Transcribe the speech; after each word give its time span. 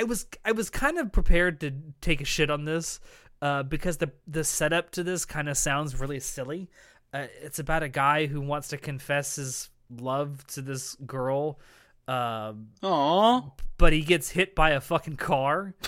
I 0.00 0.04
was 0.04 0.26
I 0.46 0.52
was 0.52 0.70
kind 0.70 0.98
of 0.98 1.12
prepared 1.12 1.60
to 1.60 1.72
take 2.00 2.22
a 2.22 2.24
shit 2.24 2.48
on 2.50 2.64
this 2.64 3.00
uh, 3.42 3.64
because 3.64 3.98
the 3.98 4.10
the 4.26 4.44
setup 4.44 4.92
to 4.92 5.02
this 5.02 5.26
kind 5.26 5.46
of 5.46 5.58
sounds 5.58 6.00
really 6.00 6.20
silly. 6.20 6.70
Uh, 7.12 7.26
it's 7.42 7.58
about 7.58 7.82
a 7.82 7.88
guy 7.90 8.24
who 8.24 8.40
wants 8.40 8.68
to 8.68 8.78
confess 8.78 9.36
his 9.36 9.68
love 9.94 10.46
to 10.46 10.62
this 10.62 10.94
girl, 11.06 11.58
um, 12.08 12.68
Aww. 12.82 13.52
but 13.76 13.92
he 13.92 14.00
gets 14.00 14.30
hit 14.30 14.54
by 14.54 14.70
a 14.70 14.80
fucking 14.80 15.16
car. 15.16 15.74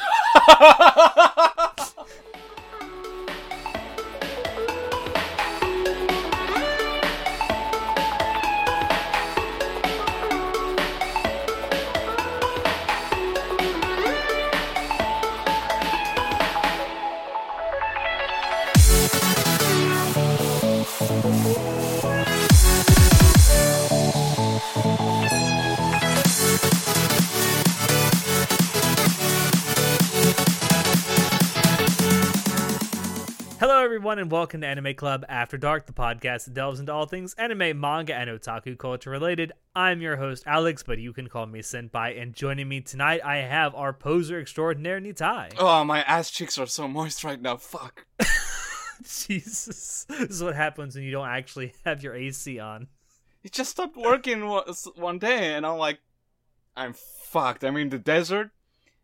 Hello, 33.63 33.81
everyone, 33.81 34.19
and 34.19 34.29
welcome 34.29 34.63
to 34.63 34.67
Anime 34.67 34.93
Club 34.93 35.25
After 35.29 35.57
Dark, 35.57 35.87
the 35.87 35.93
podcast 35.93 36.47
that 36.47 36.55
delves 36.55 36.81
into 36.81 36.93
all 36.93 37.07
things 37.07 37.33
anime, 37.35 37.79
manga, 37.79 38.13
and 38.13 38.29
otaku 38.29 38.77
culture 38.77 39.09
related. 39.09 39.53
I'm 39.73 40.01
your 40.01 40.17
host, 40.17 40.43
Alex, 40.47 40.83
but 40.83 40.99
you 40.99 41.13
can 41.13 41.29
call 41.29 41.47
me 41.47 41.61
Senpai. 41.61 42.21
And 42.21 42.35
joining 42.35 42.69
me 42.69 42.81
tonight, 42.81 43.21
I 43.25 43.37
have 43.37 43.73
our 43.77 43.93
poser 43.93 44.41
extraordinaire, 44.41 45.01
Nitai. 45.01 45.55
Oh, 45.59 45.85
my 45.85 46.03
ass 46.03 46.29
cheeks 46.29 46.59
are 46.59 46.67
so 46.67 46.89
moist 46.89 47.23
right 47.23 47.41
now. 47.41 47.57
Fuck. 47.57 48.05
Jesus. 49.05 50.07
This 50.09 50.31
is 50.31 50.43
what 50.43 50.57
happens 50.57 50.97
when 50.97 51.05
you 51.05 51.13
don't 51.13 51.29
actually 51.29 51.73
have 51.85 52.03
your 52.03 52.17
AC 52.17 52.59
on. 52.59 52.89
It 53.45 53.53
just 53.53 53.71
stopped 53.71 53.97
working 53.97 54.45
one 54.45 54.65
one 54.97 55.21
day, 55.21 55.55
and 55.55 55.65
I'm 55.65 55.79
like, 55.79 56.01
I'm 56.77 56.95
fucked. 56.95 57.63
I'm 57.63 57.77
in 57.77 57.91
the 57.91 57.99
desert, 58.01 58.51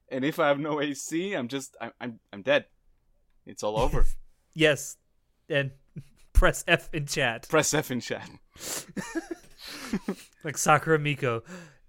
and 0.09 0.25
if 0.25 0.41
I 0.41 0.49
have 0.49 0.59
no 0.59 0.81
AC, 0.81 1.33
I'm 1.35 1.47
just, 1.47 1.77
I'm, 1.81 1.93
I'm, 2.01 2.19
I'm 2.33 2.43
dead. 2.43 2.65
It's 3.47 3.63
all 3.63 3.79
over. 3.79 4.05
Yes. 4.59 4.97
And 5.49 5.71
press 6.33 6.65
F 6.67 6.89
in 6.93 7.07
chat. 7.07 7.49
Press 7.49 7.73
F 7.73 7.91
in 7.91 8.01
chat. 8.01 8.29
Like 10.45 10.57
Sakura 10.57 10.99
Miko. 10.99 11.43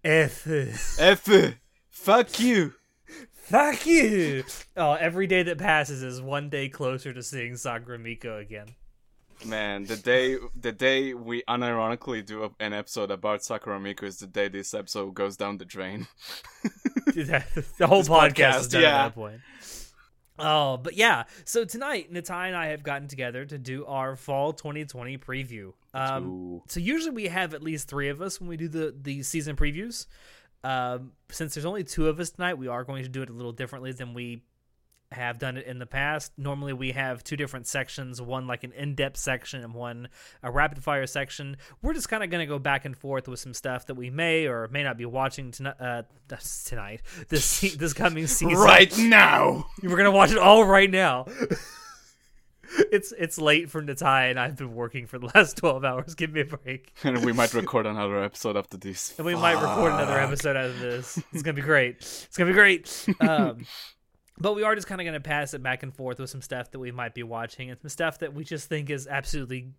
F. 0.03 0.48
F. 0.48 1.58
Fuck 1.90 2.40
you. 2.40 2.73
Fuck 3.31 3.86
you! 3.86 4.44
Oh, 4.78 4.94
every 4.94 5.28
day 5.28 5.44
that 5.44 5.58
passes 5.58 6.03
is 6.03 6.22
one 6.22 6.50
day 6.50 6.70
closer 6.70 7.14
to 7.14 7.23
seeing 7.23 7.56
Sakura 7.56 7.97
Miko 7.97 8.38
again. 8.38 8.67
Man, 9.45 9.86
the 9.86 9.95
day 9.95 10.38
the 10.59 10.72
day 10.72 11.14
we 11.14 11.44
unironically 11.44 12.25
do 12.25 12.53
an 12.59 12.73
episode 12.73 13.12
about 13.12 13.44
Sakura 13.44 13.80
Miko 13.80 14.06
is 14.06 14.20
the 14.20 14.28
day 14.28 14.50
this 14.50 14.73
episode 14.73 15.14
goes 15.14 15.38
down 15.38 15.58
the 15.58 15.66
drain. 15.66 16.08
the 17.06 17.44
whole 17.88 18.03
podcast, 18.03 18.34
podcast, 18.34 18.59
is 18.59 18.67
done 18.67 18.81
yeah. 18.81 18.88
at 18.88 19.08
that 19.08 19.16
point. 19.16 19.42
Oh, 20.40 20.78
but 20.78 20.95
yeah. 20.95 21.23
So 21.45 21.66
tonight, 21.66 22.12
Natai 22.12 22.48
and 22.48 22.56
I 22.56 22.68
have 22.68 22.84
gotten 22.84 23.08
together 23.08 23.45
to 23.45 23.58
do 23.58 23.86
our 23.86 24.16
fall 24.16 24.54
2020 24.54 25.18
preview. 25.18 25.73
Um, 25.94 26.62
so 26.68 26.80
usually 26.80 27.16
we 27.16 27.26
have 27.26 27.54
at 27.54 27.62
least 27.62 27.88
three 27.88 28.09
of 28.09 28.22
us 28.22 28.40
when 28.40 28.50
we 28.50 28.58
do 28.58 28.68
the 28.68 28.96
the 29.00 29.23
season 29.23 29.56
previews. 29.56 30.08
Um, 30.64 31.14
since 31.31 31.54
there's 31.54 31.66
only 31.66 31.84
two 31.84 32.08
of 32.08 32.20
us 32.20 32.31
tonight, 32.31 32.56
we 32.56 32.68
are 32.68 32.84
going 32.84 33.04
to 33.04 33.09
do 33.09 33.22
it 33.22 33.30
a 33.30 33.34
little 33.34 33.54
differently 33.54 33.92
than 33.92 34.14
we 34.14 34.44
have 35.12 35.40
done 35.40 35.58
it 35.58 35.66
in 35.66 35.80
the 35.80 35.86
past. 35.86 36.32
Normally, 36.38 36.74
we 36.74 36.92
have 36.92 37.24
two 37.24 37.36
different 37.36 37.68
sections 37.68 38.22
one 38.22 38.48
like 38.48 38.64
an 38.64 38.72
in 38.74 38.96
depth 38.96 39.18
section 39.18 39.64
and 39.64 39.74
one 39.74 40.10
a 40.44 40.52
rapid 40.52 40.84
fire 40.84 41.08
section. 41.08 41.58
We're 41.81 41.94
just 41.94 42.09
kind 42.09 42.24
of 42.24 42.30
going 42.30 42.46
to 42.46 42.52
go 42.52 42.59
back 42.59 42.86
and 42.86 42.96
forth 42.96 43.28
with 43.28 43.40
some 43.40 43.53
stuff 43.53 43.88
that 43.88 43.96
we 43.96 44.09
may 44.09 44.48
or 44.48 44.68
may 44.68 44.84
not 44.84 44.98
be 44.98 45.06
watching 45.06 45.52
tonight. 45.52 45.75
Uh, 45.80 46.03
tonight, 46.66 47.02
this 47.30 47.59
this 47.78 47.94
coming 47.94 48.28
season. 48.28 48.56
Right 48.56 48.96
now. 48.98 49.66
We're 49.81 49.98
gonna 49.98 50.12
watch 50.12 50.31
it 50.31 50.38
all 50.38 50.64
right 50.66 50.90
now. 50.90 51.25
it's 52.92 53.14
it's 53.18 53.38
late 53.40 53.69
for 53.69 53.81
Natai, 53.81 54.30
and 54.30 54.40
I've 54.40 54.56
been 54.56 54.75
working 54.75 55.08
for 55.08 55.18
the 55.18 55.30
last 55.34 55.58
twelve 55.58 55.84
hours. 55.84 56.16
Give 56.16 56.31
me 56.31 56.42
a 56.42 56.46
break. 56.46 56.94
And 57.03 57.25
we 57.25 57.31
might 57.34 57.53
record 57.53 57.86
another 57.86 58.24
episode 58.24 58.58
after 58.58 58.78
this. 58.78 59.18
And 59.18 59.25
we 59.25 59.36
might 59.36 59.59
record 59.62 59.94
another 59.94 60.19
episode 60.19 60.56
out 60.56 60.66
of 60.66 60.80
this. 60.80 61.22
It's 61.34 61.42
gonna 61.42 61.56
be 61.56 61.62
great. 61.62 61.98
It's 61.98 62.38
gonna 62.38 62.52
be 62.52 62.56
great. 62.56 63.08
Um, 63.22 63.66
but 64.39 64.55
we 64.55 64.63
are 64.63 64.75
just 64.75 64.88
kind 64.88 65.01
of 65.01 65.05
gonna 65.05 65.19
pass 65.19 65.53
it 65.53 65.61
back 65.61 65.83
and 65.83 65.94
forth 65.94 66.19
with 66.19 66.29
some 66.29 66.41
stuff 66.41 66.72
that 66.72 66.79
we 66.79 66.91
might 66.91 67.13
be 67.13 67.23
watching 67.23 67.69
and 67.69 67.79
some 67.81 67.89
stuff 67.89 68.19
that 68.19 68.33
we 68.33 68.44
just 68.44 68.69
think 68.69 68.89
is 68.89 69.07
absolutely 69.07 69.73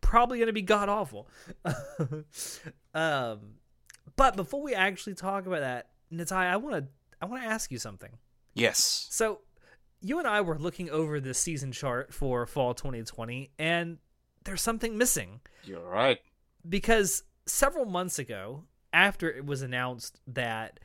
probably 0.00 0.38
gonna 0.38 0.52
be 0.52 0.62
god 0.62 0.88
awful. 0.88 1.28
um, 2.94 3.40
but 4.16 4.36
before 4.36 4.62
we 4.62 4.74
actually 4.74 5.14
talk 5.14 5.46
about 5.46 5.60
that, 5.60 5.88
Natai, 6.12 6.46
I 6.46 6.56
want 6.56 6.76
to 6.76 6.88
I 7.20 7.26
want 7.26 7.42
to 7.42 7.48
ask 7.48 7.70
you 7.70 7.78
something. 7.78 8.10
Yes. 8.54 9.06
So, 9.10 9.40
you 10.00 10.18
and 10.18 10.28
I 10.28 10.42
were 10.42 10.58
looking 10.58 10.90
over 10.90 11.20
the 11.20 11.34
season 11.34 11.72
chart 11.72 12.12
for 12.12 12.46
fall 12.46 12.74
2020, 12.74 13.50
and 13.58 13.98
there's 14.44 14.62
something 14.62 14.96
missing 14.98 15.40
You're 15.64 15.80
right. 15.80 16.20
because 16.68 17.24
several 17.46 17.86
months 17.86 18.18
ago, 18.18 18.64
after 18.92 19.30
it 19.30 19.44
was 19.44 19.62
announced 19.62 20.20
that 20.28 20.78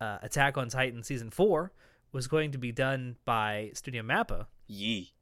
uh, 0.00 0.18
Attack 0.22 0.58
on 0.58 0.68
Titan 0.68 1.02
season 1.02 1.30
four 1.30 1.72
was 2.14 2.28
going 2.28 2.52
to 2.52 2.58
be 2.58 2.72
done 2.72 3.16
by 3.24 3.72
Studio 3.74 4.02
Mappa, 4.02 4.46
Yee. 4.66 5.12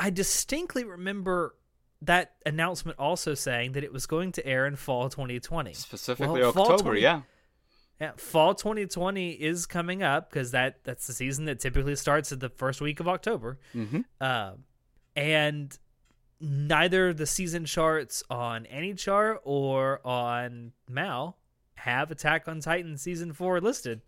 I 0.00 0.10
distinctly 0.10 0.84
remember 0.84 1.54
that 2.02 2.34
announcement 2.46 2.98
also 2.98 3.34
saying 3.34 3.72
that 3.72 3.84
it 3.84 3.92
was 3.92 4.06
going 4.06 4.32
to 4.32 4.46
air 4.46 4.66
in 4.66 4.76
fall 4.76 5.08
2020. 5.08 5.74
Specifically 5.74 6.40
Well, 6.40 6.48
October, 6.48 6.82
20 6.82 7.00
yeah. 7.00 7.22
Yeah, 8.00 8.12
fall 8.16 8.54
2020 8.54 9.32
is 9.32 9.66
coming 9.66 10.04
up 10.04 10.30
because 10.30 10.52
that 10.52 10.84
that's 10.84 11.08
the 11.08 11.12
season 11.12 11.46
that 11.46 11.58
typically 11.58 11.96
starts 11.96 12.30
at 12.30 12.38
the 12.38 12.48
first 12.48 12.80
week 12.80 13.00
of 13.00 13.08
October. 13.08 13.58
Mm-hmm. 13.74 14.00
Uh, 14.20 14.52
and 15.16 15.76
neither 16.40 17.12
the 17.12 17.26
season 17.26 17.64
charts 17.64 18.22
on 18.30 18.66
any 18.66 18.94
chart 18.94 19.40
or 19.42 20.00
on 20.06 20.72
Mal 20.88 21.37
have 21.78 22.10
Attack 22.10 22.48
on 22.48 22.60
Titan 22.60 22.96
season 22.96 23.32
four 23.32 23.60
listed. 23.60 24.00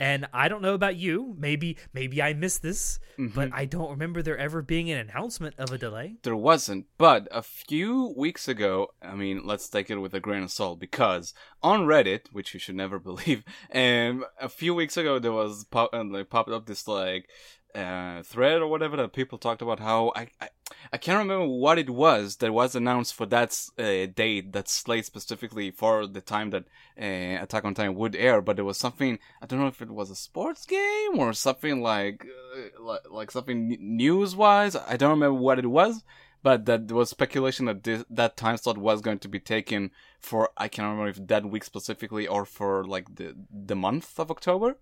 And 0.00 0.26
I 0.32 0.48
don't 0.48 0.62
know 0.62 0.74
about 0.74 0.96
you. 0.96 1.34
Maybe 1.38 1.76
maybe 1.92 2.22
I 2.22 2.32
missed 2.32 2.62
this, 2.62 3.00
but 3.16 3.50
I 3.52 3.64
don't 3.64 3.90
remember 3.90 4.22
there 4.22 4.38
ever 4.38 4.62
being 4.62 4.90
an 4.90 4.98
announcement 4.98 5.56
of 5.58 5.72
a 5.72 5.78
delay. 5.78 6.16
There 6.22 6.36
wasn't, 6.36 6.86
but 6.98 7.26
a 7.32 7.42
few 7.42 8.14
weeks 8.16 8.46
ago, 8.46 8.88
I 9.02 9.14
mean, 9.14 9.42
let's 9.44 9.68
take 9.68 9.90
it 9.90 9.96
with 9.96 10.14
a 10.14 10.20
grain 10.20 10.44
of 10.44 10.50
salt 10.50 10.78
because 10.78 11.34
on 11.62 11.80
Reddit, 11.86 12.28
which 12.32 12.54
you 12.54 12.60
should 12.60 12.76
never 12.76 12.98
believe, 13.08 13.44
and 13.70 14.24
a 14.40 14.48
few 14.48 14.74
weeks 14.74 14.96
ago 14.96 15.18
there 15.18 15.32
was 15.32 15.64
pop, 15.64 15.90
uh, 15.92 16.04
like 16.04 16.30
popped 16.30 16.50
up 16.50 16.66
this 16.66 16.86
like 16.86 17.28
uh, 17.74 18.22
thread 18.22 18.60
or 18.60 18.66
whatever 18.68 18.96
that 18.96 19.12
people 19.12 19.38
talked 19.38 19.62
about 19.62 19.80
how 19.80 20.12
I, 20.16 20.28
I 20.40 20.48
I 20.92 20.98
can't 20.98 21.18
remember 21.18 21.46
what 21.46 21.78
it 21.78 21.90
was 21.90 22.36
that 22.36 22.52
was 22.52 22.74
announced 22.74 23.14
for 23.14 23.26
that 23.26 23.58
uh, 23.78 24.06
date 24.14 24.52
that 24.52 24.68
slate 24.68 25.06
specifically 25.06 25.70
for 25.70 26.06
the 26.06 26.20
time 26.20 26.50
that 26.50 26.64
uh, 27.00 27.42
Attack 27.42 27.64
on 27.64 27.74
Titan 27.74 27.94
would 27.94 28.16
air, 28.16 28.40
but 28.40 28.56
there 28.56 28.64
was 28.64 28.78
something 28.78 29.18
I 29.42 29.46
don't 29.46 29.60
know 29.60 29.66
if 29.66 29.82
it 29.82 29.90
was 29.90 30.10
a 30.10 30.16
sports 30.16 30.66
game 30.66 31.18
or 31.18 31.32
something 31.32 31.82
like 31.82 32.26
uh, 32.56 32.82
like, 32.82 33.10
like 33.10 33.30
something 33.30 33.76
news 33.80 34.34
wise. 34.34 34.74
I 34.76 34.96
don't 34.96 35.10
remember 35.10 35.40
what 35.40 35.58
it 35.58 35.66
was, 35.66 36.04
but 36.42 36.66
that 36.66 36.88
there 36.88 36.96
was 36.96 37.10
speculation 37.10 37.66
that 37.66 37.84
this, 37.84 38.04
that 38.10 38.36
time 38.36 38.56
slot 38.56 38.78
was 38.78 39.00
going 39.00 39.18
to 39.20 39.28
be 39.28 39.40
taken 39.40 39.90
for 40.18 40.50
I 40.56 40.68
can't 40.68 40.88
remember 40.88 41.10
if 41.10 41.26
that 41.26 41.46
week 41.46 41.64
specifically 41.64 42.26
or 42.26 42.44
for 42.44 42.84
like 42.84 43.16
the 43.16 43.34
the 43.50 43.76
month 43.76 44.18
of 44.18 44.30
October. 44.30 44.76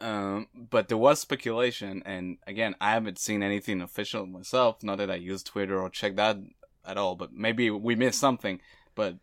Um, 0.00 0.46
but 0.54 0.88
there 0.88 0.96
was 0.98 1.18
speculation, 1.20 2.02
and 2.06 2.38
again, 2.46 2.74
I 2.80 2.92
haven't 2.92 3.18
seen 3.18 3.42
anything 3.42 3.80
official 3.80 4.26
myself. 4.26 4.82
Not 4.82 4.98
that 4.98 5.10
I 5.10 5.16
use 5.16 5.42
Twitter 5.42 5.80
or 5.80 5.90
check 5.90 6.14
that 6.16 6.38
at 6.86 6.96
all, 6.96 7.16
but 7.16 7.32
maybe 7.32 7.68
we 7.70 7.96
missed 7.96 8.20
something. 8.20 8.60
But 8.94 9.16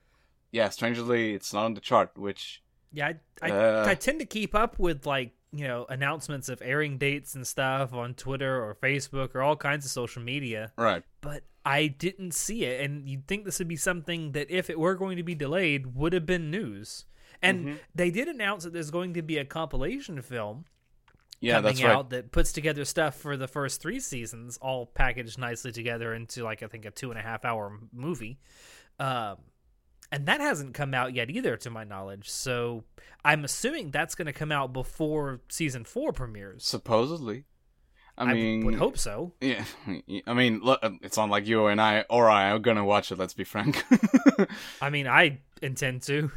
yeah, 0.51 0.69
strangely, 0.69 1.33
it's 1.33 1.53
not 1.53 1.65
on 1.65 1.73
the 1.75 1.81
chart, 1.81 2.11
which 2.17 2.61
Yeah, 2.91 3.13
I 3.41 3.47
I, 3.47 3.51
Uh. 3.51 3.85
I 3.87 3.95
tend 3.95 4.19
to 4.19 4.25
keep 4.25 4.53
up 4.53 4.77
with 4.77 5.05
like 5.05 5.31
you 5.53 5.65
know 5.65 5.85
announcements 5.87 6.49
of 6.49 6.61
airing 6.61 6.97
dates 6.97 7.35
and 7.35 7.47
stuff 7.47 7.93
on 7.93 8.13
Twitter 8.13 8.61
or 8.61 8.75
Facebook 8.75 9.33
or 9.33 9.41
all 9.41 9.55
kinds 9.55 9.85
of 9.85 9.91
social 9.91 10.21
media. 10.21 10.73
right. 10.77 11.03
but 11.21 11.43
I 11.65 11.87
didn't 11.87 12.33
see 12.35 12.63
it. 12.65 12.81
And 12.85 13.09
you'd 13.09 13.27
think 13.27 13.43
this 13.45 13.57
would 13.59 13.67
be 13.69 13.75
something 13.77 14.33
that, 14.33 14.51
if 14.51 14.69
it 14.69 14.77
were 14.77 14.93
going 14.95 15.17
to 15.17 15.23
be 15.23 15.33
delayed, 15.33 15.95
would 15.95 16.13
have 16.13 16.25
been 16.25 16.51
news. 16.51 17.05
And 17.41 17.65
Mm-hmm. 17.65 17.77
they 17.95 18.11
did 18.11 18.27
announce 18.27 18.63
that 18.65 18.73
there's 18.73 18.91
going 18.91 19.13
to 19.15 19.21
be 19.23 19.37
a 19.39 19.45
compilation 19.45 20.21
film 20.21 20.65
Yeah, 21.41 21.55
coming 21.55 21.63
that's 21.63 21.83
right. 21.83 21.95
out 21.95 22.09
that 22.11 22.31
puts 22.31 22.51
together 22.53 22.85
stuff 22.85 23.15
for 23.15 23.37
the 23.37 23.47
first 23.47 23.81
three 23.81 23.99
seasons, 23.99 24.57
all 24.61 24.85
packaged 24.85 25.37
nicely 25.37 25.71
together 25.71 26.13
into 26.13 26.43
like 26.43 26.63
I 26.63 26.67
think 26.67 26.85
a 26.85 26.91
two 26.91 27.11
and 27.11 27.19
a 27.19 27.23
half 27.23 27.45
hour 27.45 27.79
movie. 27.93 28.39
Um, 28.99 29.37
and 30.11 30.27
that 30.27 30.39
hasn't 30.39 30.73
come 30.73 30.93
out 30.93 31.13
yet 31.13 31.29
either, 31.29 31.57
to 31.57 31.69
my 31.69 31.83
knowledge. 31.83 32.29
So 32.29 32.83
I'm 33.23 33.43
assuming 33.43 33.91
that's 33.91 34.15
going 34.15 34.27
to 34.27 34.33
come 34.33 34.51
out 34.51 34.71
before 34.71 35.41
season 35.49 35.83
four 35.83 36.13
premieres. 36.13 36.63
Supposedly. 36.63 37.45
I 38.17 38.33
mean, 38.33 38.61
I 38.61 38.65
would 38.65 38.75
hope 38.75 38.97
so. 38.97 39.33
Yeah, 39.41 39.65
I 40.27 40.33
mean, 40.33 40.61
look, 40.63 40.79
it's 41.01 41.17
not 41.17 41.29
like 41.29 41.47
you 41.47 41.67
and 41.67 41.81
I 41.81 42.05
or 42.09 42.29
I 42.29 42.51
are 42.51 42.59
gonna 42.59 42.85
watch 42.85 43.11
it. 43.11 43.17
Let's 43.19 43.33
be 43.33 43.43
frank. 43.43 43.83
I 44.81 44.89
mean, 44.89 45.05
I 45.05 45.39
intend 45.61 46.03
to. 46.03 46.31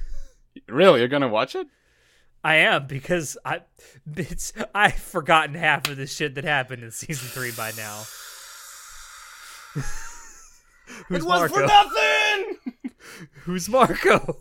really, 0.68 0.98
you're 0.98 1.08
gonna 1.08 1.28
watch 1.28 1.54
it? 1.54 1.68
I 2.44 2.56
am 2.56 2.86
because 2.86 3.36
I 3.44 3.62
it's 4.16 4.52
I've 4.74 4.94
forgotten 4.94 5.54
half 5.54 5.88
of 5.88 5.96
the 5.96 6.06
shit 6.06 6.34
that 6.36 6.44
happened 6.44 6.82
in 6.82 6.90
season 6.90 7.28
three 7.28 7.52
by 7.52 7.72
now. 7.76 8.02
Who's 11.08 11.22
it 11.22 11.24
was 11.24 11.24
Marco? 11.24 11.54
for 11.54 11.66
nothing. 11.66 12.56
Who's 13.42 13.68
Marco? 13.68 14.38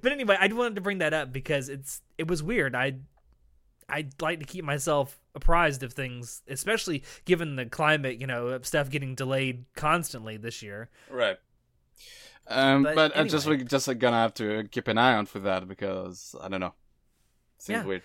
but 0.00 0.12
anyway, 0.12 0.36
I 0.38 0.46
wanted 0.48 0.76
to 0.76 0.80
bring 0.80 0.98
that 0.98 1.12
up 1.12 1.32
because 1.32 1.68
it's 1.68 2.02
it 2.18 2.28
was 2.28 2.42
weird. 2.42 2.74
I 2.74 2.94
I'd 3.88 4.20
like 4.22 4.38
to 4.40 4.46
keep 4.46 4.64
myself 4.64 5.20
apprised 5.34 5.82
of 5.82 5.92
things, 5.92 6.42
especially 6.48 7.02
given 7.24 7.56
the 7.56 7.66
climate, 7.66 8.20
you 8.20 8.26
know, 8.26 8.48
of 8.48 8.66
stuff 8.66 8.90
getting 8.90 9.14
delayed 9.14 9.64
constantly 9.76 10.36
this 10.36 10.62
year. 10.62 10.88
right. 11.10 11.38
Um, 12.48 12.82
But 12.82 12.94
but, 12.94 13.16
I'm 13.16 13.28
just 13.28 13.46
anyway. 13.46 13.62
we 13.62 13.68
just 13.68 13.86
like, 13.88 13.98
gonna 13.98 14.16
have 14.16 14.34
to 14.34 14.64
keep 14.70 14.88
an 14.88 14.98
eye 14.98 15.14
on 15.14 15.26
for 15.26 15.38
that 15.40 15.66
because 15.68 16.34
I 16.42 16.48
don't 16.48 16.60
know. 16.60 16.74
Seems 17.58 17.78
Yeah. 17.80 17.84
weird. 17.84 18.02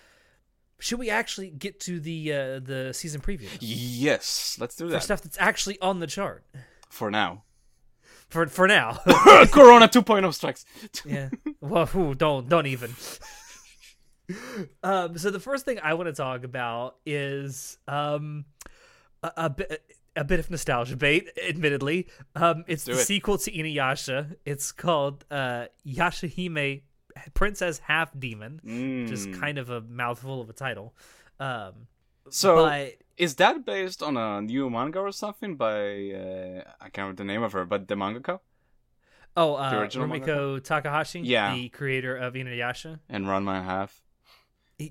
Should 0.80 1.00
we 1.00 1.10
actually 1.10 1.50
get 1.50 1.80
to 1.80 1.98
the 1.98 2.32
uh, 2.32 2.60
the 2.60 2.92
season 2.94 3.20
preview 3.20 3.48
Yes, 3.60 4.56
let's 4.60 4.76
do 4.76 4.84
for 4.86 4.92
that 4.92 5.02
stuff 5.02 5.22
that's 5.22 5.36
actually 5.40 5.78
on 5.80 5.98
the 5.98 6.06
chart 6.06 6.44
for 6.88 7.10
now. 7.10 7.42
for 8.28 8.46
for 8.46 8.68
now? 8.68 8.92
Corona 9.50 9.88
2.0 9.88 10.32
strikes. 10.32 10.64
yeah. 11.04 11.30
Well, 11.60 11.88
ooh, 11.96 12.14
don't 12.14 12.48
don't 12.48 12.66
even. 12.66 12.94
um. 14.82 15.18
So 15.18 15.30
the 15.30 15.40
first 15.40 15.64
thing 15.64 15.80
I 15.82 15.94
want 15.94 16.06
to 16.08 16.12
talk 16.12 16.44
about 16.44 16.96
is 17.06 17.78
um 17.88 18.44
a, 19.22 19.32
a 19.36 19.50
bit. 19.50 19.82
A 20.20 20.24
bit 20.24 20.40
of 20.40 20.50
nostalgia 20.50 20.96
bait, 20.96 21.28
admittedly. 21.48 22.08
Um, 22.34 22.64
it's 22.66 22.84
the 22.84 22.92
it. 22.92 23.06
sequel 23.06 23.38
to 23.38 23.50
Inuyasha. 23.52 24.36
It's 24.44 24.72
called 24.72 25.24
uh, 25.30 25.66
Yashahime, 25.86 26.82
Princess 27.34 27.78
Half 27.78 28.18
Demon, 28.18 28.60
which 28.64 29.12
is 29.12 29.26
Mm. 29.28 29.40
kind 29.40 29.58
of 29.58 29.70
a 29.70 29.80
mouthful 29.80 30.40
of 30.40 30.48
a 30.50 30.52
title. 30.52 30.94
Um, 31.40 31.86
So 32.30 32.56
but 32.66 32.94
is 33.16 33.36
that 33.36 33.64
based 33.64 34.02
on 34.02 34.16
a 34.16 34.42
new 34.42 34.68
manga 34.70 34.98
or 35.00 35.12
something 35.12 35.56
by 35.56 35.76
uh, 36.12 36.62
I 36.80 36.88
can't 36.90 36.98
remember 37.06 37.22
the 37.22 37.24
name 37.32 37.42
of 37.42 37.52
her, 37.52 37.64
but 37.64 37.88
the 37.88 37.94
mangaka 37.94 38.40
oh, 39.36 39.54
uh, 39.54 39.86
Rumiko 39.88 40.62
Takahashi, 40.62 41.20
Yeah. 41.20 41.54
the 41.54 41.68
creator 41.70 42.16
of 42.16 42.34
Inuyasha. 42.34 42.98
and 43.08 43.24
Ranma 43.26 43.58
and 43.58 43.64
Half 43.66 44.02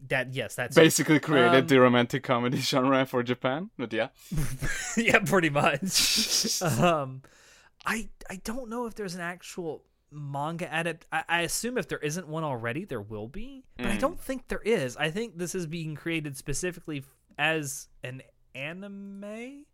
That 0.10 0.34
yes, 0.34 0.56
that's 0.56 0.76
basically 0.76 1.20
created 1.20 1.62
Um, 1.62 1.68
the 1.68 1.80
romantic 1.80 2.22
comedy 2.24 2.58
genre 2.72 3.06
for 3.06 3.24
Japan. 3.24 3.70
But 3.78 3.94
yeah, 3.94 4.10
yeah, 4.98 5.20
pretty 5.20 5.50
much. 5.50 6.62
um, 6.82 7.22
I 7.86 8.10
I 8.30 8.36
don't 8.44 8.70
know 8.70 8.86
if 8.88 8.96
there's 8.96 9.16
an 9.16 9.22
actual 9.22 9.86
manga 10.12 10.68
adapt. 10.72 11.06
I, 11.12 11.24
I 11.30 11.42
assume 11.42 11.78
if 11.78 11.88
there 11.88 12.00
isn't 12.00 12.28
one 12.28 12.44
already, 12.44 12.84
there 12.84 13.00
will 13.02 13.28
be, 13.30 13.64
but 13.78 13.86
I 13.88 13.96
Mm. 13.96 14.00
don't 14.00 14.20
think 14.20 14.50
there 14.50 14.62
is. 14.64 14.98
I 14.98 15.10
think 15.10 15.38
this 15.38 15.56
is 15.56 15.66
being 15.68 15.96
created 15.96 16.36
specifically 16.36 17.06
as 17.38 17.88
an 18.04 18.24
anime 18.56 19.66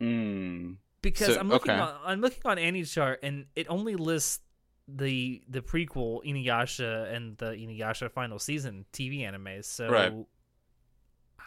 mm. 0.00 0.76
because 1.02 1.34
So- 1.34 1.40
I'm 1.40 1.48
looking 1.48 1.72
okay. 1.72 1.80
on 1.80 1.94
I'm 2.06 2.20
looking 2.20 2.42
on 2.44 2.58
AniChart 2.58 3.16
and 3.22 3.46
it 3.56 3.66
only 3.68 3.96
lists 3.96 4.40
the 4.90 5.42
the 5.48 5.60
prequel 5.60 6.24
Inuyasha 6.24 7.12
and 7.14 7.36
the 7.36 7.50
Inuyasha 7.52 8.10
final 8.10 8.38
season 8.38 8.86
TV 8.92 9.20
animes. 9.20 9.66
So 9.66 9.90
Right. 9.90 10.12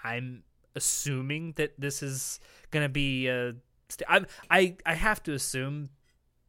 I'm 0.03 0.43
assuming 0.75 1.53
that 1.57 1.73
this 1.79 2.01
is 2.01 2.39
gonna 2.71 2.89
be 2.89 3.29
uh 3.29 3.53
st- 3.89 4.09
I 4.09 4.25
I 4.49 4.75
I 4.85 4.93
have 4.93 5.21
to 5.23 5.33
assume 5.33 5.89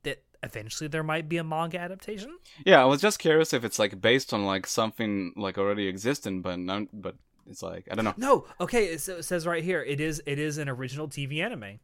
that 0.04 0.22
eventually 0.42 0.88
there 0.88 1.02
might 1.02 1.28
be 1.28 1.38
a 1.38 1.44
manga 1.44 1.78
adaptation. 1.78 2.38
yeah. 2.64 2.80
I 2.82 2.84
was 2.84 3.00
just 3.00 3.18
curious 3.18 3.52
if 3.52 3.64
it's 3.64 3.78
like 3.78 4.00
based 4.00 4.32
on 4.32 4.44
like 4.44 4.66
something 4.66 5.32
like 5.36 5.58
already 5.58 5.86
existing, 5.88 6.42
but 6.42 6.58
none, 6.58 6.88
but 6.92 7.16
it's 7.48 7.62
like 7.62 7.88
I 7.90 7.94
don't 7.94 8.04
know. 8.04 8.14
No, 8.16 8.46
okay, 8.60 8.84
it, 8.86 9.00
sa- 9.00 9.14
it 9.14 9.24
says 9.24 9.46
right 9.46 9.64
here 9.64 9.82
it 9.82 10.00
is 10.00 10.22
it 10.26 10.38
is 10.38 10.58
an 10.58 10.68
original 10.68 11.08
TV 11.08 11.42
anime, 11.42 11.80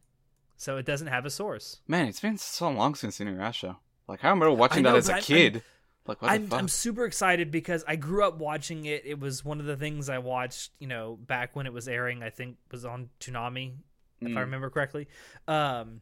so 0.55 0.77
it 0.77 0.85
doesn't 0.85 1.07
have 1.07 1.25
a 1.25 1.29
source. 1.29 1.81
Man, 1.87 2.07
it's 2.07 2.21
been 2.21 2.37
so 2.37 2.69
long 2.69 2.95
since 2.95 3.19
Inuyasha. 3.19 3.77
Like 4.09 4.25
I 4.25 4.29
remember 4.29 4.51
watching 4.51 4.79
I 4.79 4.89
know, 4.89 4.91
that 4.93 4.97
as 4.97 5.09
a 5.09 5.13
I'm- 5.13 5.21
kid. 5.23 5.63
like 6.07 6.21
what 6.21 6.31
I'm, 6.31 6.43
the 6.45 6.49
fuck? 6.49 6.59
I'm 6.59 6.67
super 6.67 7.05
excited 7.05 7.51
because 7.51 7.83
I 7.87 7.95
grew 7.95 8.23
up 8.25 8.39
watching 8.39 8.85
it. 8.85 9.03
It 9.05 9.19
was 9.19 9.45
one 9.45 9.59
of 9.59 9.65
the 9.67 9.77
things 9.77 10.09
I 10.09 10.17
watched, 10.17 10.71
you 10.79 10.87
know, 10.87 11.15
back 11.15 11.55
when 11.55 11.65
it 11.67 11.73
was 11.73 11.87
airing. 11.87 12.23
I 12.23 12.29
think 12.31 12.57
was 12.71 12.83
on 12.85 13.09
Toonami, 13.19 13.73
if 14.21 14.27
I 14.27 14.31
Mm. 14.31 14.37
remember 14.37 14.69
correctly. 14.71 15.07
Um, 15.47 16.01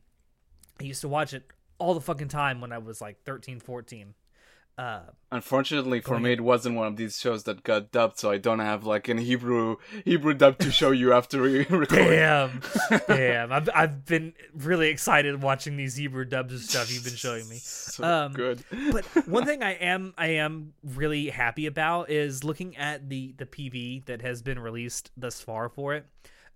I 0.80 0.84
used 0.84 1.02
to 1.02 1.08
watch 1.10 1.34
it 1.34 1.44
all 1.80 1.94
the 1.94 2.02
fucking 2.02 2.30
time 2.30 2.62
when 2.62 2.72
I 2.72 2.78
was 2.78 3.02
like 3.02 3.24
13, 3.26 3.60
14. 3.60 4.14
Uh, 4.78 5.00
Unfortunately 5.32 6.00
for 6.00 6.20
me, 6.20 6.32
it 6.34 6.40
wasn't 6.42 6.76
one 6.76 6.88
of 6.88 6.96
these 6.96 7.20
shows 7.20 7.44
that 7.44 7.64
got 7.64 7.92
dubbed, 7.92 8.18
so 8.18 8.32
I 8.32 8.38
don't 8.38 8.60
have 8.60 8.86
like 8.86 9.10
an 9.10 9.18
Hebrew 9.18 9.76
Hebrew 10.06 10.34
dub 10.34 10.58
to 10.60 10.72
show 10.72 10.92
you 10.92 11.12
after 11.12 11.42
we 11.42 11.60
record. 11.70 11.90
damn, 11.90 12.62
damn! 13.08 13.52
I've 13.52 13.70
I've 13.76 14.06
been 14.06 14.34
really 14.54 14.88
excited 14.90 15.42
watching 15.42 15.76
these 15.76 15.96
Hebrew 15.98 16.24
dubs 16.24 16.54
and 16.54 16.62
stuff 16.62 16.94
you've 16.94 17.04
been 17.04 17.16
showing 17.16 17.50
me. 17.50 17.58
So 17.98 18.04
Um, 18.04 18.34
good. 18.34 18.64
but 18.92 19.04
one 19.28 19.46
thing 19.46 19.64
I 19.64 19.72
am 19.74 20.14
I 20.18 20.28
am 20.28 20.74
really 20.84 21.30
happy 21.30 21.66
about 21.66 22.10
is 22.10 22.44
looking 22.46 22.78
at 22.78 23.10
the 23.10 23.34
the 23.38 23.46
PV 23.46 24.06
that 24.06 24.22
has 24.22 24.42
been 24.42 24.60
released 24.60 25.12
thus 25.18 25.42
far 25.42 25.68
for 25.70 25.96
it. 25.96 26.06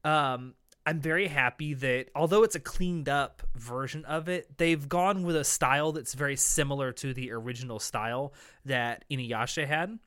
Um, 0.05 0.53
I'm 0.85 0.99
very 0.99 1.27
happy 1.27 1.73
that 1.75 2.09
although 2.15 2.43
it's 2.43 2.55
a 2.55 2.59
cleaned 2.59 3.07
up 3.07 3.43
version 3.55 4.03
of 4.05 4.27
it, 4.29 4.57
they've 4.57 4.87
gone 4.89 5.23
with 5.23 5.35
a 5.35 5.43
style 5.43 5.91
that's 5.91 6.13
very 6.15 6.35
similar 6.35 6.91
to 6.93 7.13
the 7.13 7.31
original 7.31 7.79
style 7.79 8.33
that 8.65 9.05
Inuyasha 9.11 9.67
had. 9.67 9.99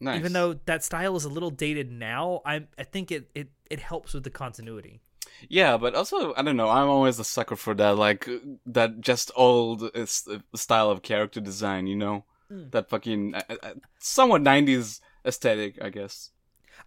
Nice. 0.00 0.18
Even 0.18 0.32
though 0.32 0.54
that 0.64 0.82
style 0.82 1.14
is 1.16 1.24
a 1.24 1.28
little 1.28 1.50
dated 1.50 1.92
now, 1.92 2.40
I 2.44 2.66
I 2.78 2.84
think 2.84 3.12
it 3.12 3.30
it 3.34 3.48
it 3.70 3.80
helps 3.80 4.14
with 4.14 4.24
the 4.24 4.30
continuity. 4.30 5.00
Yeah, 5.48 5.76
but 5.76 5.94
also 5.94 6.34
I 6.36 6.42
don't 6.42 6.56
know. 6.56 6.68
I'm 6.68 6.88
always 6.88 7.18
a 7.18 7.24
sucker 7.24 7.56
for 7.56 7.74
that, 7.74 7.96
like 7.96 8.28
that 8.66 9.00
just 9.00 9.30
old 9.36 9.82
uh, 9.82 9.88
uh, 9.94 10.38
style 10.56 10.90
of 10.90 11.02
character 11.02 11.40
design. 11.40 11.86
You 11.86 11.96
know, 11.96 12.24
Mm. 12.52 12.70
that 12.72 12.90
fucking 12.90 13.34
uh, 13.34 13.72
somewhat 13.98 14.42
'90s 14.42 15.00
aesthetic, 15.24 15.78
I 15.82 15.88
guess. 15.88 16.30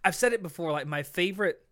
I've 0.04 0.14
said 0.14 0.32
it 0.32 0.40
before. 0.42 0.70
Like 0.70 0.86
my 0.86 1.02
favorite, 1.02 1.66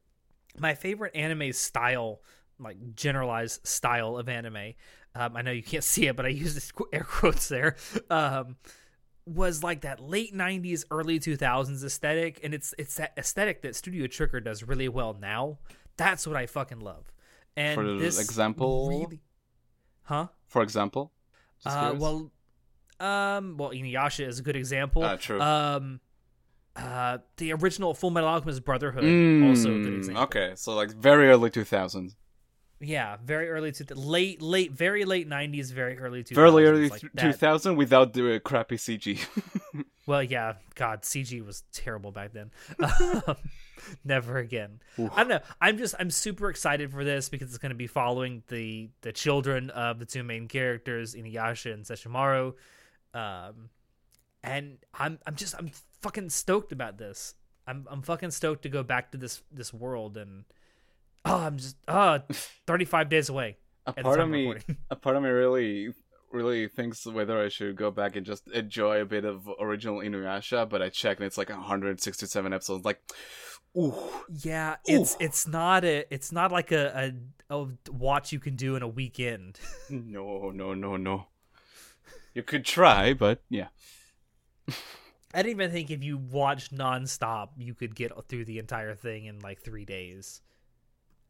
my 0.59 0.75
favorite 0.75 1.15
anime 1.17 1.53
style, 1.53 2.21
like 2.59 2.77
generalized 2.95 3.67
style 3.67 4.17
of 4.17 4.29
anime. 4.29 4.75
Um, 5.15 5.37
I 5.37 5.43
know 5.43 5.51
you 5.53 5.63
can't 5.63 5.85
see 5.93 6.07
it, 6.07 6.17
but 6.17 6.27
I 6.27 6.31
use 6.31 6.73
air 6.93 7.05
quotes 7.05 7.49
there. 7.49 7.77
Um, 8.11 8.57
was 9.27 9.63
like 9.63 9.81
that 9.81 10.01
late 10.01 10.35
'90s, 10.35 10.85
early 10.91 11.19
2000s 11.19 11.83
aesthetic, 11.85 12.41
and 12.45 12.55
it's 12.55 12.75
it's 12.79 12.95
that 12.97 13.13
aesthetic 13.19 13.63
that 13.63 13.75
Studio 13.75 14.07
Trigger 14.07 14.41
does 14.41 14.63
really 14.63 14.89
well 14.89 15.17
now. 15.21 15.59
That's 15.97 16.27
what 16.27 16.37
I 16.37 16.47
fucking 16.47 16.81
love. 16.81 17.13
And 17.57 17.75
For 17.75 17.95
this 17.99 18.21
example? 18.21 18.89
really- 18.89 19.21
huh? 20.05 20.29
For 20.47 20.63
example. 20.63 21.13
Uh, 21.65 21.95
well, 21.97 22.31
um, 23.01 23.57
well, 23.57 23.71
Inuyasha 23.71 24.27
is 24.27 24.39
a 24.39 24.43
good 24.43 24.57
example. 24.57 25.03
Ah, 25.03 25.17
true. 25.17 25.41
Um, 25.41 26.01
uh, 26.77 27.19
the 27.39 27.53
original 27.53 27.95
Full 27.95 28.11
Metal 28.11 28.29
Alchemist 28.29 28.65
Brotherhood, 28.65 29.05
Mm, 29.05 29.49
also 29.49 29.75
a 29.77 29.79
good 29.79 29.95
example. 29.95 30.23
Okay, 30.25 30.53
so 30.57 30.75
like 30.75 30.91
very 30.95 31.29
early 31.29 31.51
2000s, 31.51 32.15
Yeah, 32.81 33.17
very 33.25 33.49
early 33.49 33.73
to 33.73 33.85
the 33.85 33.95
late, 33.95 34.43
late, 34.43 34.73
very 34.73 35.05
late 35.07 35.27
'90s, 35.29 35.73
very 35.73 35.99
early 35.99 36.23
2000s. 36.23 36.35
very 36.35 36.67
early 36.67 36.89
like 36.91 37.01
th- 37.01 37.13
2000 37.17 37.77
without 37.77 38.13
the 38.13 38.41
crappy 38.41 38.77
CG. 38.77 39.19
Well, 40.09 40.23
yeah, 40.23 40.53
God, 40.77 41.03
CG 41.03 41.45
was 41.45 41.65
terrible 41.73 42.13
back 42.13 42.33
then. 42.33 42.53
Um, 42.79 43.35
Never 44.05 44.39
again. 44.39 44.79
I 44.97 45.03
don't 45.25 45.29
know. 45.29 45.41
I'm 45.61 45.79
just 45.79 45.95
I'm 45.99 46.11
super 46.13 46.49
excited 46.49 46.93
for 46.93 47.03
this 47.03 47.29
because 47.29 47.49
it's 47.49 47.59
going 47.59 47.71
to 47.71 47.77
be 47.77 47.89
following 47.89 48.43
the 48.49 48.89
the 49.01 49.13
children 49.13 49.71
of 49.71 49.99
the 49.99 50.07
two 50.07 50.23
main 50.23 50.47
characters, 50.47 51.15
Inuyasha 51.17 51.75
and 51.75 51.85
Sesshomaru. 51.85 52.55
Um, 53.15 53.71
and 54.45 54.79
I'm 54.95 55.19
I'm 55.27 55.35
just 55.35 55.57
I'm 55.59 55.71
fucking 56.07 56.31
stoked 56.31 56.71
about 56.71 56.99
this. 56.99 57.35
I'm 57.67 57.87
I'm 57.91 58.03
fucking 58.03 58.31
stoked 58.31 58.63
to 58.63 58.69
go 58.69 58.85
back 58.85 59.11
to 59.11 59.19
this 59.19 59.43
this 59.51 59.75
world 59.75 60.17
and 60.17 60.45
oh 61.25 61.39
I'm 61.39 61.59
just 61.59 61.77
oh 61.89 62.21
35 62.67 63.09
days 63.09 63.29
away. 63.29 63.57
a 63.87 63.93
part 63.93 64.21
of 64.21 64.29
me, 64.29 64.47
recording. 64.47 64.77
a 64.91 64.97
part 64.97 65.17
of 65.17 65.23
me 65.25 65.31
really, 65.31 65.89
really 66.31 66.69
thinks 66.69 67.07
whether 67.07 67.43
I 67.43 67.49
should 67.49 67.75
go 67.75 67.91
back 67.91 68.15
and 68.15 68.25
just 68.25 68.47
enjoy 68.49 69.01
a 69.01 69.05
bit 69.05 69.25
of 69.25 69.49
original 69.61 69.99
Inuyasha. 69.99 70.69
But 70.69 70.81
I 70.81 70.91
checked 70.91 71.21
and 71.21 71.27
it's 71.27 71.39
like 71.39 71.51
167 71.51 72.53
episodes. 72.53 72.85
Like, 72.85 73.01
ooh, 73.77 73.95
Yeah, 74.29 74.77
it's 74.85 75.17
it's 75.19 75.49
not 75.49 75.85
a 75.85 76.05
it's 76.15 76.31
not 76.31 76.53
like 76.53 76.71
a, 76.71 77.13
a 77.51 77.57
a 77.63 77.67
watch 77.91 78.31
you 78.31 78.39
can 78.39 78.55
do 78.55 78.77
in 78.77 78.83
a 78.83 78.89
weekend. 78.89 79.59
no, 79.91 80.51
no, 80.51 80.73
no, 80.73 80.97
no. 80.97 81.27
You 82.33 82.45
could 82.45 82.65
try, 82.65 83.13
but 83.13 83.43
yeah. 83.51 83.69
I 85.35 85.43
didn't 85.43 85.51
even 85.61 85.71
think 85.71 85.91
if 85.91 86.03
you 86.03 86.17
watched 86.19 86.75
nonstop, 86.75 87.49
you 87.59 87.75
could 87.75 87.95
get 87.95 88.13
through 88.29 88.45
the 88.47 88.59
entire 88.59 88.95
thing 88.95 89.27
in 89.27 89.41
like 89.41 89.61
three 89.63 89.85
days. 89.85 90.41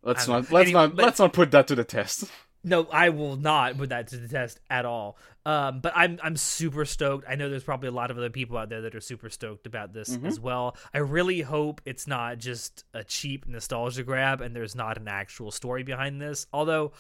Let's 0.02 0.28
not 0.28 0.50
let's 0.52 0.68
Anyway, 0.68 0.72
not 0.88 0.94
let's 0.96 1.18
not 1.18 1.32
put 1.32 1.50
that 1.52 1.66
to 1.68 1.74
the 1.74 1.84
test. 1.84 2.24
No, 2.64 2.88
I 2.90 3.10
will 3.10 3.36
not 3.36 3.78
put 3.78 3.90
that 3.90 4.08
to 4.08 4.16
the 4.16 4.26
test 4.26 4.58
at 4.68 4.84
all. 4.84 5.18
Um, 5.44 5.78
but 5.78 5.92
I'm 5.94 6.18
I'm 6.20 6.36
super 6.36 6.84
stoked. 6.84 7.24
I 7.28 7.36
know 7.36 7.48
there's 7.48 7.62
probably 7.62 7.86
a 7.90 7.92
lot 7.92 8.10
of 8.10 8.18
other 8.18 8.30
people 8.30 8.58
out 8.58 8.70
there 8.70 8.80
that 8.80 8.94
are 8.96 9.00
super 9.00 9.30
stoked 9.30 9.68
about 9.68 9.92
this 9.92 10.08
Mm-hmm. 10.16 10.26
as 10.26 10.40
well. 10.40 10.76
I 10.92 10.98
really 10.98 11.42
hope 11.42 11.80
it's 11.84 12.08
not 12.08 12.38
just 12.38 12.82
a 12.92 13.04
cheap 13.04 13.46
nostalgia 13.46 14.02
grab 14.02 14.40
and 14.40 14.56
there's 14.56 14.74
not 14.74 14.98
an 14.98 15.06
actual 15.06 15.52
story 15.52 15.84
behind 15.84 16.20
this. 16.20 16.48
Although 16.52 16.90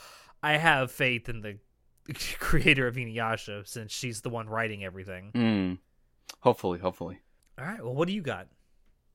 I 0.40 0.52
have 0.56 0.92
faith 0.92 1.28
in 1.28 1.40
the 1.40 1.56
creator 2.38 2.86
of 2.86 2.94
Inuyasha 2.94 3.66
since 3.66 3.90
she's 3.90 4.20
the 4.20 4.30
one 4.30 4.48
writing 4.48 4.84
everything. 4.84 5.32
Mm. 5.34 5.78
Hopefully, 6.40 6.78
hopefully. 6.78 7.20
All 7.58 7.64
right, 7.64 7.82
well, 7.82 7.94
what 7.94 8.08
do 8.08 8.14
you 8.14 8.22
got? 8.22 8.48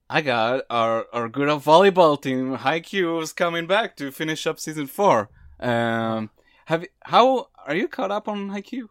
I 0.10 0.22
got 0.22 0.64
our 0.70 1.06
our 1.14 1.30
good 1.30 1.48
old 1.48 1.64
volleyball 1.64 2.22
team, 2.22 2.58
Haikyuu, 2.58 3.22
is 3.22 3.32
coming 3.34 3.68
back 3.68 3.96
to 3.98 4.12
finish 4.12 4.46
up 4.46 4.60
season 4.60 4.88
four. 4.88 5.30
Um, 5.60 6.30
have 6.66 6.86
how 7.04 7.48
are 7.66 7.76
you 7.76 7.88
caught 7.88 8.12
up 8.12 8.28
on 8.28 8.50
Haikyuu? 8.50 8.88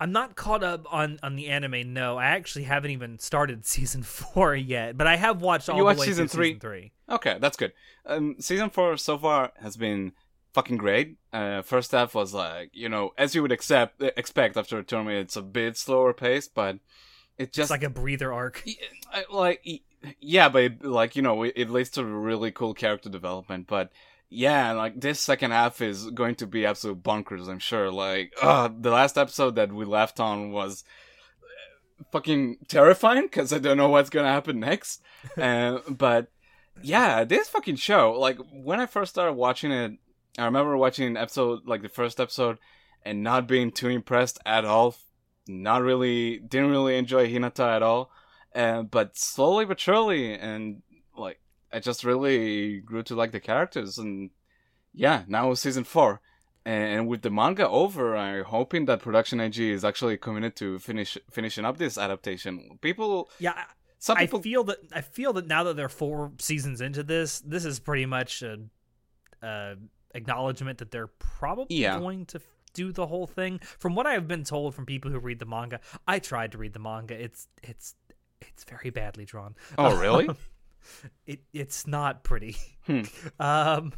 I'm 0.00 0.12
not 0.12 0.36
caught 0.36 0.62
up 0.64 0.86
on 0.92 1.18
on 1.22 1.36
the 1.36 1.48
anime. 1.48 1.92
No, 1.92 2.16
I 2.18 2.26
actually 2.26 2.64
haven't 2.64 2.90
even 2.90 3.18
started 3.18 3.64
season 3.74 4.02
four 4.02 4.54
yet, 4.56 4.96
but 4.96 5.06
I 5.06 5.16
have 5.16 5.40
watched 5.40 5.68
all 5.68 5.76
You 5.76 5.82
the 5.82 5.86
watched 5.86 6.00
way 6.00 6.06
season 6.06 6.26
through 6.28 6.38
three? 6.38 6.48
season 6.48 6.60
three. 6.60 6.92
Okay, 7.08 7.36
that's 7.40 7.56
good. 7.56 7.72
Um, 8.06 8.36
season 8.40 8.70
four 8.70 8.96
so 8.96 9.18
far 9.18 9.52
has 9.60 9.76
been 9.76 10.12
fucking 10.52 10.78
great. 10.78 11.16
Uh, 11.32 11.62
first 11.62 11.92
half 11.92 12.14
was 12.14 12.34
like 12.34 12.70
you 12.72 12.88
know 12.88 13.10
as 13.16 13.34
you 13.36 13.42
would 13.42 13.52
accept 13.52 14.02
expect 14.16 14.56
after 14.56 14.78
a 14.78 14.84
tournament, 14.84 15.18
it's 15.18 15.36
a 15.36 15.42
bit 15.42 15.76
slower 15.76 16.12
paced, 16.12 16.54
but 16.54 16.78
it 17.38 17.52
just 17.52 17.66
It's 17.66 17.70
like 17.70 17.84
a 17.84 17.90
breather 17.90 18.32
arc. 18.32 18.64
Like 19.30 19.82
yeah 20.20 20.48
but 20.48 20.62
it, 20.62 20.84
like 20.84 21.16
you 21.16 21.22
know 21.22 21.42
it, 21.42 21.52
it 21.56 21.70
leads 21.70 21.90
to 21.90 22.04
really 22.04 22.50
cool 22.50 22.74
character 22.74 23.08
development 23.08 23.66
but 23.66 23.90
yeah 24.30 24.72
like 24.72 25.00
this 25.00 25.20
second 25.20 25.50
half 25.50 25.80
is 25.80 26.10
going 26.10 26.34
to 26.34 26.46
be 26.46 26.66
absolute 26.66 27.02
bonkers 27.02 27.48
i'm 27.48 27.58
sure 27.58 27.90
like 27.90 28.32
uh 28.42 28.68
the 28.78 28.90
last 28.90 29.18
episode 29.18 29.56
that 29.56 29.72
we 29.72 29.84
left 29.84 30.20
on 30.20 30.52
was 30.52 30.84
uh, 31.42 32.04
fucking 32.12 32.56
terrifying 32.68 33.22
because 33.22 33.52
i 33.52 33.58
don't 33.58 33.76
know 33.76 33.88
what's 33.88 34.10
gonna 34.10 34.28
happen 34.28 34.60
next 34.60 35.02
uh, 35.36 35.78
but 35.88 36.28
yeah 36.82 37.24
this 37.24 37.48
fucking 37.48 37.76
show 37.76 38.12
like 38.12 38.38
when 38.52 38.80
i 38.80 38.86
first 38.86 39.10
started 39.10 39.32
watching 39.32 39.72
it 39.72 39.92
i 40.38 40.44
remember 40.44 40.76
watching 40.76 41.06
an 41.06 41.16
episode 41.16 41.60
like 41.66 41.82
the 41.82 41.88
first 41.88 42.20
episode 42.20 42.58
and 43.04 43.22
not 43.22 43.48
being 43.48 43.72
too 43.72 43.88
impressed 43.88 44.38
at 44.46 44.64
all 44.64 44.94
not 45.48 45.82
really 45.82 46.38
didn't 46.38 46.70
really 46.70 46.96
enjoy 46.96 47.28
hinata 47.32 47.76
at 47.76 47.82
all. 47.82 48.10
Uh, 48.54 48.82
but 48.82 49.16
slowly 49.16 49.64
but 49.64 49.78
surely 49.78 50.32
and 50.32 50.82
like 51.16 51.38
i 51.72 51.78
just 51.78 52.02
really 52.02 52.78
grew 52.80 53.02
to 53.02 53.14
like 53.14 53.32
the 53.32 53.40
characters. 53.40 53.98
And 53.98 54.30
yeah 54.94 55.22
now 55.28 55.50
it's 55.50 55.60
season 55.60 55.84
four. 55.84 56.20
And 56.64 57.08
with 57.08 57.22
the 57.22 57.30
manga 57.30 57.66
over 57.68 58.16
i'm 58.16 58.44
hoping 58.44 58.84
that 58.86 59.00
production 59.00 59.40
ig 59.40 59.58
is 59.58 59.84
actually 59.84 60.16
committed 60.18 60.54
to 60.56 60.78
finish 60.78 61.16
finishing 61.30 61.64
up 61.64 61.76
this 61.78 61.96
adaptation. 61.98 62.78
People 62.80 63.30
Yeah, 63.38 63.52
I- 63.56 63.64
some 64.00 64.16
I 64.16 64.20
people 64.26 64.40
feel 64.40 64.64
that 64.64 64.78
I 64.92 65.00
feel 65.00 65.32
that 65.34 65.46
now 65.48 65.64
that 65.64 65.76
they're 65.76 65.88
four 65.88 66.30
seasons 66.38 66.80
into 66.80 67.02
this, 67.02 67.40
this 67.40 67.64
is 67.64 67.80
pretty 67.80 68.06
much 68.06 68.42
a, 68.42 68.58
a 69.42 69.74
acknowledgement 70.14 70.78
that 70.78 70.90
they're 70.92 71.08
probably 71.18 71.76
Yeah. 71.76 71.98
going 71.98 72.24
to 72.26 72.40
do 72.78 72.92
the 72.92 73.06
whole 73.08 73.26
thing. 73.26 73.58
From 73.80 73.96
what 73.96 74.06
I've 74.06 74.28
been 74.28 74.44
told 74.44 74.74
from 74.74 74.86
people 74.86 75.10
who 75.10 75.18
read 75.18 75.40
the 75.40 75.46
manga, 75.46 75.80
I 76.06 76.20
tried 76.20 76.52
to 76.52 76.58
read 76.58 76.74
the 76.74 76.78
manga. 76.78 77.20
It's 77.20 77.48
it's 77.62 77.96
it's 78.40 78.62
very 78.64 78.90
badly 78.90 79.24
drawn. 79.24 79.56
oh 79.76 79.96
really 79.98 80.28
it 81.26 81.40
it's 81.52 81.86
not 81.86 82.22
pretty. 82.22 82.56
Hmm. 82.86 83.02
Um, 83.40 83.92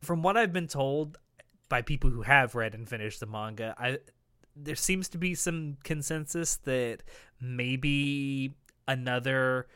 from 0.00 0.22
what 0.22 0.36
I've 0.36 0.52
been 0.52 0.68
told 0.68 1.18
by 1.68 1.82
people 1.82 2.08
who 2.10 2.22
have 2.22 2.54
read 2.54 2.74
and 2.74 2.88
finished 2.88 3.20
the 3.20 3.26
manga, 3.26 3.74
I 3.78 3.98
there 4.56 4.76
seems 4.76 5.08
to 5.10 5.18
be 5.18 5.34
some 5.34 5.76
consensus 5.84 6.56
that 6.64 7.02
maybe 7.40 8.54
another 8.86 9.66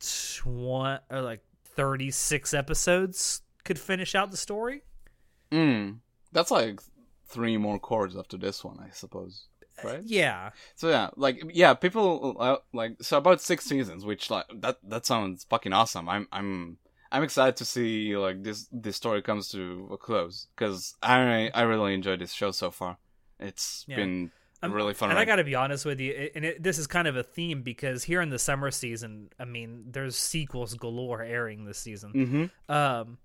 twenty 0.00 1.00
or 1.10 1.22
like 1.22 1.40
thirty 1.64 2.10
six 2.10 2.52
episodes 2.52 3.42
could 3.64 3.78
finish 3.78 4.14
out 4.14 4.30
the 4.30 4.36
story. 4.36 4.82
mm, 5.50 5.96
that's 6.32 6.50
like 6.50 6.80
three 7.28 7.56
more 7.56 7.78
cours 7.78 8.16
after 8.16 8.36
this 8.38 8.64
one 8.64 8.78
i 8.80 8.90
suppose 8.90 9.46
right 9.84 10.02
Yeah, 10.04 10.50
So 10.76 10.88
yeah, 10.88 11.10
like 11.16 11.42
yeah, 11.52 11.74
people 11.74 12.36
uh, 12.40 12.56
like 12.72 12.96
so 13.00 13.18
about 13.18 13.40
six 13.40 13.64
seasons, 13.64 14.04
which 14.04 14.28
like 14.30 14.46
that 14.60 14.78
that 14.82 15.06
sounds 15.06 15.44
fucking 15.48 15.72
awesome. 15.72 16.08
I'm 16.08 16.26
I'm 16.32 16.78
I'm 17.12 17.22
excited 17.22 17.56
to 17.56 17.64
see 17.64 18.16
like 18.16 18.42
this 18.42 18.66
this 18.72 18.96
story 18.96 19.22
comes 19.22 19.48
to 19.50 19.88
a 19.92 19.96
close 19.96 20.48
because 20.56 20.96
I 21.02 21.50
I 21.54 21.62
really 21.62 21.94
enjoyed 21.94 22.18
this 22.20 22.32
show 22.32 22.50
so 22.50 22.70
far. 22.72 22.98
It's 23.38 23.84
Yeah. 23.86 23.96
been 23.96 24.30
Um, 24.62 24.72
really 24.72 24.94
fun. 24.94 25.10
And 25.10 25.18
I 25.18 25.24
got 25.24 25.36
to 25.36 25.44
be 25.44 25.54
honest 25.54 25.84
with 25.86 26.00
you, 26.00 26.30
and 26.34 26.44
it, 26.44 26.60
this 26.60 26.78
is 26.78 26.88
kind 26.88 27.06
of 27.06 27.14
a 27.16 27.22
theme 27.22 27.62
because 27.62 28.02
here 28.02 28.20
in 28.20 28.30
the 28.30 28.38
summer 28.40 28.72
season, 28.72 29.30
I 29.38 29.44
mean, 29.44 29.84
there's 29.94 30.16
sequels 30.16 30.74
galore 30.74 31.22
airing 31.22 31.64
this 31.64 31.78
season. 31.78 32.10
hmm 32.12 32.72
Um, 32.72 33.18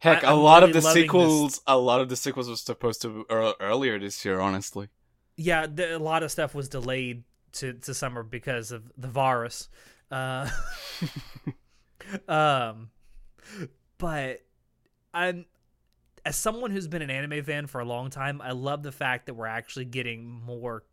Heck, 0.00 0.24
I- 0.24 0.32
a 0.32 0.34
lot 0.34 0.62
of 0.62 0.72
the 0.72 0.82
sequels, 0.82 1.60
a 1.66 1.78
lot 1.78 2.00
of 2.00 2.08
the 2.08 2.16
sequels 2.16 2.48
were 2.48 2.56
supposed 2.56 3.02
to 3.02 3.26
ear- 3.30 3.54
earlier 3.60 3.98
this 3.98 4.24
year. 4.24 4.40
Honestly, 4.40 4.88
yeah, 5.36 5.66
the, 5.66 5.96
a 5.96 5.98
lot 5.98 6.22
of 6.22 6.30
stuff 6.30 6.54
was 6.54 6.68
delayed 6.68 7.24
to, 7.52 7.74
to 7.74 7.94
summer 7.94 8.22
because 8.22 8.72
of 8.72 8.90
the 8.96 9.08
virus. 9.08 9.68
Uh, 10.10 10.48
um, 12.28 12.90
but 13.98 14.42
I'm 15.12 15.44
as 16.24 16.36
someone 16.36 16.70
who's 16.70 16.88
been 16.88 17.02
an 17.02 17.10
anime 17.10 17.42
fan 17.44 17.66
for 17.66 17.80
a 17.80 17.84
long 17.84 18.10
time, 18.10 18.40
I 18.42 18.52
love 18.52 18.82
the 18.82 18.92
fact 18.92 19.26
that 19.26 19.34
we're 19.34 19.46
actually 19.46 19.86
getting 19.86 20.26
more 20.26 20.84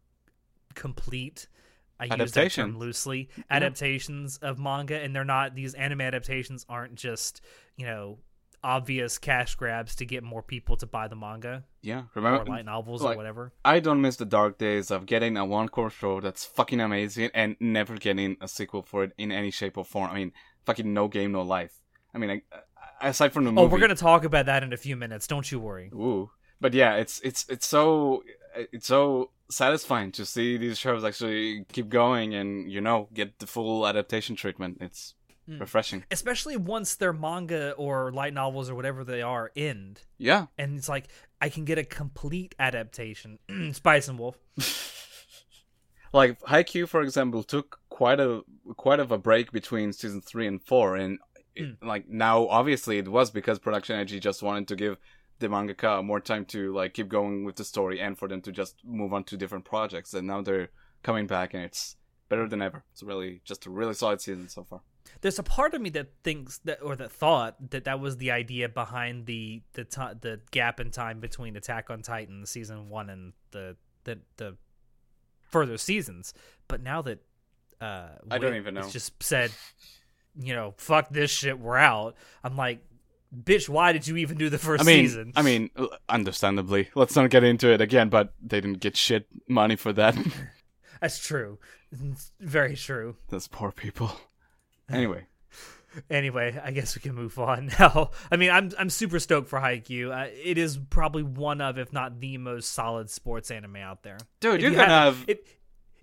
complete. 0.73 1.47
I 1.99 2.05
use 2.05 2.31
that 2.33 2.51
term 2.51 2.77
loosely. 2.77 3.29
Adaptations 3.49 4.37
of 4.37 4.59
manga, 4.59 5.01
and 5.01 5.15
they're 5.15 5.25
not 5.25 5.55
these 5.55 5.73
anime 5.73 6.01
adaptations 6.01 6.65
aren't 6.69 6.95
just 6.95 7.41
you 7.75 7.85
know 7.85 8.19
obvious 8.63 9.17
cash 9.17 9.55
grabs 9.55 9.95
to 9.95 10.05
get 10.05 10.23
more 10.23 10.41
people 10.41 10.75
to 10.77 10.85
buy 10.85 11.07
the 11.07 11.15
manga 11.15 11.63
yeah. 11.81 12.03
or 12.15 12.21
light 12.21 12.65
novels 12.65 13.01
like- 13.01 13.15
or 13.15 13.17
whatever. 13.17 13.53
I 13.63 13.79
don't 13.79 14.01
miss 14.01 14.15
the 14.15 14.25
dark 14.25 14.57
days 14.57 14.91
of 14.91 15.05
getting 15.05 15.37
a 15.37 15.45
one 15.45 15.69
cour 15.69 15.89
show 15.89 16.19
that's 16.19 16.45
fucking 16.45 16.79
amazing 16.79 17.29
and 17.33 17.55
never 17.59 17.95
getting 17.97 18.37
a 18.41 18.47
sequel 18.47 18.81
for 18.81 19.03
it 19.03 19.13
in 19.17 19.31
any 19.31 19.51
shape 19.51 19.77
or 19.77 19.85
form. 19.85 20.11
I 20.11 20.15
mean, 20.15 20.31
fucking 20.65 20.93
no 20.93 21.07
game, 21.07 21.31
no 21.31 21.41
life. 21.41 21.81
I 22.13 22.17
mean, 22.17 22.29
I, 22.29 23.09
aside 23.09 23.33
from 23.33 23.45
the 23.45 23.51
movie. 23.51 23.65
Oh, 23.65 23.69
we're 23.69 23.79
gonna 23.79 23.95
talk 23.95 24.23
about 24.23 24.45
that 24.47 24.63
in 24.63 24.73
a 24.73 24.77
few 24.77 24.95
minutes. 24.95 25.27
Don't 25.27 25.51
you 25.51 25.59
worry. 25.59 25.89
Ooh, 25.93 26.31
but 26.59 26.73
yeah, 26.73 26.95
it's 26.95 27.19
it's 27.21 27.45
it's 27.49 27.67
so 27.67 28.23
it's 28.55 28.87
so 28.87 29.31
satisfying 29.49 30.11
to 30.11 30.25
see 30.25 30.57
these 30.57 30.77
shows 30.77 31.03
actually 31.03 31.65
keep 31.71 31.89
going 31.89 32.33
and 32.33 32.71
you 32.71 32.81
know 32.81 33.07
get 33.13 33.39
the 33.39 33.47
full 33.47 33.87
adaptation 33.87 34.35
treatment. 34.35 34.77
It's 34.81 35.13
Mm. 35.49 35.61
refreshing. 35.61 36.03
Especially 36.11 36.57
once 36.57 36.95
their 36.95 37.13
manga 37.13 37.71
or 37.73 38.11
light 38.11 38.33
novels 38.33 38.69
or 38.69 38.75
whatever 38.75 39.05
they 39.05 39.21
are 39.21 39.51
end, 39.55 40.01
Yeah, 40.17 40.47
and 40.57 40.77
it's 40.77 40.89
like 40.89 41.07
I 41.39 41.47
can 41.49 41.63
get 41.63 41.77
a 41.77 41.85
complete 41.85 42.53
adaptation. 42.59 43.39
Spice 43.71 44.09
and 44.09 44.19
Wolf. 44.19 44.37
like 46.13 46.39
Haikyuu, 46.41 46.87
for 46.87 47.01
example, 47.01 47.43
took 47.43 47.79
quite 47.89 48.19
a 48.19 48.41
quite 48.75 48.99
of 48.99 49.11
a 49.11 49.17
break 49.17 49.51
between 49.51 49.93
season 49.93 50.21
three 50.21 50.47
and 50.47 50.61
four, 50.61 50.95
and 50.95 51.19
it, 51.55 51.81
like 51.81 52.09
now, 52.09 52.47
obviously, 52.47 52.97
it 52.97 53.07
was 53.07 53.31
because 53.31 53.59
Production 53.59 53.97
I.G 53.97 54.19
just 54.19 54.43
wanted 54.43 54.67
to 54.67 54.75
give 54.75 54.97
the 55.39 55.47
mangaka 55.47 56.03
more 56.03 56.19
time 56.19 56.45
to 56.45 56.73
like 56.73 56.93
keep 56.93 57.07
going 57.07 57.45
with 57.45 57.55
the 57.55 57.63
story 57.63 58.01
and 58.01 58.17
for 58.17 58.27
them 58.27 58.41
to 58.41 58.51
just 58.51 58.75
move 58.83 59.13
on 59.13 59.23
to 59.25 59.37
different 59.37 59.65
projects. 59.65 60.13
And 60.13 60.27
now 60.27 60.41
they're 60.41 60.69
coming 61.03 61.27
back, 61.27 61.53
and 61.53 61.63
it's 61.63 61.95
better 62.29 62.47
than 62.47 62.61
ever. 62.61 62.83
It's 62.91 63.03
really 63.03 63.41
just 63.45 63.65
a 63.65 63.69
really 63.69 63.93
solid 63.93 64.21
season 64.21 64.49
so 64.49 64.63
far. 64.63 64.81
There's 65.21 65.39
a 65.39 65.43
part 65.43 65.73
of 65.73 65.81
me 65.81 65.89
that 65.91 66.07
thinks 66.23 66.59
that 66.59 66.81
or 66.81 66.95
that 66.95 67.11
thought 67.11 67.71
that 67.71 67.85
that 67.85 67.99
was 67.99 68.17
the 68.17 68.31
idea 68.31 68.69
behind 68.69 69.25
the 69.25 69.61
the 69.73 69.83
ti 69.83 70.01
the 70.21 70.39
gap 70.51 70.79
in 70.79 70.91
time 70.91 71.19
between 71.19 71.55
Attack 71.55 71.89
on 71.89 72.01
Titan 72.01 72.45
season 72.45 72.89
one 72.89 73.09
and 73.09 73.33
the 73.51 73.75
the 74.03 74.19
the 74.37 74.57
further 75.43 75.77
seasons. 75.77 76.33
But 76.67 76.81
now 76.81 77.01
that 77.03 77.19
uh, 77.81 78.09
I 78.29 78.37
don't 78.37 78.55
even 78.55 78.73
know. 78.73 78.89
just 78.89 79.21
said, 79.21 79.51
you 80.39 80.53
know, 80.53 80.73
fuck 80.77 81.09
this 81.09 81.31
shit, 81.31 81.59
we're 81.59 81.77
out. 81.77 82.15
I'm 82.43 82.55
like, 82.55 82.83
bitch, 83.35 83.69
why 83.69 83.91
did 83.91 84.07
you 84.07 84.17
even 84.17 84.37
do 84.37 84.49
the 84.49 84.57
first 84.57 84.81
I 84.81 84.85
mean, 84.85 85.05
season? 85.05 85.33
I 85.35 85.41
mean, 85.41 85.69
understandably, 86.09 86.89
let's 86.95 87.15
not 87.15 87.29
get 87.29 87.43
into 87.43 87.71
it 87.71 87.81
again. 87.81 88.09
But 88.09 88.33
they 88.41 88.61
didn't 88.61 88.79
get 88.79 88.97
shit 88.97 89.27
money 89.47 89.75
for 89.75 89.93
that. 89.93 90.15
That's 91.01 91.19
true. 91.19 91.59
It's 91.91 92.31
very 92.39 92.75
true. 92.75 93.15
Those 93.29 93.47
poor 93.47 93.71
people. 93.71 94.11
Anyway, 94.93 95.25
Anyway, 96.11 96.59
I 96.63 96.71
guess 96.71 96.95
we 96.95 97.01
can 97.01 97.15
move 97.15 97.39
on 97.39 97.71
now. 97.79 98.11
I 98.31 98.35
mean, 98.35 98.51
I'm 98.51 98.71
I'm 98.77 98.89
super 98.89 99.19
stoked 99.19 99.49
for 99.49 99.59
Haikyuu. 99.59 100.11
Uh, 100.15 100.29
it 100.43 100.57
is 100.57 100.77
probably 100.89 101.23
one 101.23 101.59
of, 101.59 101.77
if 101.79 101.91
not 101.91 102.19
the 102.19 102.37
most 102.37 102.71
solid 102.73 103.09
sports 103.09 103.49
anime 103.49 103.77
out 103.77 104.03
there. 104.03 104.17
Dude, 104.39 104.55
If 104.55 104.61
you're 104.61 104.71
you 104.71 104.77
gonna 104.77 104.89
haven't- 104.89 105.29
If, 105.29 105.37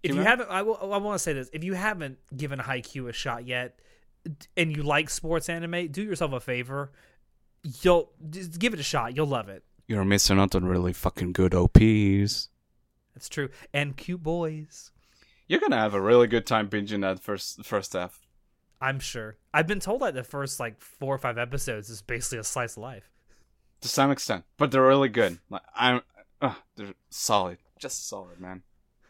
if 0.02 0.10
Keep 0.10 0.14
you 0.16 0.20
haven't, 0.22 0.50
I, 0.50 0.62
will, 0.62 0.78
I 0.92 0.96
want 0.98 1.14
to 1.14 1.18
say 1.22 1.32
this: 1.32 1.48
if 1.52 1.62
you 1.64 1.74
haven't 1.74 2.18
given 2.36 2.58
Haikyuu 2.58 3.08
a 3.08 3.12
shot 3.12 3.46
yet, 3.46 3.78
and 4.56 4.74
you 4.76 4.82
like 4.82 5.08
sports 5.10 5.48
anime, 5.48 5.88
do 5.88 6.02
yourself 6.02 6.32
a 6.32 6.40
favor. 6.40 6.90
You'll 7.82 8.10
just 8.30 8.58
give 8.58 8.74
it 8.74 8.80
a 8.80 8.82
shot. 8.84 9.14
You'll 9.16 9.26
love 9.28 9.48
it. 9.48 9.62
You're 9.86 10.04
missing 10.04 10.38
out 10.40 10.54
on 10.54 10.64
really 10.64 10.92
fucking 10.92 11.32
good 11.32 11.54
OPs. 11.54 12.48
That's 13.14 13.28
true. 13.28 13.48
And 13.72 13.96
cute 13.96 14.22
boys. 14.22 14.90
You're 15.46 15.60
gonna 15.60 15.78
have 15.78 15.94
a 15.94 16.00
really 16.00 16.26
good 16.26 16.46
time 16.46 16.68
binging 16.68 17.02
that 17.02 17.20
first 17.20 17.64
first 17.64 17.92
half. 17.92 18.23
I'm 18.84 19.00
sure. 19.00 19.36
I've 19.54 19.66
been 19.66 19.80
told 19.80 20.02
like 20.02 20.12
the 20.12 20.22
first 20.22 20.60
like 20.60 20.78
four 20.78 21.14
or 21.14 21.18
five 21.18 21.38
episodes 21.38 21.88
is 21.88 22.02
basically 22.02 22.38
a 22.38 22.44
slice 22.44 22.76
of 22.76 22.82
life. 22.82 23.10
to 23.80 23.88
some 23.88 24.10
extent, 24.10 24.44
but 24.58 24.70
they're 24.70 24.82
really 24.86 25.08
good. 25.08 25.38
Like 25.48 25.62
I'm, 25.74 26.02
uh, 26.42 26.54
they're 26.76 26.92
solid, 27.08 27.56
just 27.78 28.06
solid, 28.08 28.38
man. 28.38 28.62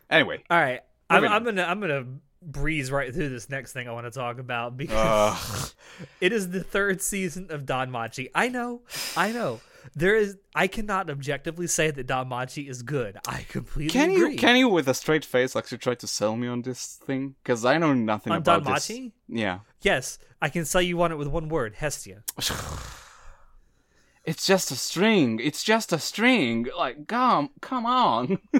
Anyway, 0.09 0.45
All 0.49 0.61
right, 0.61 0.81
I'm, 1.11 1.25
I'm 1.27 1.43
gonna 1.43 1.65
I'm 1.65 1.81
gonna 1.81 2.05
breeze 2.41 2.93
right 2.93 3.13
through 3.13 3.31
this 3.31 3.51
next 3.51 3.73
thing 3.73 3.89
I 3.89 3.93
want 3.93 4.07
to 4.07 4.13
talk 4.13 4.39
about 4.39 4.77
because 4.77 5.75
Ugh. 6.01 6.07
it 6.21 6.33
is 6.33 6.51
the 6.51 6.63
third 6.63 7.03
season 7.03 7.49
of 7.51 7.63
Danmachi. 7.63 8.31
I 8.33 8.49
know, 8.49 8.83
I 9.17 9.33
know. 9.33 9.61
There 9.95 10.17
is 10.17 10.37
I 10.55 10.67
cannot 10.67 11.11
objectively 11.11 11.67
say 11.67 11.91
that 11.91 12.07
Danmachi 12.07 12.69
is 12.69 12.83
good. 12.83 13.19
I 13.29 13.45
completely 13.49 13.93
can 13.93 14.11
agree. 14.11 14.33
you 14.33 14.39
can 14.39 14.57
you 14.57 14.69
with 14.69 14.89
a 14.89 14.95
straight 14.95 15.25
face 15.25 15.55
actually 15.55 15.79
try 15.79 15.95
to 15.95 16.07
sell 16.07 16.37
me 16.37 16.49
on 16.49 16.63
this 16.63 17.01
thing? 17.05 17.35
Because 17.43 17.65
I 17.65 17.79
know 17.79 17.93
nothing 17.93 18.33
On 18.33 18.39
about 18.39 18.65
Don 18.65 18.75
this. 18.75 18.89
Machi? 18.89 19.13
Yeah, 19.29 19.61
Yes, 19.83 20.19
I 20.41 20.49
can 20.49 20.65
sell 20.65 20.83
you 20.83 21.01
on 21.03 21.13
it 21.13 21.17
with 21.17 21.29
one 21.29 21.49
word: 21.49 21.75
Hestia. 21.77 22.23
it's 24.25 24.47
just 24.47 24.71
a 24.71 24.77
string. 24.77 25.41
It's 25.43 25.63
just 25.63 25.93
a 25.93 25.99
string. 25.99 26.67
Like, 26.77 27.07
come, 27.07 27.51
come 27.61 27.87
on. 27.87 28.39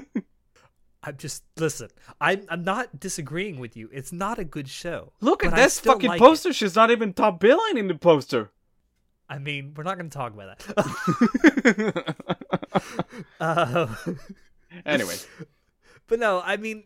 I'm 1.05 1.17
just 1.17 1.43
listen. 1.57 1.89
I'm 2.19 2.45
I'm 2.49 2.63
not 2.63 2.99
disagreeing 2.99 3.59
with 3.59 3.77
you. 3.77 3.89
It's 3.93 4.11
not 4.11 4.39
a 4.39 4.43
good 4.43 4.67
show. 4.67 5.13
Look 5.21 5.45
at 5.45 5.55
this 5.55 5.79
fucking 5.79 6.09
like 6.09 6.19
poster. 6.19 6.51
She's 6.51 6.75
not 6.75 6.89
even 6.89 7.13
top 7.13 7.39
billing 7.39 7.77
in 7.77 7.87
the 7.87 7.95
poster. 7.95 8.51
I 9.27 9.39
mean, 9.39 9.73
we're 9.75 9.83
not 9.83 9.97
going 9.97 10.09
to 10.09 10.17
talk 10.17 10.33
about 10.33 10.59
that. 10.59 12.15
uh, 13.39 13.95
anyway, 14.85 15.15
But 16.07 16.19
no, 16.19 16.41
I 16.43 16.57
mean, 16.57 16.83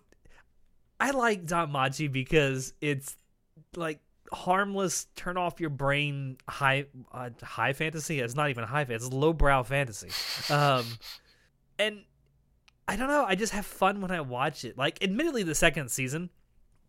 I 1.00 1.12
like 1.12 1.46
Danmachi 1.46 2.12
because 2.12 2.74
it's 2.82 3.16
like 3.76 4.00
harmless, 4.32 5.08
turn 5.16 5.38
off 5.38 5.60
your 5.60 5.70
brain 5.70 6.38
high 6.48 6.86
uh, 7.12 7.30
high 7.42 7.74
fantasy. 7.74 8.20
It's 8.20 8.36
not 8.36 8.50
even 8.50 8.64
high 8.64 8.86
fantasy; 8.86 9.08
it's 9.08 9.14
lowbrow 9.14 9.64
fantasy. 9.64 10.10
Um, 10.54 10.86
and 11.78 12.04
I 12.88 12.96
don't 12.96 13.08
know. 13.08 13.26
I 13.26 13.36
just 13.36 13.54
have 13.54 13.66
fun 13.66 14.02
when 14.02 14.12
I 14.12 14.22
watch 14.22 14.64
it. 14.64 14.78
Like, 14.78 15.04
admittedly, 15.04 15.44
the 15.44 15.56
second 15.56 15.92
season 15.92 16.30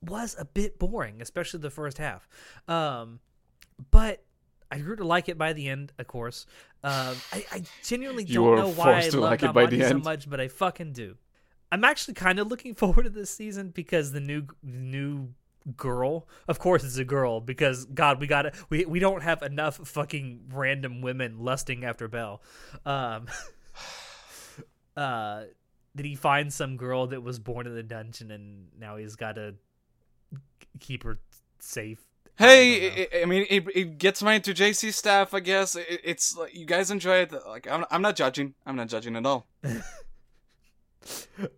was 0.03 0.37
a 0.39 0.45
bit 0.45 0.79
boring, 0.79 1.21
especially 1.21 1.61
the 1.61 1.71
first 1.71 1.99
half. 1.99 2.29
Um, 2.69 3.21
but 3.91 4.25
I 4.71 4.79
grew 4.79 4.97
to 4.97 5.05
like 5.05 5.29
it 5.29 5.37
by 5.37 5.53
the 5.53 5.69
end, 5.69 5.93
of 5.99 6.07
course. 6.07 6.47
Um, 6.85 7.17
I, 7.33 7.45
I 7.53 7.63
genuinely 7.83 8.25
don't 8.25 8.57
know 8.57 8.71
why 8.71 9.03
I 9.03 9.09
love 9.09 9.15
like 9.15 9.43
it 9.43 9.53
by 9.53 9.67
the 9.67 9.79
Danmachi 9.79 9.89
so 9.89 9.99
much, 9.99 10.31
but 10.31 10.41
I 10.41 10.49
fucking 10.49 10.93
do. 10.93 11.17
I'm 11.73 11.85
actually 11.85 12.15
kind 12.15 12.39
of 12.39 12.49
looking 12.49 12.75
forward 12.77 13.05
to 13.05 13.11
this 13.11 13.31
season 13.31 13.71
because 13.71 14.13
the 14.13 14.21
new 14.21 14.47
new 14.63 15.35
girl, 15.77 16.29
of 16.49 16.59
course, 16.59 16.85
it's 16.85 16.97
a 16.97 17.05
girl 17.05 17.41
because 17.41 17.85
God, 17.87 18.21
we 18.21 18.27
got 18.27 18.43
to 18.43 18.53
we 18.69 18.85
we 18.85 18.99
don't 18.99 19.23
have 19.23 19.43
enough 19.43 19.77
fucking 19.77 20.51
random 20.53 21.03
women 21.03 21.39
lusting 21.41 21.85
after 21.85 22.09
Bell. 22.09 22.43
Um, 22.87 23.27
uh, 24.97 25.45
did 25.97 26.07
he 26.07 26.15
find 26.15 26.53
some 26.53 26.77
girl 26.77 27.09
that 27.09 27.23
was 27.23 27.39
born 27.39 27.67
in 27.67 27.75
the 27.75 27.83
dungeon 27.83 28.31
and 28.31 28.69
now 28.79 28.97
he's 28.97 29.17
got 29.17 29.35
to 29.35 29.55
keep 30.79 31.03
her 31.03 31.19
safe? 31.59 32.01
I. 32.41 32.45
Hey, 32.47 33.09
I, 33.13 33.23
I 33.23 33.25
mean, 33.27 33.47
it, 33.51 33.65
it 33.75 33.99
gets 33.99 34.23
money 34.23 34.41
to 34.41 34.53
JC 34.55 34.93
staff, 34.93 35.35
I 35.35 35.41
guess. 35.41 35.77
It, 35.77 36.01
it's 36.05 36.37
like 36.37 36.55
you 36.55 36.65
guys 36.65 36.91
enjoy 36.91 37.17
it. 37.19 37.33
Like, 37.47 37.71
I'm, 37.71 37.85
I'm 37.91 38.03
not 38.03 38.17
judging. 38.17 38.55
I'm 38.67 38.77
not 38.77 38.89
judging 38.89 39.17
at 39.17 39.27
all. 39.27 39.47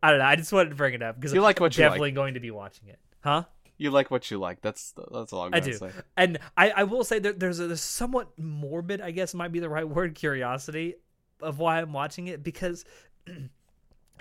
I 0.03 0.11
don't 0.11 0.19
know. 0.19 0.25
I 0.25 0.37
just 0.37 0.53
wanted 0.53 0.71
to 0.71 0.77
bring 0.77 0.95
it 0.95 1.03
up 1.03 1.17
because 1.17 1.33
You 1.33 1.41
like 1.41 1.61
what 1.61 1.77
I'm 1.77 1.81
you 1.83 1.89
definitely 1.89 2.13
going 2.13 2.35
to 2.35 2.41
be 2.41 2.51
watching 2.51 2.89
it, 2.89 2.99
huh? 3.21 3.45
You 3.77 3.91
like 3.91 4.11
what 4.11 4.31
you 4.31 4.39
like. 4.39 4.61
That's 4.61 4.95
that's 5.13 5.33
all 5.33 5.43
I'm 5.47 5.55
I 5.55 5.61
do, 5.61 5.73
say. 5.73 5.91
and 6.17 6.39
I, 6.57 6.71
I 6.71 6.85
will 6.85 7.03
say 7.03 7.19
that 7.19 7.41
there's 7.41 7.59
a 7.59 7.67
there's 7.67 7.81
somewhat 7.81 8.39
morbid, 8.39 9.01
I 9.01 9.11
guess 9.11 9.35
might 9.35 9.51
be 9.51 9.59
the 9.59 9.69
right 9.69 9.89
word, 9.89 10.15
curiosity 10.15 10.95
of 11.41 11.59
why 11.59 11.81
I'm 11.81 11.93
watching 11.93 12.29
it 12.29 12.45
because 12.45 12.85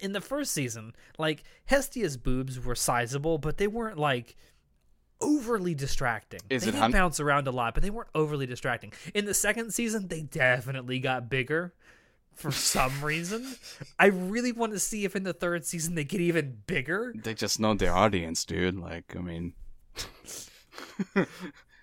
in 0.02 0.13
the 0.13 0.21
first 0.21 0.54
season, 0.54 0.93
like 1.19 1.43
Hestia's 1.65 2.17
boobs 2.17 2.60
were 2.60 2.76
sizable, 2.76 3.38
but 3.38 3.58
they 3.58 3.67
weren't 3.67 4.00
like 4.00 4.36
overly 5.21 5.73
distracting. 5.75 6.39
Is 6.49 6.63
they 6.63 6.69
it 6.69 6.71
did 6.71 6.79
hun- 6.79 6.91
bounce 6.91 7.19
around 7.19 7.47
a 7.47 7.51
lot, 7.51 7.73
but 7.73 7.84
they 7.84 7.89
weren't 7.89 8.10
overly 8.15 8.45
distracting. 8.45 8.93
In 9.13 9.25
the 9.25 9.34
second 9.34 9.73
season, 9.73 10.07
they 10.07 10.21
definitely 10.21 10.99
got 10.99 11.29
bigger 11.29 11.73
for 12.36 12.51
some 12.51 13.01
reason. 13.03 13.55
I 13.99 14.07
really 14.07 14.51
want 14.51 14.73
to 14.73 14.79
see 14.79 15.05
if 15.05 15.15
in 15.15 15.23
the 15.23 15.34
third 15.34 15.65
season 15.65 15.95
they 15.95 16.03
get 16.03 16.21
even 16.21 16.57
bigger. 16.65 17.13
They 17.15 17.34
just 17.34 17.60
know 17.60 17.73
their 17.73 17.93
audience, 17.93 18.45
dude. 18.45 18.79
Like, 18.79 19.15
I 19.15 19.19
mean, 19.21 19.53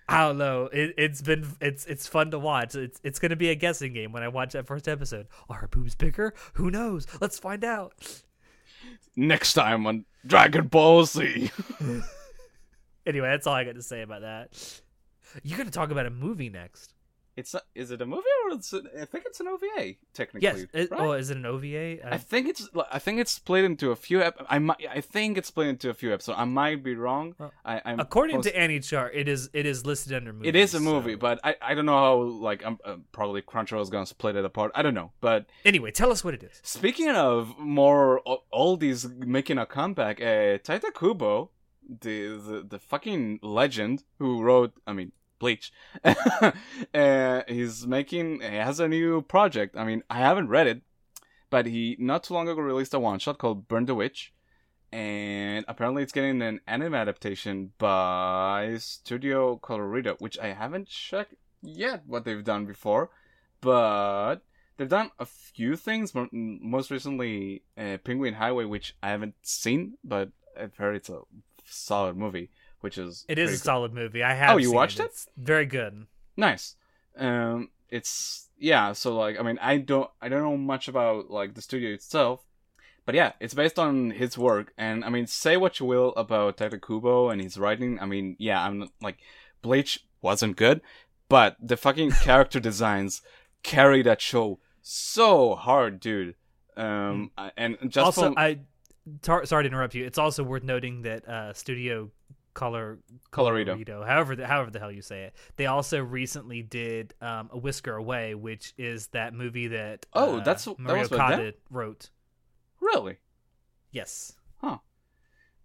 I 0.07 0.21
don't 0.25 0.37
know. 0.39 0.65
It, 0.73 0.95
it's 0.97 1.21
been 1.21 1.47
it's 1.61 1.85
it's 1.85 2.07
fun 2.07 2.31
to 2.31 2.39
watch. 2.39 2.73
It's 2.75 2.99
it's 3.03 3.19
gonna 3.19 3.35
be 3.35 3.49
a 3.51 3.55
guessing 3.55 3.93
game 3.93 4.11
when 4.11 4.23
I 4.23 4.27
watch 4.27 4.53
that 4.53 4.65
first 4.65 4.87
episode. 4.87 5.27
Are 5.49 5.57
her 5.57 5.67
boobs 5.67 5.93
bigger? 5.95 6.33
Who 6.53 6.71
knows? 6.71 7.05
Let's 7.21 7.37
find 7.37 7.63
out. 7.63 7.93
next 9.15 9.53
time 9.53 9.85
on 9.85 10.05
Dragon 10.25 10.67
Ball 10.67 11.05
Z. 11.05 11.51
Anyway, 13.09 13.27
that's 13.27 13.47
all 13.47 13.55
I 13.55 13.63
got 13.63 13.75
to 13.75 13.81
say 13.81 14.01
about 14.03 14.21
that. 14.21 14.81
You're 15.43 15.57
gonna 15.57 15.71
talk 15.71 15.91
about 15.91 16.05
a 16.05 16.09
movie 16.11 16.49
next. 16.49 16.93
It's 17.37 17.53
not, 17.53 17.63
is 17.73 17.89
it 17.91 18.01
a 18.01 18.05
movie 18.05 18.23
or 18.45 18.57
it's 18.57 18.73
a, 18.73 18.81
I 19.01 19.05
think 19.05 19.23
it's 19.25 19.39
an 19.39 19.47
OVA 19.47 19.93
technically. 20.13 20.41
Yes. 20.45 20.65
It, 20.73 20.91
right? 20.91 20.99
Oh, 20.99 21.11
is 21.13 21.29
it 21.29 21.37
an 21.37 21.45
OVA? 21.45 22.05
I 22.05 22.17
think 22.17 22.49
it's 22.49 22.67
I 22.91 22.99
think 22.99 23.19
it's 23.19 23.31
split 23.31 23.63
into 23.63 23.91
a 23.91 23.95
few. 23.95 24.21
Ep- 24.21 24.45
I 24.49 24.59
might 24.59 24.83
I 24.89 24.99
think 24.99 25.37
it's 25.37 25.47
split 25.47 25.67
into 25.67 25.89
a 25.89 25.93
few 25.93 26.13
episodes. 26.13 26.37
I 26.37 26.43
might 26.45 26.83
be 26.83 26.95
wrong. 26.95 27.35
Well, 27.37 27.53
I, 27.63 27.81
I'm 27.85 27.99
According 27.99 28.37
most- 28.37 28.47
to 28.47 28.53
AniChart, 28.53 29.11
it 29.13 29.29
is 29.29 29.49
it 29.53 29.65
is 29.65 29.85
listed 29.85 30.13
under 30.13 30.33
movie. 30.33 30.49
it 30.49 30.55
is 30.57 30.73
a 30.75 30.79
movie, 30.81 31.13
so- 31.13 31.17
but 31.19 31.39
I, 31.43 31.55
I 31.61 31.73
don't 31.75 31.85
know 31.85 31.97
how 31.97 32.15
like 32.17 32.65
I'm 32.65 32.77
uh, 32.83 32.97
probably 33.13 33.41
Crunchyroll 33.41 33.81
is 33.83 33.89
gonna 33.89 34.05
split 34.05 34.35
it 34.35 34.43
apart. 34.43 34.71
I 34.75 34.81
don't 34.81 34.95
know, 34.95 35.11
but 35.21 35.45
anyway, 35.63 35.91
tell 35.91 36.11
us 36.11 36.23
what 36.25 36.33
it 36.33 36.43
is. 36.43 36.59
Speaking 36.63 37.09
of 37.09 37.57
more 37.57 38.21
oldies 38.53 39.09
making 39.25 39.59
a 39.59 39.65
comeback, 39.65 40.19
uh, 40.19 40.57
Taita 40.59 40.93
Kubo, 40.93 41.51
the, 41.89 42.37
the 42.37 42.65
the 42.67 42.79
fucking 42.79 43.39
legend 43.41 44.03
who 44.19 44.41
wrote, 44.41 44.73
I 44.85 44.93
mean, 44.93 45.11
Bleach, 45.39 45.71
uh, 46.03 47.41
he's 47.47 47.87
making, 47.87 48.41
he 48.41 48.55
has 48.55 48.79
a 48.79 48.87
new 48.87 49.21
project. 49.21 49.75
I 49.75 49.83
mean, 49.83 50.03
I 50.09 50.17
haven't 50.19 50.49
read 50.49 50.67
it, 50.67 50.81
but 51.49 51.65
he 51.65 51.95
not 51.99 52.23
too 52.23 52.33
long 52.33 52.47
ago 52.47 52.61
released 52.61 52.93
a 52.93 52.99
one 52.99 53.19
shot 53.19 53.37
called 53.37 53.67
Burn 53.67 53.85
the 53.85 53.95
Witch, 53.95 54.33
and 54.91 55.65
apparently 55.67 56.03
it's 56.03 56.11
getting 56.11 56.41
an 56.41 56.59
anime 56.67 56.93
adaptation 56.93 57.71
by 57.77 58.75
Studio 58.79 59.57
Colorido, 59.57 60.19
which 60.19 60.37
I 60.39 60.47
haven't 60.47 60.87
checked 60.87 61.35
yet 61.61 62.03
what 62.05 62.25
they've 62.25 62.43
done 62.43 62.65
before, 62.65 63.09
but 63.61 64.37
they've 64.77 64.89
done 64.89 65.11
a 65.19 65.25
few 65.25 65.75
things. 65.75 66.13
Most 66.31 66.91
recently, 66.91 67.63
uh, 67.77 67.97
Penguin 68.03 68.35
Highway, 68.35 68.65
which 68.65 68.95
I 69.01 69.09
haven't 69.09 69.35
seen, 69.41 69.97
but 70.03 70.29
I've 70.59 70.75
heard 70.75 70.95
it's 70.95 71.09
a 71.09 71.21
solid 71.69 72.15
movie, 72.17 72.49
which 72.81 72.97
is 72.97 73.25
It 73.27 73.37
is 73.37 73.49
a 73.51 73.53
cool. 73.53 73.63
solid 73.63 73.93
movie. 73.93 74.23
I 74.23 74.33
have. 74.33 74.51
Oh, 74.51 74.57
you 74.57 74.67
seen 74.67 74.75
watched 74.75 74.99
it? 74.99 75.05
It's 75.05 75.27
very 75.37 75.65
good. 75.65 76.07
nice. 76.37 76.75
Um, 77.17 77.69
it's 77.89 78.47
yeah. 78.57 78.93
So 78.93 79.15
like, 79.15 79.39
I 79.39 79.43
mean, 79.43 79.57
I 79.61 79.77
don't, 79.77 80.09
I 80.21 80.29
don't 80.29 80.41
know 80.43 80.57
much 80.57 80.87
about 80.87 81.29
like 81.29 81.53
the 81.55 81.61
studio 81.61 81.91
itself, 81.91 82.45
but 83.05 83.15
yeah, 83.15 83.33
it's 83.39 83.53
based 83.53 83.77
on 83.79 84.11
his 84.11 84.37
work. 84.37 84.71
And 84.77 85.03
I 85.03 85.09
mean, 85.09 85.27
say 85.27 85.57
what 85.57 85.79
you 85.79 85.85
will 85.85 86.13
about 86.15 86.57
Taita 86.57 86.81
Kubo 86.85 87.29
and 87.29 87.41
his 87.41 87.57
writing. 87.57 87.99
I 87.99 88.05
mean, 88.05 88.35
yeah, 88.39 88.63
I'm 88.63 88.79
not- 88.79 88.91
like, 89.01 89.17
Bleach 89.61 90.05
wasn't 90.21 90.55
good, 90.55 90.81
but 91.27 91.57
the 91.61 91.75
fucking 91.77 92.11
character 92.23 92.59
designs 92.59 93.21
carry 93.63 94.01
that 94.03 94.21
show 94.21 94.59
so 94.81 95.55
hard, 95.55 95.99
dude. 95.99 96.35
Um, 96.77 97.31
and 97.57 97.77
just 97.89 97.97
also, 97.97 98.21
from, 98.27 98.35
I 98.37 98.59
tar- 99.21 99.45
sorry 99.45 99.63
to 99.63 99.67
interrupt 99.67 99.95
you. 99.95 100.05
It's 100.05 100.17
also 100.17 100.43
worth 100.43 100.63
noting 100.63 101.01
that 101.03 101.27
uh, 101.27 101.53
Studio 101.53 102.11
Color 102.53 102.99
Colorido. 103.31 104.05
however 104.05 104.35
the, 104.35 104.45
however 104.45 104.69
the 104.71 104.79
hell 104.79 104.91
you 104.91 105.01
say 105.01 105.23
it, 105.23 105.35
they 105.55 105.67
also 105.67 106.01
recently 106.03 106.61
did 106.61 107.13
um, 107.21 107.49
a 107.53 107.57
Whisker 107.57 107.95
Away, 107.95 108.35
which 108.35 108.73
is 108.77 109.07
that 109.07 109.33
movie 109.33 109.67
that 109.67 110.05
Oh, 110.13 110.37
uh, 110.37 110.43
that's- 110.43 110.65
that 110.65 110.79
Mario 110.79 111.01
was 111.03 111.09
with 111.11 111.19
them? 111.19 111.53
Wrote. 111.69 112.09
really, 112.81 113.17
Yes, 113.91 114.33
um, 114.61 114.79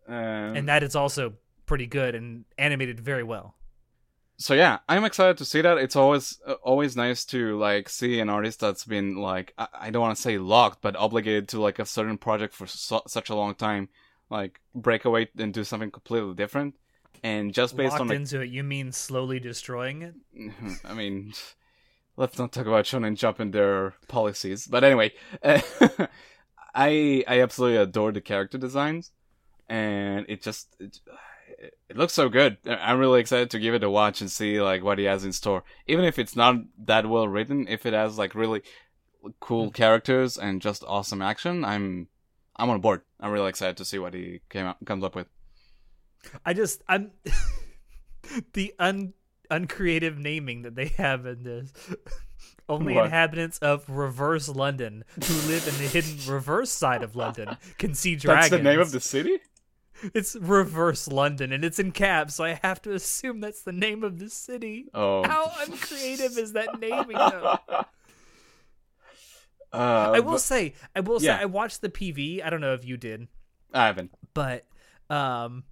and 0.07 0.69
that 0.69 0.83
is 0.83 0.95
also 0.95 1.33
pretty 1.67 1.87
good 1.87 2.15
and 2.15 2.45
animated 2.59 3.01
very 3.01 3.23
well. 3.23 3.57
So 4.37 4.55
yeah, 4.55 4.79
I'm 4.89 5.05
excited 5.05 5.39
to 5.39 5.45
see 5.45 5.61
that. 5.61 5.79
It's 5.79 5.97
always 5.97 6.41
uh, 6.47 6.55
always 6.63 6.97
nice 6.97 7.25
to 7.27 7.59
like 7.59 7.89
see 7.89 8.21
an 8.21 8.29
artist 8.29 8.61
that's 8.61 8.85
been 8.85 9.17
like 9.17 9.55
I, 9.57 9.69
I 9.73 9.91
don't 9.91 10.03
want 10.03 10.17
to 10.17 10.23
say 10.23 10.39
locked, 10.39 10.83
but 10.83 10.97
obligated 10.97 11.49
to 11.51 11.61
like 11.61 11.79
a 11.79 11.87
certain 11.87 12.19
project 12.19 12.55
for 12.55 12.67
so, 12.67 13.03
such 13.07 13.31
a 13.31 13.35
long 13.35 13.55
time, 13.55 13.89
like 14.31 14.61
break 14.75 15.05
away 15.05 15.29
and 15.39 15.55
do 15.55 15.65
something 15.65 15.91
completely 15.91 16.35
different. 16.35 16.75
And 17.23 17.55
just 17.55 17.77
based 17.77 17.93
Locked 17.93 18.03
on 18.03 18.09
the, 18.09 18.15
into 18.15 18.43
it, 18.43 18.51
you 18.51 18.63
mean 18.63 18.93
slowly 18.93 19.41
destroying 19.41 20.03
it? 20.03 20.15
I 20.85 20.93
mean, 20.93 21.33
let's 22.17 22.39
not 22.39 22.53
talk 22.53 22.67
about 22.67 22.85
Shonen 22.85 23.17
Jump 23.17 23.41
and 23.41 23.53
their 23.53 23.95
policies. 24.09 24.67
But 24.67 24.85
anyway, 24.85 25.13
I 26.75 27.25
I 27.27 27.41
absolutely 27.41 27.79
adore 27.79 28.13
the 28.13 28.21
character 28.21 28.59
designs, 28.59 29.13
and 29.69 30.27
it 30.29 30.43
just 30.43 30.75
it, 30.81 30.99
it 31.89 31.97
looks 31.97 32.13
so 32.13 32.29
good. 32.29 32.59
I'm 32.67 32.99
really 32.99 33.21
excited 33.21 33.51
to 33.51 33.59
give 33.59 33.75
it 33.75 33.85
a 33.85 33.91
watch 33.91 34.21
and 34.21 34.31
see 34.31 34.61
like 34.61 34.83
what 34.83 34.99
he 34.99 35.05
has 35.05 35.25
in 35.25 35.33
store. 35.33 35.65
Even 35.87 36.05
if 36.05 36.19
it's 36.19 36.37
not 36.37 36.57
that 36.85 37.07
well 37.07 37.29
written, 37.29 37.67
if 37.69 37.87
it 37.87 37.93
has 37.93 38.19
like 38.19 38.35
really 38.35 38.63
cool 39.41 39.71
mm. 39.71 39.75
characters 39.75 40.37
and 40.37 40.63
just 40.63 40.85
awesome 40.87 41.23
action, 41.23 41.65
I'm 41.65 42.09
I'm 42.57 42.71
on 42.71 42.81
board. 42.81 43.03
I'm 43.21 43.33
really 43.33 43.49
excited 43.49 43.77
to 43.79 43.85
see 43.85 43.99
what 43.99 44.15
he 44.15 44.41
came 44.49 44.67
up, 44.67 44.79
comes 44.85 45.05
up 45.05 45.15
with. 45.15 45.27
I 46.45 46.53
just 46.53 46.83
I'm 46.89 47.11
the 48.53 48.75
un 48.79 49.15
uncreative 49.51 50.19
naming 50.19 50.63
that 50.63 50.75
they 50.75 50.89
have 50.89 51.27
in 51.27 51.43
this. 51.43 51.73
Only 52.69 52.95
What? 52.95 53.07
inhabitants 53.07 53.59
of 53.59 53.89
reverse 53.91 54.49
London 54.49 55.05
who 55.15 55.35
live 55.49 55.69
in 55.69 55.75
the 55.77 55.89
hidden 55.89 56.17
reverse 56.33 56.71
side 56.71 57.03
of 57.03 57.15
London 57.15 57.59
can 57.77 57.95
see 57.95 58.17
dragons. 58.17 58.51
That's 58.51 58.63
the 58.63 58.71
name 58.71 58.81
of 58.81 58.91
the 58.91 59.01
city. 59.01 59.39
It's 60.13 60.37
reverse 60.37 61.09
London 61.09 61.53
and 61.53 61.65
it's 61.65 61.79
in 61.79 61.93
caps, 61.93 62.35
so 62.35 62.45
I 62.45 62.59
have 62.63 62.83
to 62.83 62.93
assume 62.93 63.41
that's 63.41 63.63
the 63.63 63.73
name 63.73 64.03
of 64.05 64.19
the 64.19 64.29
city. 64.29 64.87
Oh, 64.93 65.27
How 65.27 65.51
uncreative 65.67 66.37
is 66.37 66.53
that 66.55 66.79
naming 66.81 67.17
though? 67.17 67.59
uh, 69.73 69.77
I 70.15 70.21
will 70.21 70.33
but- 70.33 70.41
say, 70.41 70.75
I 70.95 71.01
will 71.01 71.21
say 71.21 71.31
I 71.31 71.47
watched 71.47 71.81
the 71.81 71.89
PV. 71.89 72.45
I 72.45 72.51
don't 72.51 72.61
know 72.61 72.75
if 72.75 72.85
you 72.85 72.97
did. 72.97 73.29
I 73.73 73.87
haven't. 73.87 74.13
but 74.35 74.67
um 75.11 75.65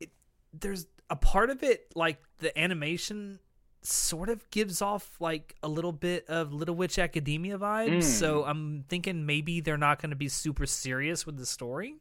it, 0.00 0.10
there's 0.52 0.86
a 1.08 1.16
part 1.16 1.48
of 1.50 1.62
it 1.62 1.90
like 1.96 2.18
the 2.38 2.56
animation 2.58 3.38
sort 3.82 4.28
of 4.28 4.48
gives 4.50 4.82
off 4.82 5.16
like 5.18 5.56
a 5.62 5.68
little 5.68 5.92
bit 5.92 6.28
of 6.28 6.52
little 6.52 6.74
witch 6.74 6.98
academia 6.98 7.58
vibes 7.58 7.88
Mm. 7.98 8.02
so 8.02 8.44
i'm 8.44 8.84
thinking 8.88 9.24
maybe 9.24 9.60
they're 9.62 9.78
not 9.78 10.00
going 10.02 10.10
to 10.10 10.16
be 10.16 10.28
super 10.28 10.66
serious 10.66 11.24
with 11.24 11.38
the 11.38 11.46
story 11.46 11.96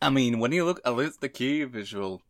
I 0.00 0.10
mean, 0.10 0.38
when 0.38 0.52
you 0.52 0.64
look 0.64 0.80
at 0.84 0.96
least 0.96 1.20
the 1.20 1.28
key 1.28 1.64
visual 1.64 2.22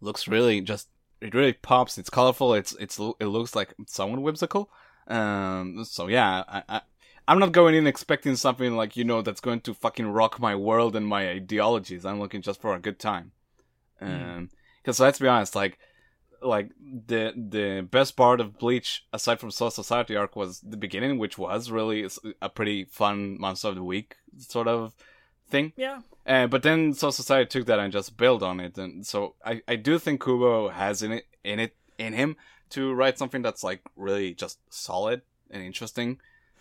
looks 0.00 0.28
really 0.28 0.60
just 0.60 0.88
it 1.20 1.34
really 1.34 1.54
pops. 1.54 1.96
It's 1.96 2.10
colorful. 2.10 2.54
It's 2.54 2.74
it's 2.74 2.98
it 2.98 3.26
looks 3.26 3.54
like 3.54 3.74
somewhat 3.86 4.20
whimsical. 4.20 4.70
Um, 5.08 5.84
so 5.84 6.08
yeah, 6.08 6.44
I, 6.46 6.62
I 6.68 6.80
I'm 7.26 7.38
not 7.38 7.52
going 7.52 7.74
in 7.74 7.86
expecting 7.86 8.36
something 8.36 8.76
like 8.76 8.96
you 8.96 9.04
know 9.04 9.22
that's 9.22 9.40
going 9.40 9.60
to 9.62 9.74
fucking 9.74 10.06
rock 10.06 10.38
my 10.38 10.54
world 10.54 10.94
and 10.94 11.06
my 11.06 11.30
ideologies. 11.30 12.04
I'm 12.04 12.20
looking 12.20 12.42
just 12.42 12.60
for 12.60 12.74
a 12.74 12.80
good 12.80 12.98
time. 12.98 13.32
Um, 14.00 14.50
because 14.82 15.00
let's 15.00 15.18
be 15.18 15.28
honest, 15.28 15.54
like 15.54 15.78
like 16.42 16.70
the 16.78 17.32
the 17.34 17.86
best 17.90 18.16
part 18.16 18.40
of 18.40 18.58
Bleach 18.58 19.06
aside 19.14 19.40
from 19.40 19.50
Soul 19.50 19.70
Society 19.70 20.14
arc 20.16 20.36
was 20.36 20.60
the 20.60 20.76
beginning, 20.76 21.18
which 21.18 21.38
was 21.38 21.70
really 21.70 22.06
a 22.42 22.50
pretty 22.50 22.84
fun 22.84 23.40
monster 23.40 23.68
of 23.68 23.76
the 23.76 23.84
week 23.84 24.16
sort 24.36 24.68
of 24.68 24.94
thing. 25.54 25.72
yeah 25.76 25.98
Uh, 26.26 26.46
but 26.54 26.62
then 26.66 26.94
Soul 26.94 27.12
Society 27.12 27.46
took 27.54 27.66
that 27.70 27.78
and 27.82 27.92
just 27.92 28.16
built 28.16 28.42
on 28.42 28.56
it, 28.66 28.78
and 28.78 29.06
so 29.12 29.18
I, 29.44 29.60
I 29.68 29.76
do 29.76 29.98
think 29.98 30.22
Kubo 30.24 30.70
has 30.70 31.02
in 31.06 31.12
it 31.18 31.24
in 31.44 31.58
it 31.64 31.72
in 31.98 32.12
him 32.14 32.36
to 32.74 32.80
write 32.98 33.16
something 33.18 33.42
that's 33.46 33.62
like 33.68 33.80
really 33.96 34.34
just 34.34 34.58
solid 34.72 35.20
and 35.52 35.62
interesting, 35.62 36.18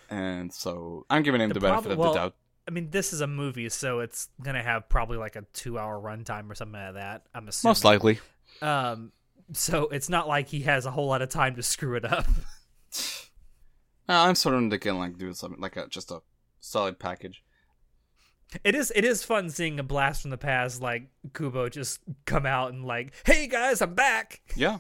and 0.10 0.54
so 0.54 0.74
I'm 1.10 1.24
giving 1.24 1.42
him 1.42 1.50
the, 1.50 1.54
The 1.56 1.60
benefit 1.68 1.84
prob- 1.84 1.92
of 1.94 1.98
well, 1.98 2.14
the 2.14 2.20
doubt. 2.20 2.36
i 2.68 2.72
mean 2.72 2.88
this 2.98 3.12
is 3.16 3.22
a 3.22 3.28
movie 3.28 3.70
so 3.70 3.90
it's 4.06 4.30
going 4.46 4.56
to 4.62 4.66
have 4.72 4.82
probably 4.88 5.18
like 5.26 5.36
a 5.36 5.44
2 5.54 5.78
hour 5.82 5.96
runtime 6.10 6.46
or 6.52 6.56
something 6.56 6.80
like 6.88 6.94
that 7.04 7.20
i'm 7.36 7.48
assuming 7.52 7.70
Most 7.72 7.84
likely, 7.92 8.16
um 8.62 9.12
so 9.52 9.76
it's 9.96 10.10
not 10.16 10.26
like 10.36 10.48
he 10.56 10.62
has 10.72 10.86
a 10.86 10.92
whole 10.96 11.08
lot 11.14 11.22
of 11.22 11.30
time 11.30 11.54
to 11.60 11.64
screw 11.64 11.96
it 12.02 12.06
up 12.06 12.26
Uh, 14.10 14.28
I'm 14.28 14.36
certain 14.36 14.68
they 14.70 14.78
can 14.78 14.98
like 15.00 15.18
do 15.18 15.34
something 15.34 15.62
like 15.62 15.78
a 15.78 15.88
just 15.88 16.12
a 16.12 16.20
solid 16.60 17.00
package. 17.00 17.42
It 18.64 18.76
is 18.76 18.92
it 18.96 19.04
is 19.06 19.24
fun 19.24 19.50
seeing 19.50 19.80
a 19.80 19.84
blast 19.84 20.22
from 20.22 20.32
the 20.32 20.38
past 20.38 20.82
like 20.82 21.08
Kubo 21.34 21.70
just 21.70 22.00
come 22.26 22.46
out 22.46 22.72
and 22.74 22.86
like, 22.86 23.14
"Hey 23.26 23.48
guys, 23.48 23.82
I'm 23.82 23.94
back. 23.96 24.42
Yeah, 24.56 24.80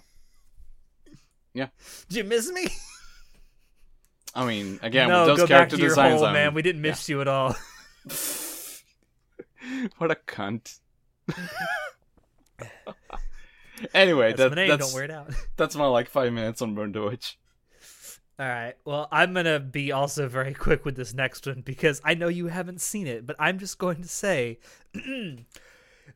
Yeah. 1.54 1.68
Did 2.10 2.18
you 2.18 2.24
miss 2.24 2.52
me?" 2.52 2.68
I 4.36 4.46
mean, 4.46 4.80
again 4.82 5.10
no, 5.10 5.20
with 5.22 5.28
those 5.28 5.38
go 5.40 5.44
back 5.44 5.50
character 5.58 5.76
to 5.78 5.82
your 5.82 5.90
designs, 5.92 6.22
hole, 6.22 6.32
man. 6.32 6.54
We 6.54 6.62
didn't 6.62 6.82
miss 6.82 7.08
you 7.10 7.22
at 7.22 7.28
all. 7.28 7.56
what 9.98 10.12
a 10.12 10.16
cunt. 10.28 10.80
anyway, 13.94 14.30
That's 14.30 14.38
that, 14.40 14.50
my 14.50 14.56
name. 14.56 14.70
that's 14.70 14.86
Don't 14.88 14.94
wear 14.96 15.04
it 15.04 15.12
out. 15.12 15.34
that's 15.58 15.76
my 15.76 15.86
like 15.86 16.10
five 16.10 16.34
minutes 16.34 16.62
on 16.62 16.76
Burn 16.76 16.92
Witch. 16.92 17.38
All 18.40 18.48
right. 18.48 18.74
Well, 18.84 19.08
I'm 19.12 19.34
gonna 19.34 19.60
be 19.60 19.92
also 19.92 20.28
very 20.28 20.54
quick 20.54 20.86
with 20.86 20.96
this 20.96 21.14
next 21.14 21.46
one 21.46 21.62
because 21.62 22.02
I 22.04 22.16
know 22.16 22.28
you 22.30 22.48
haven't 22.48 22.82
seen 22.82 23.06
it, 23.08 23.26
but 23.28 23.36
I'm 23.40 23.60
just 23.60 23.78
going 23.78 24.02
to 24.02 24.08
say, 24.08 24.60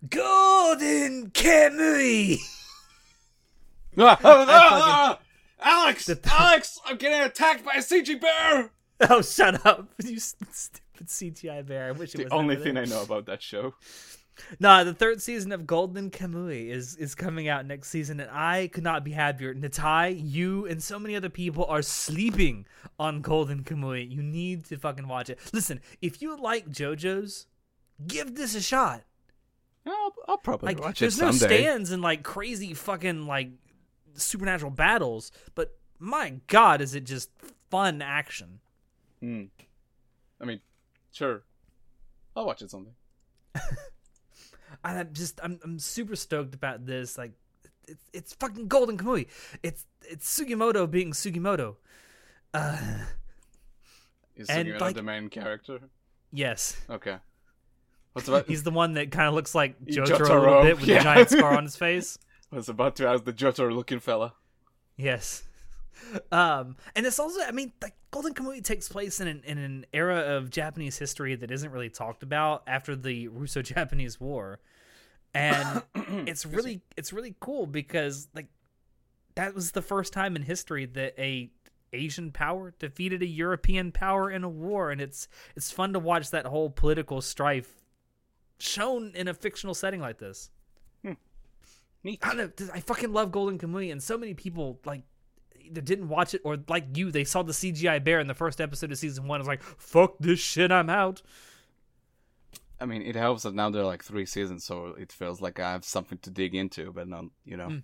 Golden 0.10 1.30
Kamui. 1.32 2.38
Fucking- 3.95 5.23
Alex! 5.60 6.06
The- 6.06 6.19
Alex! 6.32 6.80
I'm 6.86 6.97
getting 6.97 7.19
attacked 7.21 7.63
by 7.65 7.73
a 7.75 7.80
CG 7.80 8.19
bear! 8.19 8.71
Oh, 9.10 9.21
shut 9.21 9.65
up! 9.65 9.88
You 10.03 10.19
stupid 10.19 11.08
CGI 11.08 11.65
bear. 11.65 11.88
I 11.89 11.91
wish 11.91 12.13
it 12.13 12.17
The 12.17 12.23
was 12.25 12.34
only 12.34 12.56
thing. 12.56 12.77
I 12.77 12.86
know 12.86 13.01
about 13.03 13.25
that 13.27 13.41
show. 13.41 13.75
Nah, 14.60 14.84
the 14.84 14.93
third 14.93 15.21
season 15.21 15.52
of 15.52 15.65
Golden 15.67 16.10
Kamui 16.10 16.69
is 16.69 16.95
is 16.95 17.15
coming 17.15 17.47
out 17.47 17.65
next 17.65 17.89
season, 17.89 18.19
and 18.19 18.30
I 18.32 18.67
could 18.67 18.84
not 18.84 19.04
be 19.04 19.12
happier. 19.12 19.54
Natai, 19.54 20.19
you, 20.23 20.65
and 20.67 20.82
so 20.82 21.00
many 21.00 21.15
other 21.15 21.30
people 21.30 21.65
are 21.65 21.82
sleeping 21.82 22.65
on 23.00 23.21
Golden 23.21 23.63
Kamui. 23.63 24.10
You 24.10 24.21
need 24.21 24.65
to 24.65 24.78
fucking 24.78 25.08
watch 25.08 25.30
it. 25.30 25.39
Listen, 25.54 25.80
if 26.02 26.21
you 26.21 26.38
like 26.38 26.69
JoJo's, 26.69 27.47
give 28.06 28.36
this 28.36 28.56
a 28.56 28.62
shot. 28.62 29.04
I'll, 29.86 30.13
I'll 30.28 30.38
probably 30.38 30.67
Like, 30.73 30.84
watch 30.84 30.97
it 30.97 31.06
there's 31.06 31.19
no 31.19 31.32
stands 31.32 31.91
and 31.91 32.02
like 32.02 32.23
crazy 32.23 32.73
fucking 32.73 33.26
like 33.26 33.52
supernatural 34.15 34.71
battles, 34.71 35.32
but 35.56 35.78
my 36.00 36.41
god, 36.47 36.82
is 36.82 36.93
it 36.95 37.06
just 37.06 37.30
fun 37.69 38.02
action? 38.02 38.60
Hmm. 39.21 39.45
I 40.41 40.45
mean, 40.45 40.60
sure. 41.12 41.43
I'll 42.36 42.45
watch 42.45 42.62
it 42.62 42.69
someday. 42.69 42.91
And 44.84 45.00
I'm 45.00 45.13
just 45.13 45.40
I'm 45.44 45.60
I'm 45.63 45.80
super 45.80 46.16
stoked 46.16 46.56
about 46.56 46.86
this. 46.86 47.18
Like 47.18 47.32
it's 47.88 48.04
it's 48.13 48.34
fucking 48.34 48.68
Golden 48.68 48.98
Kamui. 48.98 49.28
It's 49.63 49.86
it's 50.02 50.40
Sugimoto 50.40 50.90
being 50.90 51.12
Sugimoto. 51.12 51.76
Uh 52.54 52.78
Is 54.36 54.48
Sugimoto 54.48 54.82
like- 54.82 54.96
the 54.96 55.04
main 55.04 55.30
character? 55.30 55.80
yes. 56.32 56.78
Okay. 56.90 57.18
What's 58.13 58.28
about? 58.28 58.48
He's 58.48 58.63
the 58.63 58.72
one 58.72 58.94
that 58.94 59.12
kind 59.12 59.28
of 59.28 59.36
looks 59.36 59.54
like 59.54 59.80
Jotaro, 59.86 60.30
a 60.30 60.40
little 60.40 60.63
bit 60.63 60.78
with 60.78 60.88
yeah. 60.88 60.98
the 60.98 61.04
giant 61.04 61.30
scar 61.30 61.56
on 61.58 61.63
his 61.66 61.76
face. 61.76 62.18
I 62.52 62.56
was 62.56 62.70
about 62.70 62.96
to 62.96 63.08
ask 63.08 63.26
the 63.26 63.34
Jotaro 63.34 63.76
looking 63.76 64.00
fella. 64.00 64.34
Yes. 64.96 65.44
Um, 66.32 66.78
and 66.96 67.06
it's 67.06 67.20
also, 67.20 67.42
I 67.42 67.52
mean, 67.52 67.74
like 67.82 67.96
Golden 68.12 68.34
Kamui 68.34 68.64
takes 68.64 68.88
place 68.90 69.20
in 69.20 69.28
an 69.28 69.42
in 69.46 69.58
an 69.58 69.86
era 69.94 70.36
of 70.36 70.50
Japanese 70.50 70.98
history 70.98 71.36
that 71.36 71.52
isn't 71.52 71.72
really 71.72 71.90
talked 71.90 72.24
about 72.24 72.64
after 72.68 72.96
the 72.96 73.28
Russo-Japanese 73.28 74.20
War, 74.20 74.60
and 75.34 75.84
it's 76.28 76.46
really 76.46 76.82
it's 76.96 77.12
really 77.12 77.36
cool 77.40 77.68
because 77.68 78.28
like 78.34 78.48
that 79.36 79.54
was 79.54 79.72
the 79.72 79.82
first 79.82 80.14
time 80.14 80.36
in 80.36 80.44
history 80.44 80.86
that 80.86 81.14
a 81.20 81.52
Asian 81.94 82.32
power 82.32 82.74
defeated 82.80 83.22
a 83.22 83.28
European 83.28 83.92
power 83.92 84.32
in 84.32 84.44
a 84.44 84.50
war, 84.50 84.92
and 84.92 85.02
it's 85.02 85.28
it's 85.56 85.72
fun 85.72 85.94
to 85.94 86.00
watch 86.00 86.32
that 86.32 86.46
whole 86.46 86.70
political 86.70 87.22
strife 87.22 87.74
shown 88.60 89.12
in 89.16 89.28
a 89.28 89.34
fictional 89.34 89.76
setting 89.76 90.02
like 90.02 90.18
this. 90.18 90.50
Neat. 92.04 92.20
I 92.22 92.36
know. 92.36 92.50
I 92.74 92.80
fucking 92.80 93.12
love 93.12 93.32
Golden 93.32 93.58
Kamui, 93.58 93.92
and 93.92 94.02
so 94.02 94.18
many 94.18 94.34
people 94.34 94.80
like 94.86 95.04
either 95.67 95.82
didn't 95.82 96.10
watch 96.10 96.34
it 96.34 96.41
or 96.43 96.58
like 96.67 96.97
you, 96.97 97.12
they 97.12 97.23
saw 97.23 97.43
the 97.43 97.53
CGI 97.53 98.03
bear 98.03 98.19
in 98.19 98.27
the 98.27 98.34
first 98.34 98.60
episode 98.60 98.91
of 98.91 98.97
season 98.97 99.27
one. 99.27 99.39
It's 99.39 99.47
like 99.47 99.63
fuck 99.63 100.15
this 100.19 100.39
shit, 100.39 100.71
I'm 100.71 100.89
out. 100.89 101.21
I 102.80 102.86
mean, 102.86 103.01
it 103.01 103.15
helps 103.15 103.43
that 103.43 103.56
now 103.56 103.69
there 103.69 103.82
are 103.82 103.86
like 103.86 104.03
three 104.03 104.25
seasons, 104.25 104.63
so 104.63 104.95
it 104.99 105.12
feels 105.12 105.41
like 105.41 105.60
I 105.60 105.71
have 105.71 105.84
something 105.84 106.19
to 106.19 106.30
dig 106.30 106.53
into, 106.53 106.91
but 106.91 107.08
not, 107.08 107.25
you 107.43 107.58
know. 107.58 107.69
Mm. 107.69 107.82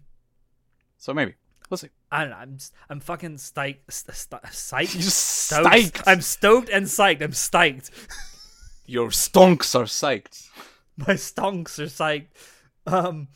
So 0.98 1.14
maybe 1.14 1.34
we'll 1.70 1.78
see. 1.78 1.90
I 2.12 2.22
don't 2.22 2.30
know. 2.30 2.38
I'm 2.38 2.58
just, 2.58 2.74
I'm 2.90 3.00
fucking 3.00 3.38
styked. 3.38 3.80
St- 3.90 4.16
st- 4.16 4.44
psyched. 4.44 5.02
Stoked. 5.02 6.04
I'm 6.08 6.22
stoked 6.22 6.70
and 6.70 6.86
psyched. 6.86 7.22
I'm 7.22 7.32
psyched. 7.32 7.90
Your 8.86 9.10
stonks 9.10 9.74
are 9.76 9.86
psyched. 9.86 10.48
My 10.98 11.16
stonks 11.16 11.80
are 11.80 11.86
psyched. 11.86 12.28
Um, 12.86 13.30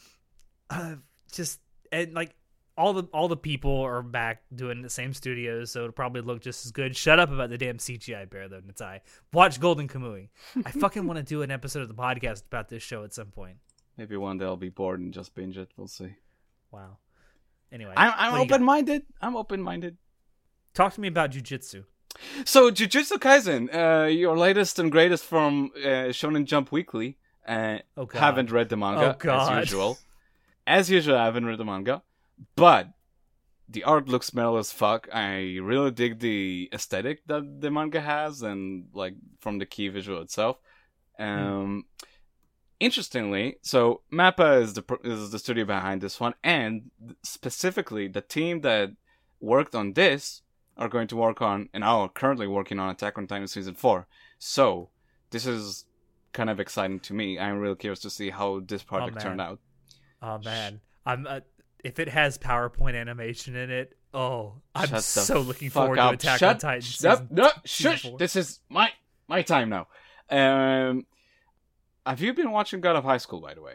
uh, 0.70 0.96
just 1.32 1.60
and 1.92 2.14
like 2.14 2.36
all 2.78 2.94
the 2.94 3.04
all 3.14 3.28
the 3.28 3.38
people 3.38 3.82
are 3.82 4.02
back 4.02 4.44
doing 4.54 4.82
the 4.82 4.90
same 4.90 5.14
studios, 5.14 5.72
so 5.72 5.80
it'll 5.82 5.92
probably 5.92 6.22
look 6.22 6.42
just 6.42 6.66
as 6.66 6.72
good. 6.72 6.96
Shut 6.96 7.20
up 7.20 7.32
about 7.32 7.50
the 7.50 7.58
damn 7.58 7.78
CGI 7.78 8.30
bear 8.30 8.48
though, 8.48 8.62
Natai. 8.62 9.00
Watch 9.34 9.60
Golden 9.60 9.88
Kamui. 9.88 10.30
I 10.66 10.72
fucking 10.72 11.06
want 11.08 11.18
to 11.18 11.24
do 11.24 11.42
an 11.42 11.52
episode 11.52 11.82
of 11.82 11.88
the 11.88 11.94
podcast 11.96 12.46
about 12.46 12.70
this 12.70 12.84
show 12.84 13.04
at 13.04 13.14
some 13.14 13.28
point. 13.28 13.58
Maybe 13.98 14.16
one 14.16 14.38
day 14.38 14.46
I'll 14.46 14.58
be 14.58 14.70
bored 14.70 15.00
and 15.00 15.14
just 15.14 15.34
binge 15.34 15.58
it. 15.58 15.70
We'll 15.76 15.88
see. 15.88 16.16
Wow. 16.72 16.98
Anyway, 17.72 17.94
I'm, 17.98 18.14
I'm 18.16 18.34
do 18.34 18.40
you 18.42 18.46
got? 18.48 18.56
open 18.56 18.66
minded. 18.66 19.02
I'm 19.22 19.36
open 19.36 19.62
minded. 19.62 19.98
Talk 20.74 20.94
to 20.94 21.02
me 21.02 21.08
about 21.08 21.32
jujitsu. 21.32 21.84
So, 22.46 22.72
Jujutsu 22.72 23.18
Kaisen, 23.20 23.74
uh, 23.74 24.08
your 24.08 24.38
latest 24.38 24.80
and 24.80 24.92
greatest 24.92 25.24
from 25.24 25.72
uh, 25.78 26.10
Shonen 26.10 26.46
Jump 26.46 26.72
Weekly. 26.72 27.18
Uh, 27.48 27.80
Oh 27.96 28.08
haven't 28.14 28.52
read 28.52 28.70
the 28.70 28.78
manga 28.78 29.14
Oh, 29.14 29.16
God. 29.18 29.60
as 29.64 29.70
usual. 29.72 29.98
As 30.66 30.90
usual, 30.90 31.16
I 31.18 31.26
haven't 31.26 31.46
read 31.46 31.58
the 31.58 31.66
manga, 31.66 32.02
but 32.56 32.90
the 33.70 33.84
art 33.84 34.08
looks 34.08 34.34
metal 34.34 34.58
as 34.58 34.72
fuck. 34.72 35.08
I 35.14 35.58
really 35.62 35.92
dig 35.92 36.20
the 36.20 36.70
aesthetic 36.74 37.26
that 37.28 37.62
the 37.62 37.70
manga 37.70 38.02
has, 38.02 38.42
and 38.42 38.88
like 38.94 39.16
from 39.40 39.60
the 39.60 39.66
key 39.66 39.90
visual 39.90 40.22
itself. 40.22 40.58
Um, 41.20 41.86
interestingly, 42.80 43.58
so 43.62 44.02
Mappa 44.12 44.62
is 44.62 44.74
the 44.74 44.82
pro- 44.84 45.00
is 45.04 45.32
the 45.32 45.40
studio 45.40 45.66
behind 45.66 46.02
this 46.02 46.20
one, 46.20 46.34
and 46.44 46.92
specifically 47.24 48.08
the 48.08 48.22
team 48.22 48.62
that 48.62 48.92
worked 49.40 49.76
on 49.76 49.94
this 49.94 50.42
are 50.78 50.90
going 50.90 51.08
to 51.08 51.16
work 51.16 51.42
on 51.42 51.70
and 51.74 51.84
are 51.84 52.08
currently 52.08 52.48
working 52.48 52.80
on 52.80 52.90
Attack 52.90 53.18
on 53.18 53.28
Titan 53.28 53.48
season 53.48 53.74
four. 53.74 54.08
So 54.40 54.90
this 55.32 55.46
is 55.46 55.86
kind 56.34 56.50
of 56.50 56.60
exciting 56.60 57.00
to 57.02 57.14
me. 57.14 57.40
I'm 57.40 57.60
really 57.60 57.76
curious 57.76 58.00
to 58.02 58.10
see 58.10 58.30
how 58.30 58.62
this 58.62 58.84
project 58.84 59.16
man. 59.16 59.24
turned 59.24 59.42
out. 59.42 59.60
Oh 60.22 60.38
man, 60.38 60.80
I'm 61.06 61.28
uh, 61.28 61.40
if 61.84 62.00
it 62.00 62.10
has 62.10 62.38
PowerPoint 62.38 62.96
animation 63.00 63.56
in 63.56 63.70
it. 63.72 63.98
Oh, 64.14 64.54
I'm 64.74 64.88
Shut 64.90 65.04
so 65.04 65.42
looking 65.42 65.70
forward 65.70 66.00
up. 66.00 66.12
to 66.12 66.16
Attack 66.16 66.40
Shut, 66.40 66.50
on 66.56 66.60
Titan. 66.60 66.82
Shut, 66.82 67.20
season- 67.20 67.28
no, 67.32 67.52
shush. 67.66 68.02
four. 68.04 68.18
This 68.18 68.36
is 68.36 68.60
my 68.70 68.90
my 69.28 69.42
time 69.42 69.70
now. 69.70 69.88
Um, 70.30 71.06
have 72.06 72.22
you 72.22 72.34
been 72.34 72.52
watching 72.52 72.82
God 72.82 72.96
of 72.96 73.04
High 73.04 73.18
School, 73.18 73.42
by 73.42 73.54
the 73.54 73.62
way? 73.62 73.74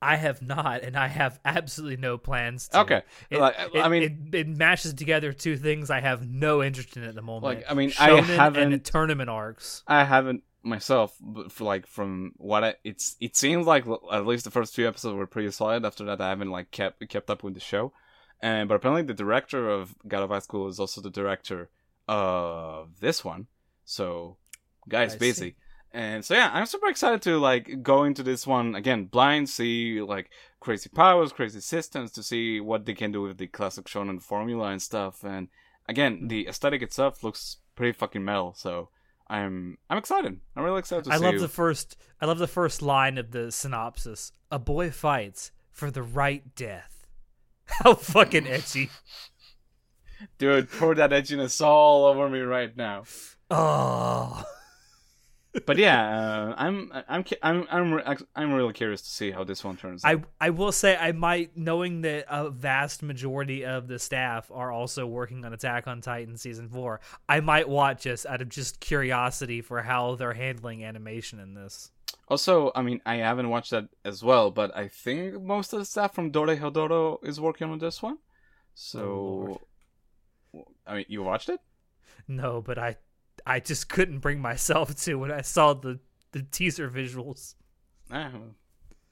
I 0.00 0.16
have 0.16 0.42
not, 0.42 0.82
and 0.82 0.96
I 0.96 1.06
have 1.06 1.38
absolutely 1.44 1.96
no 1.98 2.18
plans. 2.18 2.66
to. 2.68 2.80
Okay, 2.80 3.02
It, 3.30 3.38
like, 3.38 3.54
it- 3.72 3.80
I 3.80 3.88
mean, 3.88 4.02
it, 4.32 4.34
it 4.34 4.48
mashes 4.48 4.94
together 4.94 5.32
two 5.32 5.56
things 5.56 5.90
I 5.90 6.00
have 6.00 6.26
no 6.28 6.60
interest 6.62 6.96
in 6.96 7.04
at 7.04 7.14
the 7.14 7.22
moment. 7.22 7.44
Like, 7.44 7.64
I 7.70 7.74
mean, 7.74 7.92
I 8.00 8.20
haven't- 8.20 8.72
and 8.72 8.84
tournament 8.84 9.30
arcs. 9.30 9.84
I 9.86 10.02
haven't 10.02 10.42
myself, 10.64 11.16
but 11.20 11.52
for 11.52 11.64
like 11.64 11.86
from 11.86 12.32
what 12.36 12.64
I, 12.64 12.74
it's 12.84 13.16
it 13.20 13.36
seems 13.36 13.66
like 13.66 13.84
at 14.12 14.26
least 14.26 14.44
the 14.44 14.50
first 14.50 14.74
few 14.74 14.88
episodes 14.88 15.16
were 15.16 15.26
pretty 15.26 15.50
solid. 15.50 15.84
After 15.84 16.04
that, 16.04 16.20
I 16.20 16.28
haven't 16.28 16.50
like 16.50 16.70
kept 16.70 17.06
kept 17.08 17.30
up 17.30 17.42
with 17.42 17.54
the 17.54 17.60
show. 17.60 17.92
And 18.40 18.68
but 18.68 18.74
apparently, 18.74 19.02
the 19.02 19.14
director 19.14 19.68
of 19.68 19.94
God 20.06 20.22
of 20.22 20.30
High 20.30 20.40
School 20.40 20.68
is 20.68 20.80
also 20.80 21.00
the 21.00 21.10
director 21.10 21.70
of 22.08 23.00
this 23.00 23.24
one. 23.24 23.46
So, 23.84 24.36
guy's 24.88 25.14
I 25.14 25.18
busy. 25.18 25.50
see. 25.50 25.56
And 25.94 26.24
so 26.24 26.34
yeah, 26.34 26.50
I'm 26.52 26.64
super 26.66 26.88
excited 26.88 27.20
to 27.22 27.38
like 27.38 27.82
go 27.82 28.04
into 28.04 28.22
this 28.22 28.46
one 28.46 28.74
again 28.74 29.04
blind, 29.04 29.50
see 29.50 30.00
like 30.00 30.30
crazy 30.58 30.88
powers, 30.88 31.32
crazy 31.32 31.60
systems, 31.60 32.10
to 32.12 32.22
see 32.22 32.60
what 32.60 32.86
they 32.86 32.94
can 32.94 33.12
do 33.12 33.22
with 33.22 33.36
the 33.36 33.46
classic 33.46 33.84
shonen 33.84 34.22
formula 34.22 34.68
and 34.68 34.80
stuff. 34.80 35.22
And 35.22 35.48
again, 35.88 36.18
hmm. 36.18 36.28
the 36.28 36.48
aesthetic 36.48 36.82
itself 36.82 37.22
looks 37.22 37.58
pretty 37.76 37.92
fucking 37.92 38.24
metal. 38.24 38.54
So 38.56 38.88
I'm 39.28 39.78
I'm 39.88 39.98
excited. 39.98 40.40
I'm 40.56 40.64
really 40.64 40.78
excited 40.78 41.04
to 41.04 41.12
I 41.12 41.18
see. 41.18 41.24
love 41.24 41.40
the 41.40 41.48
first. 41.48 41.96
I 42.20 42.26
love 42.26 42.38
the 42.38 42.46
first 42.46 42.82
line 42.82 43.18
of 43.18 43.30
the 43.30 43.50
synopsis. 43.50 44.32
A 44.50 44.58
boy 44.58 44.90
fights 44.90 45.52
for 45.70 45.90
the 45.90 46.02
right 46.02 46.54
death. 46.54 47.06
How 47.64 47.94
fucking 47.94 48.46
edgy! 48.46 48.90
Dude, 50.38 50.70
pour 50.70 50.94
that 50.94 51.10
edginess 51.10 51.64
all 51.64 52.04
over 52.06 52.28
me 52.28 52.40
right 52.40 52.76
now. 52.76 53.04
Oh, 53.50 54.44
But 55.66 55.76
yeah, 55.76 56.48
uh, 56.48 56.54
I'm 56.56 56.90
I'm 57.08 57.24
I'm 57.42 57.66
I'm 57.70 58.16
I'm 58.34 58.52
really 58.54 58.72
curious 58.72 59.02
to 59.02 59.10
see 59.10 59.30
how 59.30 59.44
this 59.44 59.62
one 59.62 59.76
turns. 59.76 60.02
out. 60.02 60.22
I 60.40 60.46
I 60.46 60.50
will 60.50 60.72
say 60.72 60.96
I 60.96 61.12
might, 61.12 61.56
knowing 61.56 62.00
that 62.02 62.24
a 62.28 62.48
vast 62.48 63.02
majority 63.02 63.64
of 63.64 63.86
the 63.86 63.98
staff 63.98 64.50
are 64.50 64.72
also 64.72 65.06
working 65.06 65.44
on 65.44 65.52
Attack 65.52 65.86
on 65.86 66.00
Titan 66.00 66.38
season 66.38 66.70
four. 66.70 67.00
I 67.28 67.40
might 67.40 67.68
watch 67.68 68.04
this 68.04 68.24
out 68.24 68.40
of 68.40 68.48
just 68.48 68.80
curiosity 68.80 69.60
for 69.60 69.82
how 69.82 70.14
they're 70.14 70.32
handling 70.32 70.84
animation 70.84 71.38
in 71.38 71.52
this. 71.52 71.90
Also, 72.28 72.72
I 72.74 72.80
mean, 72.80 73.02
I 73.04 73.16
haven't 73.16 73.50
watched 73.50 73.72
that 73.72 73.88
as 74.06 74.22
well, 74.22 74.50
but 74.50 74.74
I 74.74 74.88
think 74.88 75.42
most 75.42 75.74
of 75.74 75.80
the 75.80 75.84
staff 75.84 76.14
from 76.14 76.32
Dorohedoro 76.32 77.18
is 77.22 77.38
working 77.38 77.70
on 77.70 77.78
this 77.78 78.00
one. 78.02 78.16
So, 78.74 79.60
I 80.86 80.96
mean, 80.96 81.04
you 81.08 81.22
watched 81.22 81.50
it? 81.50 81.60
No, 82.26 82.62
but 82.62 82.78
I 82.78 82.96
I 83.46 83.60
just 83.60 83.88
couldn't 83.88 84.20
bring 84.20 84.40
myself 84.40 84.94
to 85.04 85.14
when 85.16 85.32
I 85.32 85.42
saw 85.42 85.74
the 85.74 86.00
the 86.32 86.42
teaser 86.42 86.90
visuals. 86.90 87.54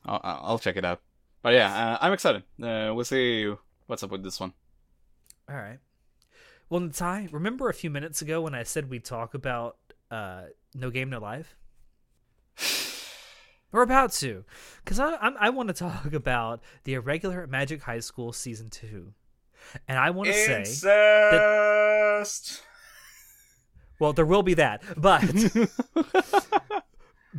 I'll, 0.05 0.21
I'll 0.23 0.59
check 0.59 0.77
it 0.77 0.85
out. 0.85 1.01
But 1.43 1.55
yeah, 1.55 1.93
uh, 1.93 1.99
I'm 2.01 2.13
excited. 2.13 2.43
Uh, 2.63 2.93
we'll 2.95 3.05
see 3.05 3.53
what's 3.87 4.03
up 4.03 4.11
with 4.11 4.23
this 4.23 4.41
one. 4.41 4.53
All 5.49 5.57
right. 5.57 5.79
Well, 6.69 6.81
Natai, 6.81 7.33
remember 7.33 7.69
a 7.69 7.75
few 7.75 7.91
minutes 7.91 8.23
ago 8.23 8.43
when 8.43 8.55
I 8.55 8.63
said 8.63 8.89
we'd 8.89 9.05
talk 9.05 9.35
about 9.35 9.77
uh, 10.11 10.43
No 10.75 10.91
Game 10.91 11.11
No 11.11 11.19
Life? 11.19 11.57
We're 13.73 13.83
about 13.83 14.13
to, 14.15 14.45
because 14.85 14.99
I 14.99 15.17
I'm, 15.17 15.37
I 15.39 15.51
want 15.51 15.69
to 15.69 15.75
talk 15.75 16.13
about 16.13 16.61
the 16.85 16.95
irregular 16.95 17.47
Magic 17.47 17.83
High 17.83 18.01
School 18.01 18.33
season 18.33 18.69
two, 18.69 19.13
and 19.87 19.99
I 19.99 20.11
want 20.11 20.29
to 20.29 20.35
say, 20.35 20.59
Incest. 20.61 22.63
Well, 24.01 24.13
there 24.13 24.27
will 24.27 24.43
be 24.43 24.55
that, 24.55 24.83
but 24.97 25.23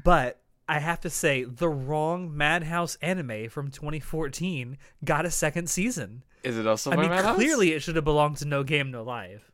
but 0.04 0.39
I 0.67 0.80
have 0.80 1.02
to 1.02 1.10
say, 1.10 1.43
the 1.43 1.67
wrong 1.67 2.36
Madhouse 2.36 2.95
anime 3.02 3.50
from 3.50 3.69
2014 3.71 4.78
got 5.04 5.26
a 5.26 5.32
second 5.32 5.69
season. 5.69 6.24
Is 6.43 6.58
it 6.58 6.65
also 6.65 6.91
I 6.91 6.95
mean, 6.95 7.10
Madhouse? 7.10 7.36
clearly 7.36 7.74
it 7.74 7.82
should 7.82 7.95
have 7.97 8.06
belonged 8.06 8.38
to 8.38 8.45
No 8.45 8.63
Game 8.63 8.89
No 8.91 9.04
Life. 9.04 9.52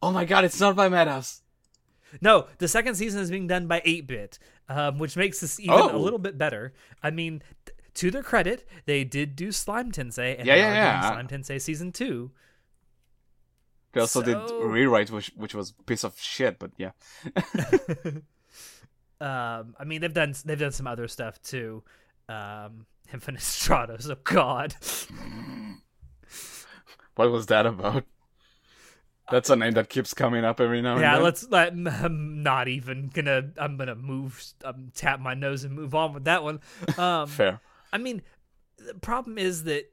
Oh 0.00 0.10
my 0.10 0.24
god, 0.24 0.44
it's 0.44 0.58
not 0.58 0.74
by 0.74 0.88
Madhouse. 0.88 1.42
No, 2.20 2.46
the 2.58 2.68
second 2.68 2.94
season 2.96 3.20
is 3.22 3.30
being 3.30 3.46
done 3.46 3.66
by 3.66 3.80
8 3.84 4.06
Bit, 4.06 4.38
um, 4.68 4.98
which 4.98 5.16
makes 5.16 5.40
this 5.40 5.58
even 5.60 5.74
Oh. 5.74 5.94
a 5.94 5.98
little 5.98 6.18
bit 6.18 6.36
better. 6.36 6.74
I 7.02 7.10
mean, 7.10 7.42
th- 7.64 7.76
to 7.94 8.10
their 8.10 8.22
credit, 8.22 8.66
they 8.84 9.04
did 9.04 9.34
do 9.36 9.50
Slime 9.52 9.92
Tensei, 9.92 10.36
and 10.38 10.46
Yeah, 10.46 10.54
they 10.56 10.60
yeah, 10.60 10.74
yeah. 10.74 11.08
Slime 11.10 11.28
Tensei 11.28 11.60
season 11.60 11.90
two. 11.92 12.30
They 13.92 14.00
also 14.00 14.22
did 14.22 14.38
rewrite, 14.50 15.10
which 15.10 15.32
which 15.36 15.54
was 15.54 15.74
a 15.78 15.82
piece 15.82 16.04
of 16.04 16.18
shit, 16.18 16.58
but 16.58 16.70
yeah. 16.78 16.92
um, 19.20 19.74
I 19.78 19.84
mean, 19.84 20.00
they've 20.00 20.12
done 20.12 20.34
they've 20.44 20.58
done 20.58 20.72
some 20.72 20.86
other 20.86 21.08
stuff 21.08 21.42
too. 21.42 21.82
Um, 22.28 22.86
Infinite 23.12 23.40
Stratos, 23.42 24.10
oh 24.10 24.16
god. 24.24 24.74
What 27.14 27.30
was 27.30 27.44
that 27.46 27.66
about? 27.66 28.04
That's 29.30 29.50
a 29.50 29.56
name 29.56 29.74
that 29.74 29.88
keeps 29.88 30.14
coming 30.14 30.44
up 30.44 30.60
every 30.60 30.82
now 30.82 30.92
and 30.92 31.00
yeah, 31.02 31.12
then. 31.12 31.20
Yeah, 31.20 31.24
let's 31.24 31.48
let. 31.50 31.72
I'm 31.72 32.42
not 32.42 32.68
even 32.68 33.10
gonna. 33.12 33.50
I'm 33.58 33.76
gonna 33.76 33.94
move. 33.94 34.42
Um, 34.64 34.92
tap 34.94 35.20
my 35.20 35.34
nose 35.34 35.64
and 35.64 35.74
move 35.74 35.94
on 35.94 36.14
with 36.14 36.24
that 36.24 36.42
one. 36.42 36.60
Um, 36.96 37.28
Fair. 37.28 37.60
I 37.92 37.98
mean, 37.98 38.22
the 38.78 38.94
problem 38.94 39.38
is 39.38 39.64
that 39.64 39.92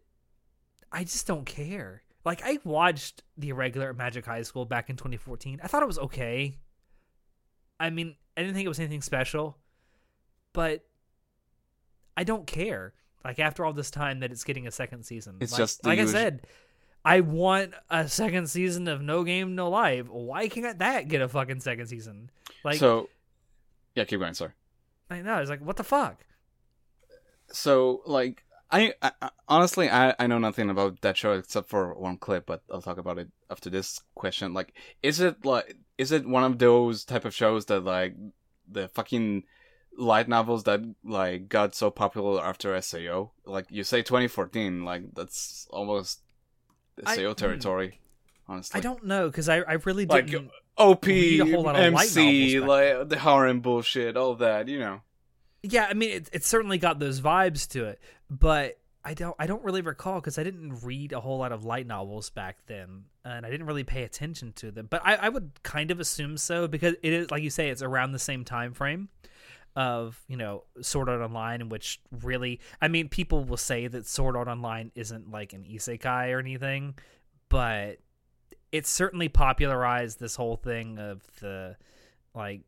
I 0.91 1.03
just 1.03 1.27
don't 1.27 1.45
care. 1.45 2.03
Like 2.25 2.41
I 2.43 2.59
watched 2.63 3.23
the 3.37 3.49
irregular 3.49 3.93
Magic 3.93 4.25
High 4.25 4.41
School 4.41 4.65
back 4.65 4.89
in 4.89 4.95
2014. 4.97 5.59
I 5.63 5.67
thought 5.67 5.83
it 5.83 5.87
was 5.87 5.99
okay. 5.99 6.57
I 7.79 7.89
mean, 7.89 8.15
I 8.35 8.41
didn't 8.41 8.55
think 8.55 8.65
it 8.65 8.69
was 8.69 8.79
anything 8.79 9.01
special, 9.01 9.57
but 10.53 10.85
I 12.17 12.23
don't 12.23 12.45
care. 12.45 12.93
Like 13.23 13.39
after 13.39 13.65
all 13.65 13.73
this 13.73 13.91
time 13.91 14.19
that 14.19 14.31
it's 14.31 14.43
getting 14.43 14.67
a 14.67 14.71
second 14.71 15.03
season. 15.03 15.37
It's 15.39 15.53
like, 15.53 15.59
just 15.59 15.85
like 15.85 15.99
I 15.99 16.05
said, 16.05 16.47
I 17.03 17.21
want 17.21 17.73
a 17.89 18.07
second 18.07 18.49
season 18.49 18.87
of 18.87 19.01
No 19.01 19.23
Game 19.23 19.55
No 19.55 19.69
Life. 19.69 20.07
Why 20.09 20.47
can't 20.47 20.79
that 20.79 21.07
get 21.07 21.21
a 21.21 21.27
fucking 21.27 21.61
second 21.61 21.87
season? 21.87 22.29
Like 22.63 22.77
so, 22.77 23.09
yeah, 23.95 24.03
keep 24.03 24.19
going. 24.19 24.33
Sorry. 24.33 24.51
I 25.09 25.21
know, 25.21 25.37
it's 25.37 25.49
like 25.49 25.61
what 25.61 25.77
the 25.77 25.83
fuck? 25.83 26.25
So, 27.51 28.01
like, 28.05 28.43
I, 28.71 28.93
I 29.01 29.11
I- 29.21 29.29
honestly, 29.47 29.89
I, 29.89 30.15
I 30.19 30.27
know 30.27 30.37
nothing 30.39 30.69
about 30.69 31.01
that 31.01 31.17
show 31.17 31.33
except 31.33 31.69
for 31.69 31.93
one 31.95 32.17
clip, 32.17 32.45
but 32.45 32.63
I'll 32.71 32.81
talk 32.81 32.97
about 32.97 33.17
it 33.17 33.29
after 33.49 33.69
this 33.69 34.01
question. 34.15 34.53
Like, 34.53 34.73
is 35.01 35.19
it 35.19 35.43
like, 35.45 35.77
is 35.97 36.11
it 36.11 36.27
one 36.27 36.43
of 36.43 36.59
those 36.59 37.03
type 37.03 37.25
of 37.25 37.33
shows 37.33 37.65
that 37.65 37.81
like 37.83 38.15
the 38.69 38.87
fucking 38.89 39.43
light 39.97 40.27
novels 40.27 40.63
that 40.65 40.81
like 41.03 41.49
got 41.49 41.75
so 41.75 41.89
popular 41.91 42.43
after 42.43 42.79
Sao? 42.81 43.31
Like, 43.45 43.65
you 43.69 43.83
say 43.83 44.01
2014, 44.03 44.85
like 44.85 45.13
that's 45.15 45.67
almost 45.71 46.21
Sao 47.05 47.29
hmm. 47.29 47.33
territory. 47.33 47.99
Honestly, 48.47 48.77
I 48.79 48.81
don't 48.81 49.05
know 49.05 49.27
because 49.29 49.47
I 49.49 49.57
I 49.59 49.73
really 49.73 50.05
Like, 50.05 50.27
didn't. 50.27 50.51
OP, 50.77 51.05
read 51.05 51.41
a 51.41 51.45
whole 51.45 51.63
lot 51.63 51.75
of 51.75 51.93
light 51.93 52.15
MC, 52.15 52.55
novels 52.55 52.69
like 52.69 53.09
the 53.09 53.19
harem 53.19 53.59
bullshit, 53.61 54.15
all 54.17 54.35
that, 54.35 54.67
you 54.67 54.79
know. 54.79 55.01
Yeah, 55.63 55.87
I 55.89 55.93
mean, 55.93 56.11
it, 56.11 56.29
it 56.31 56.45
certainly 56.45 56.77
got 56.77 56.99
those 56.99 57.21
vibes 57.21 57.67
to 57.69 57.85
it, 57.85 57.99
but 58.29 58.77
I 59.03 59.13
don't 59.13 59.35
I 59.39 59.47
don't 59.47 59.63
really 59.63 59.81
recall 59.81 60.15
because 60.15 60.37
I 60.37 60.43
didn't 60.43 60.83
read 60.83 61.13
a 61.13 61.19
whole 61.19 61.37
lot 61.37 61.51
of 61.51 61.63
light 61.65 61.87
novels 61.87 62.29
back 62.29 62.57
then, 62.67 63.05
and 63.23 63.45
I 63.45 63.49
didn't 63.49 63.65
really 63.65 63.83
pay 63.83 64.03
attention 64.03 64.53
to 64.53 64.71
them. 64.71 64.87
But 64.89 65.01
I, 65.05 65.15
I 65.15 65.29
would 65.29 65.51
kind 65.63 65.91
of 65.91 65.99
assume 65.99 66.37
so 66.37 66.67
because 66.67 66.95
it 67.01 67.13
is 67.13 67.31
like 67.31 67.43
you 67.43 67.49
say, 67.49 67.69
it's 67.69 67.81
around 67.81 68.11
the 68.11 68.19
same 68.19 68.43
time 68.43 68.73
frame 68.73 69.09
of 69.75 70.21
you 70.27 70.35
know 70.35 70.63
Sword 70.81 71.09
Art 71.09 71.21
Online, 71.21 71.69
which 71.69 72.01
really, 72.21 72.59
I 72.81 72.87
mean, 72.87 73.07
people 73.09 73.43
will 73.45 73.57
say 73.57 73.87
that 73.87 74.05
Sword 74.05 74.35
Art 74.35 74.47
Online 74.47 74.91
isn't 74.95 75.31
like 75.31 75.53
an 75.53 75.63
isekai 75.63 76.33
or 76.33 76.39
anything, 76.39 76.95
but 77.47 77.99
it 78.71 78.85
certainly 78.85 79.29
popularized 79.29 80.19
this 80.19 80.35
whole 80.35 80.57
thing 80.57 80.99
of 80.99 81.21
the 81.39 81.77
like 82.35 82.61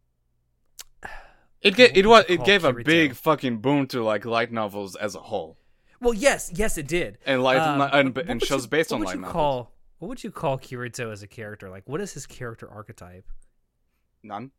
It 1.61 1.75
ga- 1.75 1.91
it 1.93 2.05
was 2.07 2.25
it 2.27 2.43
gave 2.43 2.63
a 2.65 2.73
Kirito? 2.73 2.85
big 2.85 3.13
fucking 3.15 3.57
boom 3.59 3.85
to 3.87 4.03
like 4.03 4.25
light 4.25 4.51
novels 4.51 4.95
as 4.95 5.13
a 5.15 5.19
whole, 5.19 5.57
well 5.99 6.13
yes 6.13 6.51
yes 6.55 6.77
it 6.77 6.87
did 6.87 7.17
and 7.25 7.43
light 7.43 7.57
Um, 7.59 7.81
and, 7.81 8.17
and 8.17 8.39
would 8.41 8.45
shows 8.47 8.63
you- 8.63 8.69
based 8.69 8.89
what 8.91 8.95
on 8.95 8.99
would 9.01 9.05
light 9.07 9.15
you 9.15 9.21
novels. 9.21 9.33
call 9.33 9.71
what 9.99 10.07
would 10.07 10.23
you 10.23 10.31
call 10.31 10.57
Kirito 10.57 11.11
as 11.11 11.21
a 11.21 11.27
character 11.27 11.69
like 11.69 11.87
what 11.87 12.01
is 12.01 12.13
his 12.13 12.25
character 12.25 12.69
archetype 12.69 13.25
None. 14.23 14.51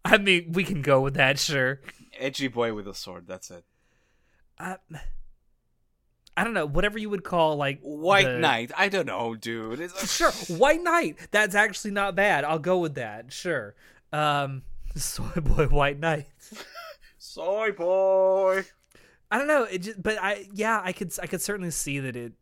I 0.04 0.18
mean 0.18 0.52
we 0.52 0.64
can 0.64 0.82
go 0.82 1.00
with 1.00 1.14
that 1.14 1.38
sure 1.38 1.80
Edgy 2.18 2.48
boy 2.48 2.74
with 2.74 2.86
a 2.86 2.94
sword. 2.94 3.26
That's 3.26 3.50
it. 3.50 3.64
I, 4.58 4.76
I 6.40 6.44
don't 6.44 6.54
know 6.54 6.64
whatever 6.64 6.98
you 6.98 7.10
would 7.10 7.22
call 7.22 7.56
like 7.56 7.80
White 7.82 8.24
the- 8.24 8.38
Knight. 8.38 8.72
I 8.76 8.88
don't 8.88 9.06
know, 9.06 9.34
dude. 9.34 9.78
It's 9.80 10.16
sure 10.16 10.30
white 10.56 10.82
knight 10.82 11.16
that's 11.30 11.54
actually 11.54 11.90
not 11.90 12.14
bad 12.14 12.44
i'll 12.44 12.58
go 12.58 12.78
with 12.78 12.94
that 12.94 13.32
sure 13.32 13.74
um 14.12 14.62
soy 14.96 15.24
boy 15.40 15.66
white 15.66 15.98
knight 15.98 16.26
Soy 17.18 17.72
boy. 17.72 18.64
i 19.30 19.38
don't 19.38 19.46
know 19.48 19.64
it 19.64 19.78
just 19.78 20.02
but 20.02 20.16
i 20.20 20.46
yeah 20.54 20.80
i 20.82 20.92
could 20.92 21.12
i 21.22 21.26
could 21.26 21.40
certainly 21.42 21.70
see 21.70 22.00
that 22.00 22.16
it 22.16 22.32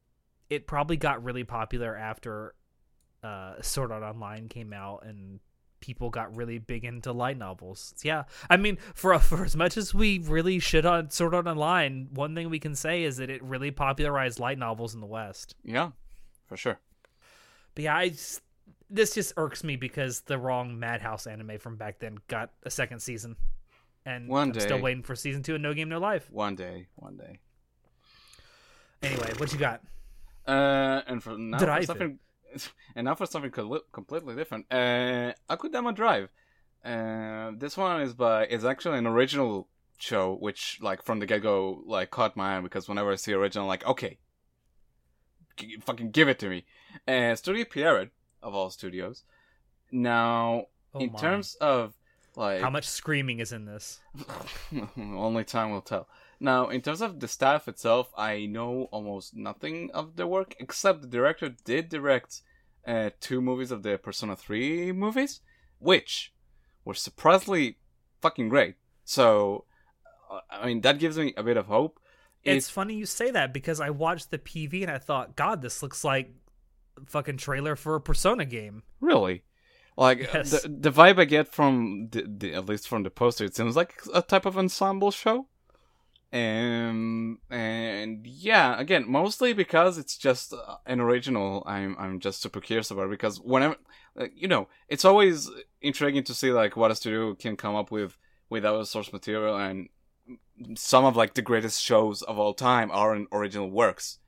it 0.49 0.67
probably 0.67 0.97
got 0.97 1.23
really 1.25 1.45
popular 1.45 1.97
after 1.97 2.55
uh 3.23 3.55
sword 3.61 3.91
art 3.93 4.03
online 4.03 4.49
came 4.49 4.73
out 4.73 5.05
and 5.05 5.41
people 5.81 6.11
got 6.11 6.35
really 6.37 6.59
big 6.59 6.85
into 6.85 7.13
light 7.13 7.37
novels 7.39 7.95
yeah 8.03 8.25
i 8.51 8.57
mean 8.57 8.77
for 8.95 9.19
for 9.21 9.45
as 9.45 9.55
much 9.57 9.77
as 9.77 9.95
we 9.95 10.19
really 10.19 10.59
shit 10.59 10.85
on 10.85 11.11
sword 11.11 11.35
art 11.35 11.47
online 11.47 12.09
one 12.13 12.35
thing 12.35 12.51
we 12.51 12.59
can 12.59 12.75
say 12.75 13.05
is 13.05 13.17
that 13.19 13.31
it 13.31 13.43
really 13.43 13.71
popularized 13.71 14.39
light 14.41 14.59
novels 14.59 14.95
in 14.95 15.01
the 15.01 15.07
west 15.07 15.55
Yeah, 15.65 15.91
for 16.47 16.57
sure. 16.57 16.79
But 17.75 17.85
yeah, 17.85 17.97
I 17.97 18.09
just, 18.09 18.41
this 18.91 19.15
just 19.15 19.33
irks 19.37 19.63
me 19.63 19.77
because 19.77 20.23
the 20.23 20.37
wrong 20.39 20.79
Madhouse 20.81 21.27
anime 21.29 21.59
from 21.59 21.77
back 21.77 22.01
then 22.01 22.17
got 22.27 22.51
a 22.65 22.71
second 22.71 22.99
season, 23.01 23.37
and 24.05 24.29
One 24.29 24.49
I'm 24.49 24.59
still 24.61 24.79
day. 24.79 24.83
waiting 24.83 25.03
for 25.05 25.15
season 25.15 25.43
two 25.45 25.55
of 25.55 25.61
No 25.61 25.75
Game 25.75 25.89
No 25.89 25.99
Life. 26.01 26.29
One 26.33 26.57
day, 26.57 26.89
one 26.97 27.17
day. 27.17 27.39
Anyway, 29.03 29.33
what 29.37 29.53
you 29.53 29.59
got? 29.59 29.81
Uh, 30.47 31.03
and 31.07 31.23
for 31.23 31.37
now 31.39 31.59
Drive 31.59 31.77
for 31.77 31.83
it. 31.83 31.87
something, 31.87 32.19
and 32.97 33.05
now 33.05 33.15
for 33.15 33.27
something 33.27 33.51
co- 33.51 33.81
completely 33.93 34.35
different. 34.35 34.67
Uh, 34.71 35.33
Akudama 35.51 35.95
Drive. 35.95 36.29
Uh, 36.85 37.51
this 37.57 37.77
one 37.77 38.01
is 38.03 38.15
by 38.15 38.47
is 38.47 38.65
actually 38.65 38.99
an 38.99 39.07
original 39.07 39.69
show, 39.99 40.35
which 40.35 40.79
like 40.81 41.03
from 41.03 41.19
the 41.19 41.27
get 41.27 41.43
go 41.43 41.83
like 41.87 42.11
caught 42.11 42.37
my 42.37 42.57
eye 42.57 42.61
because 42.61 42.89
whenever 42.89 43.13
I 43.13 43.17
see 43.17 43.33
original, 43.33 43.67
like 43.67 43.85
okay, 43.87 44.19
g- 45.57 45.79
fucking 45.81 46.11
give 46.11 46.29
it 46.29 46.39
to 46.41 46.49
me. 46.49 46.65
Uh, 47.07 47.35
Studio 47.35 47.65
Pierrot 47.65 48.11
of 48.43 48.55
all 48.55 48.71
studios. 48.71 49.25
Now, 49.91 50.67
Oh 50.95 51.01
in 51.01 51.13
my. 51.13 51.19
terms 51.19 51.57
of 51.61 51.95
like 52.37 52.61
How 52.61 52.71
much 52.71 52.87
screaming 52.89 53.41
is 53.41 53.53
in 53.53 53.65
this? 53.65 54.01
Only 54.97 55.45
time 55.45 55.71
will 55.71 55.81
tell. 55.81 56.09
Now, 56.41 56.69
in 56.69 56.81
terms 56.83 57.01
of 57.01 57.19
the 57.21 57.29
staff 57.29 57.67
itself, 57.67 58.13
I 58.17 58.47
know 58.47 58.89
almost 58.93 59.35
nothing 59.35 59.91
of 59.93 60.17
their 60.17 60.27
work, 60.27 60.55
except 60.61 61.03
the 61.03 61.09
director 61.09 61.49
did 61.65 61.89
direct 61.89 62.43
uh, 62.87 63.11
two 63.21 63.41
movies 63.41 63.71
of 63.71 63.83
the 63.83 63.99
Persona 63.99 64.37
3 64.37 64.93
movies, 64.93 65.41
which 65.79 66.33
were 66.85 66.95
surprisingly 66.95 67.79
fucking 68.21 68.49
great. 68.49 68.77
So, 69.05 69.65
uh, 70.31 70.41
I 70.51 70.67
mean, 70.67 70.81
that 70.83 70.99
gives 70.99 71.19
me 71.19 71.35
a 71.37 71.43
bit 71.43 71.57
of 71.57 71.67
hope. 71.67 71.99
It's 72.45 72.71
funny 72.71 72.95
you 72.95 73.05
say 73.05 73.31
that 73.33 73.53
because 73.53 73.81
I 73.81 73.91
watched 73.91 74.31
the 74.31 74.39
PV 74.39 74.83
and 74.83 74.91
I 74.91 74.99
thought, 74.99 75.37
God, 75.37 75.61
this 75.61 75.83
looks 75.83 76.03
like 76.05 76.33
fucking 77.07 77.37
trailer 77.37 77.77
for 77.77 77.95
a 77.97 78.01
Persona 78.01 78.45
game. 78.45 78.85
Really? 79.01 79.43
Like 79.97 80.31
Yes. 80.33 80.63
the 80.63 80.69
the 80.69 80.93
vibe 80.93 81.19
I 81.19 81.25
get 81.25 81.49
from 81.49 82.09
the, 82.11 82.23
the 82.23 82.55
at 82.55 82.67
least 82.67 82.87
from 82.89 83.03
the 83.03 83.11
poster, 83.11 83.45
it 83.45 83.57
seems 83.57 83.75
like 83.75 84.01
a 84.15 84.23
type 84.23 84.47
of 84.47 84.57
ensemble 84.57 85.11
show. 85.11 85.49
Um 86.33 87.39
and 87.51 88.27
yeah, 88.27 88.79
again, 88.79 89.05
mostly 89.09 89.53
because 89.55 89.97
it's 89.99 90.17
just 90.19 90.53
uh, 90.53 90.77
an 90.87 91.01
original. 91.01 91.63
I'm 91.67 91.97
I'm 91.99 92.21
just 92.21 92.43
super 92.43 92.61
curious 92.61 92.91
about 92.91 93.05
it 93.07 93.11
because 93.11 93.41
whenever 93.41 93.77
like, 94.15 94.33
you 94.37 94.49
know, 94.49 94.69
it's 94.89 95.05
always 95.07 95.51
intriguing 95.81 96.25
to 96.25 96.35
see 96.35 96.53
like 96.53 96.77
what 96.77 96.91
a 96.91 96.95
studio 96.95 97.35
can 97.35 97.57
come 97.57 97.75
up 97.77 97.91
with 97.91 98.17
without 98.51 98.87
source 98.89 99.13
material 99.13 99.57
and 99.57 99.89
some 100.75 101.05
of 101.07 101.17
like 101.17 101.33
the 101.35 101.43
greatest 101.43 101.83
shows 101.83 102.21
of 102.23 102.39
all 102.39 102.53
time 102.53 102.91
are 102.91 103.15
in 103.17 103.27
original 103.33 103.71
works. 103.71 104.19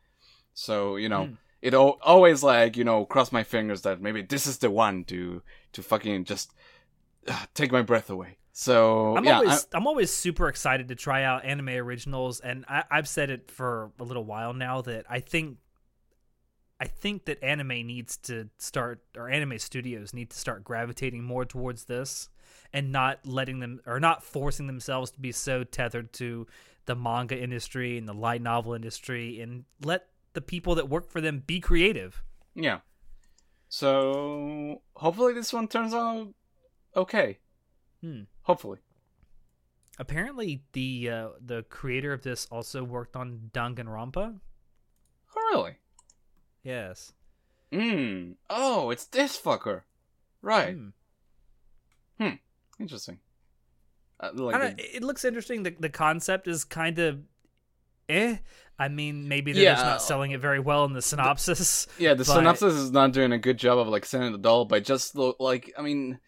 So, 0.54 0.96
you 0.96 1.08
know, 1.08 1.26
Hmm. 1.26 1.34
it 1.60 1.74
al- 1.74 1.98
always 2.02 2.42
like 2.42 2.76
you 2.78 2.84
know 2.84 3.04
cross 3.04 3.30
my 3.30 3.42
fingers 3.44 3.82
that 3.82 4.00
maybe 4.00 4.22
this 4.22 4.46
is 4.46 4.58
the 4.58 4.70
one 4.70 5.04
to 5.04 5.42
to 5.72 5.82
fucking 5.82 6.24
just 6.24 6.54
uh, 7.28 7.44
take 7.52 7.70
my 7.72 7.82
breath 7.82 8.08
away 8.08 8.38
so 8.60 9.16
I'm 9.16 9.24
yeah 9.24 9.36
always 9.36 9.66
I'm 9.72 9.86
always 9.86 10.12
super 10.12 10.46
excited 10.46 10.88
to 10.88 10.94
try 10.94 11.24
out 11.24 11.46
anime 11.46 11.70
originals, 11.70 12.40
and 12.40 12.66
I, 12.68 12.84
I've 12.90 13.08
said 13.08 13.30
it 13.30 13.50
for 13.50 13.90
a 13.98 14.04
little 14.04 14.24
while 14.24 14.52
now 14.52 14.82
that 14.82 15.06
I 15.08 15.20
think 15.20 15.56
I 16.78 16.84
think 16.84 17.24
that 17.24 17.42
anime 17.42 17.86
needs 17.86 18.18
to 18.18 18.50
start 18.58 19.00
or 19.16 19.30
anime 19.30 19.58
studios 19.58 20.12
need 20.12 20.28
to 20.28 20.38
start 20.38 20.62
gravitating 20.62 21.24
more 21.24 21.46
towards 21.46 21.84
this 21.84 22.28
and 22.70 22.92
not 22.92 23.20
letting 23.24 23.60
them 23.60 23.80
or 23.86 23.98
not 23.98 24.22
forcing 24.22 24.66
themselves 24.66 25.10
to 25.12 25.20
be 25.20 25.32
so 25.32 25.64
tethered 25.64 26.12
to 26.14 26.46
the 26.84 26.94
manga 26.94 27.42
industry 27.42 27.96
and 27.96 28.06
the 28.06 28.12
light 28.12 28.42
novel 28.42 28.74
industry 28.74 29.40
and 29.40 29.64
let 29.82 30.08
the 30.34 30.42
people 30.42 30.74
that 30.74 30.86
work 30.86 31.10
for 31.10 31.22
them 31.22 31.42
be 31.46 31.60
creative. 31.60 32.22
Yeah 32.54 32.80
so 33.70 34.82
hopefully 34.96 35.32
this 35.32 35.52
one 35.52 35.68
turns 35.68 35.94
out 35.94 36.28
okay 36.96 37.38
Hmm. 38.02 38.22
hopefully 38.42 38.78
Apparently 39.98 40.62
the 40.72 41.10
uh, 41.10 41.28
the 41.44 41.62
creator 41.64 42.12
of 42.14 42.22
this 42.22 42.46
also 42.50 42.82
worked 42.82 43.16
on 43.16 43.50
Danganronpa. 43.52 44.38
oh 45.36 45.50
really 45.52 45.76
Yes. 46.62 47.12
mm. 47.72 48.34
oh 48.48 48.90
it's 48.90 49.04
this 49.06 49.38
fucker 49.38 49.82
right 50.42 50.76
Hmm. 52.18 52.34
interesting 52.78 53.18
uh, 54.20 54.30
like 54.34 54.76
the- 54.76 54.96
it 54.96 55.02
looks 55.02 55.24
interesting. 55.24 55.62
The 55.62 55.74
the 55.78 55.88
concept 55.88 56.46
is 56.48 56.64
kind 56.64 56.98
of 56.98 57.20
eh. 58.08 58.36
I 58.78 58.88
mean, 58.88 59.28
maybe 59.28 59.52
they're 59.52 59.72
just 59.72 59.82
Yeah. 59.84 59.90
not 59.90 60.02
selling 60.02 60.30
it 60.30 60.40
very 60.40 60.58
well 60.60 60.84
in 60.86 60.92
the 60.94 61.02
synopsis. 61.02 61.86
yeah 61.98 62.12
the 62.14 62.24
but- 62.24 62.34
synopsis 62.34 62.74
is 62.74 62.90
not 62.90 63.12
doing 63.12 63.32
a 63.32 63.38
good 63.38 63.58
job 63.58 63.78
of 63.78 63.88
like 63.88 64.04
selling 64.06 64.34
it 64.34 64.44
all 64.46 64.64
but 64.66 64.84
just 64.84 65.14
like 65.16 65.72
i 65.78 65.82
mean 65.82 66.18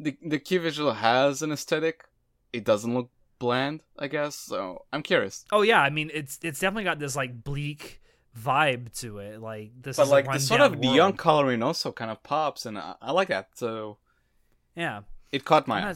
the 0.00 0.16
the 0.22 0.38
key 0.38 0.58
visual 0.58 0.92
has 0.92 1.42
an 1.42 1.52
aesthetic 1.52 2.04
it 2.52 2.64
doesn't 2.64 2.94
look 2.94 3.10
bland 3.38 3.80
i 3.98 4.06
guess 4.06 4.34
so 4.34 4.84
i'm 4.92 5.02
curious 5.02 5.44
Oh 5.50 5.62
yeah, 5.62 5.80
I 5.80 5.90
mean 5.90 6.10
it's 6.12 6.38
it's 6.42 6.60
definitely 6.60 6.84
got 6.84 6.98
this 6.98 7.16
like 7.16 7.42
bleak 7.42 8.02
vibe 8.38 8.92
to 9.00 9.18
it. 9.18 9.40
Like 9.40 9.70
this 9.80 9.96
but 9.96 10.08
like 10.08 10.30
the 10.30 10.38
sort 10.38 10.60
of 10.60 10.78
neon 10.78 11.14
coloring 11.16 11.62
also 11.62 11.90
kind 11.90 12.10
of 12.10 12.22
pops 12.22 12.66
and 12.66 12.78
I, 12.78 12.96
I 13.00 13.12
like 13.12 13.28
that 13.28 13.48
so 13.54 13.98
Yeah, 14.74 15.02
it 15.32 15.44
caught 15.44 15.66
my 15.66 15.88
eye 15.88 15.94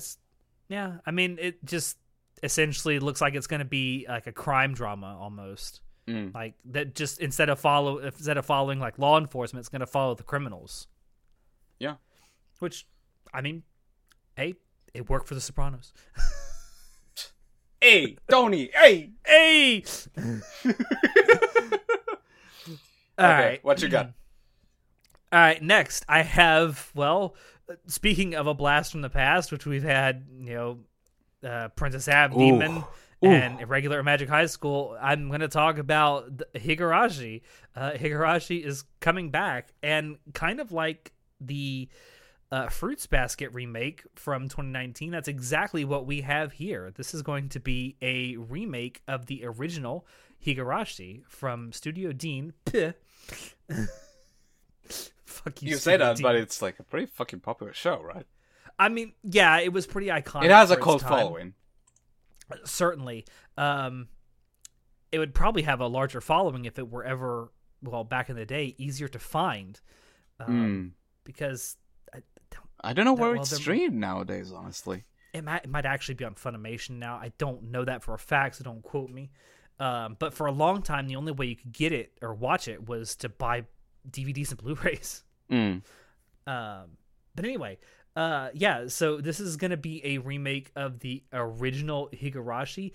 yeah. 0.68 0.98
I 1.06 1.10
mean, 1.10 1.38
it 1.40 1.64
just 1.64 1.98
essentially 2.42 2.98
looks 2.98 3.20
like 3.20 3.34
it's 3.34 3.46
going 3.46 3.60
to 3.60 3.64
be 3.64 4.06
like 4.08 4.26
a 4.26 4.32
crime 4.32 4.74
drama 4.74 5.16
almost. 5.20 5.80
Mm. 6.08 6.34
Like 6.34 6.54
that, 6.66 6.94
just 6.94 7.18
instead 7.20 7.48
of 7.48 7.58
follow 7.58 7.98
instead 7.98 8.36
of 8.36 8.44
following 8.46 8.80
like 8.80 8.98
law 8.98 9.18
enforcement, 9.18 9.62
it's 9.62 9.68
going 9.68 9.80
to 9.80 9.86
follow 9.86 10.14
the 10.14 10.22
criminals. 10.22 10.88
Yeah. 11.78 11.94
Which, 12.58 12.86
I 13.32 13.40
mean, 13.40 13.62
hey, 14.36 14.54
it 14.92 15.08
worked 15.10 15.28
for 15.28 15.34
The 15.34 15.40
Sopranos. 15.40 15.92
hey 17.80 18.16
tony 18.30 18.70
hey 18.74 19.10
Hey. 19.26 19.84
All 20.16 20.26
okay 23.26 23.48
right. 23.48 23.64
what 23.64 23.82
you 23.82 23.88
got 23.88 24.10
All 25.32 25.40
right. 25.40 25.60
Next, 25.60 26.04
I 26.08 26.22
have 26.22 26.92
well, 26.94 27.34
speaking 27.88 28.36
of 28.36 28.46
a 28.46 28.54
blast 28.54 28.92
from 28.92 29.00
the 29.02 29.10
past, 29.10 29.50
which 29.50 29.66
we've 29.66 29.82
had, 29.82 30.24
you 30.38 30.54
know, 30.54 30.78
uh, 31.48 31.68
Princess 31.70 32.06
Ab 32.06 32.34
Ooh. 32.34 32.38
Demon 32.38 32.76
Ooh. 33.24 33.28
and 33.28 33.60
Irregular 33.60 34.00
Magic 34.04 34.28
High 34.28 34.46
School. 34.46 34.96
I'm 35.00 35.26
going 35.28 35.40
to 35.40 35.48
talk 35.48 35.78
about 35.78 36.36
the 36.38 36.46
Higurashi. 36.54 37.42
Uh, 37.74 37.90
Higurashi 37.96 38.64
is 38.64 38.84
coming 39.00 39.30
back, 39.30 39.72
and 39.82 40.18
kind 40.34 40.60
of 40.60 40.70
like 40.70 41.12
the 41.40 41.88
uh, 42.54 42.68
Fruits 42.68 43.06
Basket 43.08 43.52
remake 43.52 44.04
from 44.14 44.44
2019. 44.44 45.10
That's 45.10 45.26
exactly 45.26 45.84
what 45.84 46.06
we 46.06 46.20
have 46.20 46.52
here. 46.52 46.92
This 46.94 47.12
is 47.12 47.22
going 47.22 47.48
to 47.48 47.58
be 47.58 47.96
a 48.00 48.36
remake 48.36 49.02
of 49.08 49.26
the 49.26 49.44
original 49.44 50.06
Higurashi 50.44 51.22
from 51.28 51.72
Studio 51.72 52.12
Dean. 52.12 52.52
Fuck 55.24 55.62
you. 55.62 55.70
You 55.70 55.76
say 55.76 55.96
that, 55.96 56.16
Studio 56.16 56.32
but 56.32 56.36
it's 56.40 56.62
like 56.62 56.78
a 56.78 56.84
pretty 56.84 57.06
fucking 57.06 57.40
popular 57.40 57.72
show, 57.72 58.00
right? 58.00 58.26
I 58.78 58.88
mean, 58.88 59.14
yeah, 59.24 59.58
it 59.58 59.72
was 59.72 59.86
pretty 59.86 60.08
iconic. 60.08 60.44
It 60.44 60.50
has 60.52 60.70
a 60.70 60.76
cult 60.76 61.02
following. 61.02 61.54
certainly 62.64 63.24
um 63.56 64.06
it 65.10 65.18
would 65.18 65.34
probably 65.34 65.62
have 65.62 65.80
a 65.80 65.86
larger 65.86 66.20
following 66.20 66.66
if 66.66 66.78
it 66.78 66.88
were 66.90 67.02
ever 67.04 67.50
well 67.82 68.04
back 68.04 68.28
in 68.28 68.36
the 68.36 68.44
day 68.44 68.74
easier 68.78 69.08
to 69.08 69.18
find 69.18 69.80
um, 70.38 70.46
Hmm. 70.46 70.88
because 71.24 71.78
I 72.84 72.92
don't, 72.92 73.04
know 73.04 73.14
where 73.14 73.32
well, 73.32 73.42
it's 73.42 73.54
streamed 73.54 73.94
nowadays, 73.94 74.52
honestly. 74.52 75.02
it 75.32 75.42
might 75.44 75.64
it 75.64 75.70
might 75.70 75.86
actually 75.86 76.14
be 76.14 76.24
on 76.24 76.34
Funimation 76.34 76.98
now. 76.98 77.16
I 77.16 77.32
don't 77.38 77.64
know 77.64 77.84
that 77.84 78.02
for 78.02 78.14
a 78.14 78.18
fact, 78.18 78.56
so 78.56 78.64
don't 78.64 78.82
quote 78.82 79.10
me. 79.10 79.30
Um, 79.80 80.16
but 80.18 80.34
for 80.34 80.46
a 80.46 80.52
long 80.52 80.82
time, 80.82 81.08
the 81.08 81.16
only 81.16 81.32
way 81.32 81.46
you 81.46 81.56
could 81.56 81.72
get 81.72 81.92
it 81.92 82.12
or 82.22 82.32
watch 82.34 82.68
it 82.68 82.88
was 82.88 83.16
to 83.16 83.28
buy 83.28 83.64
DVDs 84.08 84.50
and 84.50 84.58
Blu-rays. 84.58 85.24
Mm. 85.50 85.82
Um, 86.46 86.90
but 87.34 87.44
anyway, 87.44 87.78
uh, 88.16 88.50
yeah. 88.54 88.86
So 88.88 89.20
this 89.20 89.40
is 89.40 89.56
gonna 89.56 89.76
be 89.76 90.00
a 90.04 90.18
remake 90.18 90.70
of 90.76 91.00
the 91.00 91.24
original 91.32 92.08
Higurashi, 92.12 92.92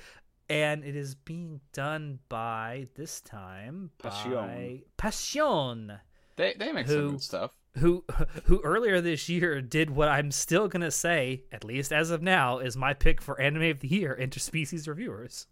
and 0.50 0.84
it 0.84 0.96
is 0.96 1.16
being 1.16 1.60
done 1.74 2.20
by 2.30 2.88
this 2.96 3.22
time 3.22 3.92
by 4.02 4.10
Passion. 4.10 4.84
Passion, 4.98 6.00
They 6.38 6.54
they 6.58 6.72
make 6.72 6.88
Who- 6.88 6.94
some 6.96 7.12
good 7.12 7.22
stuff. 7.22 7.52
Who 7.78 8.04
who 8.46 8.60
earlier 8.64 9.00
this 9.02 9.30
year 9.30 9.62
did 9.62 9.90
what 9.92 10.08
I'm 10.08 10.32
still 10.32 10.68
gonna 10.68 10.92
say, 10.92 11.44
at 11.52 11.64
least 11.64 11.92
as 11.94 12.10
of 12.12 12.22
now, 12.22 12.60
is 12.60 12.76
my 12.78 12.94
pick 12.94 13.22
for 13.22 13.40
anime 13.40 13.64
of 13.64 13.80
the 13.80 13.88
year. 13.88 14.18
Interspecies 14.20 14.88
reviewers, 14.88 15.48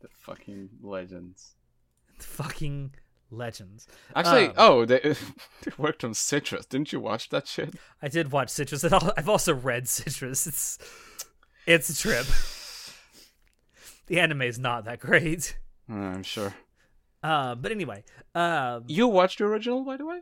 The 0.00 0.08
fucking 0.08 0.70
legends. 0.82 1.54
The 2.18 2.24
fucking 2.24 2.94
legends. 3.30 3.86
Actually, 4.14 4.46
Um, 4.48 4.54
oh, 4.56 4.84
they, 4.84 5.00
they 5.64 5.72
worked 5.76 6.04
on 6.04 6.14
Citrus. 6.14 6.64
Didn't 6.66 6.92
you 6.92 7.00
watch 7.00 7.28
that 7.30 7.46
shit? 7.46 7.74
I 8.00 8.08
did 8.08 8.32
watch 8.32 8.48
Citrus, 8.50 8.84
and 8.84 8.94
I've 9.16 9.28
also 9.28 9.52
read 9.54 9.88
Citrus. 9.88 10.46
It's 10.46 10.78
it's 11.66 11.90
a 11.90 11.96
trip. 11.96 12.26
The 14.06 14.20
anime 14.20 14.42
is 14.42 14.56
not 14.56 14.84
that 14.84 15.00
great. 15.00 15.58
Uh, 15.90 15.94
I'm 15.94 16.22
sure. 16.22 16.54
Uh, 17.24 17.56
but 17.56 17.72
anyway, 17.72 18.04
um, 18.36 18.84
You 18.86 19.08
watched 19.08 19.38
the 19.38 19.46
original, 19.46 19.82
by 19.84 19.96
the 19.96 20.06
way? 20.06 20.20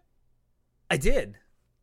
I 0.91 0.97
did. 0.97 1.37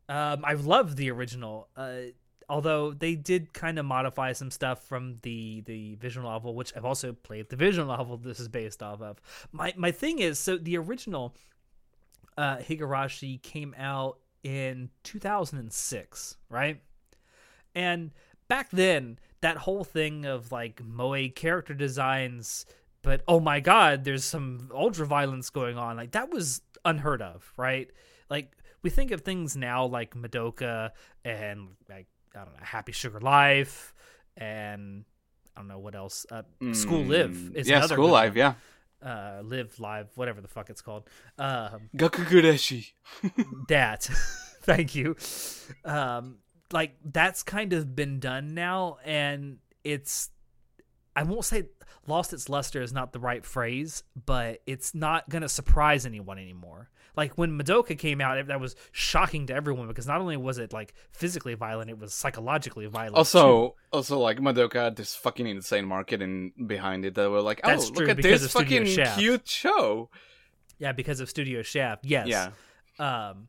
Um, 0.08 0.44
I 0.44 0.54
loved 0.54 0.96
the 0.96 1.10
original. 1.10 1.68
Uh, 1.76 2.12
although 2.48 2.92
they 2.92 3.14
did 3.14 3.52
kind 3.52 3.78
of 3.78 3.86
modify 3.86 4.32
some 4.32 4.50
stuff 4.50 4.82
from 4.84 5.18
the 5.22 5.62
the 5.66 5.94
visual 5.96 6.28
novel, 6.28 6.54
which 6.54 6.72
I've 6.76 6.84
also 6.84 7.12
played 7.12 7.48
the 7.48 7.56
visual 7.56 7.88
novel 7.88 8.16
this 8.16 8.40
is 8.40 8.48
based 8.48 8.82
off 8.82 9.00
of. 9.00 9.20
My 9.52 9.72
my 9.76 9.90
thing 9.90 10.18
is 10.18 10.38
so 10.38 10.58
the 10.58 10.76
original 10.76 11.34
uh, 12.36 12.56
Higurashi 12.58 13.40
came 13.42 13.74
out 13.78 14.18
in 14.42 14.90
2006, 15.04 16.36
right? 16.48 16.80
And 17.74 18.10
back 18.48 18.70
then, 18.70 19.18
that 19.40 19.56
whole 19.58 19.84
thing 19.84 20.26
of 20.26 20.52
like 20.52 20.82
moe 20.84 21.28
character 21.34 21.74
designs, 21.74 22.66
but 23.02 23.22
oh 23.26 23.40
my 23.40 23.60
god, 23.60 24.04
there's 24.04 24.24
some 24.24 24.70
ultra 24.74 25.06
violence 25.06 25.50
going 25.50 25.78
on. 25.78 25.96
Like 25.96 26.12
that 26.12 26.30
was 26.30 26.60
unheard 26.84 27.22
of, 27.22 27.50
right? 27.56 27.90
Like 28.28 28.52
we 28.82 28.90
think 28.90 29.10
of 29.10 29.20
things 29.22 29.56
now 29.56 29.86
like 29.86 30.14
Madoka 30.14 30.90
and 31.24 31.68
like 31.88 32.06
I 32.34 32.38
don't 32.44 32.54
know, 32.54 32.60
Happy 32.62 32.92
Sugar 32.92 33.20
Life 33.20 33.94
and 34.36 35.04
I 35.56 35.60
don't 35.60 35.68
know 35.68 35.78
what 35.78 35.94
else. 35.94 36.24
Uh, 36.30 36.42
School 36.72 37.04
Live 37.04 37.30
Mm, 37.30 37.56
is 37.56 37.68
yeah, 37.68 37.76
another 37.78 37.94
School 37.94 38.10
one. 38.10 38.32
yeah. 38.34 38.54
Uh, 39.04 39.42
Live 39.44 39.78
Live, 39.80 40.08
whatever 40.14 40.40
the 40.40 40.48
fuck 40.48 40.70
it's 40.70 40.80
called. 40.80 41.08
Um, 41.38 41.90
Gakugureshi. 41.96 42.92
that 43.68 44.04
thank 44.62 44.94
you 44.94 45.16
um 45.84 46.36
like 46.72 46.94
that's 47.04 47.42
kind 47.42 47.72
of 47.72 47.94
been 47.96 48.20
done 48.20 48.54
now 48.54 48.96
and 49.04 49.58
it's 49.84 50.30
i 51.16 51.22
won't 51.22 51.44
say 51.44 51.64
lost 52.06 52.32
its 52.32 52.48
luster 52.48 52.80
is 52.82 52.92
not 52.92 53.12
the 53.12 53.20
right 53.20 53.44
phrase 53.44 54.02
but 54.26 54.60
it's 54.66 54.94
not 54.94 55.28
gonna 55.28 55.48
surprise 55.48 56.04
anyone 56.06 56.38
anymore 56.38 56.88
like 57.16 57.32
when 57.36 57.50
madoka 57.58 57.96
came 57.98 58.20
out 58.20 58.46
that 58.46 58.58
was 58.60 58.74
shocking 58.90 59.46
to 59.46 59.54
everyone 59.54 59.86
because 59.86 60.06
not 60.06 60.20
only 60.20 60.36
was 60.36 60.56
it 60.58 60.72
like 60.72 60.94
physically 61.10 61.54
violent 61.54 61.90
it 61.90 61.98
was 61.98 62.14
psychologically 62.14 62.86
violent 62.86 63.14
too. 63.14 63.18
Also, 63.18 63.74
also 63.92 64.18
like 64.18 64.38
Madoka 64.38 64.74
had 64.82 64.96
this 64.96 65.14
fucking 65.14 65.46
insane 65.46 65.84
marketing 65.84 66.52
behind 66.66 67.04
it 67.04 67.14
that 67.16 67.30
were 67.30 67.42
like, 67.42 67.60
oh, 67.64 67.68
That's 67.68 67.90
look 67.90 68.08
at 68.08 68.16
this 68.22 68.50
fucking 68.50 68.86
Shaft. 68.86 69.18
cute 69.18 69.46
show. 69.46 70.08
yeah 70.78 70.92
because 70.92 71.20
of 71.20 71.28
studio 71.28 71.60
shaft 71.62 72.06
yes 72.06 72.26
Yeah. 72.28 72.50
um 72.98 73.48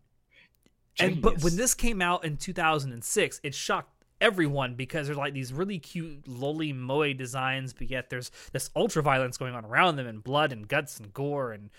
and 1.00 1.22
but 1.22 1.42
when 1.42 1.56
this 1.56 1.74
came 1.74 2.02
out 2.02 2.26
in 2.26 2.36
2006 2.38 3.40
it 3.44 3.56
shocked 3.56 3.93
everyone 4.24 4.74
because 4.74 5.06
there's 5.06 5.18
like 5.18 5.34
these 5.34 5.54
really 5.54 5.78
cute 5.78 6.28
lowly 6.28 6.72
moe 6.74 7.14
designs 7.14 7.74
but 7.74 7.90
yet 7.90 8.10
there's 8.10 8.32
this 8.54 8.70
ultra 8.76 9.04
violence 9.04 9.38
going 9.38 9.54
on 9.54 9.66
around 9.66 9.98
them 9.98 10.08
and 10.08 10.24
blood 10.24 10.52
and 10.52 10.68
guts 10.68 10.98
and 10.98 11.14
gore 11.14 11.52
and 11.52 11.70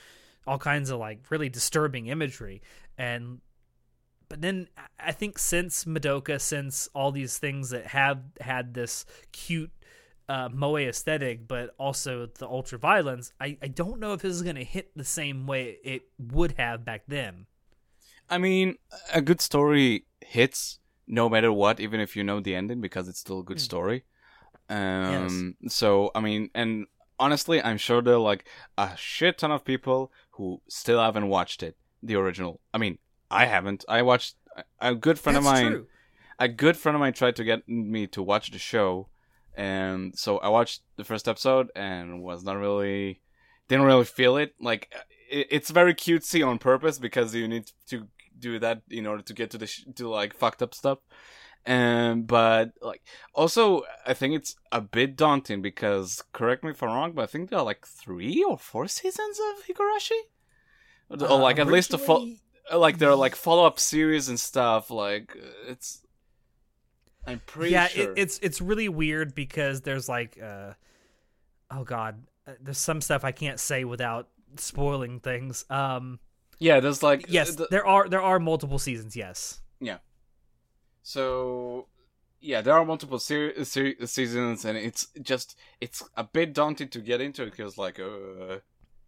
all 0.47 0.59
kinds 0.59 0.90
of 0.90 1.01
like 1.01 1.20
really 1.30 1.49
disturbing 1.49 2.07
imagery. 2.07 2.62
And 2.99 3.40
but 4.28 4.40
then 4.40 4.68
i 4.99 5.12
think 5.12 5.38
since 5.38 5.84
madoka 5.84 6.40
since 6.40 6.88
all 6.95 7.12
these 7.12 7.36
things 7.36 7.70
that 7.70 7.86
have 7.88 8.18
had 8.40 8.72
this 8.72 9.05
cute 9.32 9.70
uh, 10.30 10.49
moe 10.51 10.76
aesthetic 10.76 11.47
but 11.47 11.74
also 11.78 12.26
the 12.38 12.47
ultra 12.49 12.78
violence 12.78 13.32
I, 13.38 13.59
I 13.62 13.68
don't 13.68 14.01
know 14.01 14.14
if 14.14 14.22
this 14.22 14.34
is 14.34 14.42
going 14.42 14.57
to 14.57 14.64
hit 14.64 14.90
the 14.97 15.05
same 15.05 15.47
way 15.47 15.76
it 15.84 16.09
would 16.18 16.53
have 16.53 16.84
back 16.84 17.03
then. 17.07 17.47
I 18.30 18.38
mean, 18.38 18.76
a 19.12 19.20
good 19.20 19.42
story 19.42 20.07
hits 20.22 20.78
no 21.07 21.28
matter 21.28 21.52
what, 21.52 21.80
even 21.80 22.00
if 22.00 22.16
you 22.16 22.24
know 22.24 22.40
the 22.40 22.55
ending, 22.55 22.80
because 22.80 23.09
it's 23.09 23.18
still 23.20 23.40
a 23.40 23.44
good 23.44 23.59
Mm. 23.59 23.61
story. 23.61 24.05
Um, 24.68 25.57
so 25.68 26.11
I 26.14 26.20
mean, 26.20 26.50
and 26.55 26.86
honestly, 27.18 27.62
I'm 27.62 27.78
sure 27.78 28.00
there 28.02 28.14
are 28.14 28.18
like 28.18 28.46
a 28.78 28.96
shit 28.96 29.38
ton 29.38 29.50
of 29.52 29.64
people 29.64 30.11
who 30.32 30.61
still 30.68 31.00
haven't 31.00 31.28
watched 31.28 31.62
it, 31.62 31.76
the 32.02 32.14
original. 32.16 32.61
I 32.72 32.78
mean, 32.78 32.98
I 33.30 33.44
haven't. 33.46 33.84
I 33.88 34.02
watched 34.02 34.36
a- 34.80 34.94
good 34.94 35.18
friend 35.18 35.36
of 35.36 35.44
That's 35.44 35.61
mine. 35.61 35.70
true. 35.72 35.86
a 36.38 36.48
good 36.48 36.76
friend 36.76 36.96
of 36.96 37.00
mine 37.00 37.12
tried 37.12 37.36
to 37.36 37.44
get 37.44 37.68
me 37.68 38.07
to 38.09 38.22
watch 38.22 38.50
the 38.50 38.59
show, 38.59 39.09
and 39.57 40.18
so 40.18 40.38
I 40.38 40.48
watched 40.48 40.82
the 40.96 41.05
first 41.05 41.28
episode 41.28 41.70
and 41.76 42.22
was 42.22 42.42
not 42.42 42.57
really, 42.57 43.20
didn't 43.68 43.84
really 43.86 44.05
feel 44.05 44.36
it. 44.36 44.55
Like 44.61 44.92
it, 45.30 45.46
it's 45.50 45.70
very 45.70 45.94
cutesy 45.94 46.44
on 46.46 46.59
purpose 46.59 46.98
because 46.98 47.34
you 47.34 47.46
need 47.46 47.70
to 47.88 48.09
do 48.39 48.59
that 48.59 48.82
in 48.91 49.07
order 49.07 49.22
to 49.22 49.35
get 49.35 49.51
to 49.51 49.59
the 49.59 49.66
sh- 49.66 49.85
to 49.97 50.09
like 50.09 50.35
fucked 50.35 50.62
up 50.62 50.74
stuff. 50.74 50.99
Um, 51.66 52.22
but 52.22 52.72
like 52.82 53.03
also, 53.35 53.82
I 54.07 54.12
think 54.12 54.35
it's 54.35 54.57
a 54.70 54.80
bit 54.80 55.16
daunting 55.16 55.62
because 55.62 56.22
correct 56.32 56.62
me 56.62 56.70
if 56.70 56.82
I'm 56.82 56.91
wrong, 56.91 57.12
but 57.12 57.22
I 57.22 57.26
think 57.26 57.49
there 57.49 57.59
are 57.59 57.64
like 57.64 57.87
three 57.87 58.45
or 58.45 58.59
four 58.59 58.87
seasons 58.89 59.39
of 59.39 59.66
Higurashi, 59.66 60.20
or 61.11 61.16
Uh, 61.30 61.37
like 61.37 61.59
at 61.59 61.66
least 61.66 61.95
a 61.95 61.99
full 61.99 62.35
like 62.72 62.99
there 62.99 63.11
are 63.11 63.16
like 63.16 63.35
follow 63.35 63.64
up 63.64 63.78
series 63.78 64.28
and 64.28 64.39
stuff. 64.39 64.91
Like 64.91 65.37
it's, 65.66 66.03
I'm 67.26 67.41
pretty 67.47 67.72
yeah, 67.72 67.89
sure. 67.89 68.12
it, 68.12 68.18
it's 68.18 68.39
it's 68.43 68.61
really 68.61 68.89
weird 68.89 69.35
because 69.35 69.80
there's 69.82 70.09
like, 70.09 70.39
uh, 70.43 70.74
oh 71.70 71.85
god, 71.85 72.22
uh, 72.47 72.53
there's 72.61 72.78
some 72.78 73.01
stuff 73.01 73.24
I 73.24 73.32
can't 73.32 73.61
say 73.61 73.85
without 73.85 74.28
spoiling 74.57 75.20
things. 75.20 75.64
Um, 75.70 76.20
yeah, 76.59 76.80
there's 76.80 77.02
like 77.02 77.26
yes, 77.28 77.55
the- 77.57 77.68
there 77.70 77.86
are 77.86 78.09
there 78.09 78.22
are 78.22 78.38
multiple 78.38 78.78
seasons. 78.78 79.14
Yes, 79.16 79.61
Yeah. 79.80 79.98
so 81.02 81.86
yeah, 82.40 82.61
there 82.61 82.74
are 82.74 82.84
multiple 82.84 83.18
ser- 83.18 83.64
ser- 83.64 83.94
seasons, 84.07 84.64
and 84.64 84.76
it's 84.76 85.07
just 85.22 85.57
it's 85.80 86.02
a 86.16 86.24
bit 86.24 86.52
daunting 86.52 86.88
to 86.88 87.00
get 87.00 87.20
into 87.20 87.44
because 87.46 87.78
like 87.78 87.98
uh, 87.98 88.59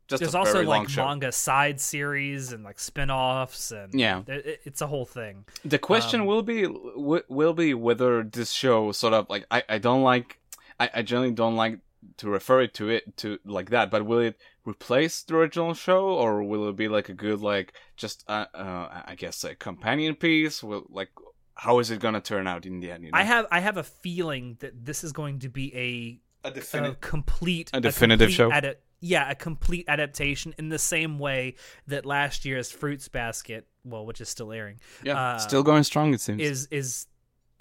just 0.09 0.21
there's 0.21 0.35
also 0.35 0.63
like 0.63 0.89
show. 0.89 1.05
manga 1.05 1.33
side 1.33 1.81
series 1.81 2.53
and 2.53 2.65
like 2.65 2.79
spin-offs 2.79 3.73
and 3.73 3.93
Yeah. 3.93 4.23
it- 4.29 4.61
it's 4.65 4.81
a 4.81 4.87
whole 4.87 5.05
thing. 5.05 5.45
The 5.65 5.79
question 5.79 6.21
Um, 6.23 6.27
will 6.27 6.43
be 6.43 6.63
w- 6.63 7.23
will 7.29 7.53
be 7.55 7.75
whether 7.75 8.23
this 8.23 8.53
show 8.53 8.93
sort 8.93 9.15
of 9.15 9.29
like 9.29 9.45
I, 9.51 9.63
I 9.69 9.79
don't 9.79 10.03
like 10.03 10.39
I, 10.79 10.91
I 10.95 11.03
generally 11.03 11.33
don't 11.33 11.57
like 11.57 11.81
to 12.19 12.29
refer 12.29 12.63
it 12.63 12.75
to 12.75 12.89
it 12.89 13.17
to 13.19 13.39
like 13.45 13.71
that, 13.71 13.91
but 13.91 14.07
will 14.07 14.21
it 14.21 14.39
replace 14.65 15.23
the 15.23 15.37
original 15.37 15.75
show 15.75 16.09
or 16.09 16.43
will 16.43 16.69
it 16.69 16.77
be 16.77 16.89
like 16.89 17.09
a 17.09 17.15
good 17.15 17.41
like 17.41 17.73
just 17.97 18.25
uh, 18.29 18.47
uh 18.55 19.03
I 19.07 19.15
guess 19.17 19.45
a 19.45 19.55
companion 19.55 20.15
piece? 20.15 20.63
Will 20.63 20.87
like 20.89 21.11
how 21.55 21.79
is 21.79 21.91
it 21.91 22.01
gonna 22.01 22.21
turn 22.21 22.47
out 22.47 22.67
in 22.67 22.81
the 22.81 22.91
end? 22.91 23.05
You 23.05 23.11
know? 23.13 23.19
I 23.19 23.23
have 23.23 23.47
I 23.51 23.61
have 23.61 23.77
a 23.77 23.83
feeling 23.85 24.57
that 24.61 24.85
this 24.85 25.05
is 25.05 25.13
going 25.13 25.41
to 25.41 25.49
be 25.49 25.75
a 25.75 26.21
a 26.49 26.79
a 26.79 26.95
complete 26.97 27.71
A 27.73 27.81
definitive 27.81 28.29
complete 28.29 28.35
show? 28.35 28.53
adi- 28.53 28.77
yeah, 29.01 29.31
a 29.31 29.35
complete 29.35 29.87
adaptation 29.89 30.55
in 30.59 30.69
the 30.69 30.79
same 30.79 31.19
way 31.19 31.57
that 31.87 32.07
last 32.07 32.45
year's 32.45 32.71
Fruits 32.71 33.09
Basket, 33.09 33.67
well, 33.85 34.07
which 34.07 34.21
is 34.21 34.29
still 34.29 34.53
airing, 34.53 34.81
Yeah, 35.03 35.21
uh, 35.21 35.39
still 35.39 35.63
going 35.63 35.83
strong. 35.83 36.15
It 36.15 36.21
seems. 36.21 36.41
is 36.41 36.67
is 36.71 37.07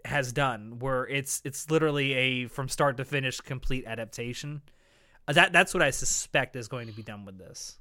has 0.06 0.32
done 0.34 0.80
where 0.80 1.08
it's 1.08 1.42
it's 1.46 1.70
literally 1.72 2.14
a 2.14 2.48
from 2.48 2.70
start 2.70 2.98
to 2.98 3.06
finish 3.06 3.42
complete 3.42 3.86
adaptation. 3.86 4.62
Uh, 5.28 5.34
That 5.34 5.54
that's 5.54 5.74
what 5.74 5.84
I 5.84 5.92
suspect 5.92 6.56
is 6.56 6.68
going 6.68 6.88
to 6.88 6.94
be 6.94 7.04
done 7.04 7.26
with 7.26 7.38
this. 7.38 7.80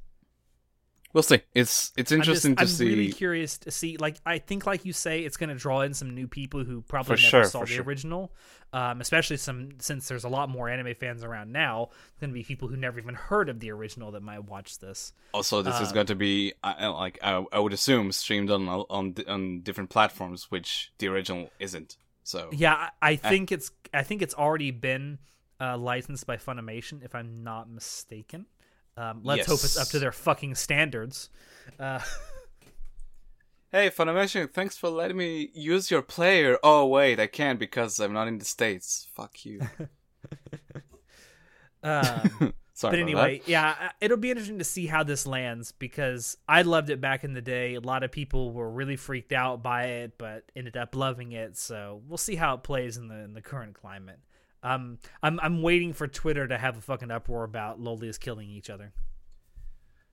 we'll 1.12 1.22
see. 1.22 1.40
It's 1.54 1.92
it's 1.96 2.12
interesting 2.12 2.52
I'm, 2.52 2.56
to 2.56 2.64
I'm 2.64 2.68
see. 2.68 2.86
really 2.86 3.08
curious 3.08 3.58
to 3.58 3.70
see. 3.70 3.96
Like, 3.96 4.16
I 4.26 4.38
think, 4.38 4.66
like 4.66 4.84
you 4.84 4.92
say, 4.92 5.20
it's 5.20 5.36
going 5.36 5.50
to 5.50 5.54
draw 5.54 5.82
in 5.82 5.94
some 5.94 6.14
new 6.14 6.26
people 6.28 6.64
who 6.64 6.82
probably 6.82 7.16
For 7.16 7.22
never 7.22 7.42
sure, 7.42 7.44
saw 7.44 7.64
the 7.64 7.66
sure. 7.66 7.84
original. 7.84 8.32
Um, 8.72 9.00
especially 9.00 9.36
some 9.36 9.70
since 9.80 10.08
there's 10.08 10.24
a 10.24 10.28
lot 10.28 10.48
more 10.48 10.68
anime 10.68 10.94
fans 10.94 11.22
around 11.22 11.52
now. 11.52 11.90
There's 11.92 12.20
going 12.20 12.30
to 12.30 12.34
be 12.34 12.44
people 12.44 12.68
who 12.68 12.76
never 12.76 12.98
even 12.98 13.14
heard 13.14 13.48
of 13.48 13.60
the 13.60 13.70
original 13.70 14.10
that 14.12 14.22
might 14.22 14.44
watch 14.44 14.78
this. 14.80 15.12
Also, 15.32 15.62
this 15.62 15.80
is 15.80 15.90
Uh, 15.90 15.92
going 15.92 16.06
to 16.06 16.14
be 16.14 16.54
uh, 16.62 16.92
like 16.92 17.18
I, 17.22 17.44
I 17.52 17.58
would 17.58 17.72
assume 17.72 18.12
streamed 18.12 18.50
on 18.50 18.68
on 18.68 19.14
on 19.28 19.60
different 19.62 19.90
platforms, 19.90 20.50
which 20.50 20.92
the 20.98 21.08
original 21.08 21.52
isn't. 21.58 21.96
So 22.24 22.50
Yeah, 22.52 22.90
I, 23.00 23.10
I 23.10 23.16
think 23.16 23.52
it's 23.52 23.70
I 23.92 24.02
think 24.02 24.22
it's 24.22 24.34
already 24.34 24.72
been 24.72 25.18
uh, 25.60 25.78
licensed 25.78 26.26
by 26.26 26.36
Funimation, 26.36 27.04
if 27.04 27.14
I'm 27.14 27.44
not 27.44 27.70
mistaken. 27.70 28.46
Um, 28.96 29.20
let's 29.22 29.46
hope 29.46 29.60
it's 29.62 29.78
up 29.78 29.88
to 29.88 29.98
their 29.98 30.12
fucking 30.12 30.54
standards. 30.56 31.28
Uh, 31.78 32.00
Hey, 33.74 33.90
Funimation, 33.90 34.48
thanks 34.48 34.78
for 34.78 34.88
letting 34.88 35.16
me 35.16 35.50
use 35.52 35.90
your 35.90 36.00
player. 36.00 36.56
Oh 36.62 36.86
wait, 36.86 37.18
I 37.18 37.26
can't 37.26 37.58
because 37.58 37.98
I'm 37.98 38.12
not 38.12 38.28
in 38.28 38.38
the 38.38 38.44
states. 38.44 39.08
Fuck 39.16 39.44
you. 39.44 39.62
um, 41.82 42.54
Sorry. 42.76 42.96
but 42.96 42.98
anyway, 43.00 43.40
yeah, 43.46 43.76
uh, 43.80 43.88
it'll 44.00 44.16
be 44.16 44.30
interesting 44.30 44.58
to 44.58 44.64
see 44.64 44.86
how 44.86 45.04
this 45.04 45.28
lands 45.28 45.70
because 45.70 46.36
I 46.48 46.62
loved 46.62 46.90
it 46.90 47.00
back 47.00 47.22
in 47.22 47.32
the 47.32 47.40
day. 47.40 47.74
A 47.74 47.80
lot 47.80 48.02
of 48.02 48.10
people 48.10 48.52
were 48.52 48.68
really 48.68 48.96
freaked 48.96 49.32
out 49.32 49.62
by 49.62 49.84
it, 49.84 50.18
but 50.18 50.50
ended 50.56 50.76
up 50.76 50.96
loving 50.96 51.30
it. 51.32 51.56
So 51.56 52.02
we'll 52.08 52.18
see 52.18 52.34
how 52.34 52.54
it 52.54 52.64
plays 52.64 52.96
in 52.96 53.06
the 53.06 53.14
in 53.20 53.32
the 53.32 53.40
current 53.40 53.74
climate. 53.74 54.18
Um, 54.64 54.98
I'm 55.22 55.38
I'm 55.40 55.62
waiting 55.62 55.92
for 55.92 56.08
Twitter 56.08 56.48
to 56.48 56.58
have 56.58 56.76
a 56.76 56.80
fucking 56.80 57.12
uproar 57.12 57.44
about 57.44 57.80
lolis 57.80 58.18
killing 58.18 58.50
each 58.50 58.68
other. 58.68 58.92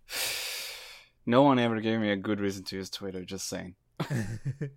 No 1.24 1.43
one 1.43 1.59
ever 1.59 1.80
gave 1.82 1.99
me 1.99 2.09
a 2.09 2.16
good 2.16 2.39
reason 2.39 2.64
to 2.64 2.78
use 2.78 2.89
Twitter. 2.89 3.24
Just 3.24 3.47
saying. 3.47 3.76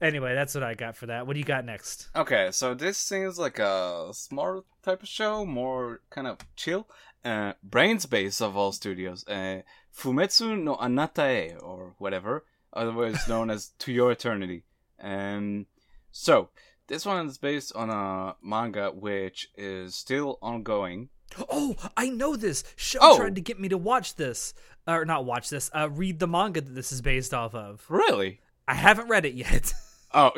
Anyway, 0.00 0.32
that's 0.34 0.54
what 0.54 0.62
I 0.62 0.74
got 0.74 0.96
for 0.96 1.06
that. 1.06 1.26
What 1.26 1.32
do 1.34 1.40
you 1.40 1.44
got 1.44 1.64
next? 1.64 2.08
Okay, 2.14 2.50
so 2.52 2.72
this 2.72 2.96
seems 2.96 3.36
like 3.38 3.58
a 3.58 4.10
smart 4.12 4.64
type 4.82 5.02
of 5.02 5.08
show, 5.08 5.44
more 5.44 6.00
kind 6.08 6.26
of 6.28 6.38
chill. 6.54 6.88
Uh, 7.24 7.54
Brains 7.64 8.06
Base 8.06 8.40
of 8.40 8.56
all 8.56 8.70
studios, 8.70 9.26
uh, 9.26 9.62
Fumetsu 9.94 10.56
no 10.62 10.76
Anatae, 10.76 11.60
or 11.60 11.94
whatever, 11.98 12.44
otherwise 12.72 13.26
known 13.28 13.50
as 13.50 13.70
To 13.80 13.92
Your 13.92 14.12
Eternity. 14.12 14.62
Um, 15.02 15.66
so, 16.12 16.50
this 16.86 17.04
one 17.04 17.26
is 17.26 17.36
based 17.38 17.74
on 17.74 17.90
a 17.90 18.36
manga 18.40 18.90
which 18.92 19.48
is 19.56 19.96
still 19.96 20.38
ongoing. 20.40 21.08
Oh, 21.50 21.74
I 21.96 22.08
know 22.08 22.36
this. 22.36 22.62
Show 22.76 22.98
Oh. 23.02 23.16
tried 23.18 23.34
to 23.34 23.40
get 23.40 23.58
me 23.58 23.68
to 23.68 23.76
watch 23.76 24.14
this, 24.14 24.54
or 24.88 25.04
not 25.04 25.24
watch 25.24 25.50
this. 25.50 25.70
Uh, 25.74 25.88
read 25.90 26.18
the 26.18 26.26
manga 26.26 26.60
that 26.60 26.74
this 26.74 26.90
is 26.92 27.02
based 27.02 27.34
off 27.34 27.54
of. 27.54 27.84
Really? 27.88 28.40
I 28.66 28.74
haven't 28.74 29.08
read 29.08 29.24
it 29.24 29.34
yet, 29.34 29.72
Oh, 30.14 30.32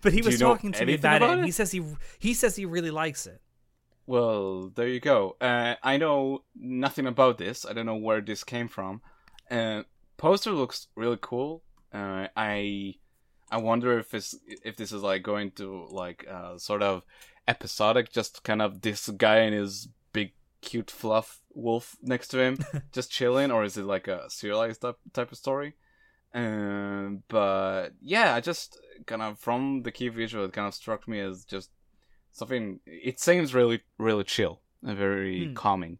but 0.00 0.12
he 0.12 0.22
was 0.22 0.38
talking 0.38 0.72
to 0.72 0.86
me 0.86 0.94
about, 0.94 1.14
it. 1.14 1.24
about 1.24 1.30
And 1.32 1.40
it? 1.42 1.46
he 1.46 1.50
says 1.50 1.70
he 1.72 1.82
he 2.18 2.34
says 2.34 2.56
he 2.56 2.64
really 2.64 2.90
likes 2.90 3.26
it. 3.26 3.40
Well, 4.06 4.68
there 4.74 4.88
you 4.88 5.00
go. 5.00 5.36
Uh, 5.40 5.74
I 5.82 5.96
know 5.96 6.42
nothing 6.56 7.06
about 7.06 7.38
this. 7.38 7.64
I 7.64 7.72
don't 7.72 7.86
know 7.86 7.96
where 7.96 8.20
this 8.20 8.44
came 8.44 8.68
from. 8.68 9.00
Uh, 9.50 9.82
poster 10.16 10.52
looks 10.52 10.88
really 10.96 11.18
cool. 11.20 11.62
Uh, 11.92 12.26
I 12.36 12.94
I 13.50 13.58
wonder 13.58 13.98
if 13.98 14.14
it's 14.14 14.34
if 14.64 14.76
this 14.76 14.92
is 14.92 15.02
like 15.02 15.22
going 15.22 15.50
to 15.52 15.86
like 15.90 16.26
uh, 16.30 16.58
sort 16.58 16.82
of 16.82 17.04
episodic, 17.48 18.12
just 18.12 18.42
kind 18.44 18.62
of 18.62 18.80
this 18.82 19.08
guy 19.10 19.38
and 19.38 19.54
his 19.54 19.88
cute 20.62 20.90
fluff 20.90 21.40
wolf 21.54 21.96
next 22.02 22.28
to 22.28 22.38
him, 22.40 22.58
just 22.92 23.10
chilling, 23.10 23.50
or 23.50 23.62
is 23.64 23.76
it 23.76 23.84
like 23.84 24.08
a 24.08 24.30
serialized 24.30 24.80
type 24.80 24.96
type 25.12 25.30
of 25.32 25.36
story? 25.38 25.74
Um, 26.34 27.22
but 27.28 27.90
yeah, 28.00 28.34
I 28.34 28.40
just 28.40 28.78
kind 29.06 29.20
of 29.20 29.38
from 29.38 29.82
the 29.82 29.92
key 29.92 30.08
visual, 30.08 30.46
it 30.46 30.52
kind 30.54 30.66
of 30.66 30.74
struck 30.74 31.06
me 31.06 31.20
as 31.20 31.44
just 31.44 31.70
something. 32.30 32.80
It 32.86 33.20
seems 33.20 33.52
really, 33.54 33.82
really 33.98 34.24
chill 34.24 34.62
and 34.82 34.96
very 34.96 35.48
Hmm. 35.48 35.54
calming. 35.54 35.98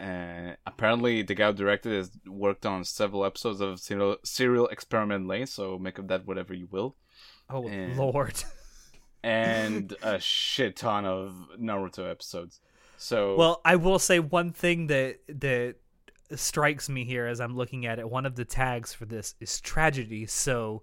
Uh, 0.00 0.54
apparently, 0.66 1.22
the 1.22 1.34
guy 1.34 1.48
who 1.48 1.52
directed 1.52 1.92
has 1.92 2.10
worked 2.26 2.64
on 2.64 2.82
several 2.84 3.24
episodes 3.26 3.60
of 3.60 3.78
Serial, 3.78 4.16
Serial 4.24 4.66
Experiment 4.68 5.26
Lain, 5.28 5.46
so 5.46 5.78
make 5.78 5.98
of 5.98 6.08
that 6.08 6.26
whatever 6.26 6.54
you 6.54 6.66
will, 6.70 6.96
Oh 7.50 7.68
And- 7.68 7.96
lord. 7.96 8.42
and 9.22 9.94
a 10.02 10.18
shit 10.18 10.76
ton 10.76 11.04
of 11.04 11.34
Naruto 11.60 12.10
episodes. 12.10 12.60
So 13.02 13.34
well, 13.36 13.60
I 13.64 13.76
will 13.76 13.98
say 13.98 14.20
one 14.20 14.52
thing 14.52 14.86
that 14.86 15.18
that 15.40 15.76
strikes 16.36 16.88
me 16.88 17.04
here 17.04 17.26
as 17.26 17.40
I'm 17.40 17.56
looking 17.56 17.84
at 17.84 17.98
it. 17.98 18.08
One 18.08 18.26
of 18.26 18.36
the 18.36 18.44
tags 18.44 18.94
for 18.94 19.06
this 19.06 19.34
is 19.40 19.60
tragedy, 19.60 20.26
so 20.26 20.82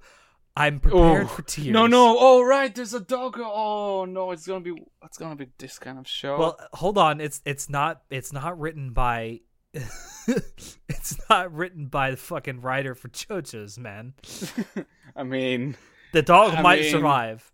I'm 0.55 0.81
prepared 0.81 1.23
Oh, 1.23 1.27
for 1.27 1.41
tears. 1.43 1.69
no, 1.69 1.87
no, 1.87 2.17
oh 2.19 2.43
right, 2.43 2.75
there's 2.75 2.93
a 2.93 2.99
dog. 2.99 3.37
Oh 3.39 4.03
no, 4.05 4.31
it's 4.31 4.45
gonna 4.45 4.59
be, 4.59 4.73
it's 5.03 5.17
gonna 5.17 5.37
be 5.37 5.47
this 5.57 5.79
kind 5.79 5.97
of 5.97 6.07
show. 6.07 6.37
Well, 6.37 6.59
hold 6.73 6.97
on. 6.97 7.21
It's 7.21 7.41
it's 7.45 7.69
not 7.69 8.01
it's 8.09 8.33
not 8.33 8.59
written 8.59 8.91
by 8.91 9.39
it's 9.73 11.17
not 11.29 11.53
written 11.53 11.87
by 11.87 12.11
the 12.11 12.17
fucking 12.17 12.61
writer 12.61 12.95
for 12.95 13.07
JoJo's 13.09 13.79
man. 13.79 14.13
I 15.15 15.23
mean, 15.23 15.77
The 16.11 16.21
dog 16.21 16.53
I 16.55 16.61
might 16.61 16.81
mean- 16.81 16.91
survive. 16.91 17.49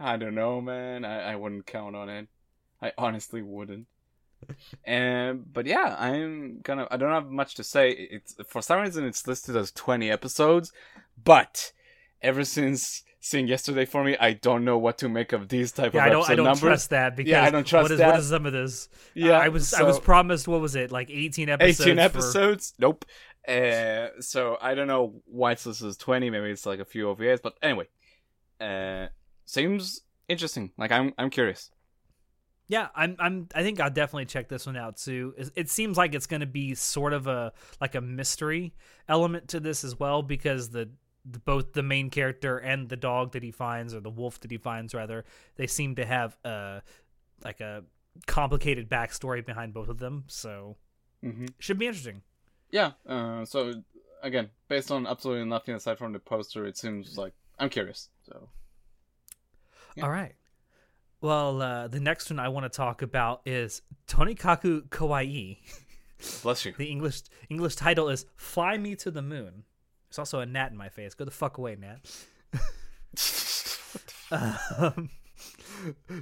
I 0.00 0.16
don't 0.16 0.34
know, 0.34 0.60
man. 0.60 1.04
I, 1.04 1.32
I 1.32 1.36
wouldn't 1.36 1.66
count 1.66 1.94
on 1.96 2.08
it. 2.08 2.28
I 2.82 2.92
honestly 2.98 3.42
wouldn't. 3.42 3.86
And 4.84 5.52
but 5.52 5.66
yeah, 5.66 5.96
I'm 5.98 6.60
kind 6.64 6.80
of. 6.80 6.88
I 6.90 6.96
don't 6.96 7.12
have 7.12 7.30
much 7.30 7.54
to 7.56 7.64
say. 7.64 7.90
It's 7.90 8.34
for 8.48 8.62
some 8.62 8.80
reason 8.80 9.04
it's 9.04 9.26
listed 9.26 9.56
as 9.56 9.70
20 9.72 10.10
episodes, 10.10 10.72
but 11.22 11.72
ever 12.22 12.44
since 12.44 13.02
seeing 13.20 13.48
yesterday 13.48 13.84
for 13.84 14.04
me, 14.04 14.16
I 14.18 14.32
don't 14.34 14.64
know 14.64 14.78
what 14.78 14.98
to 14.98 15.08
make 15.08 15.32
of 15.32 15.48
these 15.48 15.72
type 15.72 15.92
Yeah, 15.92 16.02
of 16.02 16.06
I 16.06 16.10
don't 16.10 16.30
I 16.30 16.34
don't 16.36 16.44
numbers. 16.46 16.60
trust 16.60 16.90
that 16.90 17.16
because 17.16 17.30
Yeah, 17.30 17.42
I 17.42 17.50
don't 17.50 17.66
trust 17.66 17.84
what 17.84 17.92
is 17.92 17.98
that. 17.98 18.06
what 18.12 18.20
is 18.20 18.28
some 18.28 18.46
of 18.46 18.52
this? 18.52 18.88
Yeah, 19.14 19.32
I 19.32 19.48
was 19.48 19.74
I 19.74 19.82
was 19.82 19.98
promised 19.98 20.46
what 20.48 20.60
was 20.60 20.76
it 20.76 20.90
like 20.92 21.10
18 21.10 21.48
episodes 21.48 21.80
18 21.80 21.96
for- 21.96 22.00
episodes? 22.02 22.74
Nope. 22.78 23.04
Uh, 23.46 24.08
so 24.20 24.56
I 24.60 24.74
don't 24.74 24.88
know 24.88 25.22
why 25.26 25.52
it's 25.52 25.64
listed 25.66 25.88
as 25.88 25.96
20. 25.96 26.30
Maybe 26.30 26.50
it's 26.50 26.66
like 26.66 26.80
a 26.80 26.84
few 26.84 27.06
OVAs, 27.06 27.40
but 27.42 27.54
anyway, 27.62 27.86
uh, 28.60 29.06
seems 29.46 30.02
interesting. 30.28 30.70
Like 30.76 30.92
I'm, 30.92 31.12
I'm 31.18 31.30
curious. 31.30 31.70
Yeah, 32.68 32.88
I'm 32.94 33.16
I'm 33.18 33.48
I 33.54 33.62
think 33.62 33.80
I'll 33.80 33.90
definitely 33.90 34.26
check 34.26 34.48
this 34.48 34.66
one 34.66 34.76
out 34.76 34.98
too. 34.98 35.34
It, 35.56 35.70
seems 35.70 35.96
like 35.96 36.14
it's 36.14 36.26
going 36.26 36.40
to 36.40 36.46
be 36.46 36.74
sort 36.74 37.14
of 37.14 37.26
a 37.26 37.52
like 37.80 37.94
a 37.94 38.00
mystery 38.02 38.74
element 39.08 39.48
to 39.48 39.60
this 39.60 39.84
as 39.84 39.98
well 39.98 40.22
because 40.22 40.68
the, 40.68 40.90
the 41.24 41.38
both 41.38 41.72
the 41.72 41.82
main 41.82 42.10
character 42.10 42.58
and 42.58 42.88
the 42.90 42.96
dog 42.96 43.32
that 43.32 43.42
he 43.42 43.50
finds 43.50 43.94
or 43.94 44.00
the 44.00 44.10
wolf 44.10 44.38
that 44.40 44.50
he 44.50 44.58
finds 44.58 44.94
rather, 44.94 45.24
they 45.56 45.66
seem 45.66 45.94
to 45.96 46.04
have 46.04 46.36
a 46.44 46.82
like 47.42 47.60
a 47.60 47.84
complicated 48.26 48.88
backstory 48.90 49.44
behind 49.44 49.72
both 49.72 49.88
of 49.88 49.98
them. 49.98 50.24
So, 50.28 50.76
Mm-hmm. 51.24 51.46
should 51.58 51.78
be 51.78 51.86
interesting. 51.86 52.22
Yeah. 52.70 52.92
Uh, 53.06 53.44
so 53.44 53.82
again, 54.22 54.50
based 54.68 54.90
on 54.92 55.06
absolutely 55.06 55.44
nothing 55.46 55.74
aside 55.74 55.98
from 55.98 56.12
the 56.12 56.18
poster, 56.20 56.66
it 56.66 56.76
seems 56.76 57.16
like 57.18 57.32
I'm 57.58 57.70
curious. 57.70 58.08
So 58.22 58.50
Yeah. 59.96 60.04
All 60.04 60.10
right. 60.10 60.34
Well, 61.20 61.60
uh, 61.62 61.88
the 61.88 62.00
next 62.00 62.30
one 62.30 62.38
I 62.38 62.48
want 62.48 62.64
to 62.70 62.76
talk 62.76 63.02
about 63.02 63.42
is 63.44 63.82
Tonikaku 64.06 64.88
Kawaii. 64.88 65.58
bless 66.42 66.64
you. 66.64 66.72
The 66.76 66.86
English 66.86 67.22
English 67.48 67.76
title 67.76 68.08
is 68.08 68.26
"Fly 68.36 68.78
Me 68.78 68.94
to 68.96 69.10
the 69.10 69.22
Moon." 69.22 69.64
There's 70.08 70.18
also 70.20 70.40
a 70.40 70.46
gnat 70.46 70.70
in 70.70 70.76
my 70.76 70.88
face. 70.88 71.14
Go 71.14 71.24
the 71.24 71.30
fuck 71.30 71.58
away, 71.58 71.76
gnat. 71.76 72.00
Um, 74.30 75.08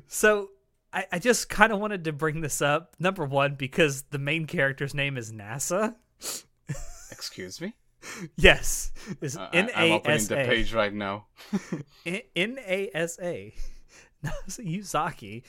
so 0.07 0.51
I, 0.93 1.07
I 1.11 1.19
just 1.19 1.49
kind 1.49 1.73
of 1.73 1.81
wanted 1.81 2.05
to 2.05 2.13
bring 2.13 2.41
this 2.41 2.63
up. 2.63 2.95
Number 3.01 3.25
one, 3.25 3.57
because 3.57 4.03
the 4.03 4.19
main 4.19 4.47
character's 4.47 4.95
name 4.95 5.17
is 5.17 5.33
NASA. 5.33 5.97
Excuse 7.11 7.61
me. 7.61 7.75
Yes, 8.37 8.93
is 9.21 9.37
Uh, 9.37 9.49
N 9.53 9.71
I- 9.75 9.87
I'm 9.87 9.93
opening 9.93 10.25
the 10.27 10.37
page 10.37 10.73
right 10.73 10.93
now. 10.95 11.27
N 12.37 12.59
A 12.65 12.89
S 12.95 13.19
A. 13.21 13.53
Yuzaki, 14.49 15.43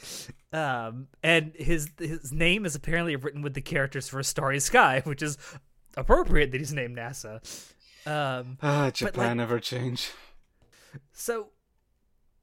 um, 0.53 1.07
and 1.23 1.53
his 1.55 1.89
his 1.99 2.32
name 2.32 2.65
is 2.65 2.75
apparently 2.75 3.15
written 3.15 3.41
with 3.41 3.53
the 3.53 3.61
characters 3.61 4.07
for 4.07 4.19
a 4.19 4.23
Starry 4.23 4.59
Sky, 4.59 5.01
which 5.05 5.21
is 5.21 5.38
appropriate 5.95 6.51
that 6.51 6.59
he's 6.59 6.73
named 6.73 6.97
NASA. 6.97 7.36
Um, 8.05 8.57
Ah, 8.61 8.89
Japan 8.91 9.28
like- 9.30 9.38
never 9.38 9.59
change. 9.59 10.11
So 11.11 11.47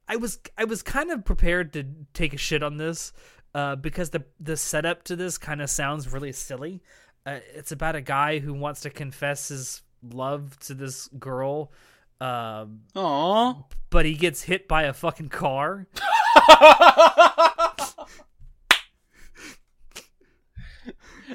I 0.08 0.16
was 0.16 0.38
I 0.58 0.64
was 0.64 0.82
kind 0.82 1.10
of 1.10 1.24
prepared 1.24 1.72
to 1.74 1.84
take 2.12 2.34
a 2.34 2.38
shit 2.38 2.62
on 2.62 2.76
this 2.76 3.12
uh, 3.54 3.76
because 3.76 4.10
the 4.10 4.24
the 4.38 4.56
setup 4.56 5.04
to 5.04 5.16
this 5.16 5.38
kind 5.38 5.62
of 5.62 5.70
sounds 5.70 6.12
really 6.12 6.32
silly. 6.32 6.82
Uh, 7.26 7.38
it's 7.54 7.72
about 7.72 7.96
a 7.96 8.02
guy 8.02 8.38
who 8.38 8.52
wants 8.52 8.82
to 8.82 8.90
confess 8.90 9.48
his 9.48 9.80
love 10.02 10.58
to 10.58 10.74
this 10.74 11.08
girl, 11.18 11.72
um, 12.20 12.82
Aww. 12.94 13.64
but 13.88 14.04
he 14.04 14.12
gets 14.14 14.42
hit 14.42 14.68
by 14.68 14.82
a 14.82 14.92
fucking 14.92 15.30
car. 15.30 15.86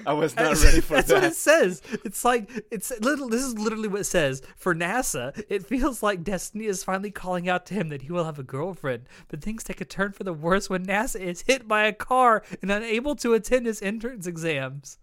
I 0.06 0.14
was 0.14 0.36
not 0.36 0.62
ready 0.64 0.82
for 0.82 0.94
That's 0.96 1.12
what 1.12 1.24
it 1.24 1.36
says. 1.36 1.82
It's 2.04 2.26
like 2.26 2.50
it's 2.72 2.92
little. 3.00 3.30
This 3.30 3.44
is 3.44 3.58
literally 3.58 3.88
what 3.88 4.02
it 4.02 4.06
says 4.06 4.42
for 4.56 4.74
NASA. 4.74 5.44
It 5.50 5.66
feels 5.66 6.02
like 6.02 6.24
destiny 6.24 6.66
is 6.66 6.84
finally 6.84 7.12
calling 7.12 7.48
out 7.50 7.66
to 7.68 7.74
him 7.74 7.90
that 7.90 8.04
he 8.04 8.12
will 8.12 8.26
have 8.26 8.40
a 8.40 8.44
girlfriend, 8.44 9.06
but 9.28 9.42
things 9.42 9.64
take 9.64 9.82
a 9.82 9.86
turn 9.86 10.12
for 10.12 10.24
the 10.24 10.34
worse 10.34 10.70
when 10.70 10.86
NASA 10.86 11.20
is 11.20 11.42
hit 11.42 11.68
by 11.68 11.84
a 11.84 11.94
car 11.94 12.44
and 12.62 12.72
unable 12.72 13.16
to 13.18 13.34
attend 13.34 13.66
his 13.66 13.82
entrance 13.82 14.26
exams. 14.28 14.98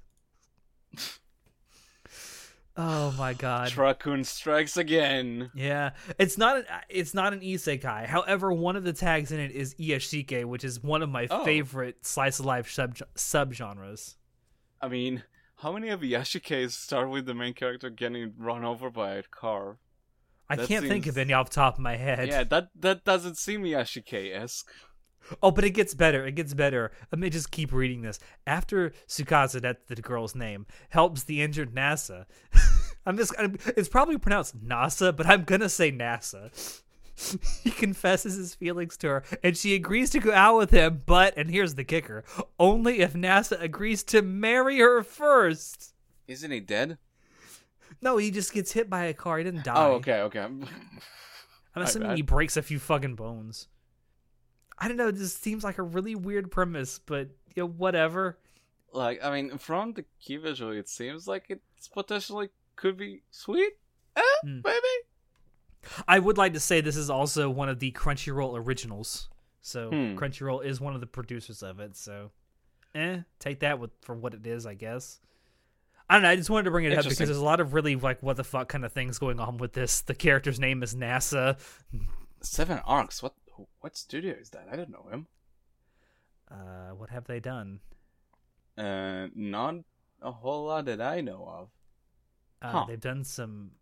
Oh 2.78 3.12
my 3.16 3.32
god. 3.32 3.68
Truck-kun 3.68 4.24
strikes 4.24 4.76
again. 4.76 5.50
Yeah, 5.54 5.90
it's 6.18 6.36
not 6.36 6.58
an 6.58 6.64
it's 6.90 7.14
not 7.14 7.32
an 7.32 7.40
isekai. 7.40 8.06
However, 8.06 8.52
one 8.52 8.76
of 8.76 8.84
the 8.84 8.92
tags 8.92 9.32
in 9.32 9.40
it 9.40 9.50
is 9.50 9.74
iyashikei, 9.76 10.44
which 10.44 10.62
is 10.64 10.82
one 10.82 11.02
of 11.02 11.08
my 11.08 11.26
Oh. 11.30 11.44
favorite 11.44 12.04
slice 12.04 12.38
of 12.38 12.44
life 12.44 12.70
sub 12.70 12.96
subgenres. 13.16 14.16
I 14.80 14.88
mean, 14.88 15.22
how 15.56 15.72
many 15.72 15.88
of 15.88 16.00
Yashikes 16.00 16.72
start 16.72 17.08
with 17.08 17.24
the 17.24 17.32
main 17.34 17.54
character 17.54 17.88
getting 17.88 18.34
run 18.36 18.62
over 18.62 18.90
by 18.90 19.14
a 19.14 19.22
car? 19.22 19.78
I 20.50 20.56
That 20.56 20.68
can't 20.68 20.86
think 20.86 21.06
of 21.06 21.16
any 21.16 21.32
off 21.32 21.48
the 21.48 21.54
top 21.54 21.74
of 21.74 21.80
my 21.80 21.96
head. 21.96 22.28
Yeah, 22.28 22.44
that 22.44 22.68
that 22.78 23.04
doesn't 23.04 23.38
seem 23.38 23.62
Yashike 23.62 24.34
esque. 24.36 24.70
Oh, 25.42 25.50
but 25.50 25.64
it 25.64 25.70
gets 25.70 25.92
better. 25.92 26.24
It 26.24 26.36
gets 26.36 26.54
better. 26.54 26.92
Let 27.10 27.18
me 27.18 27.30
just 27.30 27.50
keep 27.50 27.72
reading 27.72 28.02
this. 28.02 28.20
After 28.46 28.90
Tsukasa, 29.08 29.60
that's 29.60 29.82
the 29.88 29.96
girl's 30.00 30.36
name, 30.36 30.66
helps 30.90 31.24
the 31.24 31.42
injured 31.42 31.74
NASA. 31.74 32.26
I'm 33.06 33.16
just. 33.16 33.32
I'm, 33.38 33.56
it's 33.76 33.88
probably 33.88 34.18
pronounced 34.18 34.62
NASA, 34.62 35.16
but 35.16 35.26
I'm 35.26 35.44
gonna 35.44 35.68
say 35.68 35.92
NASA. 35.92 36.82
he 37.62 37.70
confesses 37.70 38.34
his 38.34 38.54
feelings 38.54 38.96
to 38.98 39.08
her, 39.08 39.24
and 39.42 39.56
she 39.56 39.74
agrees 39.74 40.10
to 40.10 40.18
go 40.18 40.32
out 40.32 40.58
with 40.58 40.70
him. 40.70 41.02
But, 41.06 41.34
and 41.36 41.50
here's 41.50 41.76
the 41.76 41.84
kicker: 41.84 42.24
only 42.58 43.00
if 43.00 43.14
NASA 43.14 43.60
agrees 43.60 44.02
to 44.04 44.22
marry 44.22 44.78
her 44.78 45.02
first. 45.02 45.94
Isn't 46.26 46.50
he 46.50 46.60
dead? 46.60 46.98
No, 48.02 48.16
he 48.16 48.30
just 48.30 48.52
gets 48.52 48.72
hit 48.72 48.90
by 48.90 49.04
a 49.04 49.14
car. 49.14 49.38
He 49.38 49.44
didn't 49.44 49.60
oh, 49.60 49.62
die. 49.62 49.86
Oh, 49.86 49.92
okay, 49.92 50.20
okay. 50.22 50.40
I'm 50.40 50.66
assuming 51.76 52.16
he 52.16 52.22
breaks 52.22 52.56
a 52.56 52.62
few 52.62 52.78
fucking 52.78 53.14
bones. 53.14 53.68
I 54.78 54.88
don't 54.88 54.96
know. 54.96 55.10
This 55.10 55.34
seems 55.34 55.64
like 55.64 55.78
a 55.78 55.82
really 55.82 56.14
weird 56.14 56.50
premise, 56.50 56.98
but 56.98 57.28
you 57.54 57.62
know, 57.62 57.68
whatever. 57.68 58.38
like, 58.92 59.24
I 59.24 59.30
mean, 59.30 59.56
from 59.56 59.94
the 59.94 60.04
key 60.20 60.36
visual, 60.36 60.72
it 60.72 60.88
seems 60.88 61.26
like 61.26 61.46
it's 61.48 61.88
potentially 61.88 62.50
could 62.76 62.96
be 62.96 63.22
sweet. 63.30 63.72
Eh, 64.16 64.20
Hmm. 64.42 64.60
maybe. 64.64 64.86
I 66.08 66.18
would 66.18 66.36
like 66.38 66.52
to 66.54 66.60
say 66.60 66.80
this 66.80 66.96
is 66.96 67.10
also 67.10 67.48
one 67.50 67.68
of 67.68 67.78
the 67.78 67.92
Crunchyroll 67.92 68.58
originals. 68.58 69.28
So 69.60 69.90
Hmm. 69.90 70.16
Crunchyroll 70.16 70.64
is 70.64 70.80
one 70.80 70.94
of 70.94 71.00
the 71.00 71.06
producers 71.06 71.62
of 71.62 71.80
it. 71.80 71.96
So, 71.96 72.30
eh, 72.94 73.22
take 73.38 73.60
that 73.60 73.78
with 73.78 73.90
for 74.02 74.14
what 74.14 74.34
it 74.34 74.46
is, 74.46 74.66
I 74.66 74.74
guess. 74.74 75.20
I 76.08 76.14
don't 76.14 76.22
know. 76.22 76.28
I 76.30 76.36
just 76.36 76.50
wanted 76.50 76.64
to 76.64 76.70
bring 76.70 76.84
it 76.84 76.92
up 76.96 77.02
because 77.04 77.18
there's 77.18 77.36
a 77.36 77.44
lot 77.44 77.58
of 77.60 77.74
really 77.74 77.96
like 77.96 78.22
what 78.22 78.36
the 78.36 78.44
fuck 78.44 78.68
kind 78.68 78.84
of 78.84 78.92
things 78.92 79.18
going 79.18 79.40
on 79.40 79.58
with 79.58 79.72
this. 79.72 80.02
The 80.02 80.14
character's 80.14 80.60
name 80.60 80.82
is 80.84 80.94
NASA. 80.94 81.58
Seven 82.42 82.78
arcs. 82.84 83.22
What? 83.22 83.34
What 83.80 83.96
studio 83.96 84.34
is 84.34 84.50
that? 84.50 84.68
I 84.70 84.76
don't 84.76 84.90
know 84.90 85.06
him. 85.10 85.26
Uh, 86.50 86.90
what 86.90 87.10
have 87.10 87.24
they 87.26 87.40
done? 87.40 87.80
Uh, 88.78 89.28
not 89.34 89.76
a 90.22 90.30
whole 90.30 90.66
lot 90.66 90.84
that 90.84 91.00
I 91.00 91.20
know 91.22 91.44
of. 91.48 91.70
Uh, 92.62 92.70
Huh. 92.70 92.84
They've 92.88 93.00
done 93.00 93.24
some. 93.24 93.72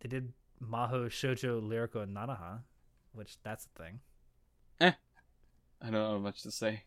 They 0.00 0.08
did 0.08 0.32
Maho 0.62 1.06
Shoujo 1.06 1.66
Lyrical 1.66 2.04
Nanoha, 2.06 2.60
which 3.12 3.36
that's 3.42 3.66
a 3.66 3.82
thing. 3.82 4.00
Eh, 4.80 4.92
I 5.80 5.84
don't 5.84 5.92
know 5.92 6.18
much 6.18 6.42
to 6.42 6.50
say. 6.50 6.82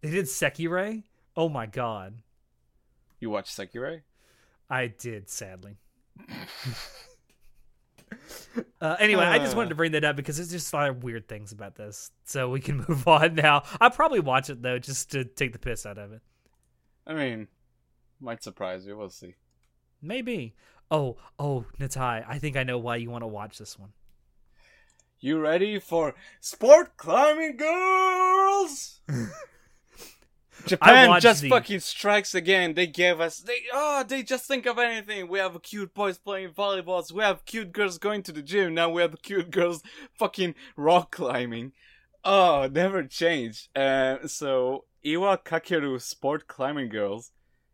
They 0.00 0.10
did 0.10 0.24
Sekirei. 0.26 1.04
Oh 1.36 1.48
my 1.48 1.66
god, 1.66 2.14
You 3.20 3.30
watched 3.30 3.56
Sekirei? 3.56 4.02
I 4.68 4.86
did 4.88 5.28
sadly. 5.30 5.76
Uh, 8.82 8.96
anyway, 8.98 9.24
I 9.24 9.38
just 9.38 9.54
Uh. 9.54 9.58
wanted 9.58 9.68
to 9.70 9.74
bring 9.76 9.92
that 9.92 10.04
up 10.04 10.16
because 10.16 10.36
there's 10.36 10.50
just 10.50 10.72
a 10.72 10.76
lot 10.76 10.90
of 10.90 11.02
weird 11.02 11.26
things 11.28 11.52
about 11.52 11.76
this, 11.76 12.10
so 12.24 12.50
we 12.50 12.60
can 12.60 12.78
move 12.88 13.06
on 13.08 13.34
now. 13.34 13.62
I'll 13.80 13.90
probably 13.90 14.20
watch 14.20 14.50
it 14.50 14.60
though, 14.60 14.78
just 14.78 15.10
to 15.12 15.24
take 15.24 15.52
the 15.52 15.58
piss 15.58 15.86
out 15.86 15.96
of 15.98 16.12
it. 16.12 16.20
I 17.06 17.14
mean, 17.14 17.48
might 18.20 18.42
surprise 18.42 18.84
you. 18.86 18.96
We'll 18.96 19.08
see. 19.08 19.34
Maybe. 20.02 20.54
Oh, 20.90 21.16
oh, 21.38 21.64
Natai, 21.80 22.24
I 22.28 22.38
think 22.38 22.56
I 22.56 22.64
know 22.64 22.78
why 22.78 22.96
you 22.96 23.10
want 23.10 23.22
to 23.22 23.28
watch 23.28 23.56
this 23.58 23.78
one. 23.78 23.92
You 25.20 25.38
ready 25.38 25.78
for 25.78 26.14
sport 26.40 26.96
climbing 26.96 27.56
girls? 27.56 29.00
Japan 30.66 31.08
watched 31.08 31.22
just 31.22 31.42
the- 31.42 31.48
fucking 31.48 31.80
strikes 31.80 32.34
again. 32.34 32.74
They 32.74 32.86
gave 32.86 33.20
us 33.20 33.38
they 33.38 33.58
oh 33.72 34.04
they 34.06 34.22
just 34.22 34.46
think 34.46 34.66
of 34.66 34.78
anything. 34.78 35.28
We 35.28 35.38
have 35.38 35.60
cute 35.62 35.94
boys 35.94 36.18
playing 36.18 36.50
volleyballs. 36.50 37.10
We 37.12 37.22
have 37.22 37.44
cute 37.44 37.72
girls 37.72 37.98
going 37.98 38.22
to 38.24 38.32
the 38.32 38.42
gym. 38.42 38.74
Now 38.74 38.90
we 38.90 39.02
have 39.02 39.20
cute 39.22 39.50
girls 39.50 39.82
fucking 40.18 40.54
rock 40.76 41.12
climbing. 41.12 41.72
Oh, 42.24 42.68
never 42.70 43.02
change. 43.04 43.68
Uh, 43.74 44.26
so 44.28 44.84
Iwa 45.04 45.38
Kakeru 45.38 46.00
Sport 46.00 46.46
Climbing 46.46 46.88
Girls, 46.88 47.32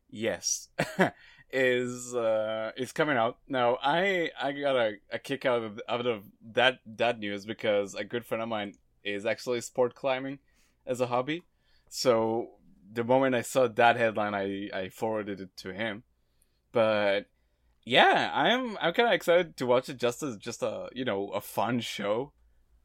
yes, 0.09 0.69
is 1.51 2.15
uh 2.15 2.73
is 2.77 2.93
coming 2.93 3.17
out 3.17 3.39
now. 3.49 3.79
I 3.83 4.31
I 4.41 4.53
got 4.53 4.77
a, 4.77 4.93
a 5.13 5.19
kick 5.19 5.45
out 5.47 5.63
of 5.63 5.81
out 5.89 6.07
of 6.07 6.25
that 6.53 6.81
that 6.87 7.19
news 7.19 7.45
because 7.47 7.95
a 7.95 8.05
good 8.05 8.25
friend 8.27 8.43
of 8.43 8.49
mine 8.49 8.75
is 9.05 9.25
actually 9.27 9.61
sport 9.61 9.95
climbing 9.95 10.39
as 10.87 11.01
a 11.01 11.07
hobby. 11.07 11.45
So 11.89 12.51
the 12.93 13.05
moment 13.05 13.35
I 13.35 13.43
saw 13.43 13.69
that 13.69 13.97
headline, 13.97 14.35
I 14.35 14.69
I 14.75 14.89
forwarded 14.91 15.41
it 15.41 15.57
to 15.59 15.73
him. 15.73 16.05
But 16.73 17.27
yeah, 17.85 18.31
I'm 18.35 18.77
I'm 18.81 18.93
kind 18.93 19.09
of 19.09 19.15
excited 19.15 19.57
to 19.57 19.67
watch 19.67 19.89
it 19.89 19.99
just 19.99 20.23
as 20.23 20.37
just 20.37 20.63
a 20.63 20.89
you 20.93 21.05
know 21.05 21.29
a 21.31 21.41
fun 21.41 21.81
show, 21.81 22.33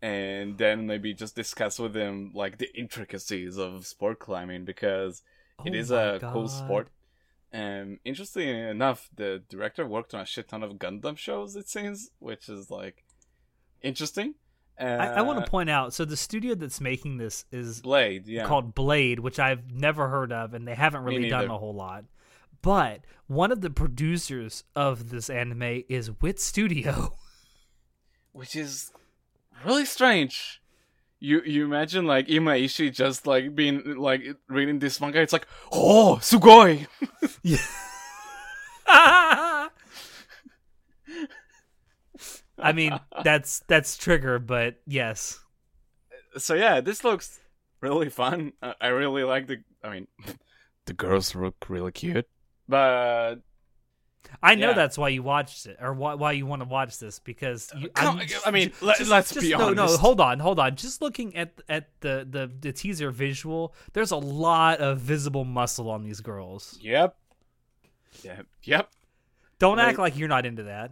and 0.01 0.57
then 0.57 0.87
maybe 0.87 1.13
just 1.13 1.35
discuss 1.35 1.79
with 1.79 1.95
him 1.95 2.31
like 2.33 2.57
the 2.57 2.73
intricacies 2.77 3.57
of 3.57 3.85
sport 3.85 4.19
climbing 4.19 4.65
because 4.65 5.21
it 5.65 5.73
Oh 5.73 5.77
is 5.77 5.91
my 5.91 6.01
a 6.01 6.19
cool 6.19 6.47
sport. 6.47 6.89
Um, 7.53 7.99
interestingly 8.03 8.49
enough, 8.49 9.09
the 9.15 9.43
director 9.47 9.85
worked 9.85 10.13
on 10.13 10.21
a 10.21 10.25
shit 10.25 10.49
ton 10.49 10.63
of 10.63 10.73
Gundam 10.73 11.17
shows. 11.17 11.55
It 11.55 11.69
seems, 11.69 12.09
which 12.19 12.49
is 12.49 12.71
like 12.71 13.03
interesting. 13.81 14.35
Uh, 14.79 14.85
I, 14.85 15.05
I 15.05 15.21
want 15.21 15.45
to 15.45 15.49
point 15.49 15.69
out. 15.69 15.93
So 15.93 16.03
the 16.03 16.17
studio 16.17 16.55
that's 16.55 16.81
making 16.81 17.17
this 17.17 17.45
is 17.51 17.81
Blade, 17.81 18.27
yeah. 18.27 18.47
called 18.47 18.73
Blade, 18.73 19.19
which 19.19 19.37
I've 19.37 19.71
never 19.71 20.09
heard 20.09 20.31
of, 20.31 20.55
and 20.55 20.67
they 20.67 20.73
haven't 20.73 21.03
really 21.03 21.29
done 21.29 21.49
a 21.49 21.57
whole 21.57 21.75
lot. 21.75 22.05
But 22.63 23.01
one 23.27 23.51
of 23.51 23.61
the 23.61 23.69
producers 23.69 24.63
of 24.75 25.09
this 25.09 25.29
anime 25.29 25.83
is 25.89 26.09
Wit 26.21 26.39
Studio. 26.39 27.13
which 28.33 28.55
is 28.55 28.91
really 29.63 29.85
strange. 29.85 30.61
You 31.23 31.41
you 31.45 31.63
imagine 31.63 32.05
like 32.05 32.27
Imaishi 32.27 32.91
just 32.91 33.25
like 33.25 33.55
being 33.55 33.95
like 33.95 34.23
reading 34.49 34.79
this 34.79 34.99
manga, 34.99 35.21
it's 35.21 35.31
like 35.31 35.47
oh 35.71 36.17
sugoi. 36.19 36.85
yeah. 37.43 37.57
I 42.59 42.73
mean, 42.73 42.99
that's 43.23 43.63
that's 43.69 43.95
Trigger, 43.95 44.37
but 44.37 44.81
yes. 44.85 45.39
So 46.37 46.55
yeah, 46.55 46.81
this 46.81 47.05
looks 47.05 47.39
really 47.79 48.09
fun. 48.09 48.51
I, 48.61 48.75
I 48.81 48.87
really 48.87 49.23
like 49.23 49.47
the. 49.47 49.63
I 49.81 49.91
mean, 49.91 50.07
the 50.87 50.93
girls 50.93 51.33
look 51.35 51.69
really 51.69 51.93
cute, 51.93 52.27
but 52.67 53.35
I 54.41 54.55
know 54.55 54.69
Yeah. 54.69 54.73
that's 54.73 54.97
why 54.97 55.09
you 55.09 55.23
watched 55.23 55.65
it, 55.65 55.77
or 55.81 55.93
why, 55.93 56.13
why 56.15 56.31
you 56.33 56.45
want 56.45 56.61
to 56.61 56.67
watch 56.67 56.97
this 56.99 57.19
because 57.19 57.71
you. 57.77 57.89
I'm- 57.95 58.17
mean, 58.53 58.71
let- 58.81 59.05
let's 59.07 59.33
be 59.33 59.53
honest. 59.53 59.75
no, 59.75 59.85
No, 59.85 59.97
hold 59.97 60.19
on, 60.19 60.39
hold 60.39 60.59
on. 60.59 60.75
Just 60.75 61.01
looking 61.01 61.35
at 61.35 61.61
at 61.69 61.89
the, 62.01 62.25
the 62.29 62.51
the 62.59 62.71
teaser 62.73 63.11
visual, 63.11 63.73
there's 63.93 64.11
a 64.11 64.17
lot 64.17 64.79
of 64.79 64.99
visible 64.99 65.45
muscle 65.45 65.89
on 65.89 66.03
these 66.03 66.19
girls. 66.21 66.77
yep, 66.81 67.15
yep, 68.23 68.45
yep. 68.63 68.89
Don't 69.59 69.79
act 69.79 69.97
like 69.99 70.17
you're 70.17 70.27
not 70.27 70.45
into 70.45 70.63
that. 70.63 70.91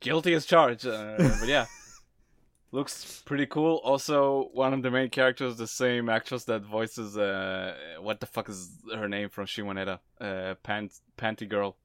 guilty 0.00 0.34
as 0.34 0.44
charged. 0.46 0.86
Uh, 0.86 1.14
but 1.18 1.46
yeah, 1.48 1.66
looks 2.72 3.22
pretty 3.24 3.46
cool. 3.46 3.76
Also, 3.84 4.48
one 4.52 4.72
of 4.74 4.82
the 4.82 4.90
main 4.90 5.10
characters, 5.10 5.56
the 5.56 5.66
same 5.66 6.08
actress 6.08 6.44
that 6.44 6.62
voices 6.62 7.16
uh, 7.16 7.74
what 8.00 8.20
the 8.20 8.26
fuck 8.26 8.48
is 8.48 8.70
her 8.94 9.08
name 9.08 9.28
from 9.28 9.46
Shimoneta? 9.46 10.00
Uh, 10.20 10.54
Pant 10.62 10.92
Panty 11.16 11.48
Girl. 11.48 11.76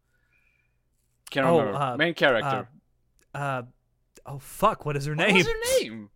Can't 1.30 1.46
Oh, 1.46 1.60
remember. 1.60 1.78
uh, 1.80 1.98
main 1.98 2.14
character. 2.14 2.68
Uh, 3.34 3.64
oh 4.26 4.40
fuck! 4.40 4.86
What 4.86 4.96
is 4.98 5.06
her 5.06 5.16
what 5.16 5.28
name? 5.28 5.36
was 5.36 5.48
her 5.48 5.80
name? 5.82 6.10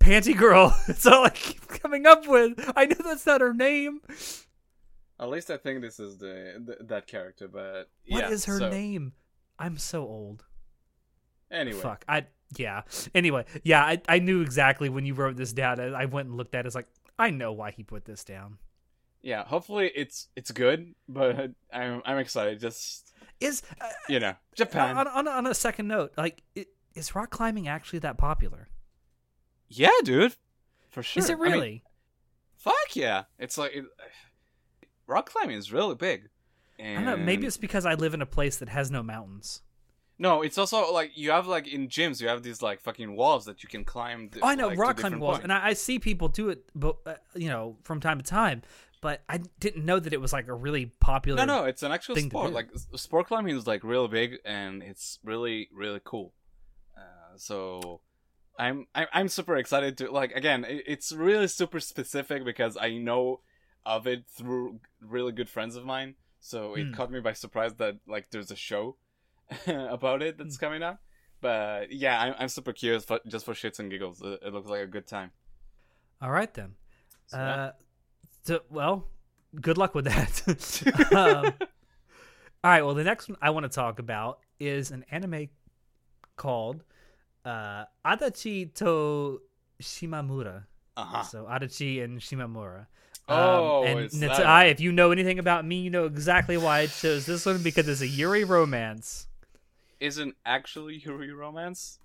Panty 0.00 0.36
Girl. 0.36 0.76
That's 0.86 1.06
all 1.06 1.24
I 1.24 1.30
keep 1.30 1.66
coming 1.68 2.06
up 2.06 2.26
with. 2.26 2.72
I 2.76 2.86
know 2.86 2.96
that's 3.04 3.24
not 3.24 3.40
her 3.40 3.54
name. 3.54 4.00
At 5.20 5.28
least 5.30 5.48
I 5.50 5.56
think 5.56 5.80
this 5.80 6.00
is 6.00 6.18
the, 6.18 6.60
th 6.66 6.78
that 6.88 7.06
character, 7.06 7.46
but 7.46 7.88
What 8.08 8.24
yeah, 8.24 8.30
is 8.30 8.46
her 8.46 8.58
so, 8.58 8.68
name? 8.68 9.12
I'm 9.58 9.78
so 9.78 10.02
old. 10.02 10.44
Anyway, 11.50 11.78
Fuck. 11.78 12.04
I 12.08 12.26
yeah. 12.56 12.82
Anyway, 13.14 13.44
yeah, 13.62 13.84
I, 13.84 14.00
I 14.08 14.18
knew 14.18 14.40
exactly 14.40 14.88
when 14.88 15.06
you 15.06 15.14
wrote 15.14 15.36
this 15.36 15.52
down. 15.52 15.78
I 15.80 16.02
I 16.02 16.04
went 16.06 16.28
and 16.28 16.36
looked 16.36 16.54
at 16.54 16.64
it. 16.64 16.66
It's 16.66 16.74
like, 16.74 16.88
I 17.18 17.30
know 17.30 17.52
why 17.52 17.70
he 17.70 17.82
put 17.84 18.04
this 18.04 18.24
down. 18.24 18.58
yeah. 19.22 19.44
Hopefully 19.44 19.92
it's 19.94 20.28
it's 20.34 20.50
good, 20.50 20.94
but 21.08 21.52
I'm 21.72 22.02
I'm 22.04 22.18
excited. 22.18 22.58
Just 22.58 23.11
Is 23.42 23.62
uh, 23.80 23.88
you 24.08 24.20
know, 24.20 24.34
Japan. 24.54 24.96
on, 24.96 25.08
on, 25.08 25.28
on 25.28 25.46
a 25.46 25.54
second 25.54 25.88
note, 25.88 26.12
like, 26.16 26.42
it, 26.54 26.68
is 26.94 27.14
rock 27.14 27.30
climbing 27.30 27.68
actually 27.68 27.98
that 28.00 28.18
popular? 28.18 28.68
yeah, 29.68 29.90
dude, 30.04 30.36
for 30.90 31.02
sure. 31.02 31.22
Is 31.22 31.30
it 31.30 31.38
I 31.38 31.42
mean, 31.42 31.52
really? 31.52 31.84
fuck 32.56 32.94
yeah! 32.94 33.24
It's 33.38 33.56
like 33.56 33.72
it, 33.74 33.84
rock 35.06 35.30
climbing 35.30 35.56
is 35.56 35.72
really 35.72 35.94
big. 35.94 36.28
I 36.78 36.94
don't 36.94 37.04
know. 37.04 37.16
Maybe 37.16 37.46
it's 37.46 37.56
because 37.56 37.86
I 37.86 37.94
live 37.94 38.12
in 38.12 38.22
a 38.22 38.26
place 38.26 38.56
that 38.56 38.68
has 38.68 38.90
no 38.90 39.02
mountains. 39.04 39.62
no. 40.18 40.42
It's 40.42 40.58
also 40.58 40.92
like 40.92 41.12
you 41.14 41.30
have 41.30 41.46
like 41.46 41.68
in 41.68 41.88
gyms, 41.88 42.20
you 42.20 42.28
have 42.28 42.42
these 42.42 42.60
like 42.60 42.80
fucking 42.80 43.14
walls 43.14 43.44
that 43.44 43.62
you 43.62 43.68
can 43.68 43.84
climb. 43.84 44.30
Oh, 44.42 44.48
I 44.48 44.54
know 44.56 44.68
like, 44.68 44.78
rock 44.78 44.96
climbing 44.96 45.20
walls, 45.20 45.38
points. 45.38 45.44
and 45.44 45.52
I, 45.52 45.68
I 45.68 45.72
see 45.74 45.98
people 45.98 46.28
do 46.28 46.48
it, 46.48 46.64
but 46.74 46.96
uh, 47.06 47.14
you 47.34 47.48
know, 47.48 47.76
from 47.84 48.00
time 48.00 48.18
to 48.18 48.24
time. 48.24 48.62
But 49.02 49.22
I 49.28 49.40
didn't 49.60 49.84
know 49.84 49.98
that 49.98 50.12
it 50.14 50.20
was 50.20 50.32
like 50.32 50.46
a 50.48 50.54
really 50.54 50.86
popular. 51.00 51.36
No, 51.36 51.44
no, 51.44 51.64
it's 51.64 51.82
an 51.82 51.92
actual 51.92 52.14
thing 52.14 52.30
sport. 52.30 52.52
Like 52.52 52.68
sport 52.96 53.26
climbing 53.26 53.54
is 53.56 53.66
like 53.66 53.84
real 53.84 54.08
big 54.08 54.38
and 54.44 54.82
it's 54.82 55.18
really 55.24 55.68
really 55.74 56.00
cool. 56.04 56.32
Uh, 56.96 57.36
so 57.36 58.00
I'm, 58.58 58.86
I'm 58.94 59.08
I'm 59.12 59.28
super 59.28 59.56
excited 59.56 59.98
to 59.98 60.10
like 60.10 60.32
again. 60.32 60.64
It's 60.68 61.12
really 61.12 61.48
super 61.48 61.80
specific 61.80 62.44
because 62.44 62.78
I 62.80 62.96
know 62.96 63.40
of 63.84 64.06
it 64.06 64.24
through 64.28 64.78
really 65.00 65.32
good 65.32 65.50
friends 65.50 65.74
of 65.76 65.84
mine. 65.84 66.14
So 66.40 66.74
it 66.76 66.86
Hmm. 66.86 66.92
caught 66.92 67.10
me 67.10 67.18
by 67.20 67.32
surprise 67.32 67.74
that 67.74 67.96
like 68.06 68.30
there's 68.30 68.52
a 68.52 68.56
show 68.56 68.96
about 69.66 70.22
it 70.22 70.38
that's 70.38 70.56
coming 70.56 70.82
up. 70.84 71.00
But 71.40 71.90
yeah, 71.92 72.20
I'm, 72.20 72.34
I'm 72.38 72.48
super 72.48 72.72
curious 72.72 73.04
for, 73.04 73.18
just 73.26 73.44
for 73.44 73.52
shits 73.54 73.80
and 73.80 73.90
giggles. 73.90 74.22
It, 74.22 74.38
it 74.46 74.52
looks 74.52 74.70
like 74.70 74.82
a 74.82 74.86
good 74.86 75.08
time. 75.08 75.32
All 76.20 76.30
right 76.30 76.54
then. 76.54 76.76
So. 77.26 77.38
Uh, 77.38 77.72
so, 78.44 78.60
well, 78.70 79.06
good 79.60 79.78
luck 79.78 79.94
with 79.94 80.06
that. 80.06 81.12
um, 81.14 81.52
all 82.64 82.70
right. 82.70 82.82
Well, 82.82 82.94
the 82.94 83.04
next 83.04 83.28
one 83.28 83.38
I 83.40 83.50
want 83.50 83.64
to 83.64 83.70
talk 83.70 83.98
about 83.98 84.38
is 84.58 84.90
an 84.90 85.04
anime 85.10 85.48
called 86.36 86.82
uh, 87.44 87.84
Adachi 88.04 88.72
to 88.74 89.40
Shimamura. 89.80 90.64
uh-huh. 90.96 91.22
So 91.22 91.44
Adachi 91.44 92.02
and 92.02 92.20
Shimamura. 92.20 92.86
Oh, 93.28 93.84
and 93.84 94.10
Natai, 94.10 94.70
if 94.70 94.80
you 94.80 94.92
know 94.92 95.12
anything 95.12 95.38
about 95.38 95.64
me, 95.64 95.80
you 95.80 95.90
know 95.90 96.06
exactly 96.06 96.56
why 96.56 96.80
I 96.80 96.86
chose 96.86 97.24
this 97.24 97.46
one 97.46 97.62
because 97.62 97.88
it's 97.88 98.00
a 98.00 98.06
Yuri 98.06 98.44
romance. 98.44 99.28
Isn't 100.00 100.34
actually 100.44 100.96
Yuri 100.96 101.32
romance? 101.32 101.98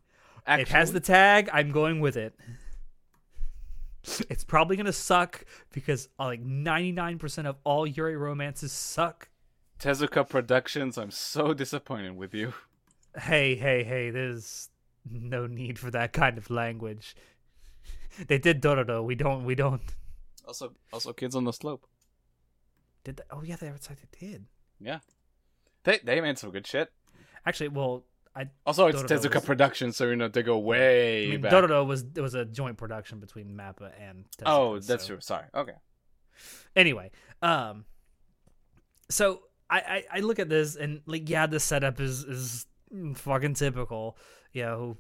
It 0.48 0.68
has 0.70 0.94
the 0.94 1.00
tag. 1.00 1.50
I'm 1.52 1.72
going 1.72 2.00
with 2.00 2.16
it. 2.16 2.36
It's 4.30 4.43
probably 4.43 4.78
gonna 4.78 4.93
suck 4.93 5.43
because 5.72 6.10
like 6.18 6.43
99% 6.43 7.45
of 7.45 7.58
all 7.64 7.86
Yuri 7.86 8.16
romances 8.16 8.72
suck. 8.72 9.30
Tezuka 9.80 10.28
Productions, 10.28 10.98
I'm 10.98 11.12
so 11.12 11.54
disappointed 11.54 12.16
with 12.16 12.34
you. 12.34 12.54
Hey, 13.20 13.56
hey, 13.56 13.84
hey! 13.84 14.10
There's 14.10 14.70
no 15.10 15.48
need 15.48 15.78
for 15.80 15.91
that 15.91 16.14
kind 16.14 16.38
of 16.38 16.50
language. 16.50 17.16
They 18.28 18.38
did 18.38 18.62
Dororo. 18.62 19.04
We 19.04 19.16
don't. 19.16 19.45
We 19.45 19.56
don't. 19.56 19.82
Also, 20.45 20.74
also, 20.93 21.14
Kids 21.14 21.36
on 21.36 21.43
the 21.43 21.54
Slope. 21.54 21.86
Did 23.04 23.18
that? 23.18 23.28
Oh 23.32 23.43
yeah, 23.43 23.56
they 23.56 23.70
like 23.70 23.82
they 23.88 24.28
did. 24.28 24.45
Yeah, 24.80 25.00
they 25.84 26.00
they 26.04 26.22
made 26.22 26.38
some 26.38 26.52
good 26.52 26.66
shit. 26.66 26.91
Actually, 27.45 27.70
well, 27.70 28.04
I. 28.38 28.50
Also, 28.66 28.88
it's 28.88 29.02
Dororo 29.02 29.08
Tezuka 29.08 29.36
was- 29.36 29.46
Productions, 29.46 29.98
so 29.98 30.08
you 30.08 30.16
know 30.16 30.28
they 30.28 30.44
go 30.44 30.58
way 30.60 31.28
I 31.28 31.32
mean, 31.32 31.42
back. 31.42 31.52
Dororo 31.52 31.86
was 31.86 32.04
it 32.16 32.22
was 32.22 32.34
a 32.36 32.46
joint 32.46 32.78
production 32.78 33.20
between 33.20 33.48
Mappa 33.56 33.92
and. 34.00 34.26
Tezuka, 34.38 34.46
oh, 34.46 34.80
that's 34.80 35.04
so- 35.04 35.14
true. 35.14 35.22
Sorry. 35.22 35.46
Okay. 35.56 35.74
anyway 36.76 37.10
um 37.42 37.84
so 39.10 39.42
I, 39.72 39.80
I 39.80 40.04
i 40.18 40.20
look 40.20 40.38
at 40.38 40.50
this 40.50 40.76
and 40.76 41.02
like 41.08 41.28
yeah 41.28 41.48
the 41.48 41.60
setup 41.60 42.00
is 42.00 42.24
is 42.24 42.66
fucking 43.16 43.56
typical 43.56 44.18
you 44.54 44.62
know 44.64 44.98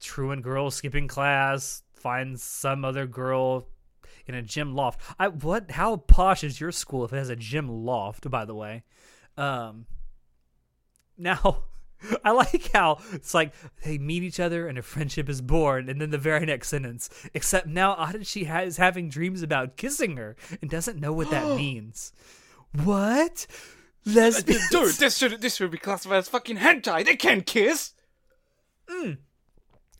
truant 0.00 0.42
girl 0.42 0.70
skipping 0.72 1.06
class 1.06 1.82
finds 1.94 2.42
some 2.42 2.84
other 2.84 3.06
girl 3.06 3.68
in 4.26 4.34
a 4.34 4.42
gym 4.42 4.74
loft 4.74 5.00
i 5.20 5.28
what 5.28 5.70
how 5.70 5.96
posh 5.96 6.42
is 6.42 6.60
your 6.60 6.72
school 6.72 7.04
if 7.04 7.12
it 7.12 7.16
has 7.16 7.28
a 7.30 7.36
gym 7.36 7.68
loft 7.68 8.28
by 8.28 8.44
the 8.44 8.54
way 8.54 8.82
um 9.36 9.86
now 11.16 11.62
I 12.24 12.32
like 12.32 12.70
how 12.72 12.98
it's 13.12 13.34
like 13.34 13.52
they 13.84 13.98
meet 13.98 14.22
each 14.22 14.40
other 14.40 14.66
and 14.66 14.78
a 14.78 14.82
friendship 14.82 15.28
is 15.28 15.40
born, 15.40 15.88
and 15.88 16.00
then 16.00 16.10
the 16.10 16.18
very 16.18 16.46
next 16.46 16.68
sentence, 16.68 17.10
except 17.34 17.66
now 17.66 17.94
Adachi 17.94 18.66
is 18.66 18.76
having 18.76 19.08
dreams 19.08 19.42
about 19.42 19.76
kissing 19.76 20.16
her 20.16 20.36
and 20.60 20.70
doesn't 20.70 21.00
know 21.00 21.12
what 21.12 21.30
that 21.30 21.56
means. 21.56 22.12
What? 22.72 23.46
Lesbian? 24.06 24.60
Dude, 24.70 24.94
this 24.94 25.16
should 25.18 25.40
this 25.40 25.56
should 25.56 25.70
be 25.70 25.78
classified 25.78 26.18
as 26.18 26.28
fucking 26.28 26.58
hentai. 26.58 27.04
They 27.04 27.16
can't 27.16 27.44
kiss. 27.44 27.92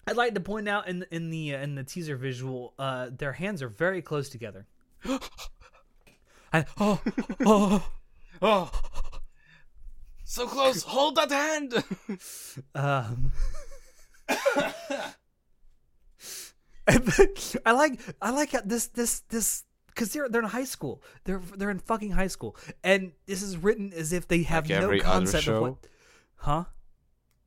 I'd 0.07 0.17
like 0.17 0.35
to 0.35 0.41
point 0.41 0.69
out 0.69 0.89
in 0.89 1.01
the, 1.01 1.15
in 1.15 1.31
the 1.31 1.55
uh, 1.55 1.61
in 1.61 1.75
the 1.75 1.85
teaser 1.85 2.17
visual, 2.17 2.75
uh, 2.79 3.11
their 3.17 3.33
hands 3.33 3.63
are 3.63 3.69
very 3.69 4.03
close 4.03 4.29
together. 4.29 4.67
I, 6.53 6.65
oh, 6.81 7.01
oh, 7.47 7.91
Oh, 8.43 8.71
so 10.31 10.47
close. 10.47 10.85
Hold 10.85 11.17
that 11.17 11.31
hand. 11.31 11.75
um. 12.75 13.33
I 17.67 17.73
like 17.73 18.01
I 18.23 18.31
like 18.31 18.53
how 18.53 18.61
this 18.65 18.87
this 18.89 19.21
this 19.29 19.65
because 19.89 20.13
they're 20.13 20.29
they're 20.29 20.43
in 20.43 20.49
high 20.49 20.65
school. 20.65 21.03
They're 21.25 21.43
they're 21.57 21.71
in 21.71 21.81
fucking 21.81 22.13
high 22.13 22.29
school, 22.29 22.57
and 22.85 23.13
this 23.27 23.43
is 23.43 23.57
written 23.57 23.93
as 23.93 24.13
if 24.13 24.29
they 24.29 24.43
have 24.45 24.71
Like 24.71 24.81
no 24.81 24.99
concept 25.01 25.49
of 25.49 25.55
show? 25.55 25.63
what. 25.63 25.75
Huh? 26.37 26.65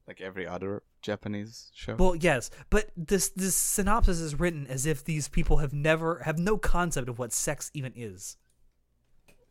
like 0.08 0.20
every 0.20 0.46
other 0.46 0.84
Japanese 1.02 1.72
show. 1.74 1.96
Well, 1.96 2.16
yes, 2.16 2.50
but 2.70 2.92
this 2.98 3.30
this 3.30 3.56
synopsis 3.56 4.20
is 4.20 4.38
written 4.40 4.68
as 4.68 4.86
if 4.86 5.04
these 5.06 5.28
people 5.28 5.58
have 5.58 5.74
never 5.74 6.20
have 6.26 6.38
no 6.38 6.58
concept 6.58 7.08
of 7.10 7.18
what 7.18 7.32
sex 7.32 7.72
even 7.74 7.94
is. 7.96 8.38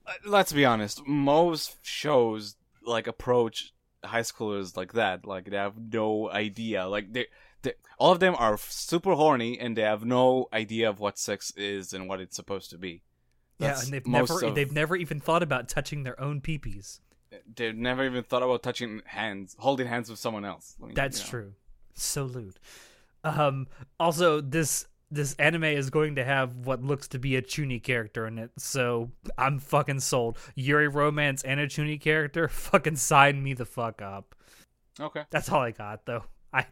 Uh, 0.06 0.12
let's 0.26 0.52
be 0.52 0.64
honest. 0.64 1.06
Most 1.06 1.76
shows 1.82 2.56
like 2.84 3.06
approach 3.06 3.72
high 4.04 4.20
schoolers 4.20 4.76
like 4.76 4.92
that. 4.94 5.26
Like 5.26 5.50
they 5.50 5.56
have 5.56 5.74
no 5.92 6.30
idea. 6.30 6.86
Like 6.86 7.12
they, 7.12 7.26
they 7.62 7.74
all 7.98 8.12
of 8.12 8.20
them 8.20 8.34
are 8.38 8.56
super 8.58 9.14
horny 9.14 9.58
and 9.58 9.76
they 9.76 9.82
have 9.82 10.04
no 10.04 10.48
idea 10.52 10.88
of 10.88 11.00
what 11.00 11.18
sex 11.18 11.52
is 11.56 11.92
and 11.92 12.08
what 12.08 12.20
it's 12.20 12.36
supposed 12.36 12.70
to 12.70 12.78
be. 12.78 13.02
Yeah, 13.58 13.80
and 13.80 13.92
they've 13.92 14.06
never 14.06 14.44
of- 14.44 14.54
they've 14.54 14.72
never 14.72 14.96
even 14.96 15.20
thought 15.20 15.42
about 15.42 15.68
touching 15.68 16.02
their 16.02 16.20
own 16.20 16.40
peepees. 16.40 17.00
They've 17.54 17.74
never 17.74 18.04
even 18.04 18.24
thought 18.24 18.42
about 18.42 18.62
touching 18.62 19.00
hands, 19.06 19.56
holding 19.58 19.86
hands 19.86 20.10
with 20.10 20.18
someone 20.18 20.44
else. 20.44 20.76
I 20.82 20.86
mean, 20.86 20.94
That's 20.94 21.18
you 21.18 21.24
know. 21.24 21.30
true. 21.30 21.54
So 21.94 22.24
lewd. 22.24 22.58
Um, 23.24 23.68
also, 23.98 24.40
this 24.40 24.86
this 25.12 25.34
anime 25.34 25.64
is 25.64 25.90
going 25.90 26.14
to 26.14 26.24
have 26.24 26.56
what 26.56 26.82
looks 26.82 27.06
to 27.08 27.18
be 27.18 27.36
a 27.36 27.42
Chuni 27.42 27.82
character 27.82 28.26
in 28.26 28.38
it, 28.38 28.50
so 28.56 29.10
I'm 29.36 29.58
fucking 29.58 30.00
sold. 30.00 30.38
Yuri 30.54 30.88
romance 30.88 31.42
and 31.42 31.60
a 31.60 31.66
Chuni 31.66 32.00
character, 32.00 32.48
fucking 32.48 32.96
sign 32.96 33.42
me 33.42 33.52
the 33.52 33.66
fuck 33.66 34.00
up. 34.00 34.34
Okay. 34.98 35.22
That's 35.30 35.50
all 35.50 35.60
I 35.60 35.70
got 35.70 36.06
though. 36.06 36.24
I, 36.52 36.66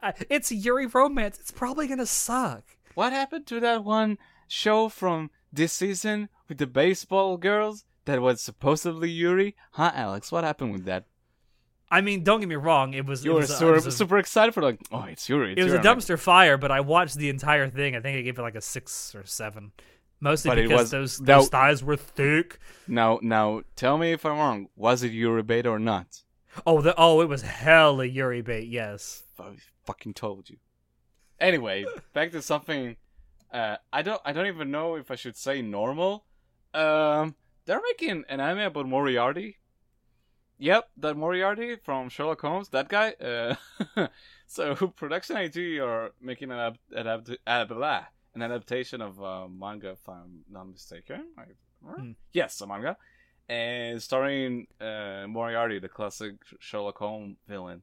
I 0.00 0.14
it's 0.30 0.50
Yuri 0.50 0.86
romance. 0.86 1.38
It's 1.38 1.50
probably 1.50 1.86
gonna 1.88 2.06
suck. 2.06 2.64
What 2.94 3.12
happened 3.12 3.46
to 3.48 3.60
that 3.60 3.84
one 3.84 4.18
show 4.46 4.88
from 4.88 5.30
this 5.52 5.72
season 5.72 6.28
with 6.48 6.58
the 6.58 6.66
baseball 6.66 7.36
girls 7.36 7.84
that 8.04 8.22
was 8.22 8.40
supposedly 8.40 9.10
Yuri? 9.10 9.56
Huh, 9.72 9.92
Alex? 9.94 10.30
What 10.30 10.44
happened 10.44 10.72
with 10.72 10.84
that? 10.84 11.06
I 11.90 12.00
mean, 12.00 12.24
don't 12.24 12.40
get 12.40 12.48
me 12.48 12.56
wrong. 12.56 12.94
It 12.94 13.06
was 13.06 13.24
You 13.24 13.32
it 13.32 13.34
were 13.34 13.40
was, 13.40 13.50
a- 13.50 13.56
super, 13.56 13.72
was 13.72 13.86
a, 13.86 13.92
super 13.92 14.18
excited 14.18 14.52
for 14.52 14.62
like, 14.62 14.80
oh, 14.90 15.04
it's 15.04 15.28
Yuri. 15.28 15.52
It's 15.52 15.60
it 15.60 15.64
was 15.64 15.72
a 15.74 15.76
Yuri. 15.76 15.84
Like, 15.86 15.98
dumpster 15.98 16.18
fire, 16.18 16.56
but 16.56 16.70
I 16.70 16.80
watched 16.80 17.16
the 17.16 17.28
entire 17.28 17.68
thing. 17.68 17.94
I 17.94 18.00
think 18.00 18.18
I 18.18 18.22
gave 18.22 18.38
it 18.38 18.42
like 18.42 18.54
a 18.56 18.60
six 18.60 19.14
or 19.14 19.24
seven, 19.24 19.72
mostly 20.20 20.54
because 20.62 20.70
was- 20.72 20.90
those 20.90 21.18
that- 21.18 21.26
those 21.26 21.48
thighs 21.48 21.84
were 21.84 21.96
thick. 21.96 22.58
Now, 22.88 23.18
now, 23.22 23.62
tell 23.76 23.98
me 23.98 24.12
if 24.12 24.24
I'm 24.26 24.38
wrong. 24.38 24.68
Was 24.76 25.02
it 25.02 25.12
Yuri 25.12 25.42
bait 25.42 25.66
or 25.66 25.78
not? 25.78 26.22
Oh, 26.66 26.80
the 26.80 26.94
oh, 26.96 27.20
it 27.20 27.28
was 27.28 27.42
hella 27.42 28.04
Yuri 28.06 28.40
bait. 28.40 28.68
Yes. 28.68 29.24
I 29.38 29.56
fucking 29.84 30.14
told 30.14 30.48
you. 30.50 30.56
Anyway, 31.40 31.84
back 32.12 32.30
to 32.32 32.40
something. 32.42 32.96
Uh, 33.52 33.76
I 33.92 34.02
don't. 34.02 34.20
I 34.24 34.32
don't 34.32 34.46
even 34.46 34.70
know 34.70 34.96
if 34.96 35.10
I 35.10 35.16
should 35.16 35.36
say 35.36 35.62
normal. 35.62 36.24
Um, 36.72 37.34
they're 37.66 37.80
making 37.82 38.24
an 38.28 38.40
anime 38.40 38.60
about 38.66 38.86
Moriarty. 38.88 39.58
Yep, 40.58 40.88
that 40.98 41.16
Moriarty 41.16 41.76
from 41.76 42.08
Sherlock 42.08 42.40
Holmes, 42.40 42.68
that 42.70 42.88
guy. 42.88 43.12
Uh, 43.20 43.56
so 44.46 44.74
Production 44.74 45.36
I.G 45.36 45.80
are 45.80 46.12
making 46.20 46.50
an 46.50 46.58
adapt, 46.58 46.80
adapt, 46.94 47.30
adapt 47.46 48.10
an 48.34 48.42
adaptation 48.42 49.00
of 49.00 49.18
a 49.20 49.48
manga, 49.48 49.90
if 49.90 50.08
I'm 50.08 50.44
not 50.50 50.68
mistaken. 50.68 51.26
I, 51.38 51.44
Mm. 51.84 52.14
Yes, 52.32 52.60
a 52.60 52.66
manga, 52.66 52.96
and 53.48 54.02
starring 54.02 54.66
uh, 54.80 55.26
Moriarty, 55.28 55.78
the 55.78 55.88
classic 55.88 56.36
Sherlock 56.58 56.98
Holmes 56.98 57.36
villain, 57.46 57.82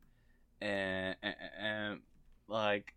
and, 0.59 1.15
and, 1.21 1.35
and 1.59 1.99
like 2.47 2.95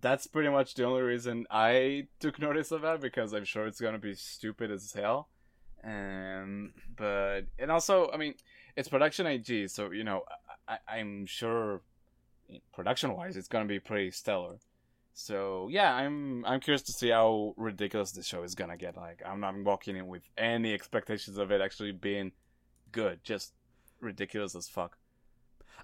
that's 0.00 0.26
pretty 0.26 0.48
much 0.50 0.74
the 0.74 0.84
only 0.84 1.02
reason 1.02 1.46
I 1.50 2.06
took 2.20 2.38
notice 2.38 2.70
of 2.70 2.82
that 2.82 3.00
because 3.00 3.32
I'm 3.32 3.44
sure 3.44 3.66
it's 3.66 3.80
gonna 3.80 3.98
be 3.98 4.14
stupid 4.14 4.70
as 4.70 4.92
hell. 4.92 5.28
Um, 5.82 6.74
but 6.96 7.42
and 7.58 7.70
also, 7.70 8.10
I 8.12 8.16
mean, 8.16 8.34
it's 8.76 8.88
production 8.88 9.26
I.G, 9.26 9.68
so 9.68 9.90
you 9.90 10.04
know, 10.04 10.24
I, 10.68 10.78
I'm 10.88 11.26
sure 11.26 11.82
production 12.72 13.14
wise, 13.14 13.36
it's 13.36 13.48
gonna 13.48 13.66
be 13.66 13.80
pretty 13.80 14.10
stellar. 14.10 14.58
So 15.12 15.68
yeah, 15.70 15.94
I'm 15.94 16.44
I'm 16.46 16.60
curious 16.60 16.82
to 16.82 16.92
see 16.92 17.10
how 17.10 17.54
ridiculous 17.56 18.12
this 18.12 18.26
show 18.26 18.42
is 18.42 18.54
gonna 18.54 18.76
get. 18.76 18.96
Like 18.96 19.22
I'm 19.26 19.40
not 19.40 19.54
walking 19.58 19.96
in 19.96 20.06
with 20.06 20.22
any 20.38 20.72
expectations 20.72 21.38
of 21.38 21.50
it 21.50 21.60
actually 21.60 21.92
being 21.92 22.32
good, 22.92 23.22
just 23.24 23.52
ridiculous 24.00 24.54
as 24.54 24.68
fuck. 24.68 24.96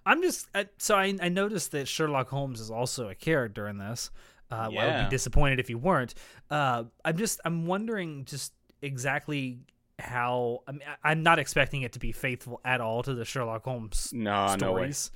I'm 0.05 0.23
just 0.23 0.49
I, 0.55 0.69
so 0.79 0.97
I, 0.97 1.15
I 1.21 1.29
noticed 1.29 1.73
that 1.73 1.89
Sherlock 1.89 2.29
Holmes 2.29 2.61
is 2.61 2.71
also 2.71 3.09
a 3.09 3.15
character 3.15 3.69
in 3.69 3.79
this. 3.79 4.11
Uh, 4.51 4.71
well, 4.73 4.89
I 4.89 4.97
would 5.01 5.05
be 5.07 5.11
disappointed 5.11 5.59
if 5.59 5.69
you 5.69 5.79
weren't. 5.79 6.15
Uh, 6.51 6.85
I'm 7.05 7.17
just 7.17 7.41
I'm 7.45 7.67
wondering 7.67 8.25
just 8.25 8.53
exactly 8.81 9.59
how 9.99 10.61
I 10.67 10.73
mean, 10.73 10.83
I'm 11.03 11.23
not 11.23 11.39
expecting 11.39 11.83
it 11.83 11.93
to 11.95 11.99
be 11.99 12.13
faithful 12.13 12.61
at 12.65 12.81
all 12.81 13.03
to 13.03 13.15
the 13.15 13.25
Sherlock 13.25 13.65
Holmes 13.65 14.11
No, 14.13 14.47
no 14.49 14.57
stories. 14.57 15.11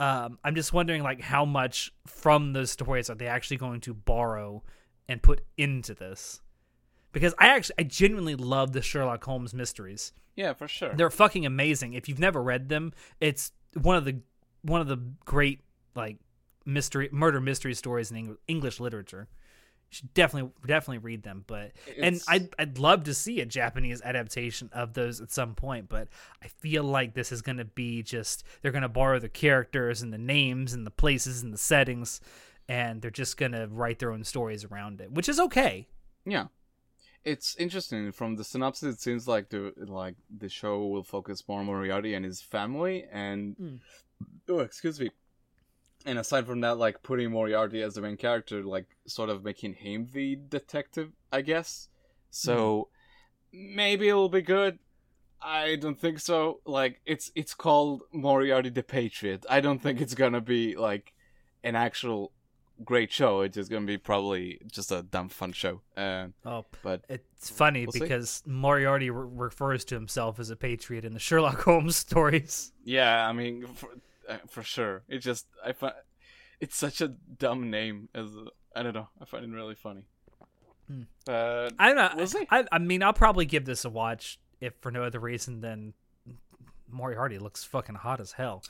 um, 0.00 0.38
I'm 0.42 0.54
just 0.54 0.72
wondering 0.72 1.02
like 1.02 1.20
how 1.20 1.44
much 1.44 1.92
from 2.06 2.52
those 2.52 2.70
stories 2.70 3.10
are 3.10 3.14
they 3.14 3.26
actually 3.26 3.58
going 3.58 3.80
to 3.82 3.94
borrow 3.94 4.62
and 5.08 5.22
put 5.22 5.42
into 5.58 5.94
this? 5.94 6.40
Because 7.12 7.34
I 7.38 7.48
actually 7.48 7.74
I 7.78 7.82
genuinely 7.82 8.34
love 8.34 8.72
the 8.72 8.80
Sherlock 8.80 9.22
Holmes 9.24 9.52
mysteries. 9.52 10.12
Yeah, 10.34 10.54
for 10.54 10.66
sure. 10.66 10.94
They're 10.94 11.10
fucking 11.10 11.44
amazing. 11.44 11.92
If 11.92 12.08
you've 12.08 12.18
never 12.18 12.42
read 12.42 12.70
them, 12.70 12.92
it's 13.20 13.52
one 13.74 13.96
of 13.96 14.06
the 14.06 14.20
one 14.62 14.80
of 14.80 14.88
the 14.88 14.96
great 15.26 15.60
like 15.94 16.16
mystery 16.64 17.10
murder 17.12 17.40
mystery 17.40 17.74
stories 17.74 18.10
in 18.10 18.16
Eng- 18.16 18.36
English 18.48 18.80
literature. 18.80 19.28
Should 19.92 20.14
definitely 20.14 20.50
definitely 20.66 20.98
read 20.98 21.22
them. 21.22 21.44
But 21.46 21.72
and 21.98 22.18
I'd 22.26 22.48
I'd 22.58 22.78
love 22.78 23.04
to 23.04 23.12
see 23.14 23.40
a 23.42 23.44
Japanese 23.46 24.00
adaptation 24.00 24.70
of 24.72 24.94
those 24.94 25.20
at 25.20 25.30
some 25.30 25.54
point. 25.54 25.90
But 25.90 26.08
I 26.42 26.48
feel 26.48 26.82
like 26.82 27.12
this 27.12 27.30
is 27.30 27.42
going 27.42 27.58
to 27.58 27.66
be 27.66 28.02
just 28.02 28.42
they're 28.62 28.72
going 28.72 28.80
to 28.82 28.88
borrow 28.88 29.18
the 29.18 29.28
characters 29.28 30.00
and 30.00 30.10
the 30.10 30.16
names 30.16 30.72
and 30.72 30.86
the 30.86 30.90
places 30.90 31.42
and 31.42 31.52
the 31.52 31.58
settings, 31.58 32.22
and 32.68 33.02
they're 33.02 33.10
just 33.10 33.36
going 33.36 33.52
to 33.52 33.68
write 33.70 33.98
their 33.98 34.12
own 34.12 34.24
stories 34.24 34.64
around 34.64 35.02
it, 35.02 35.12
which 35.12 35.28
is 35.28 35.38
okay. 35.38 35.86
Yeah, 36.24 36.46
it's 37.22 37.54
interesting. 37.56 38.12
From 38.12 38.36
the 38.36 38.44
synopsis, 38.44 38.94
it 38.94 39.00
seems 39.02 39.28
like 39.28 39.50
the 39.50 39.74
like 39.76 40.14
the 40.34 40.48
show 40.48 40.86
will 40.86 41.04
focus 41.04 41.46
more 41.46 41.60
on 41.60 41.66
Moriarty 41.66 42.14
and 42.14 42.24
his 42.24 42.40
family, 42.40 43.04
and 43.12 43.56
Mm. 43.58 43.80
oh, 44.48 44.60
excuse 44.60 44.98
me. 44.98 45.10
And 46.04 46.18
aside 46.18 46.46
from 46.46 46.60
that, 46.62 46.78
like 46.78 47.02
putting 47.02 47.30
Moriarty 47.30 47.82
as 47.82 47.94
the 47.94 48.00
main 48.00 48.16
character, 48.16 48.62
like 48.62 48.86
sort 49.06 49.30
of 49.30 49.44
making 49.44 49.74
him 49.74 50.08
the 50.12 50.36
detective, 50.48 51.12
I 51.32 51.42
guess. 51.42 51.88
So 52.30 52.88
maybe 53.52 54.08
it'll 54.08 54.28
be 54.28 54.42
good. 54.42 54.78
I 55.40 55.76
don't 55.76 55.98
think 55.98 56.20
so. 56.20 56.60
Like 56.64 57.00
it's 57.06 57.30
it's 57.34 57.54
called 57.54 58.02
Moriarty 58.12 58.70
the 58.70 58.82
Patriot. 58.82 59.44
I 59.50 59.60
don't 59.60 59.80
think 59.80 60.00
it's 60.00 60.14
gonna 60.14 60.40
be 60.40 60.76
like 60.76 61.12
an 61.64 61.74
actual 61.76 62.32
great 62.84 63.12
show. 63.12 63.40
It's 63.42 63.56
just 63.56 63.70
gonna 63.70 63.86
be 63.86 63.98
probably 63.98 64.60
just 64.70 64.90
a 64.92 65.02
dumb 65.02 65.28
fun 65.28 65.52
show. 65.52 65.82
Uh, 65.96 66.28
Oh, 66.44 66.64
but 66.82 67.04
It's 67.08 67.50
funny 67.50 67.86
We'll 67.86 67.92
see. 67.92 68.00
because 68.00 68.42
Moriarty 68.46 69.10
re- 69.10 69.28
refers 69.32 69.84
to 69.86 69.94
himself 69.96 70.38
as 70.40 70.50
a 70.50 70.56
patriot 70.56 71.04
in 71.04 71.12
the 71.12 71.18
Sherlock 71.20 71.60
Holmes 71.64 71.96
stories. 71.96 72.72
yeah, 72.84 73.28
I 73.28 73.32
mean, 73.32 73.66
for, 73.74 73.88
uh, 74.28 74.38
for 74.48 74.62
sure. 74.62 75.02
It 75.08 75.18
just 75.18 75.46
I 75.64 75.72
find 75.72 75.94
it's 76.60 76.76
such 76.76 77.00
a 77.00 77.08
dumb 77.08 77.70
name. 77.70 78.08
As 78.14 78.28
I 78.74 78.82
don't 78.82 78.94
know, 78.94 79.08
I 79.20 79.24
find 79.24 79.44
it 79.44 79.50
really 79.50 79.74
funny. 79.74 80.04
Hmm. 80.88 81.02
But 81.24 81.74
I 81.78 81.88
don't 81.88 81.96
know. 81.96 82.10
We'll. 82.16 82.46
I, 82.50 82.64
I 82.72 82.78
mean, 82.78 83.02
I'll 83.02 83.12
probably 83.12 83.46
give 83.46 83.64
this 83.64 83.84
a 83.84 83.90
watch 83.90 84.38
if 84.60 84.74
for 84.80 84.90
no 84.90 85.02
other 85.02 85.18
reason 85.18 85.60
than 85.60 85.94
Moriarty 86.88 87.38
looks 87.38 87.64
fucking 87.64 87.96
hot 87.96 88.20
as 88.20 88.32
hell. 88.32 88.62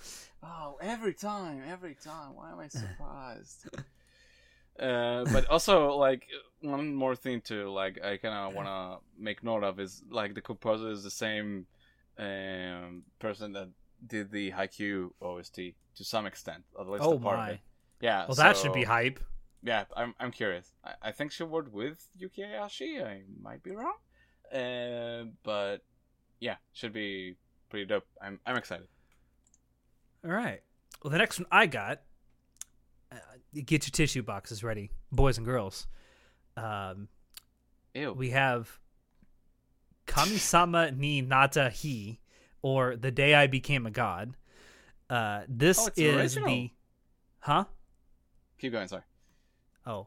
oh, 0.42 0.76
every 0.80 1.14
time, 1.14 1.62
every 1.68 1.94
time. 1.94 2.34
Why 2.34 2.53
am 2.53 2.61
I 2.61 2.68
surprised? 2.68 3.68
uh, 4.80 5.24
but 5.32 5.46
also, 5.50 5.96
like 5.96 6.26
one 6.61 6.94
more 6.94 7.16
thing 7.16 7.40
too, 7.40 7.70
like 7.70 8.03
I 8.03 8.16
kind 8.16 8.34
of 8.34 8.55
want 8.55 8.68
to 8.68 9.22
make 9.22 9.42
note 9.42 9.64
of 9.64 9.80
is 9.80 10.03
like 10.11 10.34
the 10.34 10.40
composer 10.40 10.90
is 10.90 11.03
the 11.03 11.11
same 11.11 11.66
um, 12.18 13.03
person 13.18 13.53
that 13.53 13.68
did 14.07 14.30
the 14.30 14.50
Haikyuu 14.53 15.11
OST 15.20 15.55
to 15.96 16.05
some 16.05 16.26
extent, 16.26 16.64
at 16.78 16.88
least 16.88 17.05
Oh 17.05 17.14
a 17.14 17.18
part 17.20 17.38
of 17.38 17.44
my! 17.44 17.50
it. 17.50 17.61
Yeah. 18.00 18.26
Well, 18.26 18.34
that 18.36 18.57
should 18.57 18.72
be 18.72 18.84
hype. 18.84 19.20
yeah, 19.62 19.84
I'm 19.96 20.14
I'm 20.18 20.30
curious. 20.32 20.72
I, 20.84 20.94
I 21.03 21.12
think 21.12 21.30
she 21.32 21.44
worked 21.44 21.72
with 21.72 22.05
Yuki 22.16 22.42
Hayashi. 22.42 23.00
I 23.03 23.22
might 23.40 23.62
be 23.62 23.70
wrong, 23.70 23.94
uh, 24.53 25.24
but 25.44 25.78
yeah, 26.40 26.57
should 26.72 26.92
be 26.92 27.36
pretty 27.70 27.86
dope. 27.86 28.05
I'm 28.20 28.40
I'm 28.44 28.57
excited. 28.57 28.88
All 30.24 30.30
right. 30.32 30.62
Well, 31.03 31.11
the 31.11 31.18
next 31.18 31.38
one 31.38 31.46
I 31.53 31.66
got. 31.66 32.03
Uh, 33.12 33.16
get 33.64 33.86
your 33.86 33.92
tissue 33.92 34.22
boxes 34.22 34.64
ready, 34.64 34.90
boys 35.11 35.36
and 35.36 35.44
girls. 35.46 35.86
Um, 36.57 37.09
Ew. 37.94 38.12
we 38.14 38.30
have 38.30 38.78
Kamisama 40.07 40.96
ni 40.96 41.22
Natta 41.22 41.70
Hi, 41.70 42.18
or 42.62 42.96
The 42.96 43.10
Day 43.10 43.34
I 43.34 43.46
Became 43.46 43.86
a 43.86 43.90
God. 43.90 44.34
Uh, 45.10 45.42
this 45.48 45.78
Oh, 45.78 45.90
is 45.96 46.36
original. 46.36 46.48
the. 46.48 46.70
Huh? 47.40 47.64
Keep 48.58 48.72
going. 48.72 48.88
Sorry. 48.88 49.02
Oh, 49.84 50.06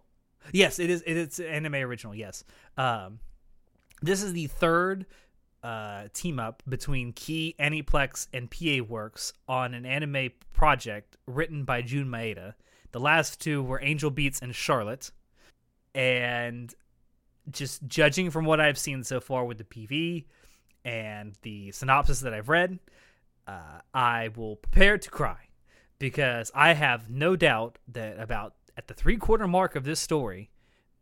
yes, 0.52 0.80
it 0.80 0.90
is. 0.90 1.04
It 1.06 1.18
is 1.18 1.40
an 1.40 1.46
anime 1.48 1.76
original. 1.76 2.16
Yes. 2.16 2.44
Um, 2.78 3.20
this 4.02 4.24
is 4.24 4.34
the 4.34 4.48
third 4.48 5.06
uh, 5.64 6.06
team 6.14 6.40
up 6.40 6.64
between 6.68 7.12
Key 7.14 7.56
Aniplex 7.60 8.28
and 8.34 8.50
PA 8.50 8.84
Works 8.88 9.34
on 9.48 9.74
an 9.74 9.86
anime 9.86 10.30
project 10.54 11.18
written 11.28 11.66
by 11.66 11.82
Jun 11.82 12.06
Maeda. 12.06 12.54
The 12.92 13.00
last 13.00 13.42
two 13.42 13.62
were 13.62 13.82
Angel 13.82 14.10
Beats 14.10 14.40
and 14.42 14.56
Charlotte, 14.56 15.12
and 15.94 16.74
just 17.52 17.86
judging 17.88 18.32
from 18.32 18.46
what 18.46 18.60
I've 18.62 18.78
seen 18.78 19.04
so 19.04 19.20
far 19.20 19.44
with 19.46 19.58
the 19.58 19.64
PV 19.66 20.26
and 20.86 21.34
the 21.42 21.72
synopsis 21.72 22.22
that 22.22 22.34
I've 22.34 22.48
read, 22.48 22.80
uh, 23.48 23.80
I 23.94 24.30
will 24.36 24.56
prepare 24.56 24.98
to 24.98 25.10
cry 25.10 25.50
because 26.00 26.52
I 26.54 26.74
have 26.74 27.10
no 27.10 27.36
doubt 27.36 27.80
that 27.88 28.20
about 28.20 28.54
at 28.78 28.88
the 28.88 28.94
three 28.94 29.18
quarter 29.18 29.48
mark 29.48 29.76
of 29.76 29.84
this 29.84 30.00
story, 30.00 30.52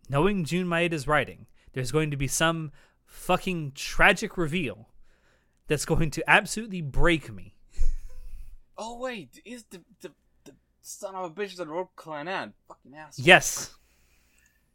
knowing 0.09 0.45
Jun 0.45 0.65
Maeda's 0.65 1.07
writing, 1.07 1.47
there's 1.73 1.91
going 1.91 2.11
to 2.11 2.17
be 2.17 2.27
some 2.27 2.71
fucking 3.05 3.73
tragic 3.75 4.37
reveal 4.37 4.89
that's 5.67 5.85
going 5.85 6.11
to 6.11 6.23
absolutely 6.27 6.81
break 6.81 7.31
me. 7.31 7.55
Oh 8.75 8.97
wait, 8.97 9.39
is 9.45 9.65
the 9.69 9.83
the, 10.01 10.11
the 10.45 10.55
son 10.81 11.13
of 11.13 11.25
a 11.25 11.29
bitch 11.29 11.57
that 11.57 11.67
wrote 11.67 11.95
Clannad 11.95 12.53
fucking 12.67 12.95
ass? 12.95 13.19
Yes. 13.19 13.75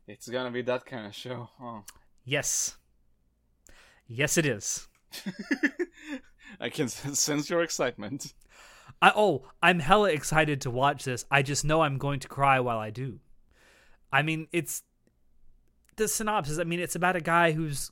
It's 0.07 0.29
gonna 0.29 0.53
be 0.53 0.63
that 0.63 0.87
kind 0.87 1.05
of 1.05 1.17
show. 1.17 1.49
Oh. 1.61 1.83
Yes. 2.25 2.77
Yes, 4.07 4.39
it 4.39 4.47
is. 4.47 4.88
I 6.61 6.69
can 6.71 6.89
sense 6.89 7.51
your 7.51 7.63
excitement. 7.63 8.35
I 9.01 9.13
oh, 9.15 9.45
I'm 9.63 9.79
hella 9.79 10.11
excited 10.11 10.61
to 10.63 10.71
watch 10.71 11.05
this. 11.05 11.25
I 11.31 11.43
just 11.43 11.65
know 11.65 11.83
I'm 11.83 11.99
going 11.99 12.21
to 12.21 12.29
cry 12.29 12.61
while 12.61 12.79
I 12.79 12.91
do. 12.91 13.21
I 14.13 14.23
mean, 14.23 14.49
it's 14.53 14.83
the 15.97 16.09
synopsis. 16.09 16.59
I 16.59 16.65
mean, 16.65 16.81
it's 16.81 16.97
about 16.97 17.17
a 17.17 17.21
guy 17.21 17.53
who's 17.53 17.91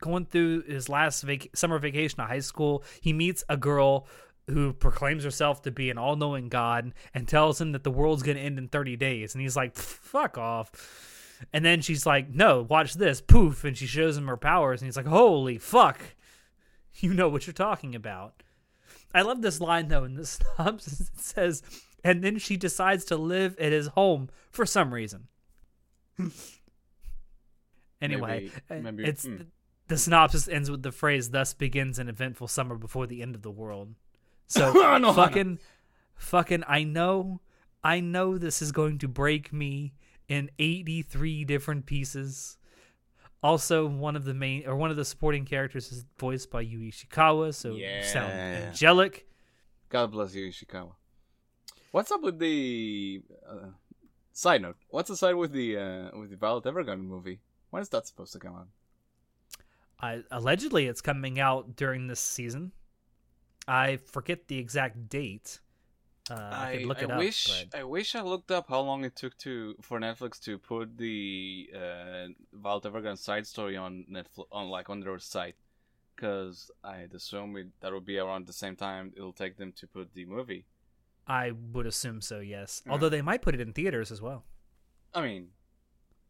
going 0.00 0.26
through 0.26 0.62
his 0.62 0.88
last 0.88 1.22
vac- 1.22 1.54
summer 1.54 1.78
vacation 1.78 2.20
at 2.20 2.28
high 2.28 2.40
school. 2.40 2.82
He 3.00 3.12
meets 3.12 3.44
a 3.48 3.56
girl 3.56 4.06
who 4.48 4.72
proclaims 4.72 5.24
herself 5.24 5.62
to 5.62 5.70
be 5.70 5.90
an 5.90 5.98
all-knowing 5.98 6.48
god 6.48 6.92
and 7.14 7.28
tells 7.28 7.60
him 7.60 7.72
that 7.72 7.84
the 7.84 7.90
world's 7.90 8.22
going 8.22 8.36
to 8.36 8.42
end 8.42 8.58
in 8.58 8.68
30 8.68 8.96
days 8.96 9.34
and 9.34 9.42
he's 9.42 9.56
like 9.56 9.76
fuck 9.76 10.36
off 10.36 10.72
and 11.52 11.64
then 11.64 11.80
she's 11.80 12.04
like 12.04 12.28
no 12.28 12.66
watch 12.68 12.94
this 12.94 13.20
poof 13.20 13.62
and 13.62 13.76
she 13.76 13.86
shows 13.86 14.16
him 14.16 14.26
her 14.26 14.36
powers 14.36 14.80
and 14.80 14.88
he's 14.88 14.96
like 14.96 15.06
holy 15.06 15.58
fuck 15.58 16.00
you 17.00 17.14
know 17.14 17.28
what 17.28 17.46
you're 17.46 17.54
talking 17.54 17.94
about 17.94 18.42
I 19.14 19.22
love 19.22 19.42
this 19.42 19.60
line 19.60 19.88
though 19.88 20.04
in 20.04 20.14
the 20.14 20.26
synopsis. 20.56 21.00
It 21.00 21.20
says, 21.20 21.62
and 22.04 22.22
then 22.22 22.38
she 22.38 22.56
decides 22.56 23.04
to 23.06 23.16
live 23.16 23.56
at 23.58 23.72
his 23.72 23.88
home 23.88 24.28
for 24.50 24.66
some 24.66 24.92
reason. 24.92 25.28
anyway, 28.00 28.50
Maybe- 28.68 28.80
uh, 28.80 28.82
maybe- 28.82 29.04
it's 29.04 29.24
hmm. 29.24 29.36
the 29.88 29.98
synopsis 29.98 30.48
ends 30.48 30.70
with 30.70 30.82
the 30.82 30.92
phrase, 30.92 31.30
"Thus 31.30 31.54
begins 31.54 31.98
an 31.98 32.08
eventful 32.08 32.48
summer 32.48 32.76
before 32.76 33.06
the 33.06 33.22
end 33.22 33.34
of 33.34 33.42
the 33.42 33.50
world." 33.50 33.94
So 34.46 34.72
Anohana. 34.72 35.14
fucking, 35.14 35.58
fucking, 36.14 36.64
I 36.68 36.84
know, 36.84 37.40
I 37.82 38.00
know 38.00 38.36
this 38.36 38.60
is 38.60 38.70
going 38.70 38.98
to 38.98 39.08
break 39.08 39.52
me 39.52 39.94
in 40.28 40.50
83 40.58 41.44
different 41.44 41.86
pieces. 41.86 42.58
Also, 43.42 43.86
one 43.86 44.14
of 44.14 44.24
the 44.24 44.34
main 44.34 44.66
or 44.66 44.76
one 44.76 44.90
of 44.90 44.96
the 44.96 45.04
supporting 45.04 45.44
characters 45.44 45.90
is 45.90 46.04
voiced 46.18 46.50
by 46.50 46.60
Yui 46.60 46.92
Ishikawa, 46.92 47.52
so 47.52 47.74
you 47.74 48.02
sound 48.04 48.32
angelic. 48.32 49.26
God 49.88 50.12
bless 50.12 50.34
you, 50.34 50.48
Ishikawa. 50.48 50.92
What's 51.90 52.10
up 52.12 52.22
with 52.22 52.38
the 52.38 53.20
uh, 53.48 53.70
side 54.32 54.62
note? 54.62 54.76
What's 54.88 55.10
the 55.10 55.16
side 55.16 55.34
with 55.34 55.52
the 55.52 55.76
uh, 55.76 56.18
with 56.18 56.30
the 56.30 56.36
Violet 56.36 56.64
Evergarden 56.64 57.04
movie? 57.04 57.40
When 57.70 57.82
is 57.82 57.88
that 57.90 58.06
supposed 58.06 58.32
to 58.34 58.38
come 58.38 58.54
out? 58.54 58.68
I, 60.00 60.22
allegedly, 60.30 60.86
it's 60.86 61.00
coming 61.00 61.38
out 61.40 61.76
during 61.76 62.06
this 62.06 62.20
season. 62.20 62.72
I 63.66 63.96
forget 63.96 64.48
the 64.48 64.58
exact 64.58 65.08
date. 65.08 65.60
Uh, 66.32 66.50
I, 66.50 66.70
it 67.02 67.10
up. 67.10 67.18
wish 67.18 67.64
but 67.70 67.78
I 67.80 67.84
wish 67.84 68.14
I 68.14 68.22
looked 68.22 68.50
up 68.50 68.66
how 68.68 68.80
long 68.80 69.04
it 69.04 69.14
took 69.16 69.36
to 69.38 69.74
for 69.82 70.00
Netflix 70.00 70.40
to 70.44 70.58
put 70.58 70.96
the 70.96 71.70
uh, 71.74 72.28
Violet 72.52 72.84
Evergarden 72.84 73.18
side 73.18 73.46
story 73.46 73.76
on 73.76 74.04
Netflix 74.10 74.46
on 74.50 74.68
like 74.68 74.88
on 74.88 75.00
their 75.00 75.18
site, 75.18 75.56
because 76.16 76.70
I'd 76.82 77.12
assume 77.14 77.56
it, 77.56 77.68
that 77.80 77.92
would 77.92 78.06
be 78.06 78.18
around 78.18 78.46
the 78.46 78.52
same 78.52 78.76
time 78.76 79.12
it'll 79.16 79.32
take 79.32 79.56
them 79.58 79.72
to 79.72 79.86
put 79.86 80.14
the 80.14 80.24
movie. 80.24 80.64
I 81.26 81.52
would 81.72 81.86
assume 81.86 82.20
so. 82.20 82.40
Yes, 82.40 82.82
Yeah. 82.86 82.92
although 82.92 83.08
they 83.10 83.22
might 83.22 83.42
put 83.42 83.54
it 83.54 83.60
in 83.60 83.72
theaters 83.72 84.10
as 84.10 84.20
well. 84.22 84.44
I 85.14 85.20
mean, 85.22 85.48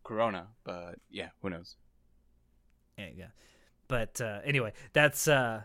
Corona, 0.05 0.48
but 0.64 0.96
yeah, 1.11 1.28
who 1.40 1.50
knows? 1.50 1.76
Yeah, 2.98 3.09
yeah. 3.16 3.26
But 3.88 4.20
uh, 4.20 4.40
anyway, 4.44 4.72
that's 4.92 5.28
uh, 5.28 5.62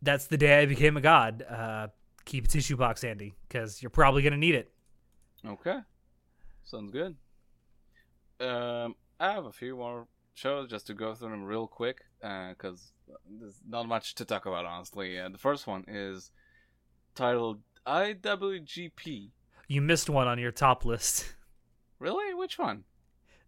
that's 0.00 0.26
the 0.26 0.38
day 0.38 0.60
I 0.62 0.66
became 0.66 0.96
a 0.96 1.00
god. 1.00 1.42
Uh, 1.48 1.88
keep 2.24 2.44
a 2.44 2.48
tissue 2.48 2.76
box 2.76 3.02
handy 3.02 3.34
because 3.48 3.82
you're 3.82 3.90
probably 3.90 4.22
gonna 4.22 4.36
need 4.36 4.54
it. 4.54 4.72
Okay, 5.46 5.78
sounds 6.62 6.90
good. 6.90 7.16
Um, 8.40 8.94
I 9.20 9.32
have 9.32 9.44
a 9.44 9.52
few 9.52 9.76
more 9.76 10.06
shows 10.34 10.68
just 10.70 10.86
to 10.86 10.94
go 10.94 11.14
through 11.14 11.30
them 11.30 11.44
real 11.44 11.66
quick 11.66 12.02
because 12.20 12.92
there's 13.28 13.60
not 13.68 13.86
much 13.86 14.14
to 14.16 14.24
talk 14.24 14.46
about, 14.46 14.64
honestly. 14.64 15.18
Uh, 15.18 15.28
the 15.28 15.38
first 15.38 15.66
one 15.66 15.84
is 15.88 16.30
titled 17.14 17.60
IWGP. 17.86 19.30
You 19.68 19.80
missed 19.80 20.10
one 20.10 20.28
on 20.28 20.38
your 20.38 20.52
top 20.52 20.84
list. 20.84 21.34
Really? 21.98 22.34
Which 22.34 22.58
one? 22.58 22.84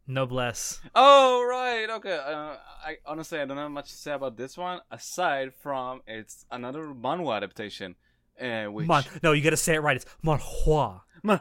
Noblesse. 0.07 0.81
Oh, 0.95 1.45
right. 1.49 1.89
Okay. 1.89 2.17
Uh, 2.17 2.57
I 2.85 2.99
honestly 3.07 3.41
I 3.41 3.47
don't 3.47 3.57
have 3.57 3.71
much 3.71 3.91
to 3.91 3.97
say 3.97 4.13
about 4.13 4.37
this 4.37 4.57
one 4.57 4.81
aside 4.91 5.55
from 5.55 6.03
it's 6.07 6.45
another 6.51 6.89
manhwa 6.89 7.37
adaptation. 7.37 7.97
Uh, 8.41 8.65
which 8.67 8.87
Mon- 8.87 9.05
no, 9.23 9.33
you 9.33 9.43
gotta 9.43 9.57
say 9.57 9.75
it 9.75 9.81
right. 9.81 9.97
It's 9.97 10.07
manhua. 10.23 11.03
Man- 11.23 11.41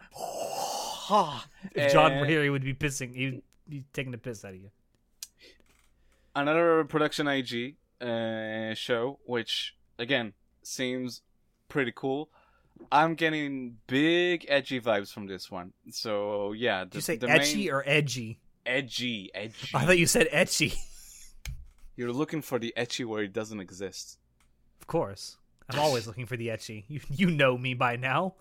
If 1.76 1.92
John 1.92 2.20
were 2.20 2.26
here, 2.26 2.44
he 2.44 2.50
would 2.50 2.64
be 2.64 2.74
pissing. 2.74 3.16
He'd 3.16 3.42
be 3.68 3.84
taking 3.94 4.12
the 4.12 4.18
piss 4.18 4.44
out 4.46 4.54
of 4.54 4.62
you. 4.62 4.70
another 6.36 6.84
production 6.86 7.28
I.G 7.28 7.76
uh, 8.02 8.74
show, 8.74 9.20
which 9.26 9.76
again 10.00 10.34
seems 10.64 11.22
pretty 11.70 11.92
cool. 11.96 12.30
I'm 12.92 13.16
getting 13.16 13.78
big 13.88 14.46
edgy 14.50 14.82
vibes 14.82 15.12
from 15.12 15.28
this 15.28 15.50
one. 15.52 15.74
So 15.92 16.54
yeah, 16.54 16.84
Did 16.86 16.96
you 16.96 17.02
say 17.02 17.16
the 17.18 17.28
etchy 17.28 17.56
main- 17.58 17.72
or 17.72 17.84
edgy? 17.86 18.40
edgy, 18.66 19.30
edgy. 19.34 19.70
I 19.74 19.86
thought 19.86 19.98
you 19.98 20.08
said 20.08 20.28
etchy. 20.34 20.76
You're 21.96 22.12
looking 22.14 22.42
for 22.42 22.58
the 22.60 22.74
etchy 22.78 23.06
where 23.06 23.24
it 23.24 23.34
doesn't 23.34 23.60
exist. 23.60 24.18
of 24.82 24.88
course, 24.88 25.38
I'm 25.70 25.80
always 25.80 26.08
looking 26.08 26.26
for 26.26 26.38
the 26.38 26.48
etchy. 26.48 26.84
You 26.88 27.00
you 27.10 27.30
know 27.32 27.58
me 27.58 27.74
by 27.74 27.96
now. 27.96 28.36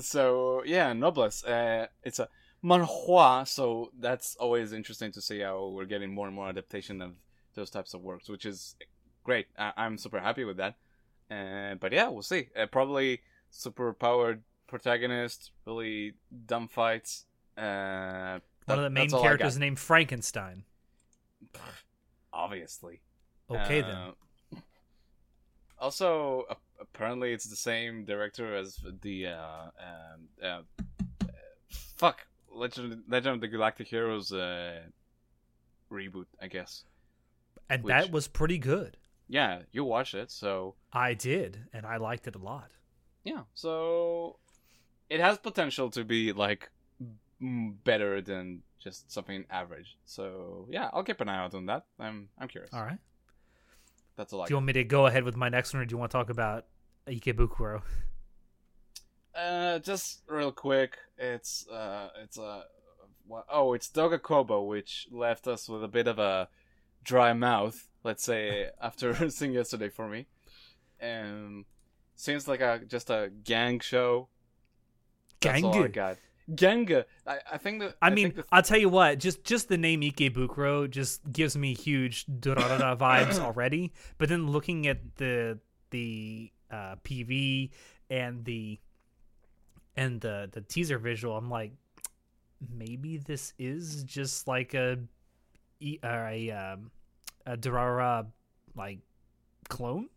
So 0.00 0.62
yeah, 0.64 0.92
Noblesse. 0.92 1.44
Uh, 1.44 1.86
it's 2.02 2.18
a 2.18 2.28
manhua, 2.62 3.44
so 3.46 3.90
that's 3.98 4.36
always 4.36 4.72
interesting 4.72 5.12
to 5.12 5.20
see 5.20 5.40
how 5.40 5.68
we're 5.68 5.86
getting 5.86 6.12
more 6.12 6.26
and 6.26 6.34
more 6.36 6.48
adaptation 6.48 7.00
of 7.00 7.12
those 7.54 7.70
types 7.70 7.94
of 7.94 8.02
works, 8.02 8.28
which 8.28 8.44
is 8.44 8.76
great. 9.24 9.46
I- 9.58 9.72
I'm 9.76 9.96
super 9.98 10.20
happy 10.20 10.44
with 10.44 10.58
that. 10.58 10.76
Uh, 11.30 11.74
but 11.76 11.92
yeah, 11.92 12.08
we'll 12.08 12.22
see. 12.22 12.48
Uh, 12.56 12.66
probably 12.66 13.20
super 13.50 13.92
powered 13.92 14.42
protagonist, 14.66 15.52
really 15.66 16.14
dumb 16.46 16.68
fights. 16.68 17.24
Uh, 17.56 18.38
One 18.66 18.78
of 18.78 18.84
the 18.84 18.90
main 18.90 19.04
that's 19.04 19.14
all 19.14 19.20
I 19.20 19.24
characters 19.24 19.58
named 19.58 19.78
Frankenstein. 19.78 20.64
obviously. 22.32 23.00
Okay 23.50 23.82
Uh, 23.82 23.86
then. 23.86 24.12
Also, 25.78 26.44
a- 26.50 26.56
apparently, 26.80 27.32
it's 27.32 27.44
the 27.46 27.56
same 27.56 28.04
director 28.04 28.54
as 28.56 28.78
the 29.02 29.26
uh, 29.28 29.64
um, 29.78 30.28
uh, 30.42 30.46
uh, 30.46 31.26
fuck 31.96 32.26
Legend 32.52 33.02
Legend 33.08 33.34
of 33.36 33.40
the 33.40 33.48
Galactic 33.48 33.86
Heroes 33.88 34.32
uh, 34.32 34.80
reboot, 35.90 36.26
I 36.40 36.46
guess. 36.48 36.84
And 37.68 37.82
which- 37.84 37.92
that 37.92 38.10
was 38.10 38.28
pretty 38.28 38.58
good. 38.58 38.96
Yeah, 39.28 39.62
you 39.72 39.82
watched 39.84 40.14
it, 40.14 40.30
so 40.30 40.76
I 40.92 41.14
did, 41.14 41.64
and 41.72 41.84
I 41.84 41.96
liked 41.96 42.28
it 42.28 42.36
a 42.36 42.38
lot. 42.38 42.70
yeah, 43.24 43.42
so 43.54 44.38
it 45.10 45.18
has 45.20 45.36
potential 45.38 45.90
to 45.90 46.04
be 46.04 46.32
like 46.32 46.70
better 47.40 48.20
than 48.22 48.62
just 48.78 49.10
something 49.10 49.44
average. 49.50 49.96
So 50.04 50.68
yeah, 50.70 50.90
I'll 50.92 51.02
keep 51.02 51.20
an 51.20 51.28
eye 51.28 51.38
out 51.44 51.54
on 51.54 51.66
that. 51.66 51.86
I'm 51.98 52.28
I'm 52.38 52.46
curious. 52.46 52.72
All 52.72 52.84
right. 52.84 52.98
That's 54.16 54.32
all 54.32 54.42
I 54.42 54.46
Do 54.46 54.52
you 54.52 54.56
want 54.56 54.66
me 54.66 54.72
to 54.74 54.84
go 54.84 55.06
ahead 55.06 55.24
with 55.24 55.36
my 55.36 55.48
next 55.48 55.72
one, 55.72 55.82
or 55.82 55.84
do 55.84 55.92
you 55.92 55.98
want 55.98 56.10
to 56.10 56.18
talk 56.18 56.30
about 56.30 56.66
Ikebukuro? 57.06 57.82
Uh, 59.36 59.78
just 59.80 60.22
real 60.28 60.50
quick, 60.50 60.96
it's 61.18 61.68
uh, 61.68 62.08
it's 62.22 62.38
uh, 62.38 62.62
oh, 63.50 63.74
it's 63.74 63.86
Doga 63.90 64.20
Kobo, 64.20 64.62
which 64.62 65.08
left 65.10 65.46
us 65.46 65.68
with 65.68 65.84
a 65.84 65.88
bit 65.88 66.08
of 66.08 66.18
a 66.18 66.48
dry 67.04 67.34
mouth. 67.34 67.86
Let's 68.02 68.24
say 68.24 68.70
after 68.80 69.28
seeing 69.30 69.52
yesterday 69.52 69.90
for 69.90 70.08
me, 70.08 70.26
um, 71.02 71.66
seems 72.14 72.48
like 72.48 72.60
a 72.62 72.80
just 72.88 73.10
a 73.10 73.30
gang 73.44 73.80
show. 73.80 74.28
That's 75.42 75.62
all 75.62 75.74
I 75.74 75.82
Gang. 75.82 75.90
got. 75.90 76.16
Ganga. 76.54 77.06
I, 77.26 77.38
I 77.54 77.58
think 77.58 77.80
that. 77.80 77.96
I 78.00 78.10
mean, 78.10 78.32
the- 78.36 78.44
I'll 78.52 78.62
tell 78.62 78.78
you 78.78 78.88
what. 78.88 79.18
Just 79.18 79.42
just 79.44 79.68
the 79.68 79.76
name 79.78 80.00
Ikebukuro 80.02 80.88
just 80.88 81.20
gives 81.32 81.56
me 81.56 81.74
huge 81.74 82.24
Durarara 82.26 82.96
vibes 82.98 83.38
already. 83.40 83.92
But 84.18 84.28
then 84.28 84.46
looking 84.46 84.86
at 84.86 85.16
the 85.16 85.58
the 85.90 86.52
uh, 86.70 86.96
PV 87.04 87.70
and 88.10 88.44
the 88.44 88.78
and 89.96 90.20
the 90.20 90.48
the 90.52 90.60
teaser 90.60 90.98
visual, 90.98 91.36
I'm 91.36 91.50
like, 91.50 91.72
maybe 92.72 93.16
this 93.16 93.52
is 93.58 94.04
just 94.04 94.46
like 94.46 94.74
a 94.74 94.98
e- 95.80 95.98
or 96.04 96.28
a 96.28 96.50
um, 96.52 96.90
a 97.44 97.56
Durarara 97.56 98.26
like 98.76 99.00
clone. 99.68 100.08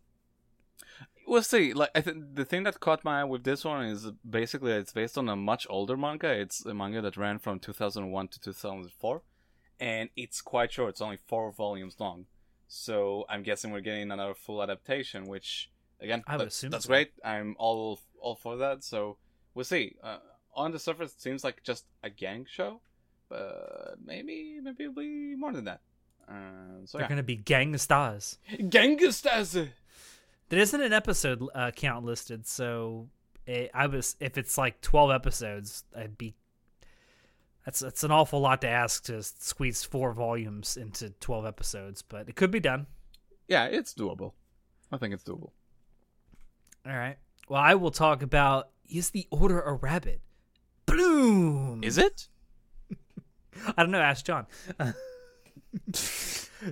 We'll 1.30 1.44
see. 1.44 1.72
Like 1.72 1.90
I 1.94 2.00
think 2.00 2.34
the 2.34 2.44
thing 2.44 2.64
that 2.64 2.80
caught 2.80 3.04
my 3.04 3.20
eye 3.20 3.24
with 3.24 3.44
this 3.44 3.64
one 3.64 3.84
is 3.84 4.08
basically 4.28 4.72
it's 4.72 4.92
based 4.92 5.16
on 5.16 5.28
a 5.28 5.36
much 5.36 5.64
older 5.70 5.96
manga. 5.96 6.30
It's 6.44 6.66
a 6.66 6.74
manga 6.74 7.00
that 7.02 7.16
ran 7.16 7.38
from 7.38 7.60
2001 7.60 8.28
to 8.28 8.40
2004, 8.40 9.22
and 9.78 10.08
it's 10.16 10.40
quite 10.42 10.72
short. 10.72 10.90
It's 10.90 11.00
only 11.00 11.18
four 11.28 11.52
volumes 11.52 11.96
long. 12.00 12.26
So 12.66 13.24
I'm 13.28 13.44
guessing 13.44 13.70
we're 13.70 13.80
getting 13.90 14.10
another 14.10 14.34
full 14.34 14.60
adaptation, 14.60 15.28
which 15.28 15.70
again, 16.00 16.24
I 16.26 16.32
would 16.36 16.40
that- 16.40 16.48
assume 16.48 16.70
that's 16.72 16.86
so. 16.86 16.88
great. 16.94 17.12
I'm 17.24 17.54
all 17.60 18.00
all 18.20 18.34
for 18.34 18.56
that. 18.56 18.82
So 18.82 19.16
we'll 19.54 19.64
see. 19.64 19.94
Uh, 20.02 20.18
on 20.54 20.72
the 20.72 20.80
surface, 20.80 21.12
it 21.12 21.20
seems 21.20 21.44
like 21.44 21.62
just 21.62 21.84
a 22.02 22.10
gang 22.10 22.44
show, 22.50 22.80
but 23.28 23.94
maybe 24.04 24.58
maybe 24.60 24.82
it'll 24.84 24.94
be 24.96 25.36
more 25.36 25.52
than 25.52 25.64
that. 25.66 25.80
Uh, 26.28 26.84
so 26.86 26.98
They're 26.98 27.04
yeah, 27.04 27.08
gonna 27.08 27.22
be 27.22 27.36
gang 27.36 27.76
stars. 27.78 28.38
Gangsters. 28.68 29.56
There 30.50 30.58
isn't 30.58 30.80
an 30.80 30.92
episode 30.92 31.46
uh, 31.54 31.70
count 31.70 32.04
listed, 32.04 32.46
so 32.46 33.08
it, 33.46 33.70
I 33.72 33.86
was 33.86 34.16
if 34.20 34.36
it's 34.36 34.58
like 34.58 34.80
twelve 34.80 35.10
episodes, 35.10 35.84
I'd 35.96 36.18
be. 36.18 36.34
That's 37.64 37.78
that's 37.80 38.02
an 38.02 38.10
awful 38.10 38.40
lot 38.40 38.60
to 38.62 38.68
ask 38.68 39.04
to 39.04 39.22
squeeze 39.22 39.84
four 39.84 40.12
volumes 40.12 40.76
into 40.76 41.10
twelve 41.20 41.46
episodes, 41.46 42.02
but 42.02 42.28
it 42.28 42.34
could 42.34 42.50
be 42.50 42.58
done. 42.60 42.86
Yeah, 43.46 43.66
it's 43.66 43.94
doable. 43.94 44.32
I 44.90 44.96
think 44.96 45.14
it's 45.14 45.24
doable. 45.24 45.52
All 46.84 46.96
right. 46.96 47.16
Well, 47.48 47.60
I 47.60 47.74
will 47.76 47.92
talk 47.92 48.22
about 48.22 48.70
is 48.88 49.10
the 49.10 49.28
Order 49.30 49.60
a 49.60 49.74
rabbit? 49.74 50.20
Bloom. 50.86 51.84
Is 51.84 51.96
it? 51.96 52.26
I 53.76 53.82
don't 53.82 53.92
know. 53.92 54.00
Ask 54.00 54.24
John. 54.24 54.46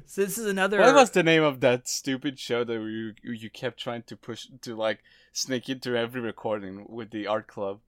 so 0.06 0.24
this 0.24 0.38
is 0.38 0.46
another. 0.46 0.80
What 0.80 0.94
was 0.94 1.10
the 1.10 1.22
name 1.22 1.42
of 1.42 1.60
that 1.60 1.88
stupid 1.88 2.38
show 2.38 2.64
that 2.64 2.74
you 2.74 3.14
you 3.22 3.50
kept 3.50 3.78
trying 3.78 4.02
to 4.04 4.16
push 4.16 4.46
to 4.62 4.76
like 4.76 5.00
sneak 5.32 5.68
into 5.68 5.96
every 5.96 6.20
recording 6.20 6.86
with 6.88 7.10
the 7.10 7.26
art 7.26 7.46
club? 7.46 7.80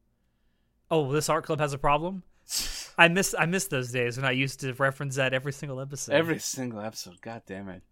Oh, 0.90 1.12
this 1.12 1.28
art 1.28 1.44
club 1.44 1.60
has 1.60 1.72
a 1.72 1.78
problem. 1.78 2.22
I 2.98 3.08
miss 3.08 3.34
I 3.38 3.46
miss 3.46 3.66
those 3.66 3.90
days 3.90 4.16
when 4.16 4.26
I 4.26 4.32
used 4.32 4.60
to 4.60 4.72
reference 4.74 5.16
that 5.16 5.32
every 5.32 5.52
single 5.52 5.80
episode. 5.80 6.12
Every 6.12 6.38
single 6.38 6.80
episode. 6.80 7.20
God 7.20 7.42
damn 7.46 7.68
it. 7.68 7.82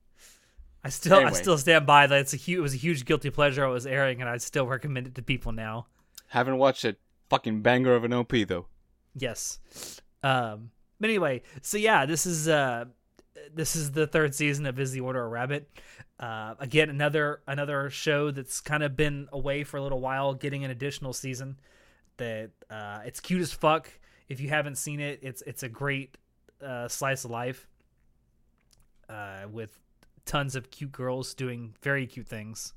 I 0.84 0.90
still 0.90 1.26
I 1.26 1.32
still 1.32 1.58
stand 1.58 1.86
by 1.86 2.06
that 2.06 2.20
it's 2.20 2.34
a 2.34 2.36
huge 2.36 2.58
it 2.58 2.62
was 2.62 2.74
a 2.74 2.78
huge 2.78 3.04
guilty 3.04 3.30
pleasure 3.30 3.64
I 3.64 3.68
was 3.68 3.86
airing 3.86 4.20
and 4.20 4.28
I 4.28 4.36
still 4.38 4.66
recommend 4.66 5.06
it 5.06 5.14
to 5.16 5.22
people 5.22 5.52
now. 5.52 5.86
Haven't 6.28 6.58
watched 6.58 6.84
it. 6.84 6.98
Fucking 7.30 7.62
banger 7.62 7.94
of 7.94 8.04
an 8.04 8.12
OP 8.12 8.32
though. 8.46 8.66
Yes. 9.14 9.58
Um 10.22 10.70
but 11.00 11.10
anyway, 11.10 11.42
so 11.62 11.78
yeah, 11.78 12.06
this 12.06 12.26
is 12.26 12.48
uh 12.48 12.86
this 13.54 13.76
is 13.76 13.92
the 13.92 14.06
third 14.06 14.34
season 14.34 14.66
of 14.66 14.78
Is 14.78 14.92
the 14.92 15.00
Order 15.00 15.22
a 15.24 15.28
Rabbit. 15.28 15.68
Uh 16.18 16.54
again 16.58 16.90
another 16.90 17.40
another 17.46 17.90
show 17.90 18.30
that's 18.30 18.60
kind 18.60 18.82
of 18.82 18.96
been 18.96 19.28
away 19.32 19.64
for 19.64 19.76
a 19.76 19.82
little 19.82 20.00
while 20.00 20.34
getting 20.34 20.64
an 20.64 20.70
additional 20.70 21.12
season 21.12 21.58
that 22.16 22.50
uh 22.70 23.00
it's 23.04 23.20
cute 23.20 23.40
as 23.40 23.52
fuck. 23.52 23.90
If 24.28 24.40
you 24.40 24.48
haven't 24.48 24.76
seen 24.76 25.00
it, 25.00 25.20
it's 25.22 25.42
it's 25.42 25.62
a 25.62 25.68
great 25.68 26.16
uh 26.64 26.88
slice 26.88 27.24
of 27.24 27.30
life. 27.30 27.68
Uh 29.08 29.42
with 29.50 29.78
tons 30.24 30.56
of 30.56 30.70
cute 30.70 30.92
girls 30.92 31.34
doing 31.34 31.74
very 31.82 32.06
cute 32.06 32.26
things. 32.26 32.74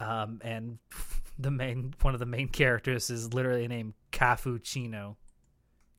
Um 0.00 0.40
and 0.42 0.78
the 1.38 1.50
main 1.50 1.94
one 2.02 2.14
of 2.14 2.20
the 2.20 2.26
main 2.26 2.48
characters 2.48 3.10
is 3.10 3.34
literally 3.34 3.66
named 3.66 3.94
Cafuccino. 4.12 5.16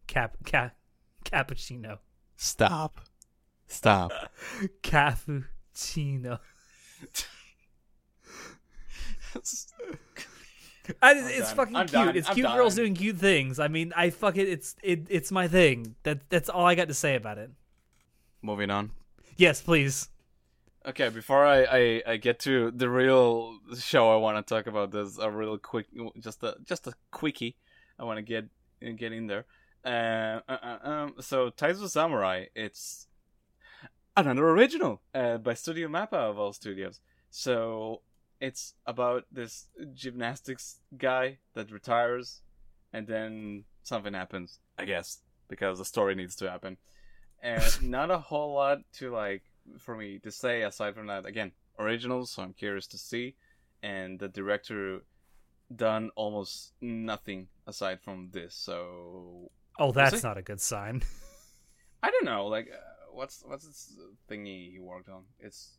Cap 0.07 0.37
cap 0.45 0.75
cappuccino. 1.25 1.99
Stop. 2.37 3.01
Stop. 3.67 4.11
Cappuccino. 4.83 6.39
I, 11.01 11.13
it's 11.13 11.47
done. 11.47 11.55
fucking 11.55 11.75
I'm 11.75 11.87
cute. 11.87 11.91
done. 12.05 12.15
It's 12.15 12.29
I'm 12.29 12.35
cute 12.35 12.47
girls 12.47 12.75
doing 12.75 12.93
cute 12.93 13.17
things. 13.17 13.59
I 13.59 13.67
mean, 13.67 13.91
I 13.95 14.11
fuck 14.11 14.37
it. 14.37 14.47
It's 14.47 14.75
it. 14.83 15.07
It's 15.09 15.31
my 15.31 15.47
thing. 15.47 15.95
That 16.03 16.29
that's 16.29 16.49
all 16.49 16.65
I 16.65 16.75
got 16.75 16.87
to 16.89 16.93
say 16.93 17.15
about 17.15 17.37
it. 17.37 17.49
Moving 18.41 18.69
on. 18.69 18.91
Yes, 19.37 19.61
please. 19.61 20.09
Okay, 20.87 21.09
before 21.09 21.43
I, 21.45 21.63
I, 21.63 22.03
I 22.05 22.17
get 22.17 22.39
to 22.41 22.69
the 22.69 22.87
real 22.87 23.57
show 23.79 24.13
I 24.13 24.17
want 24.17 24.45
to 24.45 24.53
talk 24.53 24.67
about, 24.67 24.91
there's 24.91 25.17
a 25.17 25.31
real 25.31 25.57
quick, 25.57 25.87
just 26.19 26.43
a 26.43 26.55
just 26.63 26.85
a 26.85 26.93
quickie. 27.09 27.55
I 27.97 28.03
want 28.03 28.17
to 28.17 28.21
get 28.21 28.45
get 28.95 29.11
in 29.11 29.25
there. 29.25 29.45
Uh, 29.83 30.41
uh, 30.47 30.57
uh, 30.61 30.89
um, 30.89 31.15
so 31.19 31.49
Taiso 31.49 31.89
Samurai, 31.89 32.45
it's 32.55 33.07
another 34.15 34.49
original 34.49 35.01
uh, 35.13 35.37
by 35.37 35.53
Studio 35.53 35.87
Mappa 35.87 36.13
of 36.13 36.39
all 36.39 36.53
studios. 36.53 36.99
So 37.29 38.01
it's 38.39 38.73
about 38.85 39.25
this 39.31 39.67
gymnastics 39.93 40.79
guy 40.97 41.39
that 41.53 41.71
retires, 41.71 42.41
and 42.93 43.07
then 43.07 43.65
something 43.83 44.13
happens. 44.13 44.59
I 44.77 44.85
guess 44.85 45.19
because 45.47 45.79
the 45.79 45.85
story 45.85 46.15
needs 46.15 46.35
to 46.37 46.49
happen, 46.49 46.77
and 47.41 47.63
not 47.89 48.11
a 48.11 48.17
whole 48.17 48.53
lot 48.53 48.79
to 48.93 49.11
like 49.11 49.43
for 49.79 49.95
me 49.95 50.19
to 50.19 50.31
say 50.31 50.61
aside 50.63 50.95
from 50.95 51.07
that. 51.07 51.25
Again, 51.25 51.51
originals, 51.79 52.31
so 52.31 52.43
I'm 52.43 52.53
curious 52.53 52.87
to 52.87 52.97
see, 52.97 53.35
and 53.83 54.19
the 54.19 54.27
director 54.27 55.01
done 55.75 56.11
almost 56.15 56.73
nothing 56.81 57.47
aside 57.67 57.99
from 58.01 58.29
this. 58.31 58.55
So 58.55 59.49
Oh, 59.77 59.91
that's 59.91 60.23
not 60.23 60.37
a 60.37 60.41
good 60.41 60.61
sign. 60.61 61.03
I 62.03 62.11
don't 62.11 62.25
know, 62.25 62.47
like 62.47 62.69
uh, 62.71 62.77
what's 63.15 63.43
what's 63.45 63.65
this 63.65 63.93
thingy 64.29 64.71
he 64.71 64.79
worked 64.79 65.09
on? 65.09 65.23
It's 65.39 65.77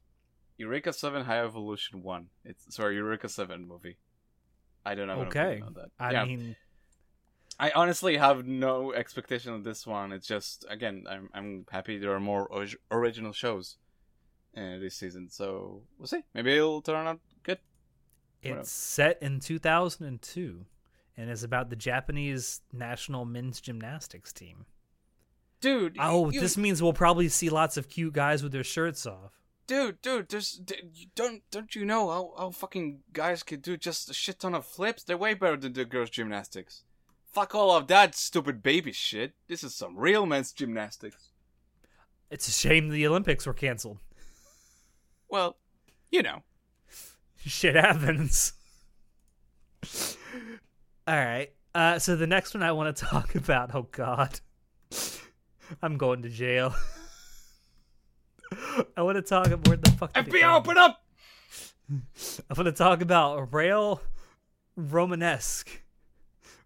Eureka 0.59 0.93
Seven 0.93 1.25
High 1.25 1.41
Evolution 1.45 2.03
One. 2.03 2.29
It's 2.45 2.75
sorry, 2.75 2.97
Eureka 2.97 3.29
Seven 3.29 3.67
movie. 3.69 3.99
I 4.85 4.95
don't 4.95 5.11
an 5.11 5.19
Okay. 5.27 5.41
opinion 5.41 5.63
on 5.65 5.75
that. 5.75 5.91
I 5.99 6.13
yeah, 6.13 6.25
mean, 6.25 6.57
I 7.59 7.71
honestly 7.75 8.17
have 8.17 8.47
no 8.47 8.93
expectation 8.93 9.53
of 9.53 9.65
this 9.65 9.87
one. 9.87 10.13
It's 10.13 10.27
just 10.27 10.65
again, 10.69 11.05
I'm 11.09 11.29
I'm 11.35 11.67
happy 11.71 11.99
there 11.99 12.13
are 12.13 12.21
more 12.21 12.47
orig- 12.47 12.79
original 12.91 13.33
shows 13.33 13.77
uh, 14.57 14.79
this 14.79 14.95
season. 14.95 15.29
So 15.31 15.83
we'll 15.99 16.07
see. 16.07 16.23
Maybe 16.35 16.57
it'll 16.57 16.83
turn 16.83 17.07
out 17.07 17.21
good. 17.43 17.59
It's 18.43 18.71
set 18.71 19.21
in 19.23 19.41
2002 19.41 20.67
and 21.17 21.31
is 21.31 21.43
about 21.43 21.69
the 21.71 21.77
Japanese 21.77 22.61
national 22.73 23.25
men's 23.25 23.61
gymnastics 23.61 24.33
team. 24.33 24.67
Dude, 25.67 25.97
Oh, 25.99 26.31
you- 26.31 26.41
this 26.41 26.57
means 26.57 26.81
we'll 26.81 26.93
probably 26.93 27.29
see 27.29 27.51
lots 27.51 27.77
of 27.77 27.89
cute 27.89 28.13
guys 28.13 28.41
with 28.43 28.53
their 28.53 28.63
shirts 28.63 29.05
off. 29.05 29.33
dude, 29.67 30.01
dude, 30.01 30.29
there's 30.29 30.53
d- 30.53 31.09
don't 31.17 31.43
don't 31.51 31.75
you 31.75 31.85
know 31.85 32.09
how, 32.09 32.35
how 32.39 32.51
fucking 32.51 33.01
guys 33.13 33.43
can 33.43 33.59
do 33.59 33.77
just 33.77 34.09
a 34.09 34.15
shit 34.15 34.39
ton 34.39 34.55
of 34.55 34.65
flips? 34.65 35.03
They're 35.03 35.17
way 35.17 35.35
better 35.35 35.57
than 35.57 35.73
the 35.73 35.85
girls' 35.85 36.11
gymnastics. 36.11 36.85
Fuck 37.33 37.55
all 37.57 37.73
of 37.77 37.89
that 37.89 38.15
stupid 38.15 38.63
baby 38.63 38.93
shit. 38.93 39.33
This 39.49 39.65
is 39.65 39.75
some 39.75 39.97
real 39.97 40.25
men's 40.25 40.53
gymnastics. 40.53 41.31
It's 42.31 42.47
a 42.47 42.53
shame 42.53 42.89
the 42.91 43.07
Olympics 43.07 43.45
were 43.45 43.53
canceled. 43.55 43.99
Well, 45.29 45.57
you 46.13 46.23
know. 46.23 46.45
Shit 47.45 47.75
happens. 47.75 48.53
All 51.09 51.15
right. 51.17 51.53
Uh, 51.75 51.99
so 51.99 52.15
the 52.17 52.27
next 52.27 52.55
one 52.55 52.63
I 52.63 52.73
want 52.73 52.97
to 52.97 53.05
talk 53.07 53.35
about. 53.35 53.75
Oh 53.75 53.89
God, 53.91 54.41
I'm 55.83 55.97
going 55.97 56.23
to 56.23 56.29
jail. 56.29 56.75
I 58.97 59.03
want 59.03 59.17
to 59.17 59.23
talk 59.23 59.49
about 59.49 59.69
where 59.69 59.77
the 59.77 59.91
fuck. 59.93 60.13
FBI, 60.13 60.57
open 60.57 60.79
up! 60.79 61.03
I'm 61.91 62.03
going 62.55 62.67
to 62.67 62.73
talk 62.73 63.01
about 63.01 63.53
Rail 63.53 64.01
Romanesque. 64.77 65.69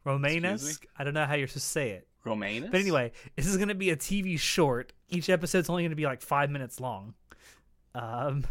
Romanesque. 0.05 0.87
I 0.97 1.05
don't 1.05 1.15
know 1.15 1.27
how 1.27 1.35
you're 1.35 1.49
supposed 1.49 1.67
to 1.67 1.71
say 1.71 1.91
it. 1.91 2.07
Romanus? 2.25 2.71
But 2.71 2.81
anyway, 2.81 3.13
this 3.37 3.47
is 3.47 3.57
going 3.57 3.69
to 3.69 3.75
be 3.75 3.91
a 3.91 3.97
TV 3.97 4.39
short. 4.39 4.93
Each 5.09 5.29
episode's 5.29 5.71
only 5.71 5.83
going 5.83 5.91
to 5.91 5.97
be 5.97 6.05
like 6.05 6.23
five 6.23 6.51
minutes 6.51 6.81
long. 6.81 7.15
Um, 7.95 8.45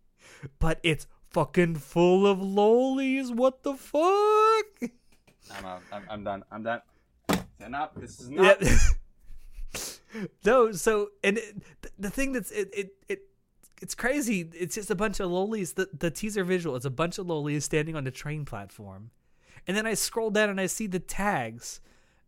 but 0.58 0.80
it's 0.82 1.06
fucking 1.30 1.76
full 1.76 2.26
of 2.26 2.40
lolies. 2.40 3.30
What 3.30 3.62
the 3.62 3.74
fuck? 3.74 4.90
I'm 5.56 5.64
out. 5.64 5.82
I'm, 5.92 6.02
I'm 6.10 6.24
done. 6.24 6.44
I'm 6.50 6.62
done. 6.62 6.80
This 7.96 8.20
is 8.20 8.30
not. 8.30 8.62
Yeah. 8.62 8.78
no, 10.44 10.72
so 10.72 11.10
and 11.22 11.38
it, 11.38 11.62
the 11.98 12.10
thing 12.10 12.32
that's 12.32 12.50
it, 12.50 12.70
it 12.72 12.94
it 13.08 13.22
it's 13.80 13.94
crazy. 13.94 14.50
It's 14.54 14.74
just 14.74 14.90
a 14.90 14.94
bunch 14.94 15.20
of 15.20 15.30
lolies. 15.30 15.74
The 15.74 15.88
the 15.96 16.10
teaser 16.10 16.44
visual 16.44 16.76
is 16.76 16.84
a 16.84 16.90
bunch 16.90 17.18
of 17.18 17.26
lolies 17.26 17.64
standing 17.64 17.96
on 17.96 18.04
the 18.04 18.10
train 18.10 18.44
platform, 18.44 19.10
and 19.66 19.76
then 19.76 19.86
I 19.86 19.94
scroll 19.94 20.30
down 20.30 20.50
and 20.50 20.60
I 20.60 20.66
see 20.66 20.86
the 20.86 20.98
tags 20.98 21.80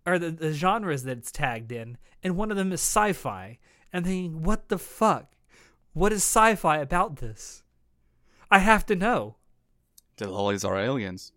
or 0.07 0.18
the, 0.18 0.31
the 0.31 0.53
genres 0.53 1.05
that 1.05 1.18
it's 1.18 1.33
tagged 1.33 1.72
in, 1.72 1.99
and 2.22 2.37
one 2.37 2.51
of 2.51 2.57
them 2.57 2.72
is 2.72 2.81
sci-fi. 2.81 3.59
And 3.93 4.05
thinking, 4.05 4.43
what 4.43 4.68
the 4.68 4.78
fuck? 4.78 5.33
What 5.95 6.12
is 6.12 6.22
sci-fi 6.22 6.78
about 6.78 7.16
this? 7.16 7.64
I 8.51 8.59
have 8.59 8.87
to 8.87 8.95
know. 8.95 9.35
The 10.16 10.28
lollies 10.28 10.64
are 10.64 10.78
aliens. 10.78 11.33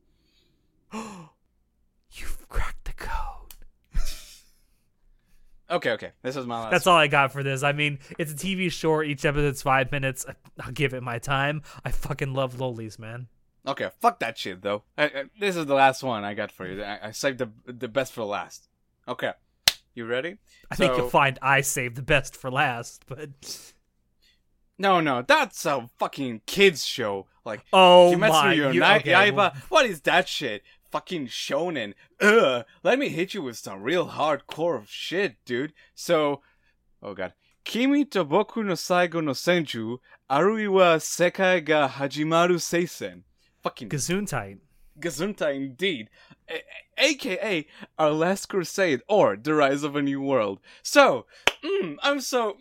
You've 0.93 2.47
cracked. 2.49 2.82
Okay, 5.73 5.91
okay. 5.91 6.11
This 6.21 6.35
is 6.35 6.45
my 6.45 6.59
last. 6.61 6.71
That's 6.71 6.87
all 6.87 6.97
I 6.97 7.07
got 7.07 7.33
for 7.33 7.41
this. 7.41 7.63
I 7.63 7.71
mean, 7.71 7.97
it's 8.19 8.31
a 8.31 8.35
TV 8.35 8.71
short. 8.71 9.07
Each 9.07 9.25
episode's 9.25 9.63
five 9.63 9.91
minutes. 9.91 10.23
I'll 10.59 10.71
give 10.71 10.93
it 10.93 11.01
my 11.01 11.17
time. 11.17 11.63
I 11.83 11.89
fucking 11.91 12.33
love 12.33 12.59
lolies, 12.59 12.99
man. 12.99 13.27
Okay, 13.65 13.89
fuck 14.01 14.19
that 14.19 14.37
shit 14.37 14.61
though. 14.61 14.83
I, 14.97 15.05
I, 15.05 15.23
this 15.39 15.55
is 15.55 15.65
the 15.65 15.73
last 15.73 16.03
one 16.03 16.23
I 16.23 16.33
got 16.35 16.51
for 16.51 16.67
you. 16.67 16.83
I, 16.83 17.07
I 17.07 17.11
saved 17.11 17.39
the 17.39 17.49
the 17.65 17.87
best 17.87 18.13
for 18.13 18.23
last. 18.23 18.67
Okay, 19.07 19.31
you 19.95 20.05
ready? 20.05 20.37
I 20.69 20.75
think 20.75 20.95
you'll 20.97 21.09
find 21.09 21.39
I 21.41 21.61
saved 21.61 21.95
the 21.95 22.01
best 22.03 22.35
for 22.35 22.51
last, 22.51 23.05
but 23.07 23.29
No, 24.77 24.99
no, 24.99 25.21
that's 25.21 25.65
a 25.65 25.89
fucking 25.97 26.41
kids 26.45 26.85
show. 26.85 27.27
Like 27.45 27.63
oh 27.73 28.11
Kimetsu 28.15 28.29
my, 28.29 28.53
you- 28.53 28.83
okay, 28.83 29.31
well, 29.31 29.53
What 29.69 29.85
is 29.85 30.01
that 30.01 30.27
shit? 30.27 30.63
Fucking 30.93 31.25
shonen. 31.25 31.95
Ugh. 32.21 32.65
Let 32.83 32.99
me 32.99 33.09
hit 33.09 33.33
you 33.33 33.41
with 33.41 33.57
some 33.57 33.81
real 33.81 34.09
hardcore 34.09 34.83
shit, 34.87 35.37
dude. 35.43 35.73
So, 35.95 36.41
oh 37.01 37.15
god. 37.15 37.33
Kimi 37.65 38.05
to 38.05 38.23
boku 38.23 38.63
no 38.63 38.73
saigo 38.73 39.23
no 39.23 39.31
senjou, 39.31 39.97
arui 40.29 40.71
wa 40.71 40.97
sekai 40.97 41.65
ga 41.65 41.89
hajimaru 41.89 42.59
seisen. 42.59 43.23
Fucking 43.63 43.89
Gesundheit. 43.89 44.59
Gesundheit 44.99 45.55
indeed. 45.55 46.09
A- 46.47 46.61
AKA 46.95 47.65
Our 47.97 48.11
Last 48.11 48.45
Crusade 48.49 49.01
or 49.07 49.35
The 49.35 49.55
Rise 49.55 49.81
of 49.83 49.95
a 49.95 50.01
New 50.03 50.21
World. 50.21 50.59
So, 50.83 51.25
mm, 51.65 51.95
I'm 52.03 52.21
so 52.21 52.57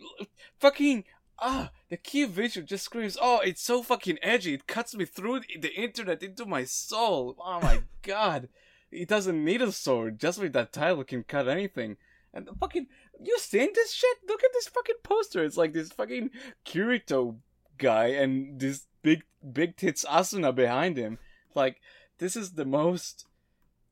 fucking 0.59 1.03
ah, 1.39 1.71
the 1.89 1.97
key 1.97 2.25
visual 2.25 2.65
just 2.65 2.85
screams, 2.85 3.17
oh, 3.21 3.39
it's 3.39 3.61
so 3.61 3.83
fucking 3.83 4.19
edgy. 4.21 4.53
It 4.55 4.67
cuts 4.67 4.95
me 4.95 5.05
through 5.05 5.41
the- 5.59 5.73
internet 5.75 6.23
into 6.23 6.45
my 6.45 6.63
soul. 6.63 7.35
Oh 7.39 7.59
my 7.59 7.81
god. 8.01 8.49
It 8.91 9.07
doesn't 9.09 9.43
need 9.43 9.61
a 9.61 9.71
sword. 9.71 10.19
Just 10.19 10.39
with 10.39 10.53
that 10.53 10.71
title 10.71 11.03
can 11.03 11.23
cut 11.23 11.47
anything. 11.47 11.97
And 12.33 12.47
the 12.47 12.53
fucking 12.53 12.87
you 13.21 13.37
seen 13.39 13.69
this 13.73 13.93
shit? 13.93 14.17
Look 14.27 14.43
at 14.43 14.51
this 14.53 14.67
fucking 14.67 14.95
poster. 15.03 15.43
It's 15.43 15.57
like 15.57 15.73
this 15.73 15.91
fucking 15.91 16.31
Kirito 16.65 17.37
guy 17.77 18.07
and 18.07 18.59
this 18.59 18.85
big 19.01 19.23
big 19.51 19.77
tits 19.77 20.05
Asuna 20.05 20.53
behind 20.53 20.97
him. 20.97 21.17
Like 21.55 21.77
this 22.19 22.35
is 22.35 22.53
the 22.53 22.65
most 22.65 23.25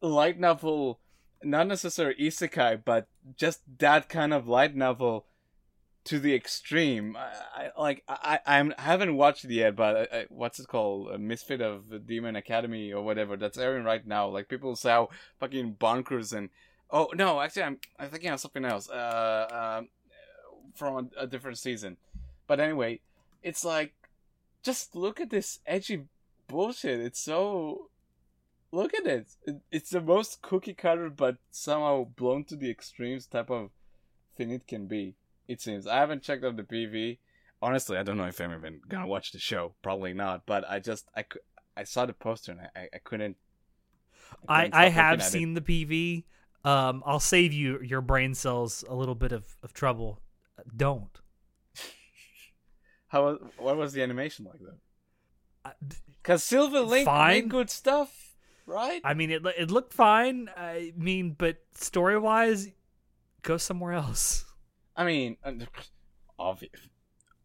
light 0.01 0.39
novel, 0.39 0.99
not 1.43 1.67
necessarily 1.67 2.15
isekai, 2.15 2.83
but 2.83 3.07
just 3.35 3.61
that 3.79 4.09
kind 4.09 4.33
of 4.33 4.47
light 4.47 4.75
novel 4.75 5.25
to 6.05 6.19
the 6.19 6.33
extreme. 6.33 7.15
I, 7.15 7.69
I 7.77 7.81
like 7.81 8.03
I 8.07 8.39
I'm, 8.45 8.73
I 8.77 8.81
haven't 8.81 9.15
watched 9.15 9.45
it 9.45 9.51
yet, 9.51 9.75
but 9.75 9.95
I, 9.95 10.17
I, 10.17 10.25
what's 10.29 10.59
it 10.59 10.67
called? 10.67 11.11
A 11.11 11.17
Misfit 11.17 11.61
of 11.61 12.07
Demon 12.07 12.35
Academy 12.35 12.91
or 12.91 13.03
whatever 13.03 13.37
that's 13.37 13.57
airing 13.57 13.83
right 13.83 14.05
now. 14.05 14.27
Like 14.27 14.49
people 14.49 14.75
say 14.75 14.89
how 14.89 15.09
fucking 15.39 15.75
bonkers 15.79 16.33
and 16.33 16.49
oh 16.89 17.09
no, 17.15 17.41
actually 17.41 17.63
I'm 17.63 17.77
I'm 17.99 18.09
thinking 18.09 18.31
of 18.31 18.39
something 18.39 18.65
else. 18.65 18.89
Uh, 18.89 19.77
um, 19.79 19.89
from 20.73 21.11
a, 21.17 21.23
a 21.23 21.27
different 21.27 21.57
season. 21.57 21.97
But 22.47 22.59
anyway, 22.59 23.01
it's 23.43 23.63
like 23.63 23.93
just 24.63 24.95
look 24.95 25.19
at 25.19 25.29
this 25.29 25.59
edgy 25.65 26.05
bullshit. 26.47 26.99
It's 26.99 27.21
so 27.21 27.89
look 28.71 28.93
at 28.93 29.05
it. 29.05 29.27
It's 29.71 29.89
the 29.89 30.01
most 30.01 30.41
cookie 30.41 30.73
cutter, 30.73 31.09
but 31.09 31.37
somehow 31.51 32.05
blown 32.05 32.43
to 32.45 32.55
the 32.55 32.69
extremes 32.69 33.25
type 33.25 33.49
of 33.49 33.69
thing 34.35 34.51
it 34.51 34.67
can 34.67 34.87
be. 34.87 35.15
It 35.51 35.59
seems. 35.59 35.85
I 35.85 35.97
haven't 35.97 36.23
checked 36.23 36.45
out 36.45 36.55
the 36.55 36.63
PV. 36.63 37.17
Honestly, 37.61 37.97
I 37.97 38.03
don't 38.03 38.15
know 38.15 38.25
if 38.25 38.39
I'm 38.39 38.53
even 38.53 38.79
gonna 38.87 39.05
watch 39.05 39.33
the 39.33 39.39
show. 39.39 39.75
Probably 39.81 40.13
not. 40.13 40.45
But 40.45 40.63
I 40.69 40.79
just 40.79 41.09
I, 41.15 41.25
I 41.75 41.83
saw 41.83 42.05
the 42.05 42.13
poster 42.13 42.53
and 42.53 42.61
I, 42.73 42.87
I 42.93 42.97
couldn't. 43.03 43.35
I, 44.47 44.69
I, 44.71 44.85
I 44.85 44.89
have 44.89 45.21
seen 45.21 45.57
it. 45.57 45.65
the 45.65 45.85
PV. 45.85 46.23
Um, 46.63 47.03
I'll 47.05 47.19
save 47.19 47.51
you 47.51 47.81
your 47.81 47.99
brain 47.99 48.33
cells 48.33 48.85
a 48.87 48.95
little 48.95 49.13
bit 49.13 49.33
of, 49.33 49.45
of 49.61 49.73
trouble. 49.73 50.21
Don't. 50.73 51.19
How 53.09 53.37
what 53.57 53.75
was 53.75 53.91
the 53.91 54.03
animation 54.03 54.45
like 54.45 54.61
though? 54.61 55.71
Because 56.23 56.45
Silver 56.45 56.79
Link 56.79 57.05
fine. 57.05 57.29
made 57.29 57.49
good 57.49 57.69
stuff, 57.69 58.35
right? 58.65 59.01
I 59.03 59.15
mean, 59.15 59.31
it 59.31 59.45
it 59.57 59.69
looked 59.69 59.93
fine. 59.93 60.49
I 60.55 60.93
mean, 60.95 61.35
but 61.37 61.57
story 61.73 62.17
wise, 62.17 62.69
go 63.41 63.57
somewhere 63.57 63.91
else. 63.91 64.45
I 64.95 65.05
mean, 65.05 65.37
obvious, 66.39 66.89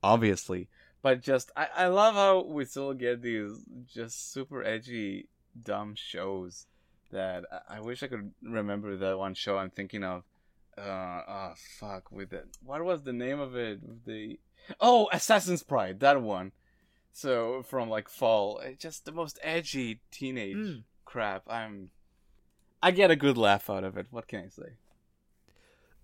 obviously, 0.03 0.69
but 1.03 1.21
just 1.21 1.51
I 1.57 1.69
I 1.77 1.87
love 1.89 2.15
how 2.15 2.43
we 2.43 2.65
still 2.65 2.95
get 2.95 3.23
these 3.23 3.65
just 3.93 4.33
super 4.33 4.63
edgy, 4.63 5.29
dumb 5.61 5.95
shows. 5.97 6.67
That 7.13 7.45
I, 7.53 7.77
I 7.77 7.81
wish 7.81 8.03
I 8.03 8.09
could 8.09 8.33
remember 8.43 8.97
that 8.97 9.19
one 9.19 9.35
show 9.35 9.59
I'm 9.59 9.71
thinking 9.71 10.03
of. 10.03 10.25
Uh, 10.77 11.23
oh 11.29 11.53
fuck 11.79 12.11
with 12.11 12.33
it. 12.33 12.49
What 12.63 12.85
was 12.85 13.03
the 13.03 13.13
name 13.13 13.41
of 13.41 13.57
it? 13.57 14.05
The 14.05 14.39
Oh, 14.81 15.09
Assassin's 15.13 15.63
Pride, 15.63 16.01
that 16.01 16.21
one. 16.21 16.53
So 17.13 17.63
from 17.63 17.89
like 17.89 18.09
fall, 18.09 18.61
just 18.79 19.05
the 19.05 19.13
most 19.13 19.39
edgy 19.43 20.01
teenage 20.11 20.57
mm. 20.57 20.83
crap. 21.05 21.45
I'm, 21.49 21.91
I 22.83 22.91
get 22.91 23.11
a 23.11 23.17
good 23.17 23.39
laugh 23.39 23.71
out 23.71 23.85
of 23.85 23.97
it. 23.97 24.07
What 24.11 24.29
can 24.29 24.41
I 24.41 24.49
say? 24.49 24.73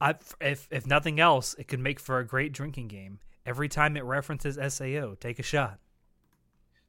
I, 0.02 0.14
if 0.40 0.66
if 0.70 0.84
nothing 0.84 1.20
else, 1.20 1.54
it 1.58 1.68
could 1.68 1.78
make 1.78 2.00
for 2.00 2.18
a 2.18 2.26
great 2.26 2.52
drinking 2.52 2.88
game. 2.88 3.20
Every 3.46 3.68
time 3.68 3.96
it 3.96 4.04
references 4.04 4.58
SAO, 4.74 5.14
take 5.20 5.38
a 5.38 5.44
shot. 5.44 5.78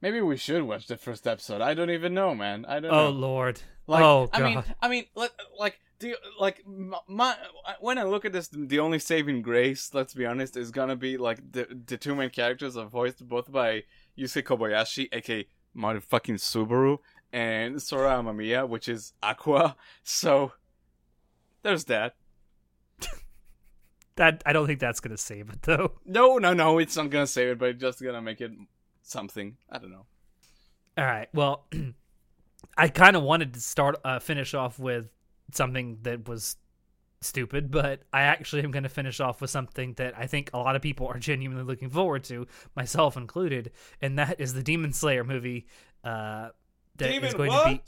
Maybe 0.02 0.20
we 0.20 0.36
should 0.36 0.64
watch 0.64 0.88
the 0.88 0.96
first 0.96 1.26
episode. 1.26 1.60
I 1.60 1.74
don't 1.74 1.90
even 1.90 2.12
know, 2.12 2.34
man. 2.34 2.64
I 2.66 2.80
don't. 2.80 2.92
Oh 2.92 3.10
know. 3.10 3.10
Lord. 3.10 3.60
Like, 3.86 4.02
oh 4.02 4.28
God. 4.32 4.42
I 4.42 4.44
mean, 4.44 4.64
I 4.82 4.88
mean, 4.88 5.04
like, 5.14 5.32
like 5.56 5.78
do 6.00 6.08
you, 6.08 6.16
like 6.40 6.64
my 7.06 7.36
when 7.80 7.98
I 7.98 8.02
look 8.02 8.24
at 8.24 8.32
this, 8.32 8.48
the 8.52 8.80
only 8.80 8.98
saving 8.98 9.42
grace, 9.42 9.94
let's 9.94 10.12
be 10.12 10.26
honest, 10.26 10.56
is 10.56 10.72
gonna 10.72 10.96
be 10.96 11.16
like 11.16 11.52
the 11.52 11.68
the 11.86 11.96
two 11.96 12.16
main 12.16 12.30
characters 12.30 12.76
are 12.76 12.86
voiced 12.86 13.26
both 13.26 13.50
by 13.52 13.84
Yusuke 14.18 14.42
Kobayashi, 14.42 15.08
aka 15.12 15.46
motherfucking 15.76 16.40
Subaru, 16.40 16.98
and 17.32 17.80
Sora 17.80 18.16
Amamiya, 18.16 18.68
which 18.68 18.88
is 18.88 19.12
Aqua. 19.22 19.76
So 20.02 20.52
there's 21.62 21.84
that. 21.84 22.16
That 24.16 24.42
I 24.46 24.52
don't 24.52 24.66
think 24.66 24.80
that's 24.80 25.00
gonna 25.00 25.16
save 25.16 25.50
it 25.50 25.62
though. 25.62 25.92
No, 26.04 26.38
no, 26.38 26.52
no, 26.52 26.78
it's 26.78 26.96
not 26.96 27.10
gonna 27.10 27.26
save 27.26 27.48
it, 27.48 27.58
but 27.58 27.70
it's 27.70 27.80
just 27.80 28.02
gonna 28.02 28.22
make 28.22 28.40
it 28.40 28.52
something. 29.02 29.56
I 29.70 29.78
don't 29.78 29.90
know. 29.90 30.06
All 30.96 31.04
right. 31.04 31.28
Well, 31.32 31.66
I 32.76 32.88
kind 32.88 33.16
of 33.16 33.22
wanted 33.22 33.54
to 33.54 33.60
start 33.60 33.96
uh, 34.04 34.18
finish 34.18 34.54
off 34.54 34.78
with 34.78 35.08
something 35.52 35.98
that 36.02 36.28
was 36.28 36.56
stupid, 37.24 37.70
but 37.70 38.02
I 38.12 38.22
actually 38.22 38.62
am 38.62 38.70
going 38.70 38.82
to 38.84 38.88
finish 38.88 39.20
off 39.20 39.40
with 39.40 39.50
something 39.50 39.94
that 39.94 40.14
I 40.16 40.26
think 40.26 40.50
a 40.52 40.58
lot 40.58 40.76
of 40.76 40.82
people 40.82 41.06
are 41.06 41.18
genuinely 41.18 41.64
looking 41.64 41.90
forward 41.90 42.24
to, 42.24 42.46
myself 42.76 43.16
included, 43.16 43.72
and 44.00 44.18
that 44.18 44.40
is 44.40 44.54
the 44.54 44.62
Demon 44.62 44.92
Slayer 44.92 45.24
movie. 45.24 45.66
Uh, 46.02 46.50
that 46.96 47.08
Demon 47.08 47.28
is 47.28 47.34
going 47.34 47.50
what? 47.50 47.64
to 47.64 47.80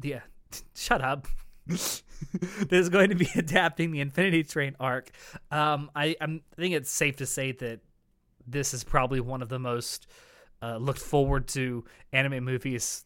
be, 0.00 0.08
yeah, 0.10 0.20
shut 0.74 1.02
up. 1.02 1.28
that 1.68 2.72
is 2.72 2.88
going 2.88 3.10
to 3.10 3.16
be 3.16 3.28
adapting 3.36 3.90
the 3.90 4.00
Infinity 4.00 4.44
Train 4.44 4.76
arc. 4.80 5.10
Um, 5.50 5.90
I, 5.94 6.16
I'm, 6.20 6.42
I 6.56 6.60
think 6.60 6.74
it's 6.74 6.90
safe 6.90 7.16
to 7.16 7.26
say 7.26 7.52
that 7.52 7.80
this 8.46 8.74
is 8.74 8.84
probably 8.84 9.20
one 9.20 9.42
of 9.42 9.48
the 9.48 9.58
most 9.58 10.06
uh, 10.62 10.76
looked 10.78 11.00
forward 11.00 11.48
to 11.48 11.84
anime 12.12 12.44
movies 12.44 13.04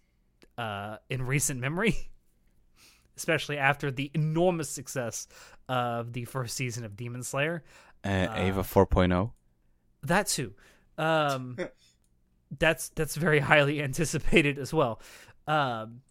uh, 0.57 0.97
in 1.11 1.23
recent 1.23 1.61
memory. 1.61 1.97
especially 3.17 3.59
after 3.59 3.91
the 3.91 4.11
enormous 4.15 4.69
success 4.69 5.29
of 5.69 6.13
the 6.13 6.25
first 6.25 6.57
season 6.57 6.85
of 6.85 6.97
Demon 6.97 7.23
Slayer. 7.23 7.63
Uh, 8.05 8.29
Eva 8.37 8.63
4.0. 8.63 9.33
That 10.03 10.27
too. 10.27 10.55
Um, 10.99 11.57
that's 12.59 12.91
that's 12.91 13.17
very 13.17 13.39
highly 13.39 13.83
anticipated 13.83 14.59
as 14.59 14.75
well. 14.75 15.01
Um, 15.47 16.03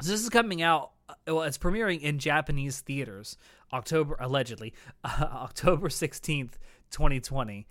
so 0.00 0.10
this 0.10 0.22
is 0.22 0.30
coming 0.30 0.62
out. 0.62 0.92
Well, 1.26 1.42
it's 1.42 1.58
premiering 1.58 2.00
in 2.00 2.18
Japanese 2.18 2.80
theaters 2.80 3.36
October 3.72 4.16
allegedly 4.20 4.74
uh, 5.04 5.26
October 5.32 5.88
sixteenth, 5.88 6.58
twenty 6.90 7.20
twenty. 7.20 7.66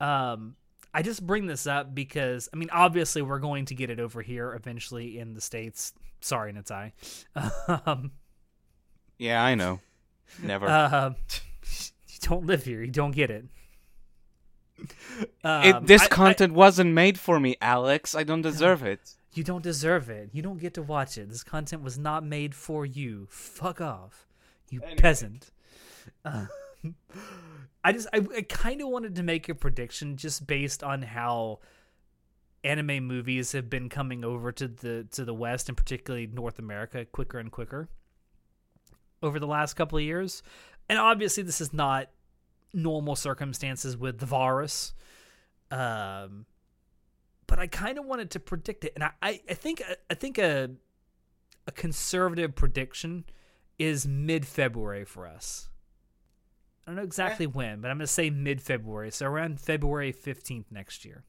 Um, 0.00 0.56
I 0.92 1.02
just 1.02 1.26
bring 1.26 1.46
this 1.46 1.66
up 1.66 1.94
because 1.94 2.48
I 2.52 2.56
mean, 2.56 2.70
obviously, 2.72 3.22
we're 3.22 3.38
going 3.38 3.66
to 3.66 3.74
get 3.74 3.90
it 3.90 4.00
over 4.00 4.22
here 4.22 4.54
eventually 4.54 5.18
in 5.18 5.34
the 5.34 5.40
states. 5.40 5.92
Sorry, 6.20 6.52
Natai. 6.52 6.92
Um, 7.86 8.12
yeah, 9.18 9.44
I 9.44 9.54
know. 9.54 9.80
Never. 10.42 10.66
Uh, 10.68 11.10
you 12.08 12.28
don't 12.28 12.46
live 12.46 12.64
here. 12.64 12.82
You 12.82 12.90
don't 12.90 13.12
get 13.12 13.30
it. 13.30 13.44
Um, 15.44 15.64
it 15.64 15.86
this 15.86 16.02
I, 16.02 16.08
content 16.08 16.52
I, 16.52 16.56
wasn't 16.56 16.92
made 16.92 17.18
for 17.18 17.38
me, 17.38 17.56
Alex. 17.60 18.14
I 18.14 18.24
don't 18.24 18.42
deserve 18.42 18.82
it. 18.82 19.14
You 19.32 19.44
don't 19.44 19.62
deserve 19.62 20.10
it. 20.10 20.30
You 20.32 20.42
don't 20.42 20.58
get 20.58 20.74
to 20.74 20.82
watch 20.82 21.16
it. 21.16 21.28
This 21.28 21.44
content 21.44 21.82
was 21.82 21.98
not 21.98 22.24
made 22.24 22.54
for 22.54 22.84
you. 22.84 23.28
Fuck 23.30 23.80
off, 23.80 24.26
you 24.68 24.80
anyway. 24.82 24.96
peasant. 24.96 25.50
Uh, 26.24 26.46
I 27.84 27.92
just 27.92 28.08
I, 28.12 28.26
I 28.36 28.42
kind 28.42 28.80
of 28.80 28.88
wanted 28.88 29.16
to 29.16 29.22
make 29.22 29.48
a 29.48 29.54
prediction 29.54 30.16
just 30.16 30.46
based 30.46 30.82
on 30.82 31.02
how 31.02 31.60
anime 32.62 33.04
movies 33.06 33.52
have 33.52 33.70
been 33.70 33.88
coming 33.88 34.24
over 34.24 34.52
to 34.52 34.68
the 34.68 35.06
to 35.12 35.24
the 35.24 35.32
West 35.34 35.68
and 35.68 35.76
particularly 35.76 36.26
North 36.26 36.58
America 36.58 37.04
quicker 37.04 37.38
and 37.38 37.50
quicker 37.50 37.88
over 39.22 39.38
the 39.38 39.46
last 39.46 39.74
couple 39.74 39.98
of 39.98 40.04
years. 40.04 40.42
And 40.88 40.98
obviously 40.98 41.42
this 41.42 41.60
is 41.60 41.72
not 41.72 42.10
normal 42.74 43.16
circumstances 43.16 43.96
with 43.96 44.18
the 44.18 44.26
virus. 44.26 44.92
Um 45.70 46.46
but 47.50 47.58
I 47.58 47.66
kind 47.66 47.98
of 47.98 48.04
wanted 48.04 48.30
to 48.30 48.40
predict 48.40 48.84
it 48.84 48.92
and 48.94 49.02
I, 49.02 49.10
I, 49.20 49.40
I 49.50 49.54
think 49.54 49.82
I 50.08 50.14
think 50.14 50.38
a 50.38 50.70
a 51.66 51.72
conservative 51.72 52.54
prediction 52.54 53.24
is 53.76 54.06
mid 54.06 54.46
February 54.46 55.04
for 55.04 55.26
us. 55.26 55.68
I 56.86 56.90
don't 56.90 56.96
know 56.96 57.02
exactly 57.02 57.46
okay. 57.46 57.52
when, 57.52 57.80
but 57.80 57.90
I'm 57.90 57.98
going 57.98 58.06
to 58.06 58.12
say 58.12 58.30
mid 58.30 58.62
February. 58.62 59.10
So 59.10 59.26
around 59.26 59.60
February 59.60 60.12
15th 60.12 60.66
next 60.70 61.04
year 61.04 61.24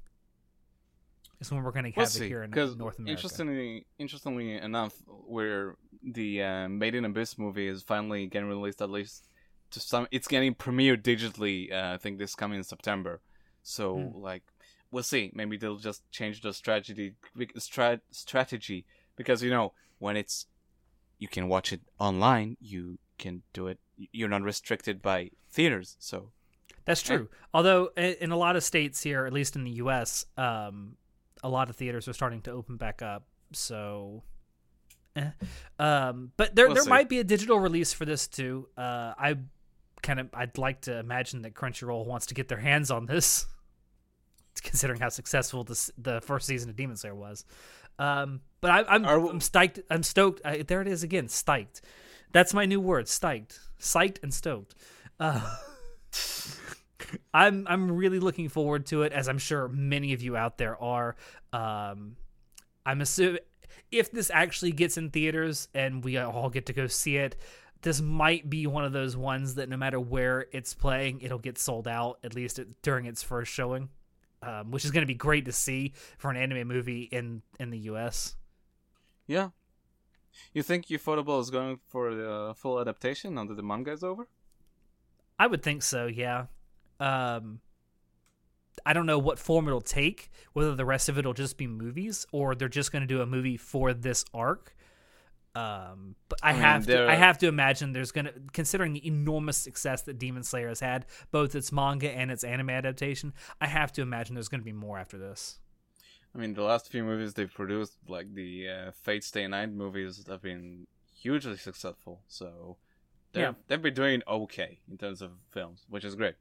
is 1.39 1.51
when 1.51 1.63
we're 1.63 1.71
going 1.71 1.85
to 1.85 1.91
have 1.91 2.13
we'll 2.13 2.23
it 2.23 2.27
here 2.27 2.43
in 2.43 2.51
North 2.51 2.99
America. 2.99 3.01
Interestingly, 3.07 3.85
interestingly 3.97 4.53
enough, 4.53 4.93
where 5.07 5.75
the 6.03 6.43
uh, 6.43 6.69
Made 6.69 6.93
in 6.93 7.03
Abyss 7.03 7.39
movie 7.39 7.67
is 7.67 7.81
finally 7.81 8.27
getting 8.27 8.47
released, 8.47 8.81
at 8.81 8.91
least 8.91 9.27
to 9.71 9.79
some, 9.79 10.07
it's 10.11 10.27
getting 10.27 10.53
premiered 10.53 11.01
digitally. 11.01 11.71
Uh, 11.73 11.95
I 11.95 11.97
think 11.97 12.19
this 12.19 12.35
coming 12.35 12.59
in 12.59 12.63
September. 12.63 13.21
So 13.63 13.95
mm. 13.95 14.21
like, 14.21 14.43
we'll 14.91 15.03
see. 15.03 15.31
Maybe 15.33 15.57
they'll 15.57 15.77
just 15.77 16.09
change 16.11 16.41
the 16.41 16.53
strategy 16.53 17.15
strat, 17.57 18.01
strategy 18.11 18.85
because 19.15 19.41
you 19.41 19.49
know 19.49 19.73
when 19.99 20.17
it's 20.17 20.47
you 21.19 21.27
can 21.27 21.47
watch 21.47 21.71
it 21.71 21.81
online, 21.99 22.57
you 22.59 22.97
can 23.17 23.43
do 23.53 23.67
it. 23.67 23.79
You're 24.11 24.29
not 24.29 24.41
restricted 24.41 25.01
by 25.01 25.31
theaters, 25.51 25.95
so 25.99 26.31
that's 26.85 27.01
true. 27.01 27.29
Although 27.53 27.91
in 27.95 28.31
a 28.31 28.37
lot 28.37 28.55
of 28.55 28.63
states 28.63 29.01
here, 29.01 29.25
at 29.25 29.33
least 29.33 29.55
in 29.55 29.63
the 29.63 29.71
U.S., 29.71 30.25
um, 30.37 30.95
a 31.43 31.49
lot 31.49 31.69
of 31.69 31.75
theaters 31.75 32.07
are 32.07 32.13
starting 32.13 32.41
to 32.41 32.51
open 32.51 32.77
back 32.77 33.01
up. 33.01 33.23
So, 33.53 34.23
eh. 35.15 35.29
um, 35.79 36.31
but 36.37 36.55
there 36.55 36.67
we'll 36.67 36.75
there 36.75 36.83
see. 36.83 36.89
might 36.89 37.09
be 37.09 37.19
a 37.19 37.23
digital 37.23 37.59
release 37.59 37.93
for 37.93 38.05
this 38.05 38.27
too. 38.27 38.67
Uh, 38.77 39.13
I 39.17 39.37
kind 40.01 40.19
of 40.19 40.29
I'd 40.33 40.57
like 40.57 40.81
to 40.81 40.97
imagine 40.97 41.43
that 41.43 41.53
Crunchyroll 41.53 42.05
wants 42.05 42.27
to 42.27 42.33
get 42.33 42.47
their 42.47 42.59
hands 42.59 42.89
on 42.89 43.05
this, 43.05 43.45
considering 44.59 44.99
how 44.99 45.09
successful 45.09 45.63
this 45.63 45.91
the 45.97 46.21
first 46.21 46.47
season 46.47 46.69
of 46.69 46.75
Demon 46.75 46.97
Slayer 46.97 47.15
was. 47.15 47.45
Um, 47.99 48.41
but 48.61 48.71
I, 48.71 48.95
I'm 48.95 49.05
I'm 49.05 49.41
stoked. 49.41 49.79
I'm 49.89 50.03
stoked. 50.03 50.41
I, 50.43 50.63
there 50.63 50.81
it 50.81 50.87
is 50.87 51.03
again. 51.03 51.27
Stoked. 51.27 51.81
That's 52.31 52.53
my 52.53 52.65
new 52.65 52.79
word. 52.79 53.07
Stoked. 53.07 53.59
Psyched 53.79 54.21
and 54.23 54.33
stoked. 54.33 54.75
Uh, 55.19 55.55
I'm 57.33 57.65
I'm 57.67 57.91
really 57.91 58.19
looking 58.19 58.49
forward 58.49 58.85
to 58.87 59.03
it, 59.03 59.13
as 59.13 59.27
I'm 59.27 59.37
sure 59.37 59.67
many 59.67 60.13
of 60.13 60.21
you 60.21 60.35
out 60.35 60.57
there 60.57 60.81
are. 60.81 61.15
Um, 61.53 62.15
I'm 62.85 63.01
assuming 63.01 63.39
if 63.91 64.11
this 64.11 64.31
actually 64.33 64.71
gets 64.71 64.97
in 64.97 65.09
theaters 65.09 65.67
and 65.73 66.03
we 66.03 66.17
all 66.17 66.49
get 66.49 66.65
to 66.67 66.73
go 66.73 66.87
see 66.87 67.17
it, 67.17 67.35
this 67.81 68.01
might 68.01 68.49
be 68.49 68.67
one 68.67 68.85
of 68.85 68.93
those 68.93 69.17
ones 69.17 69.55
that 69.55 69.69
no 69.69 69.77
matter 69.77 69.99
where 69.99 70.47
it's 70.51 70.73
playing, 70.73 71.21
it'll 71.21 71.39
get 71.39 71.57
sold 71.57 71.87
out 71.87 72.19
at 72.23 72.33
least 72.33 72.59
during 72.81 73.05
its 73.05 73.23
first 73.23 73.51
showing, 73.51 73.89
um, 74.41 74.71
which 74.71 74.85
is 74.85 74.91
going 74.91 75.03
to 75.03 75.07
be 75.07 75.13
great 75.15 75.45
to 75.45 75.51
see 75.51 75.93
for 76.17 76.29
an 76.29 76.37
anime 76.37 76.67
movie 76.67 77.03
in 77.03 77.41
in 77.59 77.69
the 77.69 77.79
U.S. 77.79 78.35
Yeah. 79.27 79.49
You 80.53 80.63
think 80.63 80.87
Ufotable 80.87 81.39
is 81.41 81.49
going 81.49 81.79
for 81.87 82.13
the 82.13 82.53
full 82.55 82.79
adaptation 82.79 83.35
now 83.35 83.45
that 83.45 83.55
the 83.55 83.63
manga 83.63 83.91
is 83.91 84.03
over? 84.03 84.27
I 85.37 85.47
would 85.47 85.63
think 85.63 85.83
so. 85.83 86.05
Yeah. 86.07 86.45
Um, 86.99 87.59
I 88.85 88.93
don't 88.93 89.05
know 89.05 89.19
what 89.19 89.39
form 89.39 89.67
it'll 89.67 89.81
take. 89.81 90.31
Whether 90.53 90.75
the 90.75 90.85
rest 90.85 91.09
of 91.09 91.17
it 91.17 91.25
will 91.25 91.33
just 91.33 91.57
be 91.57 91.67
movies 91.67 92.25
or 92.31 92.55
they're 92.55 92.69
just 92.69 92.91
going 92.91 93.01
to 93.01 93.07
do 93.07 93.21
a 93.21 93.25
movie 93.25 93.57
for 93.57 93.93
this 93.93 94.23
arc. 94.33 94.75
Um, 95.53 96.15
but 96.29 96.39
I, 96.41 96.51
I 96.51 96.53
mean, 96.53 96.61
have 96.61 96.85
to, 96.87 97.09
I 97.09 97.15
have 97.15 97.37
to 97.39 97.47
imagine 97.47 97.91
there's 97.91 98.11
gonna, 98.13 98.31
considering 98.53 98.93
the 98.93 99.05
enormous 99.05 99.57
success 99.57 100.01
that 100.03 100.17
Demon 100.17 100.43
Slayer 100.43 100.69
has 100.69 100.79
had, 100.79 101.05
both 101.31 101.55
its 101.55 101.71
manga 101.73 102.09
and 102.09 102.31
its 102.31 102.43
anime 102.45 102.69
adaptation. 102.69 103.33
I 103.59 103.67
have 103.67 103.91
to 103.93 104.01
imagine 104.01 104.35
there's 104.35 104.47
gonna 104.47 104.63
be 104.63 104.71
more 104.71 104.97
after 104.97 105.17
this. 105.17 105.59
I 106.33 106.37
mean, 106.37 106.53
the 106.53 106.63
last 106.63 106.89
few 106.89 107.03
movies 107.03 107.33
they've 107.33 107.53
produced, 107.53 107.97
like 108.07 108.33
the 108.33 108.69
uh, 108.69 108.91
Fate 109.03 109.25
Stay 109.25 109.45
Night 109.47 109.73
movies, 109.73 110.25
have 110.29 110.41
been 110.41 110.87
hugely 111.13 111.57
successful. 111.57 112.21
So 112.29 112.77
they're, 113.33 113.47
Yeah. 113.47 113.53
they've 113.67 113.81
been 113.81 113.93
doing 113.93 114.21
okay 114.25 114.79
in 114.89 114.97
terms 114.97 115.21
of 115.21 115.31
films, 115.51 115.85
which 115.89 116.05
is 116.05 116.15
great. 116.15 116.35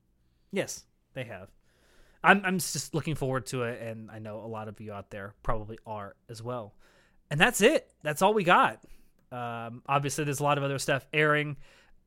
Yes, 0.52 0.84
they 1.14 1.24
have. 1.24 1.48
I'm 2.22 2.42
I'm 2.44 2.58
just 2.58 2.94
looking 2.94 3.14
forward 3.16 3.46
to 3.46 3.62
it, 3.64 3.80
and 3.80 4.10
I 4.10 4.18
know 4.20 4.38
a 4.44 4.46
lot 4.46 4.68
of 4.68 4.80
you 4.80 4.92
out 4.92 5.10
there 5.10 5.34
probably 5.42 5.78
are 5.86 6.14
as 6.28 6.42
well. 6.42 6.74
And 7.30 7.40
that's 7.40 7.60
it. 7.60 7.90
That's 8.02 8.22
all 8.22 8.34
we 8.34 8.44
got. 8.44 8.84
Um, 9.32 9.82
obviously, 9.86 10.24
there's 10.24 10.40
a 10.40 10.44
lot 10.44 10.58
of 10.58 10.64
other 10.64 10.78
stuff 10.78 11.06
airing, 11.12 11.56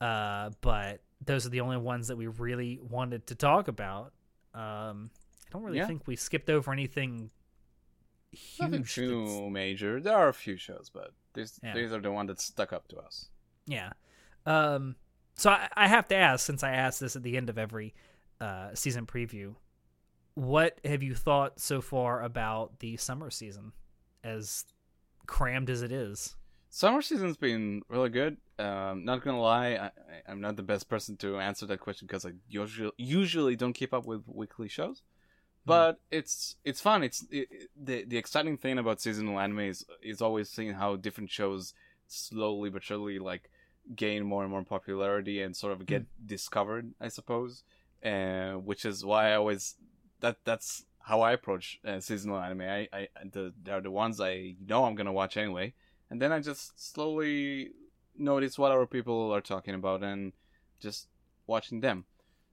uh, 0.01 0.49
but 0.61 1.01
those 1.25 1.45
are 1.45 1.49
the 1.49 1.61
only 1.61 1.77
ones 1.77 2.09
that 2.09 2.17
we 2.17 2.27
really 2.27 2.79
wanted 2.81 3.27
to 3.27 3.35
talk 3.35 3.67
about. 3.67 4.13
Um, 4.53 5.09
I 5.47 5.51
don't 5.53 5.63
really 5.63 5.77
Yeah. 5.77 5.87
think 5.87 6.05
we 6.07 6.15
skipped 6.15 6.49
over 6.49 6.71
anything 6.71 7.31
Nothing 8.59 8.79
huge. 8.83 8.95
that's- 8.95 8.95
too 8.95 9.49
major. 9.49 10.01
There 10.01 10.15
are 10.17 10.27
a 10.27 10.33
few 10.33 10.57
shows, 10.57 10.89
but 10.93 11.13
these 11.33 11.59
Yeah. 11.63 11.73
these 11.75 11.91
are 11.93 12.01
the 12.01 12.11
ones 12.11 12.27
that 12.27 12.39
stuck 12.41 12.73
up 12.73 12.87
to 12.89 12.97
us. 12.97 13.29
Yeah. 13.65 13.93
Um, 14.45 14.95
so 15.35 15.51
I, 15.51 15.69
I 15.75 15.87
have 15.87 16.07
to 16.09 16.15
ask, 16.15 16.45
since 16.45 16.63
I 16.63 16.71
ask 16.71 16.99
this 16.99 17.15
at 17.15 17.23
the 17.23 17.37
end 17.37 17.49
of 17.49 17.57
every 17.57 17.93
uh, 18.41 18.73
season 18.75 19.05
preview, 19.05 19.55
what 20.33 20.79
have 20.83 21.01
you 21.03 21.15
thought 21.15 21.59
so 21.61 21.79
far 21.79 22.21
about 22.23 22.79
the 22.79 22.97
summer 22.97 23.29
season, 23.29 23.71
as 24.23 24.65
crammed 25.27 25.69
as 25.69 25.81
it 25.81 25.91
is? 25.93 26.35
Summer 26.75 27.03
season's 27.03 27.37
been 27.37 27.83
really 27.87 28.09
good. 28.09 28.37
Um, 28.57 29.05
not 29.05 29.23
gonna 29.23 29.39
lie, 29.39 29.75
I, 29.75 29.91
I'm 30.27 30.41
not 30.41 30.55
the 30.55 30.63
best 30.63 30.89
person 30.89 31.15
to 31.17 31.37
answer 31.37 31.67
that 31.67 31.79
question 31.79 32.07
because 32.07 32.25
I 32.25 32.31
usually 32.49 32.89
usually 32.97 33.55
don't 33.55 33.73
keep 33.73 33.93
up 33.93 34.07
with 34.07 34.23
weekly 34.25 34.67
shows. 34.67 35.03
But 35.67 35.99
it's 36.09 36.55
it's 36.65 36.81
fun. 36.81 37.03
It's 37.03 37.21
it, 37.29 37.47
it- 37.51 37.69
the 37.79 38.05
the 38.05 38.17
exciting 38.17 38.57
thing 38.57 38.79
about 38.79 39.01
seasonal 39.01 39.39
anime 39.39 39.59
is 39.59 39.85
is 40.01 40.19
always 40.19 40.49
seeing 40.49 40.73
how 40.73 40.95
different 40.95 41.29
shows 41.29 41.75
slowly 42.07 42.71
but 42.71 42.81
surely 42.81 43.19
like 43.19 43.51
gain 43.95 44.23
more 44.25 44.41
and 44.41 44.49
more 44.49 44.63
popularity 44.63 45.43
and 45.43 45.55
sort 45.55 45.73
of 45.73 45.85
get 45.85 46.05
discovered. 46.25 46.95
I 46.99 47.09
suppose, 47.09 47.63
uh, 48.03 48.53
which 48.53 48.83
is 48.83 49.05
why 49.05 49.29
I 49.29 49.35
always 49.35 49.75
that 50.21 50.37
that's 50.43 50.85
how 51.01 51.21
I 51.21 51.33
approach 51.33 51.79
uh, 51.85 51.99
seasonal 51.99 52.39
anime. 52.39 52.61
I, 52.61 52.87
I 52.91 53.07
the 53.31 53.53
they're 53.61 53.79
the 53.79 53.91
ones 53.91 54.19
I 54.19 54.55
know 54.67 54.85
I'm 54.85 54.95
gonna 54.95 55.13
watch 55.13 55.37
anyway 55.37 55.75
and 56.09 56.21
then 56.21 56.31
I 56.31 56.39
just 56.39 56.93
slowly 56.93 57.71
notice 58.17 58.57
what 58.57 58.71
other 58.71 58.85
people 58.85 59.31
are 59.33 59.41
talking 59.41 59.73
about 59.73 60.03
and 60.03 60.33
just 60.79 61.07
watching 61.47 61.81
them. 61.81 62.05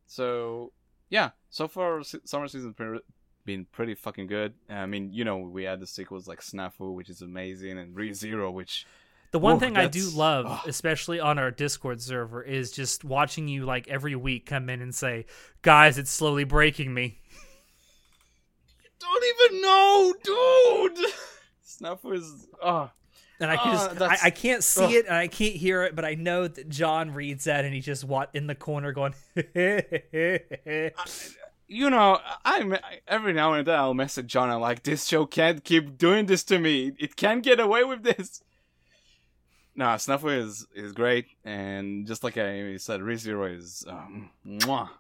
So 0.07 0.73
yeah, 1.09 1.31
so 1.51 1.69
far 1.69 2.03
summer 2.03 2.49
season 2.49 2.75
pre- 2.75 3.01
been 3.45 3.67
pretty 3.73 3.95
fucking 3.95 4.27
good. 4.27 4.55
I 4.69 4.87
mean, 4.87 5.13
you 5.13 5.25
know, 5.25 5.39
we 5.39 5.65
had 5.65 5.81
the 5.81 5.87
sequels 5.87 6.29
like 6.29 6.41
Snafu, 6.41 6.95
which 6.95 7.09
is 7.09 7.23
amazing, 7.23 7.79
and 7.79 7.95
Re 7.95 8.13
Zero, 8.13 8.51
which 8.51 8.87
The 9.33 9.39
one 9.39 9.57
Ooh, 9.57 9.61
thing 9.61 9.77
I 9.77 9.87
do 9.87 10.09
love, 10.11 10.47
ugh. 10.49 10.61
especially 10.67 11.21
on 11.21 11.39
our 11.39 11.51
Discord 11.51 12.01
server, 12.01 12.43
is 12.43 12.71
just 12.71 13.05
watching 13.05 13.49
you 13.49 13.65
like 13.65 13.89
every 13.89 14.15
week 14.17 14.47
come 14.47 14.69
in 14.69 14.81
and 14.81 14.95
say, 14.95 15.27
"Guys, 15.63 15.99
it's 15.99 16.11
slowly 16.11 16.45
breaking 16.45 16.93
me." 16.95 17.19
You 18.83 19.09
don't 19.09 19.51
even 19.51 19.63
know, 19.63 20.15
dude. 20.95 21.07
Snafu 21.67 22.15
is 22.15 22.47
oh 22.63 22.91
And 23.41 23.51
I 23.51 23.57
can 23.57 23.75
Ah, 23.75 23.89
just, 23.89 24.03
I, 24.03 24.27
I 24.27 24.31
can't 24.31 24.63
see 24.63 24.85
ugh. 24.85 24.93
it 24.93 25.07
and 25.07 25.15
I 25.15 25.27
can't 25.27 25.55
hear 25.57 25.83
it, 25.85 25.97
but 25.97 26.05
I 26.05 26.15
know 26.15 26.47
that 26.47 26.69
John 26.69 27.13
reads 27.15 27.45
that 27.45 27.65
and 27.65 27.73
he 27.73 27.81
just 27.81 28.05
what 28.05 28.29
in 28.35 28.47
the 28.47 28.55
corner 28.55 28.93
going. 28.93 29.15
you 31.67 31.89
know, 31.91 32.19
I, 32.45 32.61
I 32.63 33.01
every 33.09 33.33
now 33.33 33.55
and 33.55 33.67
then 33.67 33.79
I'll 33.79 33.95
message 33.95 34.27
John. 34.27 34.51
I'm 34.51 34.61
like, 34.61 34.83
this 34.83 35.07
show 35.07 35.25
can't 35.27 35.65
keep 35.65 35.97
doing 35.97 36.27
this 36.27 36.43
to 36.45 36.59
me. 36.59 36.93
It 36.99 37.17
can't 37.17 37.43
get 37.43 37.61
away 37.61 37.85
with 37.85 38.03
this. 38.03 38.43
Nah, 39.75 39.97
Snafu 39.97 40.37
is 40.37 40.67
is 40.75 40.93
great, 40.93 41.27
and 41.45 42.07
just 42.07 42.23
like 42.25 42.37
I 42.37 42.77
said, 42.77 43.01
ReZero 43.01 43.57
is 43.57 43.85
um, 43.89 44.31
mwah. 44.45 44.91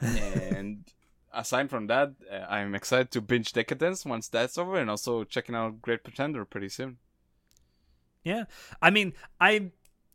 and 0.00 0.84
aside 1.32 1.70
from 1.70 1.86
that, 1.86 2.12
uh, 2.30 2.44
I'm 2.50 2.74
excited 2.74 3.10
to 3.12 3.20
binge 3.22 3.52
Decadence 3.52 4.04
once 4.04 4.28
that's 4.28 4.58
over, 4.58 4.76
and 4.76 4.90
also 4.90 5.24
checking 5.24 5.54
out 5.54 5.80
Great 5.80 6.02
Pretender 6.04 6.44
pretty 6.44 6.68
soon. 6.68 6.98
Yeah, 8.26 8.44
I 8.82 8.90
mean, 8.90 9.12
I 9.40 9.70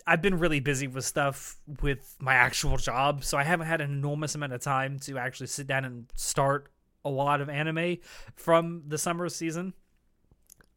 I've 0.06 0.22
been 0.22 0.38
really 0.38 0.60
busy 0.60 0.88
with 0.88 1.06
stuff 1.06 1.56
with 1.82 2.18
my 2.20 2.34
actual 2.34 2.76
job, 2.76 3.24
so 3.24 3.38
I 3.38 3.44
haven't 3.44 3.68
had 3.68 3.80
an 3.80 3.90
enormous 3.90 4.36
amount 4.36 4.52
of 4.52 4.60
time 4.62 5.00
to 5.02 5.18
actually 5.18 5.48
sit 5.48 5.66
down 5.66 5.86
and 5.86 6.12
start 6.16 6.70
a 7.06 7.10
lot 7.10 7.40
of 7.40 7.48
anime 7.50 8.00
from 8.36 8.84
the 8.86 8.98
summer 8.98 9.30
season. 9.30 9.74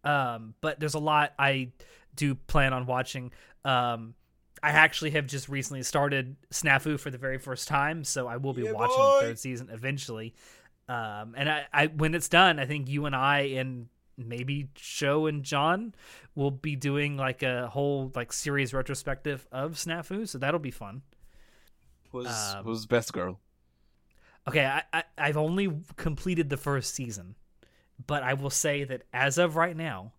Um, 0.04 0.54
but 0.60 0.78
there's 0.78 0.94
a 0.94 0.98
lot 1.00 1.32
I 1.36 1.72
do 2.14 2.36
plan 2.36 2.72
on 2.72 2.86
watching. 2.86 3.32
Um, 3.64 4.14
I 4.62 4.70
actually 4.70 5.10
have 5.10 5.26
just 5.26 5.48
recently 5.48 5.82
started 5.82 6.36
Snafu 6.52 7.00
for 7.00 7.10
the 7.10 7.18
very 7.18 7.38
first 7.38 7.66
time, 7.66 8.04
so 8.04 8.28
I 8.28 8.36
will 8.36 8.52
be 8.52 8.62
Yeah, 8.62 8.72
watching 8.72 8.96
boy. 8.96 9.18
the 9.20 9.26
third 9.26 9.38
season 9.40 9.70
eventually. 9.72 10.34
Um, 10.88 11.34
and 11.36 11.48
I, 11.50 11.64
I, 11.72 11.86
when 11.88 12.14
it's 12.14 12.28
done, 12.28 12.60
I 12.60 12.66
think 12.66 12.88
you 12.88 13.06
and 13.06 13.16
I 13.16 13.40
and 13.58 13.88
maybe 14.16 14.68
Joe 14.74 15.26
and 15.26 15.42
John 15.42 15.94
will 16.34 16.50
be 16.50 16.76
doing 16.76 17.16
like 17.16 17.42
a 17.42 17.68
whole 17.68 18.12
like 18.14 18.32
series 18.32 18.72
retrospective 18.74 19.46
of 19.52 19.72
Snafu, 19.72 20.28
so 20.28 20.38
that'll 20.38 20.60
be 20.60 20.70
fun. 20.70 21.02
Who's 22.12 22.26
Um, 22.54 22.76
best 22.88 23.12
girl? 23.12 23.40
Okay, 24.46 24.64
I, 24.64 24.82
I 24.92 25.04
I've 25.18 25.36
only 25.36 25.68
completed 25.96 26.48
the 26.50 26.56
first 26.56 26.94
season, 26.94 27.34
but 28.06 28.22
I 28.22 28.34
will 28.34 28.50
say 28.50 28.84
that 28.84 29.02
as 29.12 29.38
of 29.38 29.56
right 29.56 29.76
now, 29.76 30.12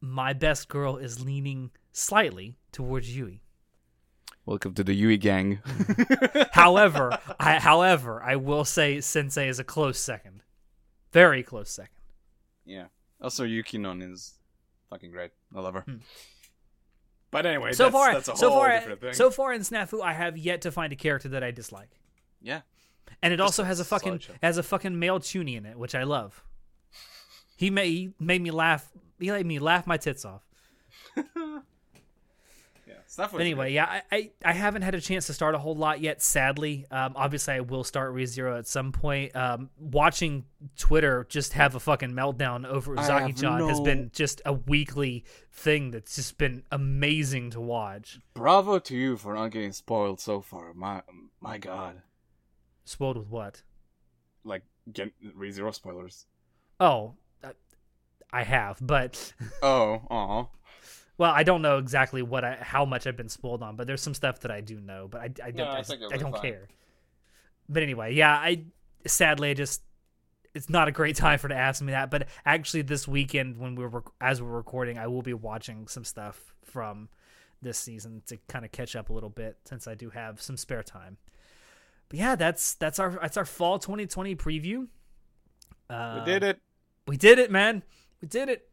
my 0.00 0.32
best 0.32 0.68
girl 0.68 0.96
is 0.96 1.24
leaning 1.24 1.70
slightly 1.92 2.56
towards 2.72 3.16
Yui. 3.16 3.42
Welcome 4.46 4.74
to 4.74 4.84
the 4.84 4.94
Yui 4.94 5.16
gang. 5.18 5.60
However, 6.52 7.18
I 7.38 7.58
however 7.58 8.22
I 8.22 8.36
will 8.36 8.64
say 8.64 9.00
Sensei 9.00 9.48
is 9.48 9.58
a 9.58 9.64
close 9.64 9.98
second, 9.98 10.42
very 11.12 11.42
close 11.42 11.70
second. 11.70 11.94
yeah. 12.64 12.86
Also, 13.20 13.44
Yukinon 13.44 14.02
is 14.12 14.34
fucking 14.88 15.10
great. 15.10 15.30
I 15.54 15.60
love 15.60 15.74
her. 15.74 15.80
Hmm. 15.82 15.96
But 17.30 17.46
anyway, 17.46 17.72
so 17.72 17.84
that's, 17.84 17.92
far, 17.92 18.12
that's 18.14 18.28
a 18.28 18.36
so 18.36 18.50
whole 18.50 18.58
far, 18.60 18.70
different 18.70 19.00
thing. 19.00 19.12
so 19.12 19.30
far 19.30 19.52
in 19.52 19.60
Snafu, 19.60 20.02
I 20.02 20.12
have 20.14 20.36
yet 20.36 20.62
to 20.62 20.72
find 20.72 20.92
a 20.92 20.96
character 20.96 21.28
that 21.28 21.44
I 21.44 21.50
dislike. 21.52 21.90
yeah. 22.40 22.62
And 23.22 23.32
it 23.32 23.36
Just 23.38 23.46
also 23.58 23.64
has 23.64 23.80
a 23.80 23.84
fucking 23.84 24.18
slideshow. 24.20 24.34
has 24.42 24.56
a 24.56 24.62
fucking 24.62 24.98
male 24.98 25.18
Chuny 25.20 25.56
in 25.56 25.66
it, 25.66 25.76
which 25.76 25.94
I 25.94 26.04
love. 26.04 26.42
He 27.56 27.68
made 27.68 27.88
he 27.88 28.12
made 28.18 28.40
me 28.40 28.50
laugh. 28.50 28.88
He 29.18 29.30
made 29.30 29.44
me 29.46 29.58
laugh 29.58 29.86
my 29.86 29.96
tits 29.96 30.24
off. 30.24 30.42
Stuff 33.10 33.34
anyway, 33.34 33.72
yeah, 33.72 33.86
I, 33.86 34.02
I 34.12 34.30
I 34.44 34.52
haven't 34.52 34.82
had 34.82 34.94
a 34.94 35.00
chance 35.00 35.26
to 35.26 35.34
start 35.34 35.56
a 35.56 35.58
whole 35.58 35.74
lot 35.74 36.00
yet. 36.00 36.22
Sadly, 36.22 36.86
um, 36.92 37.14
obviously 37.16 37.54
I 37.54 37.60
will 37.60 37.82
start 37.82 38.14
ReZero 38.14 38.56
at 38.56 38.68
some 38.68 38.92
point. 38.92 39.34
Um, 39.34 39.68
watching 39.80 40.44
Twitter 40.78 41.26
just 41.28 41.54
have 41.54 41.74
a 41.74 41.80
fucking 41.80 42.12
meltdown 42.12 42.64
over 42.64 42.96
I 42.96 43.02
Uzaki 43.02 43.26
have 43.26 43.36
Chan 43.36 43.68
has 43.68 43.80
been 43.80 44.12
just 44.14 44.42
a 44.46 44.52
weekly 44.52 45.24
thing 45.50 45.90
that's 45.90 46.14
just 46.14 46.38
been 46.38 46.62
amazing 46.70 47.50
to 47.50 47.60
watch. 47.60 48.20
Bravo 48.32 48.78
to 48.78 48.96
you 48.96 49.16
for 49.16 49.34
not 49.34 49.50
getting 49.50 49.72
spoiled 49.72 50.20
so 50.20 50.40
far. 50.40 50.72
My 50.72 51.02
my 51.40 51.58
god. 51.58 52.02
Spoiled 52.84 53.16
with 53.16 53.28
what? 53.28 53.62
Like 54.44 54.62
get 54.92 55.12
ReZero 55.36 55.74
spoilers. 55.74 56.26
Oh, 56.78 57.14
uh, 57.42 57.54
I 58.32 58.44
have, 58.44 58.78
but 58.80 59.32
Oh, 59.62 60.00
aw. 60.08 60.46
well, 61.20 61.32
I 61.32 61.44
don't 61.44 61.62
know 61.62 61.78
exactly 61.78 62.22
what 62.22 62.44
I 62.44 62.56
how 62.60 62.86
much 62.86 63.06
I've 63.06 63.16
been 63.16 63.28
spoiled 63.28 63.62
on, 63.62 63.76
but 63.76 63.86
there's 63.86 64.02
some 64.02 64.14
stuff 64.14 64.40
that 64.40 64.50
I 64.50 64.62
do 64.62 64.80
know, 64.80 65.08
but 65.08 65.20
I, 65.20 65.48
I 65.48 65.52
don't 65.52 65.70
Yeah, 65.70 65.72
I 65.72 65.82
I, 65.82 66.14
I 66.14 66.18
don't 66.18 66.32
fine. 66.32 66.42
care. 66.42 66.70
but 67.68 67.82
anyway, 67.82 68.14
yeah, 68.14 68.32
I 68.32 68.64
sadly 69.06 69.50
I 69.50 69.54
just 69.54 69.82
it's 70.54 70.70
not 70.70 70.88
a 70.88 70.92
great 70.92 71.16
time 71.24 71.38
for 71.38 71.48
to 71.48 71.54
ask 71.56 71.82
me 71.82 71.92
that. 71.92 72.10
But 72.10 72.28
actually, 72.46 72.82
this 72.82 73.08
weekend 73.08 73.58
when 73.58 73.76
we're 73.76 73.88
rec- 73.88 74.04
as 74.20 74.42
we're 74.42 74.50
recording, 74.50 74.98
I 74.98 75.08
will 75.08 75.22
be 75.22 75.34
watching 75.34 75.88
some 75.88 76.04
stuff 76.04 76.54
from 76.64 77.10
this 77.62 77.78
season 77.78 78.22
to 78.26 78.38
kind 78.48 78.64
of 78.64 78.72
catch 78.72 78.96
up 78.96 79.10
a 79.10 79.12
little 79.12 79.30
bit 79.30 79.58
since 79.66 79.86
I 79.86 79.94
do 79.94 80.10
have 80.10 80.42
some 80.42 80.56
spare 80.56 80.82
time. 80.82 81.18
But 82.08 82.18
yeah, 82.18 82.36
that's 82.36 82.74
that's 82.74 82.98
our 82.98 83.18
that's 83.20 83.36
our 83.36 83.44
fall 83.44 83.78
2020 83.78 84.36
preview. 84.36 84.88
Uh, 85.90 86.22
we 86.24 86.32
did 86.32 86.44
it. 86.44 86.60
We 87.06 87.16
did 87.18 87.38
it, 87.38 87.50
man. 87.50 87.82
We 88.22 88.28
did 88.28 88.48
it. 88.48 88.69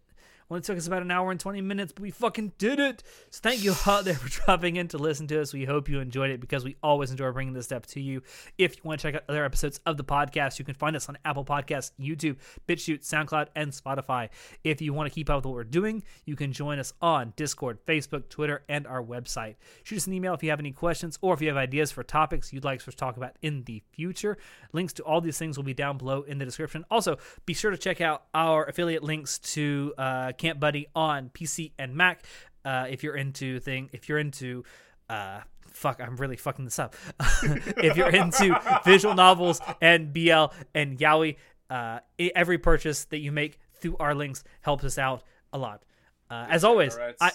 Only 0.50 0.62
took 0.62 0.78
us 0.78 0.88
about 0.88 1.02
an 1.02 1.12
hour 1.12 1.30
and 1.32 1.40
20 1.40 1.60
minutes, 1.62 1.92
but 1.92 2.02
we 2.02 2.12
fucking 2.12 2.54
did 2.58 2.80
it. 2.80 3.04
So 3.32 3.42
thank 3.42 3.64
you 3.64 3.74
out 3.86 4.06
there 4.06 4.14
for 4.14 4.30
dropping 4.46 4.78
in 4.78 4.88
to 4.90 4.98
listen 4.98 5.28
to 5.28 5.42
us. 5.42 5.54
We 5.54 5.66
hope 5.66 5.90
you 5.90 6.00
enjoyed 6.00 6.32
it 6.32 6.40
because 6.40 6.64
we 6.64 6.78
always 6.82 7.12
enjoy 7.12 7.32
bringing 7.32 7.54
this 7.54 7.66
stuff 7.66 7.86
to 7.88 8.00
you. 8.00 8.22
If 8.58 8.78
you 8.78 8.82
want 8.84 9.02
to 9.02 9.08
check 9.08 9.16
out 9.16 9.24
other 9.28 9.44
episodes 9.44 9.80
of 9.86 9.98
the 9.98 10.06
podcast, 10.06 10.58
you 10.58 10.66
can 10.66 10.76
find 10.76 10.96
us 10.96 11.10
on 11.10 11.18
Apple 11.26 11.44
Podcasts, 11.44 11.92
YouTube, 12.00 12.38
BitChute, 12.68 13.06
SoundCloud, 13.06 13.48
and 13.56 13.72
Spotify. 13.72 14.30
If 14.64 14.82
you 14.82 14.94
want 14.94 15.12
to 15.12 15.14
keep 15.14 15.30
up 15.30 15.38
with 15.38 15.46
what 15.46 15.56
we're 15.56 15.64
doing, 15.66 16.04
you 16.26 16.36
can 16.36 16.54
join 16.54 16.80
us 16.80 16.94
on 17.02 17.34
Discord, 17.36 17.86
Facebook, 17.86 18.30
Twitter, 18.30 18.64
and 18.70 18.88
our 18.88 19.04
website. 19.04 19.56
Shoot 19.84 19.98
us 19.98 20.08
an 20.08 20.14
email 20.14 20.34
if 20.34 20.44
you 20.44 20.50
have 20.50 20.60
any 20.60 20.72
questions 20.72 21.20
or 21.22 21.34
if 21.34 21.42
you 21.42 21.50
have 21.50 21.58
ideas 21.58 21.92
for 21.92 22.04
topics 22.04 22.54
you'd 22.54 22.64
like 22.64 22.80
us 22.80 22.86
to 22.86 22.92
talk 22.92 23.18
about 23.18 23.36
in 23.42 23.64
the 23.64 23.82
future. 23.92 24.38
Links 24.74 24.94
to 24.94 25.04
all 25.04 25.22
these 25.22 25.38
things 25.38 25.58
will 25.58 25.64
be 25.64 25.74
down 25.74 25.98
below 25.98 26.22
in 26.22 26.38
the 26.38 26.46
description. 26.46 26.86
Also, 26.90 27.18
be 27.46 27.54
sure 27.54 27.72
to 27.72 27.78
check 27.78 28.02
out 28.02 28.24
our 28.34 28.66
affiliate 28.66 29.04
links 29.04 29.40
to 29.40 29.94
uh, 29.98 30.32
Camp 30.38 30.60
Buddy 30.60 30.88
on 30.96 31.30
PC 31.30 31.72
and 31.78 31.96
Mac. 31.96 32.24
Uh, 32.64 32.86
if 32.90 33.04
you're 33.04 33.16
into 33.16 33.60
thing, 33.60 33.90
if 33.94 34.10
you're 34.10 34.20
into 34.20 34.64
uh, 35.10 35.42
fuck, 35.78 36.02
I'm 36.02 36.18
really 36.18 36.36
fucking 36.36 36.66
this 36.66 36.80
up. 36.80 36.96
if 37.78 37.96
you're 37.96 38.10
into 38.10 38.60
visual 38.84 39.16
novels 39.16 39.62
and 39.82 40.12
BL 40.12 40.48
and 40.74 40.98
Yaoi, 40.98 41.38
uh, 41.70 42.00
every 42.36 42.58
purchase 42.58 43.06
that 43.06 43.20
you 43.20 43.32
make 43.32 43.60
through 43.74 43.96
our 43.98 44.16
links 44.16 44.44
helps 44.62 44.84
us 44.84 44.98
out 44.98 45.24
a 45.54 45.58
lot. 45.58 45.84
Uh, 46.30 46.46
as 46.50 46.64
always, 46.64 46.98
I 47.22 47.32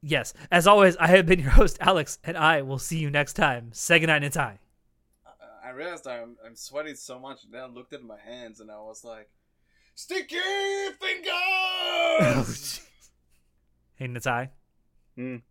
yes, 0.00 0.32
as 0.50 0.66
always, 0.66 0.96
I 0.96 1.08
have 1.08 1.26
been 1.26 1.40
your 1.40 1.50
host 1.50 1.78
Alex, 1.80 2.18
and 2.24 2.36
I 2.36 2.62
will 2.62 2.78
see 2.78 2.98
you 2.98 3.10
next 3.10 3.34
time. 3.34 3.72
Goodnight 3.86 4.24
and 4.24 4.32
tie. 4.32 4.58
I 5.64 5.70
realized 5.70 6.06
I'm 6.06 6.36
I'm 6.44 6.56
sweating 6.56 6.96
so 6.96 7.18
much, 7.18 7.44
and 7.44 7.52
then 7.52 7.62
I 7.62 7.66
looked 7.66 7.92
at 7.92 8.02
my 8.02 8.18
hands, 8.18 8.60
and 8.60 8.70
I 8.70 8.78
was 8.78 9.04
like. 9.04 9.28
Sticky 9.94 10.36
fingers. 11.00 11.30
Oh, 12.24 12.44
hey, 13.94 14.06
Natai. 14.06 14.50
Mm. 15.18 15.42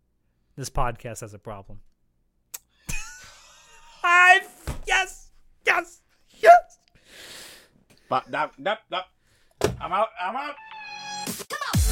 This 0.56 0.70
podcast 0.70 1.20
has 1.20 1.34
a 1.34 1.38
problem. 1.38 1.80
I 4.04 4.40
yes, 4.86 5.30
yes, 5.66 6.00
yes. 6.40 6.78
But 8.08 8.30
that, 8.30 8.52
that, 8.58 8.80
that. 8.90 9.04
I'm 9.80 9.92
out. 9.92 10.08
I'm 10.20 10.36
out. 10.36 10.54
Come 11.48 11.58
on. 11.74 11.82